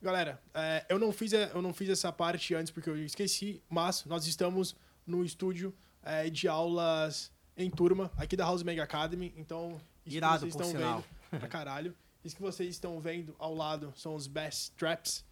Galera, 0.00 0.40
é, 0.52 0.84
eu, 0.88 0.98
não 0.98 1.12
fiz, 1.12 1.32
eu 1.32 1.62
não 1.62 1.72
fiz 1.72 1.88
essa 1.88 2.12
parte 2.12 2.54
antes 2.54 2.70
porque 2.70 2.90
eu 2.90 3.04
esqueci, 3.04 3.62
mas 3.68 4.04
nós 4.04 4.26
estamos 4.26 4.76
no 5.06 5.24
estúdio 5.24 5.74
é, 6.02 6.28
de 6.28 6.46
aulas 6.46 7.32
em 7.56 7.70
turma 7.70 8.10
aqui 8.16 8.36
da 8.36 8.44
House 8.44 8.62
Mega 8.62 8.82
Academy. 8.82 9.32
Então, 9.36 9.80
isso 10.04 10.16
Irado, 10.16 10.46
que 10.46 10.52
vocês 10.52 10.66
estão 10.66 10.80
sinal. 10.80 11.04
vendo 11.30 11.40
pra 11.40 11.48
caralho. 11.48 11.94
Isso 12.24 12.36
que 12.36 12.42
vocês 12.42 12.70
estão 12.70 13.00
vendo 13.00 13.34
ao 13.38 13.54
lado 13.54 13.92
são 13.96 14.14
os 14.14 14.26
Best 14.26 14.72
Traps, 14.76 15.24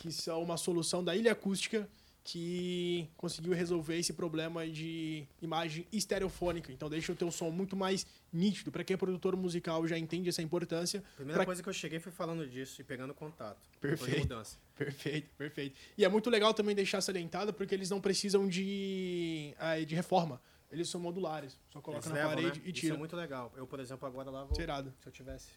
que 0.00 0.12
são 0.12 0.42
uma 0.42 0.56
solução 0.56 1.02
da 1.02 1.14
ilha 1.14 1.32
acústica 1.32 1.88
que 2.28 3.08
conseguiu 3.16 3.52
resolver 3.52 3.96
esse 3.96 4.12
problema 4.12 4.66
de 4.66 5.24
imagem 5.40 5.86
estereofônica. 5.92 6.72
Então 6.72 6.90
deixa 6.90 7.12
o 7.12 7.14
teu 7.14 7.30
som 7.30 7.50
muito 7.50 7.76
mais 7.76 8.04
nítido. 8.32 8.72
Para 8.72 8.82
quem 8.82 8.94
é 8.94 8.96
produtor 8.96 9.36
musical 9.36 9.86
já 9.86 9.96
entende 9.96 10.28
essa 10.28 10.42
importância. 10.42 11.04
Primeira 11.14 11.38
Pra- 11.38 11.46
coisa 11.46 11.62
que 11.62 11.68
eu 11.68 11.72
cheguei 11.72 12.00
foi 12.00 12.10
falando 12.10 12.44
disso 12.48 12.80
e 12.80 12.84
pegando 12.84 13.14
contato. 13.14 13.58
Perfeito. 13.80 14.20
mudança. 14.20 14.58
Perfeito, 14.76 15.30
perfeito. 15.38 15.74
E 15.96 16.04
é 16.04 16.08
muito 16.08 16.28
legal 16.28 16.52
também 16.52 16.74
deixar 16.74 17.00
salientado 17.00 17.54
porque 17.54 17.74
eles 17.74 17.88
não 17.88 17.98
precisam 18.00 18.46
de, 18.46 19.54
eh, 19.58 19.84
de 19.86 19.94
reforma. 19.94 20.38
Eles 20.70 20.88
são 20.90 21.00
modulares. 21.00 21.56
Só 21.72 21.80
coloca 21.80 22.06
Eles 22.06 22.08
na 22.08 22.14
levam, 22.28 22.42
parede 22.42 22.58
né? 22.60 22.66
e 22.66 22.70
Isso 22.72 22.80
tira. 22.80 22.94
é 22.94 22.98
muito 22.98 23.16
legal. 23.16 23.50
Eu, 23.56 23.66
por 23.66 23.80
exemplo, 23.80 24.06
agora 24.06 24.28
lá 24.30 24.42
vou. 24.42 24.52
Isso 24.52 24.60
é 24.60 24.64
irado. 24.64 24.92
Se 25.00 25.08
eu 25.08 25.12
tivesse, 25.12 25.48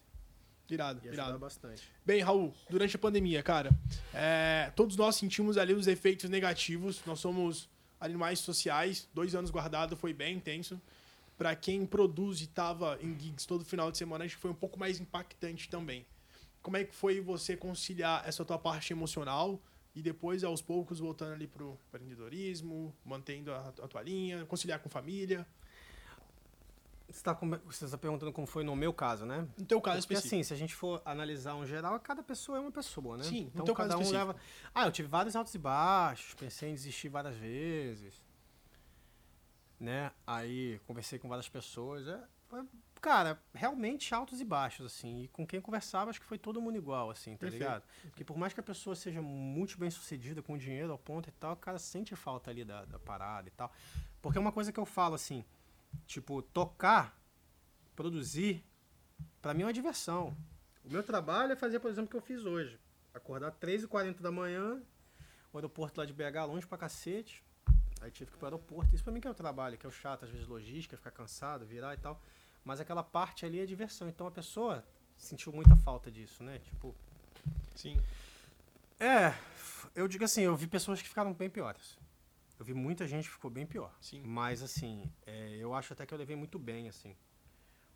Irado, 0.74 1.00
ia 1.04 1.12
irado. 1.12 1.38
bastante. 1.38 1.82
Bem, 2.04 2.20
Raul, 2.20 2.52
durante 2.68 2.96
a 2.96 2.98
pandemia, 2.98 3.42
cara, 3.42 3.70
eh, 4.14 4.72
todos 4.76 4.96
nós 4.96 5.16
sentimos 5.16 5.56
ali 5.58 5.72
os 5.74 5.86
efeitos 5.86 6.28
negativos. 6.30 7.00
Nós 7.06 7.20
somos 7.20 7.68
animais 8.00 8.38
sociais. 8.38 9.08
Dois 9.14 9.34
anos 9.34 9.50
guardado 9.50 9.96
foi 9.96 10.12
bem 10.12 10.36
intenso. 10.36 10.80
Pra 11.36 11.54
quem 11.56 11.86
produz 11.86 12.40
e 12.42 12.46
tava 12.46 12.98
em 13.00 13.18
gigs 13.18 13.46
todo 13.46 13.64
final 13.64 13.90
de 13.90 13.98
semana, 13.98 14.24
acho 14.24 14.36
que 14.36 14.42
foi 14.42 14.50
um 14.50 14.54
pouco 14.54 14.78
mais 14.78 15.00
impactante 15.00 15.68
também. 15.68 16.04
Como 16.62 16.76
é 16.76 16.84
que 16.84 16.94
foi 16.94 17.20
você 17.20 17.56
conciliar 17.56 18.22
essa 18.28 18.44
tua 18.44 18.58
parte 18.58 18.92
emocional 18.92 19.58
e 19.94 20.02
depois, 20.02 20.44
aos 20.44 20.60
poucos, 20.60 20.98
voltando 20.98 21.32
ali 21.32 21.46
pro 21.46 21.78
empreendedorismo, 21.88 22.94
mantendo 23.04 23.52
a, 23.52 23.68
a 23.68 23.88
tua 23.88 24.02
linha, 24.02 24.44
conciliar 24.44 24.78
com 24.80 24.88
família? 24.88 25.46
Você 27.10 27.18
está 27.18 27.32
você 27.32 27.88
tá 27.88 27.98
perguntando 27.98 28.32
como 28.32 28.46
foi 28.46 28.62
no 28.62 28.76
meu 28.76 28.92
caso, 28.92 29.26
né? 29.26 29.46
No 29.58 29.64
teu 29.66 29.80
caso 29.80 29.98
Porque 29.98 30.14
específico. 30.14 30.36
assim, 30.36 30.42
se 30.44 30.54
a 30.54 30.56
gente 30.56 30.74
for 30.74 31.02
analisar 31.04 31.54
um 31.56 31.66
geral, 31.66 31.98
cada 31.98 32.22
pessoa 32.22 32.58
é 32.58 32.60
uma 32.60 32.70
pessoa, 32.70 33.16
né? 33.16 33.24
Sim, 33.24 33.44
no 33.44 33.50
então 33.54 33.64
teu 33.64 33.74
cada 33.74 33.90
caso 33.90 34.00
um 34.00 34.02
específico. 34.04 34.28
leva. 34.28 34.40
Ah, 34.72 34.86
eu 34.86 34.92
tive 34.92 35.08
vários 35.08 35.34
altos 35.34 35.52
e 35.54 35.58
baixos, 35.58 36.34
pensei 36.34 36.70
em 36.70 36.74
desistir 36.74 37.08
várias 37.08 37.36
vezes. 37.36 38.22
Né? 39.78 40.12
Aí 40.26 40.78
conversei 40.86 41.18
com 41.18 41.28
várias 41.28 41.48
pessoas. 41.48 42.06
É, 42.06 42.20
cara, 43.00 43.42
realmente 43.54 44.14
altos 44.14 44.40
e 44.40 44.44
baixos, 44.44 44.86
assim. 44.86 45.22
E 45.22 45.28
com 45.28 45.46
quem 45.46 45.60
conversava, 45.60 46.10
acho 46.10 46.20
que 46.20 46.26
foi 46.26 46.38
todo 46.38 46.60
mundo 46.60 46.76
igual, 46.76 47.10
assim, 47.10 47.32
tá 47.32 47.38
Perfeito. 47.40 47.62
ligado? 47.62 47.82
Porque 48.02 48.22
por 48.24 48.36
mais 48.36 48.52
que 48.52 48.60
a 48.60 48.62
pessoa 48.62 48.94
seja 48.94 49.20
muito 49.22 49.78
bem 49.78 49.90
sucedida 49.90 50.42
com 50.42 50.56
dinheiro 50.56 50.92
ao 50.92 50.98
ponto 50.98 51.28
e 51.28 51.32
tal, 51.32 51.54
o 51.54 51.56
cara 51.56 51.78
sente 51.78 52.14
falta 52.14 52.50
ali 52.50 52.64
da, 52.64 52.84
da 52.84 52.98
parada 52.98 53.48
e 53.48 53.50
tal. 53.50 53.72
Porque 54.20 54.38
é 54.38 54.40
uma 54.40 54.52
coisa 54.52 54.70
que 54.70 54.78
eu 54.78 54.84
falo, 54.86 55.14
assim, 55.14 55.44
tipo, 56.06 56.42
tocar, 56.42 57.18
produzir, 57.94 58.64
pra 59.40 59.54
mim 59.54 59.62
é 59.62 59.66
uma 59.66 59.72
diversão. 59.72 60.36
O 60.84 60.90
meu 60.90 61.02
trabalho 61.02 61.52
é 61.52 61.56
fazer, 61.56 61.78
por 61.80 61.90
exemplo, 61.90 62.08
o 62.08 62.10
que 62.10 62.16
eu 62.16 62.20
fiz 62.22 62.44
hoje. 62.44 62.78
Acordar 63.14 63.52
3h40 63.52 64.20
da 64.20 64.30
manhã, 64.30 64.80
o 65.52 65.58
aeroporto 65.58 66.00
lá 66.00 66.06
de 66.06 66.12
BH 66.12 66.46
longe 66.46 66.66
pra 66.66 66.78
cacete. 66.78 67.44
Aí 68.00 68.10
tive 68.10 68.30
que 68.30 68.36
ir 68.36 68.38
pro 68.38 68.46
aeroporto. 68.46 68.94
Isso 68.94 69.04
pra 69.04 69.12
mim 69.12 69.20
que 69.20 69.28
é 69.28 69.30
o 69.30 69.34
trabalho, 69.34 69.76
que 69.76 69.84
é 69.84 69.88
o 69.88 69.92
chato, 69.92 70.24
às 70.24 70.30
vezes 70.30 70.46
logística, 70.46 70.96
ficar 70.96 71.10
cansado, 71.10 71.66
virar 71.66 71.94
e 71.94 71.98
tal. 71.98 72.20
Mas 72.64 72.80
aquela 72.80 73.02
parte 73.02 73.44
ali 73.44 73.60
é 73.60 73.66
diversão. 73.66 74.08
Então 74.08 74.26
a 74.26 74.30
pessoa 74.30 74.84
sentiu 75.18 75.52
muita 75.52 75.76
falta 75.76 76.10
disso, 76.10 76.42
né? 76.42 76.58
Tipo, 76.60 76.94
Sim. 77.76 78.00
é, 78.98 79.34
eu 79.94 80.08
digo 80.08 80.24
assim, 80.24 80.42
eu 80.42 80.56
vi 80.56 80.66
pessoas 80.66 81.02
que 81.02 81.08
ficaram 81.08 81.32
bem 81.34 81.50
piores. 81.50 81.98
Eu 82.60 82.64
vi 82.66 82.74
muita 82.74 83.08
gente 83.08 83.24
que 83.26 83.32
ficou 83.32 83.50
bem 83.50 83.64
pior. 83.64 83.90
Sim. 84.02 84.22
Mas 84.22 84.62
assim, 84.62 85.10
é, 85.24 85.56
eu 85.56 85.72
acho 85.72 85.94
até 85.94 86.04
que 86.04 86.12
eu 86.12 86.18
levei 86.18 86.36
muito 86.36 86.58
bem, 86.58 86.90
assim. 86.90 87.16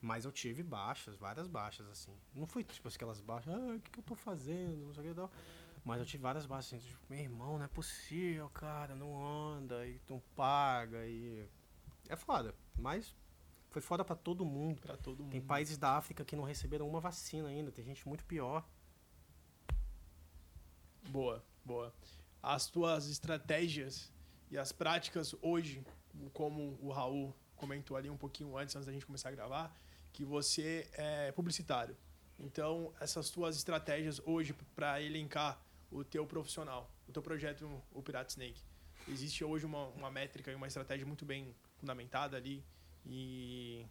Mas 0.00 0.24
eu 0.24 0.32
tive 0.32 0.62
baixas, 0.62 1.16
várias 1.16 1.46
baixas, 1.46 1.86
assim. 1.86 2.16
Não 2.34 2.46
foi 2.46 2.64
tipo 2.64 2.88
aquelas 2.88 3.20
baixas, 3.20 3.52
ah, 3.52 3.74
o 3.76 3.80
que, 3.80 3.90
que 3.90 3.98
eu 3.98 4.02
tô 4.02 4.14
fazendo? 4.14 4.86
Não 4.86 4.94
sei 4.94 5.04
o 5.04 5.08
que 5.08 5.14
tal. 5.14 5.30
Mas 5.84 6.00
eu 6.00 6.06
tive 6.06 6.22
várias 6.22 6.46
baixas, 6.46 6.72
assim, 6.72 6.88
tipo, 6.88 7.02
meu 7.10 7.20
irmão, 7.20 7.58
não 7.58 7.64
é 7.66 7.68
possível, 7.68 8.48
cara, 8.48 8.94
não 8.94 9.22
anda, 9.22 9.86
e 9.86 10.00
não 10.08 10.18
paga, 10.34 11.06
e. 11.06 11.46
É 12.08 12.16
foda. 12.16 12.54
Mas 12.74 13.14
Foi 13.68 13.82
foda 13.82 14.02
para 14.02 14.16
todo 14.16 14.46
mundo. 14.46 14.80
Pra 14.80 14.96
todo 14.96 15.24
mundo. 15.24 15.32
Tem 15.32 15.42
países 15.42 15.76
da 15.76 15.90
África 15.90 16.24
que 16.24 16.34
não 16.34 16.44
receberam 16.44 16.88
uma 16.88 17.00
vacina 17.00 17.48
ainda. 17.48 17.70
Tem 17.70 17.84
gente 17.84 18.08
muito 18.08 18.24
pior. 18.24 18.66
Boa, 21.10 21.44
boa. 21.62 21.92
As 22.42 22.66
tuas 22.70 23.08
estratégias 23.10 24.13
e 24.50 24.58
as 24.58 24.72
práticas 24.72 25.34
hoje, 25.40 25.84
como 26.32 26.78
o 26.80 26.90
Raul 26.90 27.34
comentou 27.56 27.96
ali 27.96 28.10
um 28.10 28.16
pouquinho 28.16 28.56
antes, 28.56 28.74
antes 28.76 28.86
da 28.86 28.92
gente 28.92 29.06
começar 29.06 29.28
a 29.28 29.32
gravar, 29.32 29.76
que 30.12 30.24
você 30.24 30.88
é 30.92 31.32
publicitário. 31.32 31.96
Então, 32.38 32.92
essas 33.00 33.30
tuas 33.30 33.56
estratégias 33.56 34.20
hoje 34.24 34.54
para 34.74 35.00
elencar 35.00 35.60
o 35.90 36.04
teu 36.04 36.26
profissional, 36.26 36.90
o 37.08 37.12
teu 37.12 37.22
projeto, 37.22 37.82
o 37.92 38.02
Pirate 38.02 38.30
Snake, 38.30 38.62
existe 39.08 39.44
hoje 39.44 39.64
uma, 39.64 39.86
uma 39.88 40.10
métrica 40.10 40.50
e 40.50 40.54
uma 40.54 40.66
estratégia 40.66 41.06
muito 41.06 41.24
bem 41.24 41.54
fundamentada 41.76 42.36
ali 42.36 42.64
e, 43.06 43.86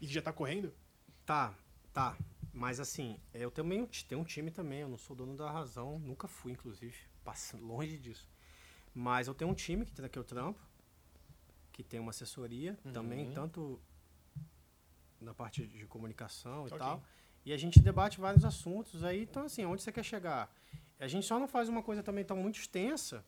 e 0.00 0.06
já 0.06 0.20
está 0.20 0.32
correndo? 0.32 0.72
Tá, 1.24 1.54
tá. 1.92 2.16
Mas 2.52 2.78
assim, 2.78 3.18
eu 3.32 3.50
também 3.50 3.84
tenho 4.08 4.20
um 4.20 4.24
time 4.24 4.50
também, 4.50 4.80
eu 4.80 4.88
não 4.88 4.98
sou 4.98 5.16
dono 5.16 5.36
da 5.36 5.50
razão, 5.50 5.98
nunca 5.98 6.28
fui, 6.28 6.52
inclusive, 6.52 6.96
longe 7.60 7.98
disso. 7.98 8.28
Mas 8.94 9.26
eu 9.26 9.34
tenho 9.34 9.50
um 9.50 9.54
time 9.54 9.84
que 9.84 10.00
aqui 10.04 10.18
o 10.18 10.24
trampo, 10.24 10.60
que 11.72 11.82
tem 11.82 11.98
uma 11.98 12.10
assessoria 12.10 12.78
Uhum. 12.84 12.92
também, 12.92 13.32
tanto 13.32 13.80
na 15.20 15.34
parte 15.34 15.66
de 15.66 15.86
comunicação 15.86 16.64
e 16.64 16.66
Ok. 16.68 16.78
tal. 16.78 17.02
E 17.44 17.52
a 17.52 17.56
gente 17.56 17.80
debate 17.80 18.20
vários 18.20 18.44
assuntos 18.44 19.02
aí, 19.04 19.22
então 19.22 19.44
assim, 19.44 19.64
onde 19.64 19.82
você 19.82 19.90
quer 19.92 20.04
chegar? 20.04 20.54
A 20.98 21.08
gente 21.08 21.26
só 21.26 21.38
não 21.38 21.48
faz 21.48 21.68
uma 21.68 21.82
coisa 21.82 22.02
também 22.02 22.24
tão 22.24 22.36
muito 22.36 22.58
extensa, 22.58 23.24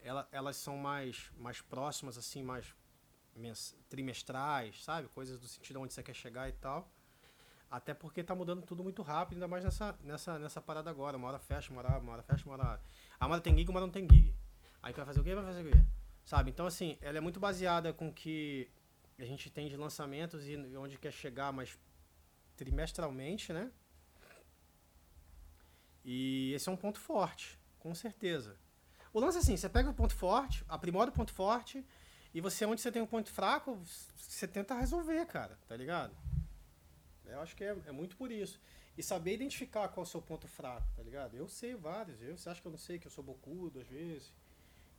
ela, 0.00 0.28
elas 0.32 0.56
são 0.56 0.76
mais, 0.76 1.30
mais 1.38 1.60
próximas, 1.62 2.18
assim, 2.18 2.42
mais 2.42 2.74
trimestrais, 3.88 4.82
sabe? 4.82 5.08
Coisas 5.08 5.38
do 5.38 5.46
sentido 5.46 5.80
onde 5.80 5.92
você 5.94 6.02
quer 6.02 6.14
chegar 6.14 6.48
e 6.48 6.52
tal. 6.52 6.90
Até 7.70 7.92
porque 7.94 8.22
tá 8.22 8.34
mudando 8.34 8.62
tudo 8.62 8.82
muito 8.82 9.02
rápido, 9.02 9.34
ainda 9.36 9.48
mais 9.48 9.64
nessa, 9.64 9.96
nessa, 10.02 10.38
nessa 10.38 10.60
parada 10.60 10.88
agora. 10.90 11.16
Uma 11.16 11.28
hora 11.28 11.38
fecha, 11.38 11.72
uma 11.72 11.80
hora, 11.82 11.98
uma 11.98 12.12
hora 12.12 12.22
fecha, 12.22 12.44
uma 12.46 12.54
hora. 12.54 12.80
A 13.18 13.26
uma 13.26 13.34
hora 13.34 13.42
tem 13.42 13.56
gig, 13.56 13.68
uma 13.68 13.78
hora 13.78 13.86
não 13.86 13.92
tem 13.92 14.06
gig. 14.08 14.34
Aí 14.86 14.92
vai 14.92 15.04
fazer 15.04 15.18
o 15.18 15.24
quê? 15.24 15.34
Vai 15.34 15.44
fazer 15.44 15.66
o 15.66 15.72
quê? 15.72 15.84
Sabe? 16.24 16.48
Então, 16.48 16.64
assim, 16.64 16.96
ela 17.00 17.18
é 17.18 17.20
muito 17.20 17.40
baseada 17.40 17.92
com 17.92 18.12
que 18.12 18.70
a 19.18 19.24
gente 19.24 19.50
tem 19.50 19.68
de 19.68 19.76
lançamentos 19.76 20.46
e 20.46 20.56
onde 20.76 20.96
quer 20.96 21.12
chegar, 21.12 21.52
mas 21.52 21.76
trimestralmente, 22.56 23.52
né? 23.52 23.72
E 26.04 26.52
esse 26.54 26.68
é 26.68 26.72
um 26.72 26.76
ponto 26.76 27.00
forte, 27.00 27.58
com 27.80 27.92
certeza. 27.96 28.56
O 29.12 29.18
lance 29.18 29.38
é 29.38 29.40
assim, 29.40 29.56
você 29.56 29.68
pega 29.68 29.90
o 29.90 29.94
ponto 29.94 30.14
forte, 30.14 30.64
aprimora 30.68 31.10
o 31.10 31.12
ponto 31.12 31.32
forte, 31.32 31.84
e 32.32 32.40
você, 32.40 32.64
onde 32.64 32.80
você 32.80 32.92
tem 32.92 33.02
um 33.02 33.06
ponto 33.06 33.28
fraco, 33.28 33.76
você 34.16 34.46
tenta 34.46 34.72
resolver, 34.78 35.26
cara, 35.26 35.58
tá 35.66 35.76
ligado? 35.76 36.14
Eu 37.24 37.40
acho 37.40 37.56
que 37.56 37.64
é, 37.64 37.76
é 37.86 37.90
muito 37.90 38.16
por 38.16 38.30
isso. 38.30 38.60
E 38.96 39.02
saber 39.02 39.34
identificar 39.34 39.88
qual 39.88 40.04
é 40.04 40.06
o 40.06 40.10
seu 40.10 40.22
ponto 40.22 40.46
fraco, 40.46 40.86
tá 40.94 41.02
ligado? 41.02 41.36
Eu 41.36 41.48
sei 41.48 41.74
vários. 41.74 42.22
Eu, 42.22 42.38
você 42.38 42.48
acha 42.48 42.60
que 42.60 42.68
eu 42.68 42.70
não 42.70 42.78
sei 42.78 43.00
que 43.00 43.08
eu 43.08 43.10
sou 43.10 43.24
bocudo 43.24 43.80
às 43.80 43.88
vezes? 43.88 44.32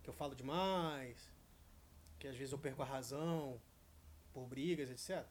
Que 0.08 0.12
eu 0.12 0.14
falo 0.14 0.34
demais? 0.34 1.18
Que 2.18 2.30
às 2.30 2.36
vezes 2.38 2.54
eu 2.54 2.58
perco 2.58 2.82
a 2.82 2.86
razão 2.86 3.60
por 4.32 4.48
brigas, 4.48 4.90
etc. 4.90 5.28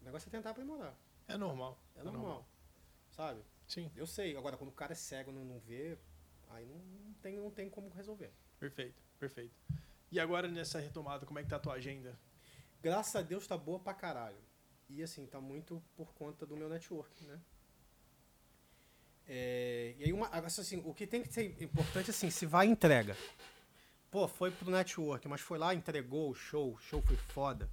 O 0.00 0.04
negócio 0.04 0.28
é 0.28 0.30
tentar 0.30 0.50
aprimorar. 0.50 0.94
É 1.26 1.36
normal. 1.36 1.76
É 1.96 2.04
normal. 2.04 2.46
Sabe? 3.10 3.42
Sim, 3.66 3.90
Eu 3.96 4.06
sei. 4.06 4.36
Agora, 4.36 4.56
quando 4.56 4.70
o 4.70 4.74
cara 4.74 4.92
é 4.92 4.94
cego 4.94 5.32
não, 5.32 5.44
não 5.44 5.58
vê, 5.58 5.98
aí 6.50 6.64
não, 6.66 6.76
não 6.76 7.14
tem, 7.14 7.40
não 7.40 7.50
tem 7.50 7.68
como 7.68 7.88
resolver. 7.88 8.30
perfeito, 8.60 9.02
perfeito. 9.18 9.56
E 10.08 10.20
agora 10.20 10.46
nessa 10.46 10.78
retomada, 10.78 11.26
como 11.26 11.40
é 11.40 11.42
que 11.42 11.48
tá 11.48 11.56
a 11.56 11.58
tua 11.58 11.74
agenda? 11.74 12.16
Graças 12.80 13.16
a 13.16 13.22
Deus 13.22 13.44
tá 13.48 13.58
boa 13.58 13.80
pra 13.80 13.92
caralho. 13.92 14.38
E 14.88 15.02
assim, 15.02 15.26
tá 15.26 15.40
muito 15.40 15.82
por 15.96 16.14
conta 16.14 16.46
do 16.46 16.56
meu 16.56 16.68
network, 16.68 17.24
né? 17.24 17.40
É, 19.26 19.96
e 19.98 20.04
aí, 20.04 20.12
uma, 20.12 20.28
assim, 20.28 20.80
o 20.84 20.94
que 20.94 21.08
tem 21.08 21.24
que 21.24 21.32
ser 21.32 21.60
importante 21.60 22.10
assim, 22.10 22.30
se 22.30 22.46
vai 22.46 22.68
entrega. 22.68 23.16
Pô, 24.12 24.28
foi 24.28 24.50
pro 24.50 24.70
network, 24.70 25.26
mas 25.26 25.40
foi 25.40 25.56
lá, 25.56 25.74
entregou 25.74 26.28
o 26.28 26.34
show, 26.34 26.74
o 26.74 26.78
show 26.78 27.00
foi 27.00 27.16
foda. 27.16 27.70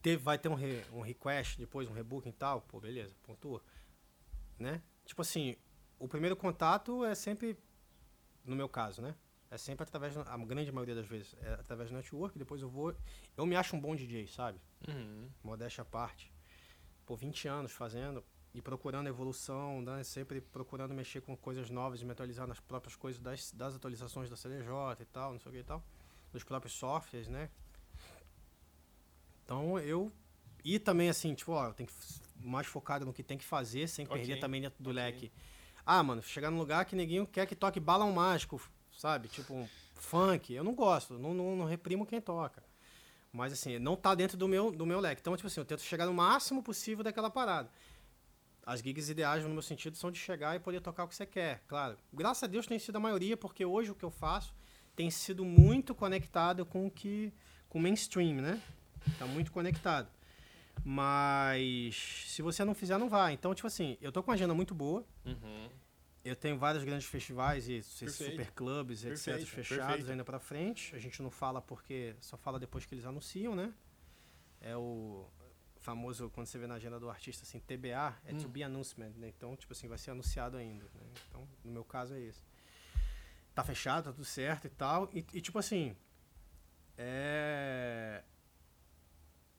Teve, 0.00 0.22
vai 0.22 0.38
ter 0.38 0.48
um, 0.48 0.54
re, 0.54 0.80
um 0.92 1.00
request, 1.00 1.58
depois 1.58 1.88
um 1.88 1.92
rebooking 1.92 2.28
e 2.28 2.32
tal, 2.32 2.60
pô, 2.60 2.78
beleza, 2.78 3.12
pontua. 3.24 3.60
Né? 4.60 4.80
Tipo 5.04 5.22
assim, 5.22 5.56
o 5.98 6.06
primeiro 6.06 6.36
contato 6.36 7.04
é 7.04 7.16
sempre, 7.16 7.58
no 8.44 8.54
meu 8.54 8.68
caso, 8.68 9.02
né? 9.02 9.16
É 9.50 9.58
sempre 9.58 9.82
através, 9.82 10.16
a 10.16 10.36
grande 10.38 10.70
maioria 10.70 10.94
das 10.94 11.08
vezes, 11.08 11.34
é 11.40 11.54
através 11.54 11.90
do 11.90 11.96
network, 11.96 12.38
depois 12.38 12.62
eu 12.62 12.68
vou. 12.68 12.94
Eu 13.36 13.44
me 13.44 13.56
acho 13.56 13.74
um 13.74 13.80
bom 13.80 13.96
DJ, 13.96 14.28
sabe? 14.28 14.60
Modéstia 15.42 15.82
à 15.82 15.84
parte. 15.84 16.32
Por 17.04 17.16
20 17.16 17.48
anos 17.48 17.72
fazendo 17.72 18.24
e 18.54 18.60
procurando 18.60 19.08
evolução, 19.08 19.80
né? 19.80 20.04
sempre 20.04 20.40
procurando 20.40 20.92
mexer 20.94 21.20
com 21.22 21.36
coisas 21.36 21.70
novas 21.70 22.02
e 22.02 22.04
me 22.04 22.12
atualizar 22.12 22.46
nas 22.46 22.60
próprias 22.60 22.94
coisas 22.94 23.20
das, 23.20 23.50
das 23.52 23.74
atualizações 23.74 24.28
da 24.28 24.36
CDJ 24.36 24.68
e 25.00 25.04
tal, 25.06 25.32
não 25.32 25.40
sei 25.40 25.50
o 25.50 25.54
que 25.54 25.60
e 25.60 25.64
tal. 25.64 25.82
Dos 26.32 26.44
próprios 26.44 26.74
softwares, 26.74 27.28
né? 27.28 27.48
Então 29.44 29.78
eu. 29.78 30.12
E 30.64 30.78
também 30.78 31.08
assim, 31.08 31.34
tipo, 31.34 31.52
ó, 31.52 31.68
eu 31.68 31.74
tenho 31.74 31.88
que 31.88 31.94
mais 32.46 32.66
focado 32.66 33.04
no 33.04 33.12
que 33.12 33.22
tem 33.22 33.36
que 33.38 33.44
fazer, 33.44 33.88
sem 33.88 34.06
Ok, 34.06 34.16
perder 34.16 34.38
também 34.40 34.60
dentro 34.60 34.82
do 34.82 34.90
ok. 34.90 35.02
leque. 35.02 35.32
Ah, 35.84 36.02
mano, 36.02 36.22
chegar 36.22 36.50
num 36.50 36.58
lugar 36.58 36.84
que 36.84 36.94
ninguém 36.94 37.24
quer 37.26 37.46
que 37.46 37.56
toque 37.56 37.80
balão 37.80 38.12
mágico, 38.12 38.60
sabe? 38.96 39.28
Tipo, 39.28 39.54
um 39.54 39.68
funk. 39.94 40.52
Eu 40.52 40.62
não 40.62 40.74
gosto, 40.74 41.18
não, 41.18 41.34
não, 41.34 41.56
não 41.56 41.64
reprimo 41.64 42.06
quem 42.06 42.20
toca. 42.20 42.62
Mas 43.32 43.52
assim, 43.52 43.78
não 43.78 43.96
tá 43.96 44.14
dentro 44.14 44.36
do 44.36 44.46
meu, 44.46 44.70
do 44.70 44.84
meu 44.84 45.00
leque. 45.00 45.20
Então, 45.20 45.34
tipo 45.36 45.46
assim, 45.46 45.60
eu 45.60 45.64
tento 45.64 45.80
chegar 45.82 46.06
no 46.06 46.12
máximo 46.12 46.62
possível 46.62 47.02
daquela 47.02 47.30
parada. 47.30 47.70
As 48.64 48.80
gigs 48.80 49.10
ideais, 49.10 49.42
no 49.42 49.50
meu 49.50 49.62
sentido, 49.62 49.96
são 49.96 50.10
de 50.10 50.18
chegar 50.18 50.54
e 50.54 50.60
poder 50.60 50.80
tocar 50.80 51.04
o 51.04 51.08
que 51.08 51.14
você 51.16 51.26
quer, 51.26 51.62
claro. 51.66 51.96
Graças 52.12 52.44
a 52.44 52.46
Deus 52.46 52.66
tem 52.66 52.78
sido 52.78 52.96
a 52.96 53.00
maioria, 53.00 53.36
porque 53.36 53.64
hoje 53.64 53.90
o 53.90 53.94
que 53.94 54.04
eu 54.04 54.10
faço 54.10 54.54
tem 54.94 55.10
sido 55.10 55.44
muito 55.44 55.94
conectado 55.94 56.64
com 56.64 56.86
o 56.86 56.90
que. 56.90 57.32
com 57.68 57.78
o 57.78 57.82
mainstream, 57.82 58.36
né? 58.36 58.62
Tá 59.18 59.26
muito 59.26 59.50
conectado. 59.50 60.08
Mas 60.84 61.96
se 62.28 62.42
você 62.42 62.64
não 62.64 62.74
fizer, 62.74 62.98
não 62.98 63.08
vai. 63.08 63.32
Então, 63.32 63.54
tipo 63.54 63.66
assim, 63.66 63.96
eu 64.00 64.12
tô 64.12 64.22
com 64.22 64.30
uma 64.30 64.34
agenda 64.34 64.54
muito 64.54 64.74
boa. 64.74 65.04
Eu 66.24 66.36
tenho 66.36 66.56
vários 66.56 66.84
grandes 66.84 67.06
festivais 67.06 67.68
e 67.68 67.80
Perfeito. 67.80 68.12
super 68.12 68.52
clubes, 68.52 69.04
etc, 69.04 69.24
Perfeito, 69.24 69.46
fechados 69.50 69.86
perfeito. 69.86 70.10
ainda 70.12 70.24
pra 70.24 70.38
frente. 70.38 70.94
A 70.94 70.98
gente 70.98 71.20
não 71.20 71.30
fala 71.30 71.60
porque 71.60 72.14
só 72.20 72.36
fala 72.36 72.60
depois 72.60 72.84
que 72.86 72.94
eles 72.94 73.04
anunciam, 73.04 73.56
né? 73.56 73.72
É 74.60 74.76
o 74.76 75.26
famoso, 75.82 76.30
quando 76.30 76.46
você 76.46 76.58
vê 76.58 76.66
na 76.66 76.74
agenda 76.74 76.98
do 76.98 77.10
artista, 77.10 77.42
assim, 77.44 77.58
TBA, 77.60 78.16
é 78.24 78.32
to 78.34 78.46
Hum. 78.46 78.48
be 78.50 78.62
announcement, 78.62 79.10
né? 79.16 79.28
Então, 79.28 79.54
tipo 79.56 79.72
assim, 79.72 79.88
vai 79.88 79.98
ser 79.98 80.12
anunciado 80.12 80.56
ainda. 80.56 80.84
né? 80.84 81.10
Então, 81.28 81.46
no 81.64 81.72
meu 81.72 81.84
caso 81.84 82.14
é 82.14 82.20
esse. 82.20 82.42
Tá 83.54 83.62
fechado, 83.62 84.04
tá 84.04 84.12
tudo 84.12 84.24
certo 84.24 84.66
e 84.66 84.70
tal. 84.70 85.10
E, 85.12 85.18
e, 85.34 85.40
tipo 85.40 85.58
assim, 85.58 85.94
é... 86.96 88.22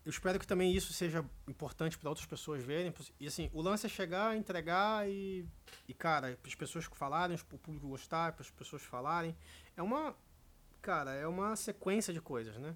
Eu 0.06 0.10
espero 0.10 0.38
que 0.38 0.46
também 0.46 0.74
isso 0.76 0.92
seja 0.92 1.24
importante 1.48 1.98
para 1.98 2.10
outras 2.10 2.26
pessoas 2.28 2.62
verem. 2.62 2.94
E 3.22 3.26
assim, 3.28 3.50
o 3.54 3.62
lance 3.62 3.86
é 3.86 3.90
chegar, 3.90 4.36
entregar 4.36 5.08
e, 5.10 5.48
e 5.88 5.94
cara, 5.94 6.38
para 6.42 6.50
as 6.50 6.56
pessoas 6.56 6.88
que 6.90 6.98
falarem, 6.98 7.38
para 7.38 7.56
o 7.56 7.60
público 7.60 7.88
gostar, 7.88 8.34
para 8.34 8.42
as 8.42 8.52
pessoas 8.52 8.82
falarem. 8.82 9.34
É 9.78 9.82
uma, 9.82 10.14
cara, 10.82 11.14
é 11.14 11.26
uma 11.26 11.56
sequência 11.56 12.14
de 12.14 12.20
coisas, 12.20 12.58
né? 12.58 12.76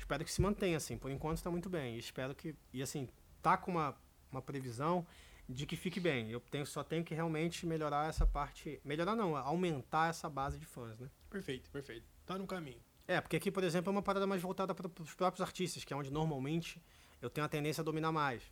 Espero 0.00 0.24
que 0.24 0.32
se 0.32 0.40
mantenha 0.40 0.78
assim. 0.78 0.96
Por 0.96 1.10
enquanto 1.10 1.36
está 1.36 1.50
muito 1.50 1.68
bem. 1.68 1.96
E 1.96 1.98
espero 1.98 2.34
que 2.34 2.54
e 2.72 2.82
assim 2.82 3.08
tá 3.42 3.56
com 3.56 3.70
uma, 3.70 3.94
uma 4.32 4.40
previsão 4.40 5.06
de 5.48 5.66
que 5.66 5.76
fique 5.76 6.00
bem. 6.00 6.30
Eu 6.30 6.40
tenho, 6.40 6.64
só 6.64 6.82
tenho 6.82 7.04
que 7.04 7.14
realmente 7.14 7.66
melhorar 7.66 8.08
essa 8.08 8.26
parte, 8.26 8.80
melhorar 8.84 9.14
não, 9.14 9.36
aumentar 9.36 10.08
essa 10.08 10.28
base 10.28 10.58
de 10.58 10.64
fãs, 10.64 10.98
né? 10.98 11.10
Perfeito, 11.28 11.70
perfeito. 11.70 12.06
Tá 12.24 12.38
no 12.38 12.46
caminho. 12.46 12.80
É, 13.06 13.20
porque 13.20 13.36
aqui, 13.36 13.50
por 13.50 13.62
exemplo, 13.62 13.90
é 13.90 13.92
uma 13.92 14.02
parada 14.02 14.26
mais 14.26 14.40
voltada 14.40 14.74
para 14.74 14.86
os 15.02 15.14
próprios 15.14 15.40
artistas, 15.40 15.84
que 15.84 15.92
é 15.92 15.96
onde 15.96 16.10
normalmente 16.10 16.80
eu 17.20 17.28
tenho 17.28 17.44
a 17.44 17.48
tendência 17.48 17.82
a 17.82 17.84
dominar 17.84 18.12
mais. 18.12 18.42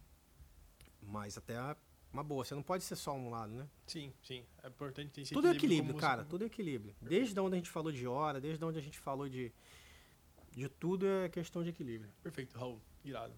Mas 1.01 1.39
até 1.39 1.57
uma 2.13 2.25
boa, 2.25 2.45
você 2.45 2.55
não 2.55 2.63
pode 2.63 2.85
ser 2.85 2.97
só 2.97 3.15
um 3.15 3.31
lado, 3.31 3.53
né? 3.53 3.67
Sim, 3.87 4.13
sim. 4.23 4.45
É 4.63 4.69
importante 4.69 5.11
ter 5.11 5.21
esse 5.23 5.33
Tudo 5.33 5.49
é 5.49 5.53
equilíbrio, 5.53 5.93
como 5.93 6.01
cara, 6.01 6.25
tudo 6.25 6.43
é 6.43 6.47
equilíbrio. 6.47 6.95
Desde 7.01 7.39
onde 7.39 7.55
a 7.55 7.59
gente 7.59 7.71
falou 7.71 7.93
de 7.93 8.07
hora, 8.07 8.41
desde 8.41 8.65
onde 8.65 8.79
a 8.79 8.83
gente 8.83 8.99
falou 8.99 9.29
de. 9.29 9.53
De 10.59 10.69
tudo 10.69 11.07
é 11.07 11.29
questão 11.29 11.63
de 11.63 11.69
equilíbrio. 11.69 12.13
Perfeito, 12.21 12.59
Raul. 12.59 12.83
Irado. 13.05 13.33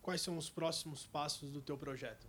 Quais 0.00 0.20
são 0.20 0.38
os 0.38 0.48
próximos 0.48 1.04
passos 1.04 1.50
do 1.50 1.60
teu 1.60 1.76
projeto? 1.76 2.28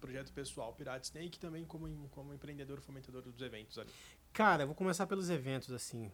Projeto 0.00 0.32
pessoal, 0.32 0.72
Pirate 0.72 1.04
Snake, 1.04 1.38
também 1.38 1.62
como, 1.62 2.08
como 2.08 2.32
empreendedor 2.32 2.80
fomentador 2.80 3.20
dos 3.20 3.42
eventos 3.42 3.78
ali. 3.78 3.90
Cara, 4.32 4.62
eu 4.62 4.66
vou 4.66 4.74
começar 4.74 5.06
pelos 5.06 5.28
eventos, 5.28 5.70
assim. 5.72 6.10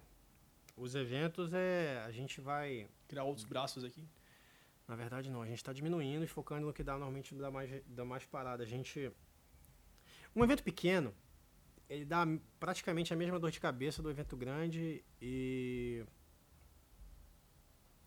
Os 0.76 0.96
eventos 0.96 1.52
é. 1.52 2.02
A 2.04 2.10
gente 2.10 2.40
vai. 2.40 2.88
Criar 3.06 3.22
outros 3.22 3.46
braços 3.46 3.84
aqui. 3.84 4.04
Na 4.88 4.96
verdade, 4.96 5.30
não. 5.30 5.40
A 5.40 5.46
gente 5.46 5.58
está 5.58 5.72
diminuindo 5.72 6.24
e 6.24 6.26
focando 6.26 6.66
no 6.66 6.72
que 6.72 6.82
dá 6.82 6.94
normalmente 6.94 7.32
dá 7.32 7.48
mais, 7.48 7.70
dá 7.86 8.04
mais 8.04 8.26
parada. 8.26 8.64
A 8.64 8.66
gente. 8.66 9.12
Um 10.34 10.42
evento 10.42 10.64
pequeno, 10.64 11.14
ele 11.88 12.04
dá 12.04 12.26
praticamente 12.58 13.14
a 13.14 13.16
mesma 13.16 13.38
dor 13.38 13.52
de 13.52 13.60
cabeça 13.60 14.02
do 14.02 14.10
evento 14.10 14.36
grande 14.36 15.04
e. 15.20 16.04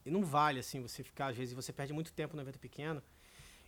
e 0.06 0.12
não 0.12 0.24
vale, 0.24 0.60
assim, 0.60 0.82
você 0.82 1.04
ficar, 1.04 1.28
às 1.28 1.38
vezes, 1.38 1.54
você 1.54 1.74
perde 1.74 1.92
muito 1.92 2.14
tempo 2.14 2.36
no 2.36 2.42
evento 2.42 2.60
pequeno 2.60 3.02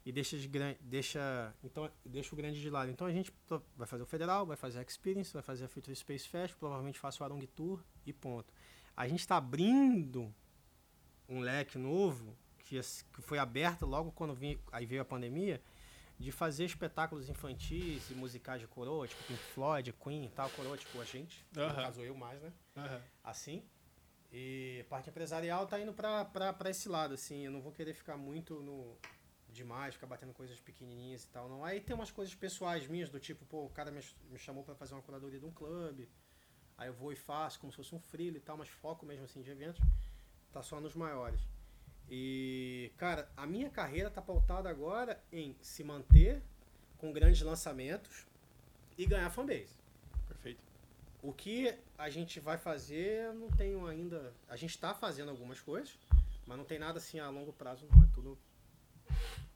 e 0.05 0.11
deixa, 0.11 0.37
de, 0.37 0.47
deixa, 0.79 1.53
então, 1.61 1.91
deixa 2.05 2.33
o 2.33 2.37
grande 2.37 2.61
de 2.61 2.69
lado. 2.69 2.89
Então 2.89 3.05
a 3.05 3.11
gente 3.11 3.33
vai 3.75 3.85
fazer 3.85 4.03
o 4.03 4.05
Federal, 4.05 4.45
vai 4.45 4.55
fazer 4.55 4.79
a 4.79 4.81
Experience, 4.81 5.33
vai 5.33 5.41
fazer 5.41 5.65
a 5.65 5.67
Future 5.67 5.93
Space 5.93 6.29
Fest, 6.29 6.55
provavelmente 6.55 6.97
faça 6.97 7.21
o 7.21 7.25
Arong 7.25 7.45
Tour 7.47 7.83
e 8.05 8.13
ponto. 8.13 8.53
A 8.95 9.05
gente 9.05 9.19
está 9.19 9.35
abrindo 9.35 10.33
um 11.27 11.41
leque 11.41 11.77
novo 11.77 12.37
que, 12.59 12.79
que 12.79 13.21
foi 13.21 13.37
aberto 13.37 13.85
logo 13.85 14.11
quando 14.13 14.33
vi, 14.33 14.57
aí 14.71 14.85
veio 14.85 15.01
a 15.01 15.05
pandemia, 15.05 15.61
de 16.17 16.31
fazer 16.31 16.63
espetáculos 16.63 17.27
infantis 17.27 18.09
e 18.09 18.13
musicais 18.13 18.61
de 18.61 18.67
coroa, 18.67 19.07
tipo 19.07 19.21
Pink 19.25 19.43
Floyd, 19.53 19.93
Queen 19.93 20.25
e 20.25 20.29
tal, 20.29 20.49
coroa, 20.51 20.77
tipo 20.77 21.01
a 21.01 21.03
gente, 21.03 21.45
no 21.53 21.75
caso 21.75 22.01
eu 22.01 22.15
mais, 22.15 22.41
né? 22.41 22.53
Assim. 23.23 23.61
E 24.31 24.85
parte 24.89 25.09
empresarial 25.09 25.65
tá 25.67 25.79
indo 25.79 25.93
para 25.93 26.69
esse 26.69 26.89
lado, 26.89 27.13
assim, 27.13 27.45
eu 27.45 27.51
não 27.51 27.61
vou 27.61 27.71
querer 27.71 27.93
ficar 27.93 28.17
muito 28.17 28.61
no 28.61 28.97
demais, 29.49 29.95
ficar 29.95 30.07
batendo 30.07 30.33
coisas 30.33 30.59
pequenininhas 30.59 31.23
e 31.23 31.29
tal, 31.29 31.47
não. 31.49 31.63
Aí 31.63 31.79
tem 31.79 31.95
umas 31.95 32.11
coisas 32.11 32.35
pessoais 32.35 32.87
minhas, 32.87 33.09
do 33.09 33.19
tipo, 33.19 33.45
pô, 33.45 33.65
o 33.65 33.69
cara 33.69 33.89
me, 33.89 34.01
me 34.29 34.37
chamou 34.37 34.63
para 34.63 34.75
fazer 34.75 34.93
uma 34.93 35.01
curadoria 35.01 35.39
de 35.39 35.45
um 35.45 35.51
clube, 35.51 36.09
aí 36.77 36.89
eu 36.89 36.93
vou 36.93 37.11
e 37.11 37.15
faço 37.15 37.59
como 37.59 37.71
se 37.71 37.77
fosse 37.77 37.95
um 37.95 37.99
freelo 37.99 38.37
e 38.37 38.41
tal, 38.41 38.57
mas 38.57 38.69
foco 38.69 39.05
mesmo 39.05 39.23
assim 39.25 39.41
de 39.41 39.49
eventos, 39.49 39.81
tá 40.51 40.61
só 40.61 40.79
nos 40.79 40.95
maiores. 40.95 41.41
E, 42.09 42.91
cara, 42.97 43.29
a 43.35 43.45
minha 43.45 43.69
carreira 43.69 44.09
tá 44.09 44.21
pautada 44.21 44.69
agora 44.69 45.21
em 45.31 45.55
se 45.61 45.83
manter 45.83 46.41
com 46.97 47.11
grandes 47.11 47.41
lançamentos 47.41 48.25
e 48.97 49.05
ganhar 49.05 49.29
fanbase. 49.29 49.75
O 51.21 51.33
que 51.33 51.73
a 51.97 52.09
gente 52.09 52.39
vai 52.39 52.57
fazer, 52.57 53.33
não 53.33 53.49
tenho 53.49 53.85
ainda. 53.87 54.33
A 54.47 54.55
gente 54.55 54.71
está 54.71 54.93
fazendo 54.93 55.29
algumas 55.29 55.59
coisas, 55.59 55.97
mas 56.45 56.57
não 56.57 56.65
tem 56.65 56.79
nada 56.79 56.99
assim 56.99 57.19
a 57.19 57.29
longo 57.29 57.51
prazo, 57.53 57.87
não. 57.91 58.03
É 58.03 58.07
tudo. 58.13 58.37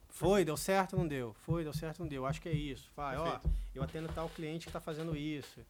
Foi, 0.08 0.44
deu 0.44 0.56
certo, 0.56 0.96
não 0.96 1.06
deu. 1.06 1.34
Foi, 1.44 1.62
deu 1.62 1.72
certo, 1.72 2.00
não 2.00 2.08
deu. 2.08 2.26
Acho 2.26 2.40
que 2.40 2.48
é 2.48 2.52
isso. 2.52 2.90
Vai, 2.94 3.16
ó, 3.16 3.40
eu 3.74 3.82
atendo 3.82 4.12
tal 4.12 4.28
cliente 4.28 4.66
que 4.66 4.70
está 4.70 4.80
fazendo 4.80 5.16
isso. 5.16 5.60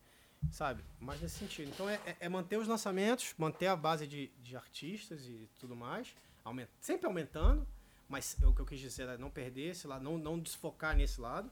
Sabe? 0.50 0.82
Mas 0.98 1.20
nesse 1.20 1.38
sentido. 1.38 1.68
Então 1.68 1.88
é, 1.88 2.00
é, 2.04 2.16
é 2.20 2.28
manter 2.28 2.56
os 2.56 2.66
lançamentos, 2.66 3.32
manter 3.38 3.68
a 3.68 3.76
base 3.76 4.06
de, 4.06 4.28
de 4.42 4.56
artistas 4.56 5.24
e 5.26 5.48
tudo 5.60 5.76
mais 5.76 6.12
Aument, 6.44 6.68
sempre 6.80 7.06
aumentando, 7.06 7.66
mas 8.08 8.36
o 8.42 8.52
que 8.52 8.60
eu 8.60 8.66
quis 8.66 8.80
dizer 8.80 9.08
é 9.08 9.16
não 9.16 9.30
perder 9.30 9.70
esse 9.70 9.86
lado, 9.86 10.02
não, 10.02 10.18
não 10.18 10.38
desfocar 10.38 10.96
nesse 10.96 11.20
lado 11.20 11.50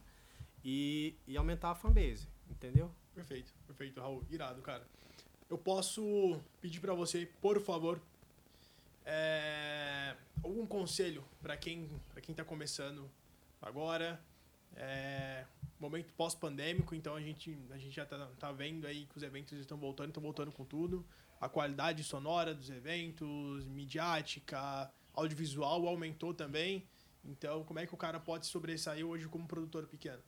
e, 0.65 1.15
e 1.27 1.37
aumentar 1.37 1.71
a 1.71 1.75
fanbase, 1.75 2.29
entendeu? 2.49 2.93
Perfeito, 3.15 3.53
perfeito, 3.67 4.01
Raul. 4.01 4.25
Irado, 4.31 4.61
cara. 4.63 4.87
Eu 5.49 5.59
posso 5.59 6.41
pedir 6.61 6.81
para 6.81 6.95
você, 6.95 7.27
por 7.41 7.61
favor, 7.61 8.01
é, 9.05 10.17
algum 10.43 10.67
conselho 10.67 11.25
para 11.43 11.57
quem, 11.57 11.89
pra 12.13 12.21
quem 12.21 12.35
tá 12.35 12.45
começando 12.45 13.11
agora, 13.61 14.21
é, 14.77 15.45
momento 15.79 16.13
pós-pandêmico, 16.15 16.95
então 16.95 17.17
a 17.17 17.21
gente, 17.21 17.59
a 17.71 17.79
gente 17.79 17.95
já 17.95 18.07
tá, 18.07 18.31
tá 18.39 18.53
vendo 18.53 18.87
aí 18.87 19.07
que 19.07 19.17
os 19.17 19.23
eventos 19.23 19.59
estão 19.59 19.77
voltando, 19.77 20.11
estão 20.11 20.23
voltando 20.23 20.53
com 20.53 20.65
tudo 20.65 21.05
a 21.41 21.49
qualidade 21.49 22.05
sonora 22.05 22.55
dos 22.55 22.69
eventos, 22.69 23.65
midiática, 23.67 24.93
audiovisual 25.15 25.89
aumentou 25.89 26.35
também. 26.35 26.87
Então, 27.25 27.65
como 27.65 27.79
é 27.79 27.87
que 27.87 27.95
o 27.95 27.97
cara 27.97 28.21
pode 28.21 28.47
sobressair 28.47 29.05
hoje 29.07 29.27
como 29.27 29.47
produtor 29.47 29.87
pequeno? 29.87 30.23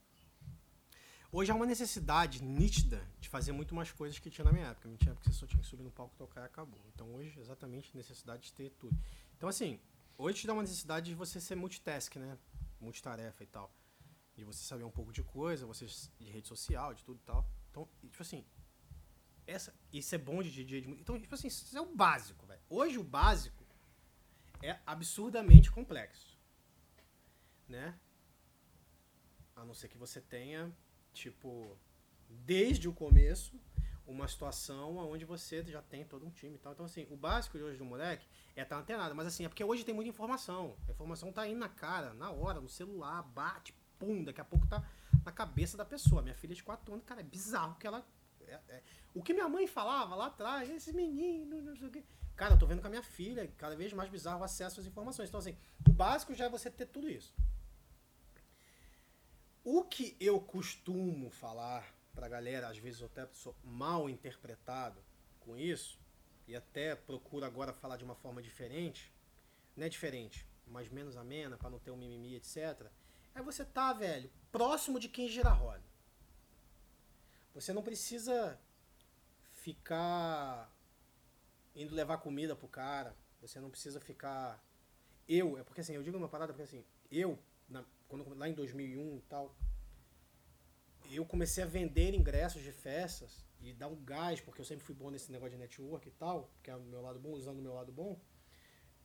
Hoje 1.34 1.50
há 1.50 1.54
uma 1.54 1.64
necessidade 1.64 2.44
nítida 2.44 3.02
de 3.18 3.26
fazer 3.26 3.52
muito 3.52 3.74
mais 3.74 3.90
coisas 3.90 4.18
que 4.18 4.28
tinha 4.28 4.44
na 4.44 4.52
minha 4.52 4.66
época. 4.66 4.86
Na 4.86 4.94
minha 4.94 5.12
época 5.12 5.24
você 5.24 5.32
só 5.32 5.46
tinha 5.46 5.62
que 5.62 5.66
subir 5.66 5.82
no 5.82 5.90
palco, 5.90 6.14
tocar 6.14 6.42
e 6.42 6.44
acabou. 6.44 6.78
Então 6.94 7.10
hoje, 7.14 7.40
exatamente, 7.40 7.96
necessidade 7.96 8.42
de 8.42 8.52
ter 8.52 8.68
tudo. 8.72 8.94
Então 9.38 9.48
assim, 9.48 9.80
hoje 10.18 10.40
te 10.40 10.46
dá 10.46 10.52
uma 10.52 10.60
necessidade 10.60 11.06
de 11.06 11.14
você 11.14 11.40
ser 11.40 11.54
multitask, 11.54 12.14
né? 12.16 12.36
Multitarefa 12.78 13.42
e 13.42 13.46
tal. 13.46 13.74
De 14.34 14.44
você 14.44 14.62
saber 14.62 14.84
um 14.84 14.90
pouco 14.90 15.10
de 15.10 15.22
coisa, 15.22 15.64
você 15.64 15.86
de 16.20 16.30
rede 16.30 16.48
social, 16.48 16.92
de 16.92 17.02
tudo 17.02 17.18
e 17.18 17.24
tal. 17.24 17.48
Então, 17.70 17.88
tipo 18.02 18.22
assim, 18.22 18.44
essa, 19.46 19.74
isso 19.90 20.14
é 20.14 20.18
bom 20.18 20.42
de 20.42 20.50
DJ. 20.50 20.84
Então, 21.00 21.18
tipo 21.18 21.34
assim, 21.34 21.48
isso 21.48 21.74
é 21.74 21.80
o 21.80 21.96
básico, 21.96 22.44
velho. 22.44 22.60
Hoje 22.68 22.98
o 22.98 23.04
básico 23.04 23.64
é 24.62 24.78
absurdamente 24.84 25.70
complexo. 25.70 26.38
Né? 27.66 27.98
A 29.56 29.64
não 29.64 29.72
ser 29.72 29.88
que 29.88 29.96
você 29.96 30.20
tenha, 30.20 30.70
tipo, 31.12 31.76
desde 32.28 32.88
o 32.88 32.92
começo, 32.92 33.60
uma 34.06 34.26
situação 34.26 34.96
onde 34.96 35.24
você 35.24 35.62
já 35.64 35.80
tem 35.80 36.04
todo 36.04 36.26
um 36.26 36.30
time 36.30 36.56
e 36.56 36.58
tal. 36.58 36.72
Então, 36.72 36.86
assim, 36.86 37.06
o 37.10 37.16
básico 37.16 37.56
de 37.56 37.64
hoje 37.64 37.78
do 37.78 37.84
moleque 37.84 38.26
é 38.56 38.62
estar 38.62 38.76
tá 38.76 38.82
antenado. 38.82 39.14
Mas, 39.14 39.26
assim, 39.26 39.44
é 39.44 39.48
porque 39.48 39.62
hoje 39.62 39.84
tem 39.84 39.94
muita 39.94 40.10
informação. 40.10 40.76
A 40.88 40.92
informação 40.92 41.32
tá 41.32 41.46
indo 41.46 41.60
na 41.60 41.68
cara, 41.68 42.12
na 42.14 42.30
hora, 42.30 42.60
no 42.60 42.68
celular, 42.68 43.22
bate, 43.22 43.74
pum, 43.98 44.24
daqui 44.24 44.40
a 44.40 44.44
pouco 44.44 44.66
tá 44.66 44.84
na 45.24 45.32
cabeça 45.32 45.76
da 45.76 45.84
pessoa. 45.84 46.22
Minha 46.22 46.34
filha 46.34 46.54
de 46.54 46.62
4 46.62 46.92
anos, 46.92 47.04
cara, 47.04 47.20
é 47.20 47.24
bizarro 47.24 47.76
que 47.76 47.86
ela. 47.86 48.04
É, 48.46 48.60
é, 48.68 48.82
o 49.14 49.22
que 49.22 49.32
minha 49.32 49.48
mãe 49.48 49.66
falava 49.66 50.14
lá 50.14 50.26
atrás, 50.26 50.68
esse 50.68 50.92
menino, 50.92 51.62
não 51.62 51.76
sei 51.76 51.88
o 51.88 51.90
quê. 51.90 52.04
Cara, 52.34 52.54
eu 52.54 52.58
tô 52.58 52.66
vendo 52.66 52.80
com 52.80 52.86
a 52.86 52.90
minha 52.90 53.02
filha, 53.02 53.46
cada 53.56 53.76
vez 53.76 53.92
mais 53.92 54.10
bizarro 54.10 54.40
o 54.40 54.44
acesso 54.44 54.80
às 54.80 54.86
informações. 54.86 55.28
Então, 55.28 55.38
assim, 55.38 55.56
o 55.88 55.92
básico 55.92 56.34
já 56.34 56.46
é 56.46 56.48
você 56.48 56.70
ter 56.70 56.86
tudo 56.86 57.08
isso. 57.08 57.32
O 59.64 59.84
que 59.84 60.16
eu 60.18 60.40
costumo 60.40 61.30
falar 61.30 61.94
pra 62.14 62.28
galera, 62.28 62.68
às 62.68 62.78
vezes 62.78 63.00
eu 63.00 63.06
até 63.06 63.26
sou 63.32 63.54
mal 63.62 64.10
interpretado 64.10 65.02
com 65.40 65.56
isso, 65.56 65.98
e 66.46 66.56
até 66.56 66.94
procuro 66.94 67.44
agora 67.44 67.72
falar 67.72 67.96
de 67.96 68.04
uma 68.04 68.14
forma 68.14 68.42
diferente, 68.42 69.12
não 69.76 69.86
é 69.86 69.88
diferente, 69.88 70.46
mas 70.66 70.88
menos 70.88 71.16
amena, 71.16 71.56
para 71.56 71.70
não 71.70 71.78
ter 71.78 71.90
um 71.90 71.96
mimimi, 71.96 72.34
etc. 72.34 72.90
É 73.34 73.40
você 73.40 73.64
tá, 73.64 73.92
velho, 73.92 74.30
próximo 74.50 74.98
de 74.98 75.08
quem 75.08 75.28
gira 75.28 75.50
roda. 75.50 75.82
Você 77.54 77.72
não 77.72 77.82
precisa 77.82 78.58
ficar 79.52 80.72
indo 81.74 81.94
levar 81.94 82.18
comida 82.18 82.56
pro 82.56 82.68
cara. 82.68 83.16
Você 83.40 83.60
não 83.60 83.70
precisa 83.70 84.00
ficar. 84.00 84.62
Eu, 85.28 85.58
é 85.58 85.62
porque 85.62 85.80
assim, 85.80 85.94
eu 85.94 86.02
digo 86.02 86.16
uma 86.16 86.28
parada 86.28 86.52
porque 86.52 86.62
assim, 86.62 86.84
eu, 87.10 87.38
quando, 88.12 88.38
lá 88.38 88.46
em 88.46 88.52
2001 88.52 89.16
e 89.16 89.22
tal, 89.22 89.56
eu 91.10 91.24
comecei 91.24 91.64
a 91.64 91.66
vender 91.66 92.14
ingressos 92.14 92.62
de 92.62 92.70
festas 92.70 93.42
e 93.58 93.72
dar 93.72 93.88
um 93.88 93.96
gás, 94.04 94.38
porque 94.38 94.60
eu 94.60 94.64
sempre 94.66 94.84
fui 94.84 94.94
bom 94.94 95.10
nesse 95.10 95.32
negócio 95.32 95.52
de 95.52 95.58
network 95.58 96.06
e 96.06 96.12
tal, 96.12 96.52
que 96.62 96.70
é 96.70 96.76
o 96.76 96.82
meu 96.82 97.00
lado 97.00 97.18
bom, 97.18 97.30
usando 97.30 97.58
o 97.58 97.62
meu 97.62 97.72
lado 97.72 97.90
bom, 97.90 98.20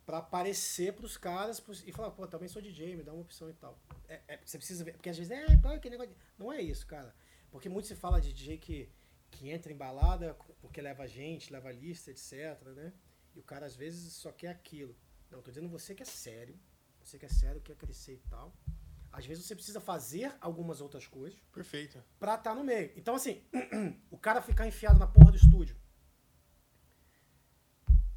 para 0.06 0.18
aparecer 0.18 0.94
pros 0.94 1.16
caras 1.16 1.60
pros, 1.60 1.88
e 1.88 1.92
falar, 1.94 2.12
pô, 2.12 2.28
também 2.28 2.50
sou 2.50 2.62
DJ, 2.62 2.98
me 2.98 3.04
dá 3.04 3.14
uma 3.14 3.22
opção 3.22 3.50
e 3.50 3.54
tal. 3.54 3.80
É, 4.10 4.22
é, 4.28 4.38
você 4.44 4.58
precisa 4.58 4.84
ver, 4.84 4.94
porque 4.94 5.10
às 5.10 5.18
vezes, 5.18 5.32
é, 5.32 5.58
pô, 5.58 5.80
que 5.80 5.90
negócio. 5.90 6.14
Não 6.38 6.52
é 6.52 6.62
isso, 6.62 6.86
cara. 6.86 7.16
Porque 7.50 7.70
muito 7.70 7.88
se 7.88 7.96
fala 7.96 8.20
de 8.20 8.34
DJ 8.34 8.58
que 8.58 8.92
que 9.30 9.50
entra 9.50 9.72
em 9.74 9.76
balada 9.76 10.34
porque 10.62 10.82
leva 10.82 11.06
gente, 11.06 11.52
leva 11.52 11.70
lista, 11.70 12.10
etc, 12.12 12.62
né? 12.76 12.94
E 13.36 13.40
o 13.40 13.44
cara 13.44 13.66
às 13.66 13.76
vezes 13.76 14.14
só 14.14 14.32
quer 14.32 14.48
aquilo. 14.48 14.96
Não, 15.30 15.42
tô 15.42 15.52
dizendo 15.52 15.70
você 15.70 15.94
que 15.94 16.02
é 16.02 16.06
sério, 16.06 16.58
você 17.04 17.20
que 17.20 17.26
é 17.26 17.30
sério, 17.30 17.62
quer 17.62 17.76
crescer 17.76 18.14
e 18.14 18.30
tal. 18.30 18.54
Às 19.18 19.26
vezes 19.26 19.44
você 19.44 19.56
precisa 19.56 19.82
fazer 19.82 20.32
algumas 20.40 20.80
outras 20.80 21.08
coisas. 21.08 21.40
Perfeito. 21.52 21.98
Pra 22.20 22.36
estar 22.36 22.52
tá 22.52 22.56
no 22.56 22.64
meio. 22.64 22.92
Então, 22.96 23.16
assim, 23.16 23.42
o 24.12 24.18
cara 24.18 24.44
ficar 24.44 24.68
enfiado 24.68 25.00
na 25.00 25.08
porra 25.08 25.32
do 25.32 25.38
estúdio. 25.38 25.76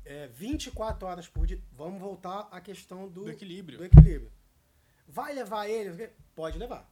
É, 0.05 0.27
24 0.27 1.09
horas 1.09 1.27
por 1.27 1.47
dia. 1.47 1.59
Vamos 1.72 1.98
voltar 2.02 2.48
à 2.52 2.60
questão 2.60 3.09
do, 3.09 3.24
do 3.24 3.31
equilíbrio. 3.31 3.78
Do 3.78 3.85
equilíbrio. 3.86 4.31
Vai 5.09 5.32
levar 5.32 5.66
ele? 5.70 6.09
Pode 6.35 6.59
levar. 6.59 6.86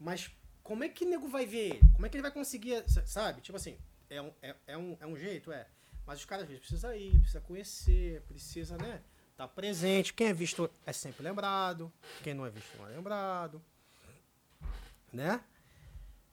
Mas 0.00 0.36
como 0.60 0.82
é 0.82 0.88
que 0.88 1.04
o 1.04 1.08
nego 1.08 1.28
vai 1.28 1.46
ver 1.46 1.76
ele? 1.76 1.92
Como 1.92 2.04
é 2.04 2.08
que 2.08 2.16
ele 2.16 2.22
vai 2.22 2.32
conseguir, 2.32 2.82
sabe? 3.06 3.40
Tipo 3.40 3.56
assim, 3.56 3.78
é 4.10 4.20
um, 4.20 4.32
é, 4.42 4.56
é 4.66 4.76
um, 4.76 4.96
é 4.98 5.06
um 5.06 5.16
jeito, 5.16 5.52
é. 5.52 5.68
Mas 6.04 6.18
os 6.18 6.24
caras 6.24 6.42
às 6.42 6.48
vezes 6.48 6.66
precisa 6.66 6.96
ir, 6.96 7.20
precisa 7.20 7.40
conhecer, 7.40 8.20
precisa, 8.22 8.76
né? 8.78 9.00
Tá 9.36 9.48
presente. 9.48 10.14
Quem 10.14 10.28
é 10.28 10.32
visto 10.32 10.70
é 10.86 10.92
sempre 10.92 11.24
lembrado. 11.24 11.92
Quem 12.22 12.34
não 12.34 12.46
é 12.46 12.50
visto 12.50 12.76
não 12.78 12.86
é 12.86 12.90
lembrado. 12.90 13.60
Né? 15.12 15.40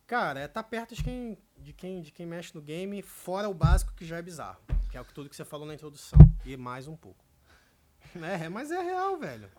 Cara, 0.06 0.41
é 0.41 0.48
tá 0.48 0.61
perto 0.61 0.94
de 0.94 1.03
quem, 1.03 1.38
de 1.57 1.73
quem, 1.73 2.02
de 2.02 2.11
quem 2.11 2.26
mexe 2.26 2.53
no 2.53 2.61
game, 2.61 3.02
fora 3.02 3.49
o 3.49 3.53
básico 3.53 3.94
que 3.94 4.06
já 4.06 4.18
é 4.18 4.22
bizarro. 4.22 4.61
Que 4.91 4.98
é 4.98 5.03
tudo 5.03 5.30
que 5.30 5.36
você 5.36 5.45
falou 5.45 5.65
na 5.65 5.73
introdução. 5.73 6.19
E 6.45 6.56
mais 6.56 6.88
um 6.88 6.95
pouco. 6.95 7.23
É, 8.15 8.49
mas 8.49 8.72
é 8.72 8.82
real, 8.82 9.18
velho. 9.18 9.49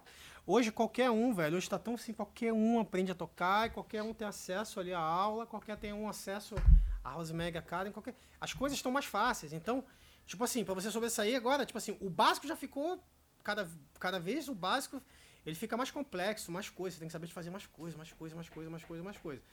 Hoje 0.47 0.70
qualquer 0.70 1.10
um, 1.10 1.32
velho, 1.32 1.56
hoje 1.56 1.70
tá 1.70 1.78
tão 1.78 1.94
assim, 1.94 2.12
qualquer 2.12 2.52
um 2.52 2.81
aprende 2.81 3.10
a 3.10 3.14
tocar, 3.14 3.69
e 3.69 3.70
qualquer 3.70 4.02
um 4.02 4.12
tem 4.12 4.27
acesso 4.27 4.78
ali 4.78 4.93
à 4.93 4.98
aula, 4.98 5.47
qualquer 5.47 5.77
tem 5.78 5.93
um 5.93 6.06
acesso 6.06 6.56
a 7.02 7.12
House 7.12 7.31
Mega 7.31 7.60
Academy, 7.60 7.94
qualquer... 7.94 8.14
As 8.40 8.52
coisas 8.52 8.77
estão 8.77 8.93
mais 8.93 9.06
fáceis. 9.06 9.52
Então, 9.52 9.82
tipo 10.27 10.44
assim, 10.44 10.64
para 10.64 10.74
você 10.74 10.90
sobressair 10.90 11.35
agora, 11.35 11.64
tipo 11.64 11.78
assim, 11.78 11.97
o 12.01 12.10
básico 12.10 12.47
já 12.47 12.56
ficou 12.56 13.02
cada, 13.43 13.69
cada 13.98 14.19
vez 14.19 14.48
o 14.48 14.55
básico 14.55 15.02
ele 15.44 15.56
fica 15.56 15.77
mais 15.77 15.90
complexo, 15.90 16.52
mais 16.52 16.69
coisas, 16.69 16.94
você 16.94 17.01
tem 17.01 17.09
que 17.09 17.12
saber 17.12 17.27
de 17.27 17.32
fazer 17.32 17.51
mais 17.51 17.66
coisas, 17.66 17.97
mais 17.97 18.12
coisas, 18.12 18.36
mais 18.36 18.48
coisas, 18.48 18.70
mais 18.70 18.85
coisas, 18.85 19.05
mais 19.05 19.16
coisas. 19.19 19.44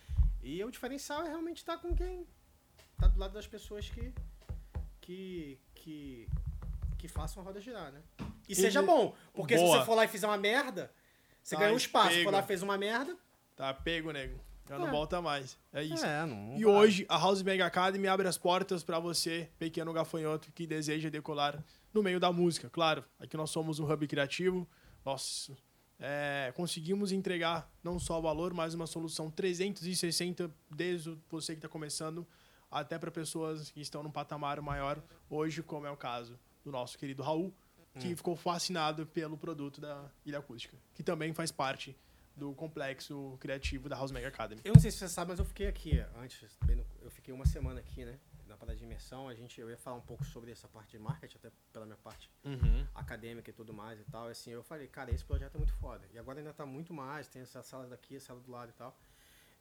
E 0.44 0.64
o 0.64 0.70
diferencial 0.70 1.24
é 1.24 1.30
realmente 1.30 1.58
estar 1.58 1.78
tá 1.78 1.80
com 1.82 1.96
quem 1.96 2.28
tá 2.98 3.08
do 3.08 3.20
lado 3.20 3.34
das 3.34 3.48
pessoas 3.48 3.90
que 3.90 4.14
que 5.02 5.60
que 5.74 6.28
que 6.98 7.08
façam 7.08 7.42
a 7.42 7.46
roda 7.46 7.60
girar, 7.62 7.92
né? 7.92 8.02
e 8.48 8.56
seja 8.56 8.82
bom. 8.82 9.16
Porque 9.34 9.58
se 9.58 9.64
Boa. 9.64 9.80
você 9.80 9.86
for 9.86 9.96
lá 9.96 10.06
e 10.06 10.08
fizer 10.08 10.28
uma 10.28 10.38
merda, 10.38 10.92
você 11.42 11.56
Tá 11.56 11.62
ganhou 11.62 11.76
um 11.76 11.78
espaço. 11.78 12.10
Se 12.10 12.16
pego. 12.16 12.24
for 12.26 12.34
lá 12.36 12.40
e 12.40 12.46
fez 12.48 12.62
uma 12.64 12.78
merda. 12.78 13.16
Tá 13.56 13.74
pego, 13.74 14.12
nego. 14.12 14.40
Já 14.68 14.78
não 14.78 14.88
É. 14.88 14.92
volta 14.92 15.22
mais. 15.22 15.58
É 15.72 15.84
isso. 15.84 16.06
É, 16.06 16.26
não. 16.26 16.58
E 16.58 16.66
hoje 16.66 17.06
a 17.08 17.18
House 17.18 17.42
Bang 17.42 17.62
Academy 17.62 18.08
abre 18.08 18.28
as 18.28 18.38
portas 18.38 18.84
para 18.84 19.00
você, 19.00 19.50
pequeno 19.58 19.94
gafanhoto 19.94 20.52
que 20.52 20.68
deseja 20.68 21.10
decolar 21.10 21.64
no 21.94 22.02
meio 22.04 22.20
da 22.20 22.32
música. 22.32 22.70
Claro, 22.70 23.04
aqui 23.20 23.36
nós 23.38 23.50
somos 23.50 23.80
um 23.80 23.92
hub 23.92 24.08
criativo. 24.08 24.68
Nós 25.06 25.50
é, 26.00 26.54
conseguimos 26.56 27.12
entregar 27.12 27.70
não 27.84 28.00
só 28.00 28.22
valor, 28.22 28.54
mas 28.54 28.74
uma 28.74 28.88
solução 28.88 29.30
360 29.30 30.50
desde 30.70 31.10
o- 31.10 31.20
você 31.30 31.54
que 31.54 31.58
está 31.60 31.68
começando 31.68 32.26
até 32.72 32.98
para 32.98 33.12
pessoas 33.12 33.70
que 33.72 33.82
estão 33.82 34.02
num 34.04 34.12
patamar 34.12 34.62
maior 34.62 35.02
hoje, 35.30 35.62
como 35.64 35.86
é 35.88 35.92
o 35.92 35.98
caso 35.98 36.40
do 36.64 36.72
nosso 36.72 36.98
querido 36.98 37.22
Raul, 37.24 37.54
que 38.00 38.16
ficou 38.16 38.36
fascinado 38.36 39.06
pelo 39.08 39.36
produto 39.38 39.82
da 39.82 40.10
Ilha 40.26 40.38
Acústica, 40.40 40.78
que 40.94 41.04
também 41.04 41.34
faz 41.34 41.52
parte 41.52 41.98
do 42.36 42.54
complexo 42.54 43.36
criativo 43.42 43.90
da 43.90 43.98
House 43.98 44.12
Mega 44.12 44.30
Academy. 44.30 44.62
Eu 44.64 44.74
não 44.74 44.80
sei 44.80 44.92
se 44.92 44.98
você 45.00 45.10
sabe, 45.10 45.32
mas 45.32 45.40
eu 45.40 45.44
fiquei 45.46 45.68
aqui 45.68 46.00
antes. 46.22 46.48
eu 47.02 47.12
fiquei 47.12 47.34
uma 47.34 47.46
semana 47.46 47.80
aqui, 47.82 48.06
né? 48.06 48.18
Parada 48.60 48.78
de 48.78 48.84
imersão. 48.84 49.30
A 49.30 49.34
gente, 49.34 49.60
eu 49.62 49.70
ia 49.70 49.78
falar 49.78 49.96
um 49.98 50.02
pouco 50.02 50.26
sobre 50.26 50.52
essa 50.52 50.68
parte 50.68 50.92
de 50.92 51.00
marketing, 51.00 51.38
até 51.38 51.52
pela 51.72 51.86
minha 51.86 51.98
parte 51.98 52.30
Uhum. 52.44 52.86
acadêmica 52.94 53.50
e 53.50 53.54
tudo 53.54 53.74
mais 53.74 54.00
e 54.00 54.04
tal. 54.06 54.28
E 54.28 54.32
assim, 54.32 54.52
eu 54.52 54.62
falei, 54.64 54.88
cara, 54.88 55.12
esse 55.12 55.24
projeto 55.24 55.56
é 55.56 55.58
muito 55.58 55.74
foda. 55.76 56.06
E 56.14 56.20
agora 56.20 56.40
ainda 56.40 56.54
tá 56.54 56.66
muito 56.66 56.94
mais, 56.94 57.28
tem 57.28 57.42
essa 57.42 57.64
sala 57.64 57.88
daqui, 57.88 58.16
essa 58.18 58.28
sala 58.28 58.40
do 58.42 58.52
lado 58.52 58.70
e 58.70 58.74
tal. 58.74 58.98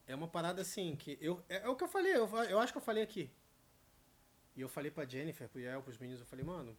É 0.06 0.14
uma 0.14 0.26
parada 0.26 0.62
assim 0.62 0.96
que 0.96 1.16
eu. 1.20 1.42
É, 1.48 1.58
é 1.58 1.68
o 1.68 1.76
que 1.76 1.84
eu 1.84 1.88
falei, 1.88 2.16
eu, 2.16 2.26
eu 2.48 2.58
acho 2.58 2.72
que 2.72 2.78
eu 2.78 2.82
falei 2.82 3.02
aqui. 3.02 3.30
E 4.56 4.60
eu 4.60 4.68
falei 4.68 4.90
pra 4.90 5.04
Jennifer, 5.04 5.48
pro 5.48 5.60
Yael, 5.60 5.82
pros 5.82 5.98
meninos, 5.98 6.20
eu 6.20 6.26
falei, 6.26 6.44
mano, 6.44 6.76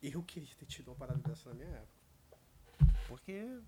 eu 0.00 0.22
queria 0.22 0.48
ter 0.56 0.66
tido 0.66 0.88
uma 0.88 0.94
parada 0.94 1.18
dessa 1.28 1.48
na 1.48 1.54
minha 1.56 1.68
época. 1.70 2.00
Porque. 3.08 3.58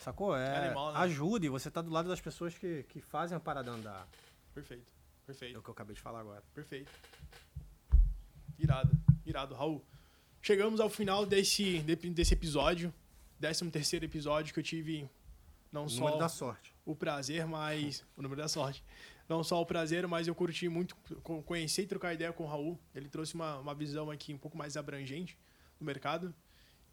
Sacou? 0.00 0.34
É. 0.36 0.66
Animal, 0.66 0.92
né? 0.92 0.98
Ajuda 1.00 1.46
e 1.46 1.48
você 1.48 1.70
tá 1.70 1.80
do 1.82 1.90
lado 1.90 2.08
das 2.08 2.20
pessoas 2.20 2.56
que, 2.58 2.82
que 2.84 3.00
fazem 3.00 3.36
a 3.36 3.40
parada 3.40 3.70
andar. 3.70 4.08
Perfeito. 4.54 4.90
É 5.28 5.32
Perfeito. 5.32 5.58
o 5.58 5.62
que 5.62 5.68
eu 5.68 5.72
acabei 5.72 5.94
de 5.94 6.00
falar 6.00 6.20
agora. 6.20 6.42
Perfeito. 6.54 6.90
Irado. 8.58 8.90
Irado, 9.26 9.54
Raul. 9.54 9.84
Chegamos 10.40 10.80
ao 10.80 10.88
final 10.88 11.26
desse, 11.26 11.80
de- 11.80 11.96
desse 12.10 12.32
episódio. 12.34 12.92
13 13.40 13.70
terceiro 13.70 14.04
episódio 14.04 14.52
que 14.54 14.58
eu 14.60 14.64
tive 14.64 15.08
não 15.70 15.84
O 15.84 15.88
só 15.90 16.00
número 16.00 16.18
da 16.18 16.28
sorte. 16.28 16.74
o 16.84 16.96
prazer, 16.96 17.46
mas... 17.46 18.04
O 18.16 18.22
número 18.22 18.40
da 18.40 18.48
sorte. 18.48 18.82
Não 19.28 19.44
só 19.44 19.60
o 19.60 19.66
prazer, 19.66 20.06
mas 20.06 20.26
eu 20.26 20.34
curti 20.34 20.68
muito 20.68 20.96
co- 21.22 21.42
conhecer 21.42 21.82
e 21.82 21.86
trocar 21.86 22.14
ideia 22.14 22.32
com 22.32 22.44
o 22.44 22.46
Raul. 22.46 22.78
Ele 22.94 23.08
trouxe 23.08 23.34
uma, 23.34 23.58
uma 23.58 23.74
visão 23.74 24.10
aqui 24.10 24.32
um 24.32 24.38
pouco 24.38 24.56
mais 24.56 24.76
abrangente 24.76 25.38
do 25.78 25.84
mercado. 25.84 26.34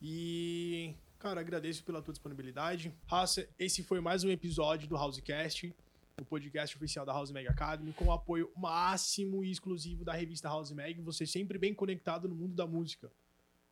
E, 0.02 0.94
cara, 1.18 1.40
agradeço 1.40 1.84
pela 1.86 2.02
tua 2.02 2.12
disponibilidade. 2.12 2.94
Raça, 3.08 3.48
esse 3.58 3.82
foi 3.82 4.02
mais 4.02 4.26
um 4.26 4.30
episódio 4.30 4.86
do 4.90 4.96
Housecast, 4.98 5.74
o 6.22 6.26
podcast 6.26 6.76
oficial 6.78 7.06
da 7.06 7.12
House 7.12 7.30
Mag 7.32 7.46
Academy, 7.48 7.92
com 7.94 8.06
o 8.06 8.12
apoio 8.12 8.50
máximo 8.56 9.44
e 9.44 9.52
exclusivo 9.52 10.06
da 10.06 10.14
revista 10.14 10.48
House 10.48 10.72
Mag. 10.72 11.00
Você 11.02 11.26
sempre 11.26 11.58
bem 11.58 11.74
conectado 11.74 12.28
no 12.30 12.36
mundo 12.36 12.56
da 12.56 12.66
música. 12.66 13.12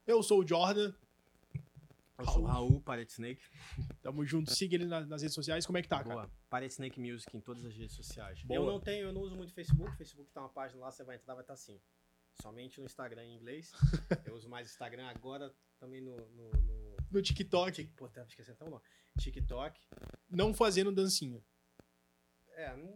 Eu 0.05 0.21
sou 0.21 0.41
o 0.43 0.47
Jordan, 0.47 0.93
Eu 2.17 2.25
sou 2.25 2.43
o 2.43 2.45
Raul, 2.45 2.81
Parade 2.81 3.11
Snake. 3.11 3.41
tamo 4.01 4.25
junto. 4.25 4.53
Siga 4.53 4.75
ele 4.75 4.85
na- 4.85 5.01
nas 5.05 5.21
redes 5.21 5.33
sociais. 5.33 5.65
Como 5.65 5.77
é 5.77 5.81
que 5.81 5.87
tá, 5.87 6.03
cara? 6.03 6.13
Boa. 6.15 6.31
Parade 6.49 6.73
Snake 6.73 6.99
Music 6.99 7.35
em 7.35 7.39
todas 7.39 7.63
as 7.65 7.73
redes 7.75 7.95
sociais. 7.95 8.43
Boa. 8.43 8.57
Eu 8.59 8.65
não 8.65 8.79
tenho, 8.79 9.07
eu 9.07 9.13
não 9.13 9.21
uso 9.21 9.35
muito 9.35 9.53
Facebook. 9.53 9.95
Facebook 9.97 10.29
tá 10.31 10.41
uma 10.41 10.49
página 10.49 10.81
lá, 10.81 10.91
você 10.91 11.03
vai 11.03 11.15
entrar, 11.15 11.33
vai 11.33 11.43
estar 11.43 11.53
assim. 11.53 11.79
Somente 12.41 12.79
no 12.79 12.85
Instagram 12.85 13.23
em 13.23 13.35
inglês. 13.35 13.71
eu 14.27 14.35
uso 14.35 14.49
mais 14.49 14.67
Instagram 14.69 15.07
agora 15.07 15.53
também 15.79 16.01
no. 16.01 16.15
no, 16.17 16.49
no... 16.51 16.93
No 17.09 17.21
TikTok, 17.21 17.71
Tik- 17.71 17.93
Pô, 17.95 18.09
tava 18.09 18.27
esquecendo 18.27 18.55
até 18.55 18.65
o 18.65 18.69
nome. 18.69 18.83
TikTok. 19.19 19.79
não 20.29 20.53
fazendo 20.53 20.91
dancinha. 20.91 21.41
É, 22.55 22.75
não. 22.75 22.93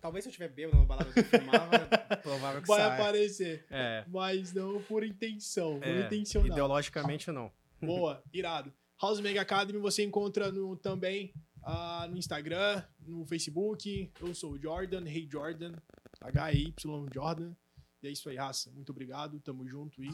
Talvez 0.00 0.22
se 0.24 0.28
eu 0.28 0.32
tiver 0.32 0.48
bêbado 0.48 0.76
numa 0.76 0.86
balada 0.86 1.10
que 1.12 1.20
eu 1.20 1.24
filmar, 1.24 1.68
vai- 1.68 2.16
provável 2.20 2.60
que 2.60 2.68
Vai 2.68 2.80
saia. 2.80 2.94
aparecer. 2.94 3.66
É. 3.70 4.04
Mas 4.08 4.52
não 4.52 4.82
por 4.82 5.02
intenção. 5.02 5.78
Por 5.80 5.88
é, 5.88 6.06
intencional. 6.06 6.50
Ideologicamente 6.50 7.30
não. 7.32 7.50
Boa, 7.80 8.22
irado. 8.32 8.72
House 9.00 9.20
Mega 9.20 9.40
Academy 9.40 9.78
você 9.78 10.02
encontra 10.02 10.52
no, 10.52 10.76
também 10.76 11.32
ah, 11.62 12.06
no 12.10 12.18
Instagram, 12.18 12.82
no 13.00 13.24
Facebook. 13.24 14.10
Eu 14.20 14.34
sou 14.34 14.52
o 14.52 14.58
Jordan, 14.58 15.06
Hey 15.06 15.26
Jordan, 15.30 15.72
H-Y 16.20 16.74
Jordan. 17.12 17.54
E 18.02 18.08
é 18.08 18.10
isso 18.10 18.28
aí, 18.28 18.36
raça. 18.36 18.70
Muito 18.70 18.90
obrigado, 18.92 19.40
tamo 19.40 19.66
junto 19.66 20.04
e. 20.04 20.10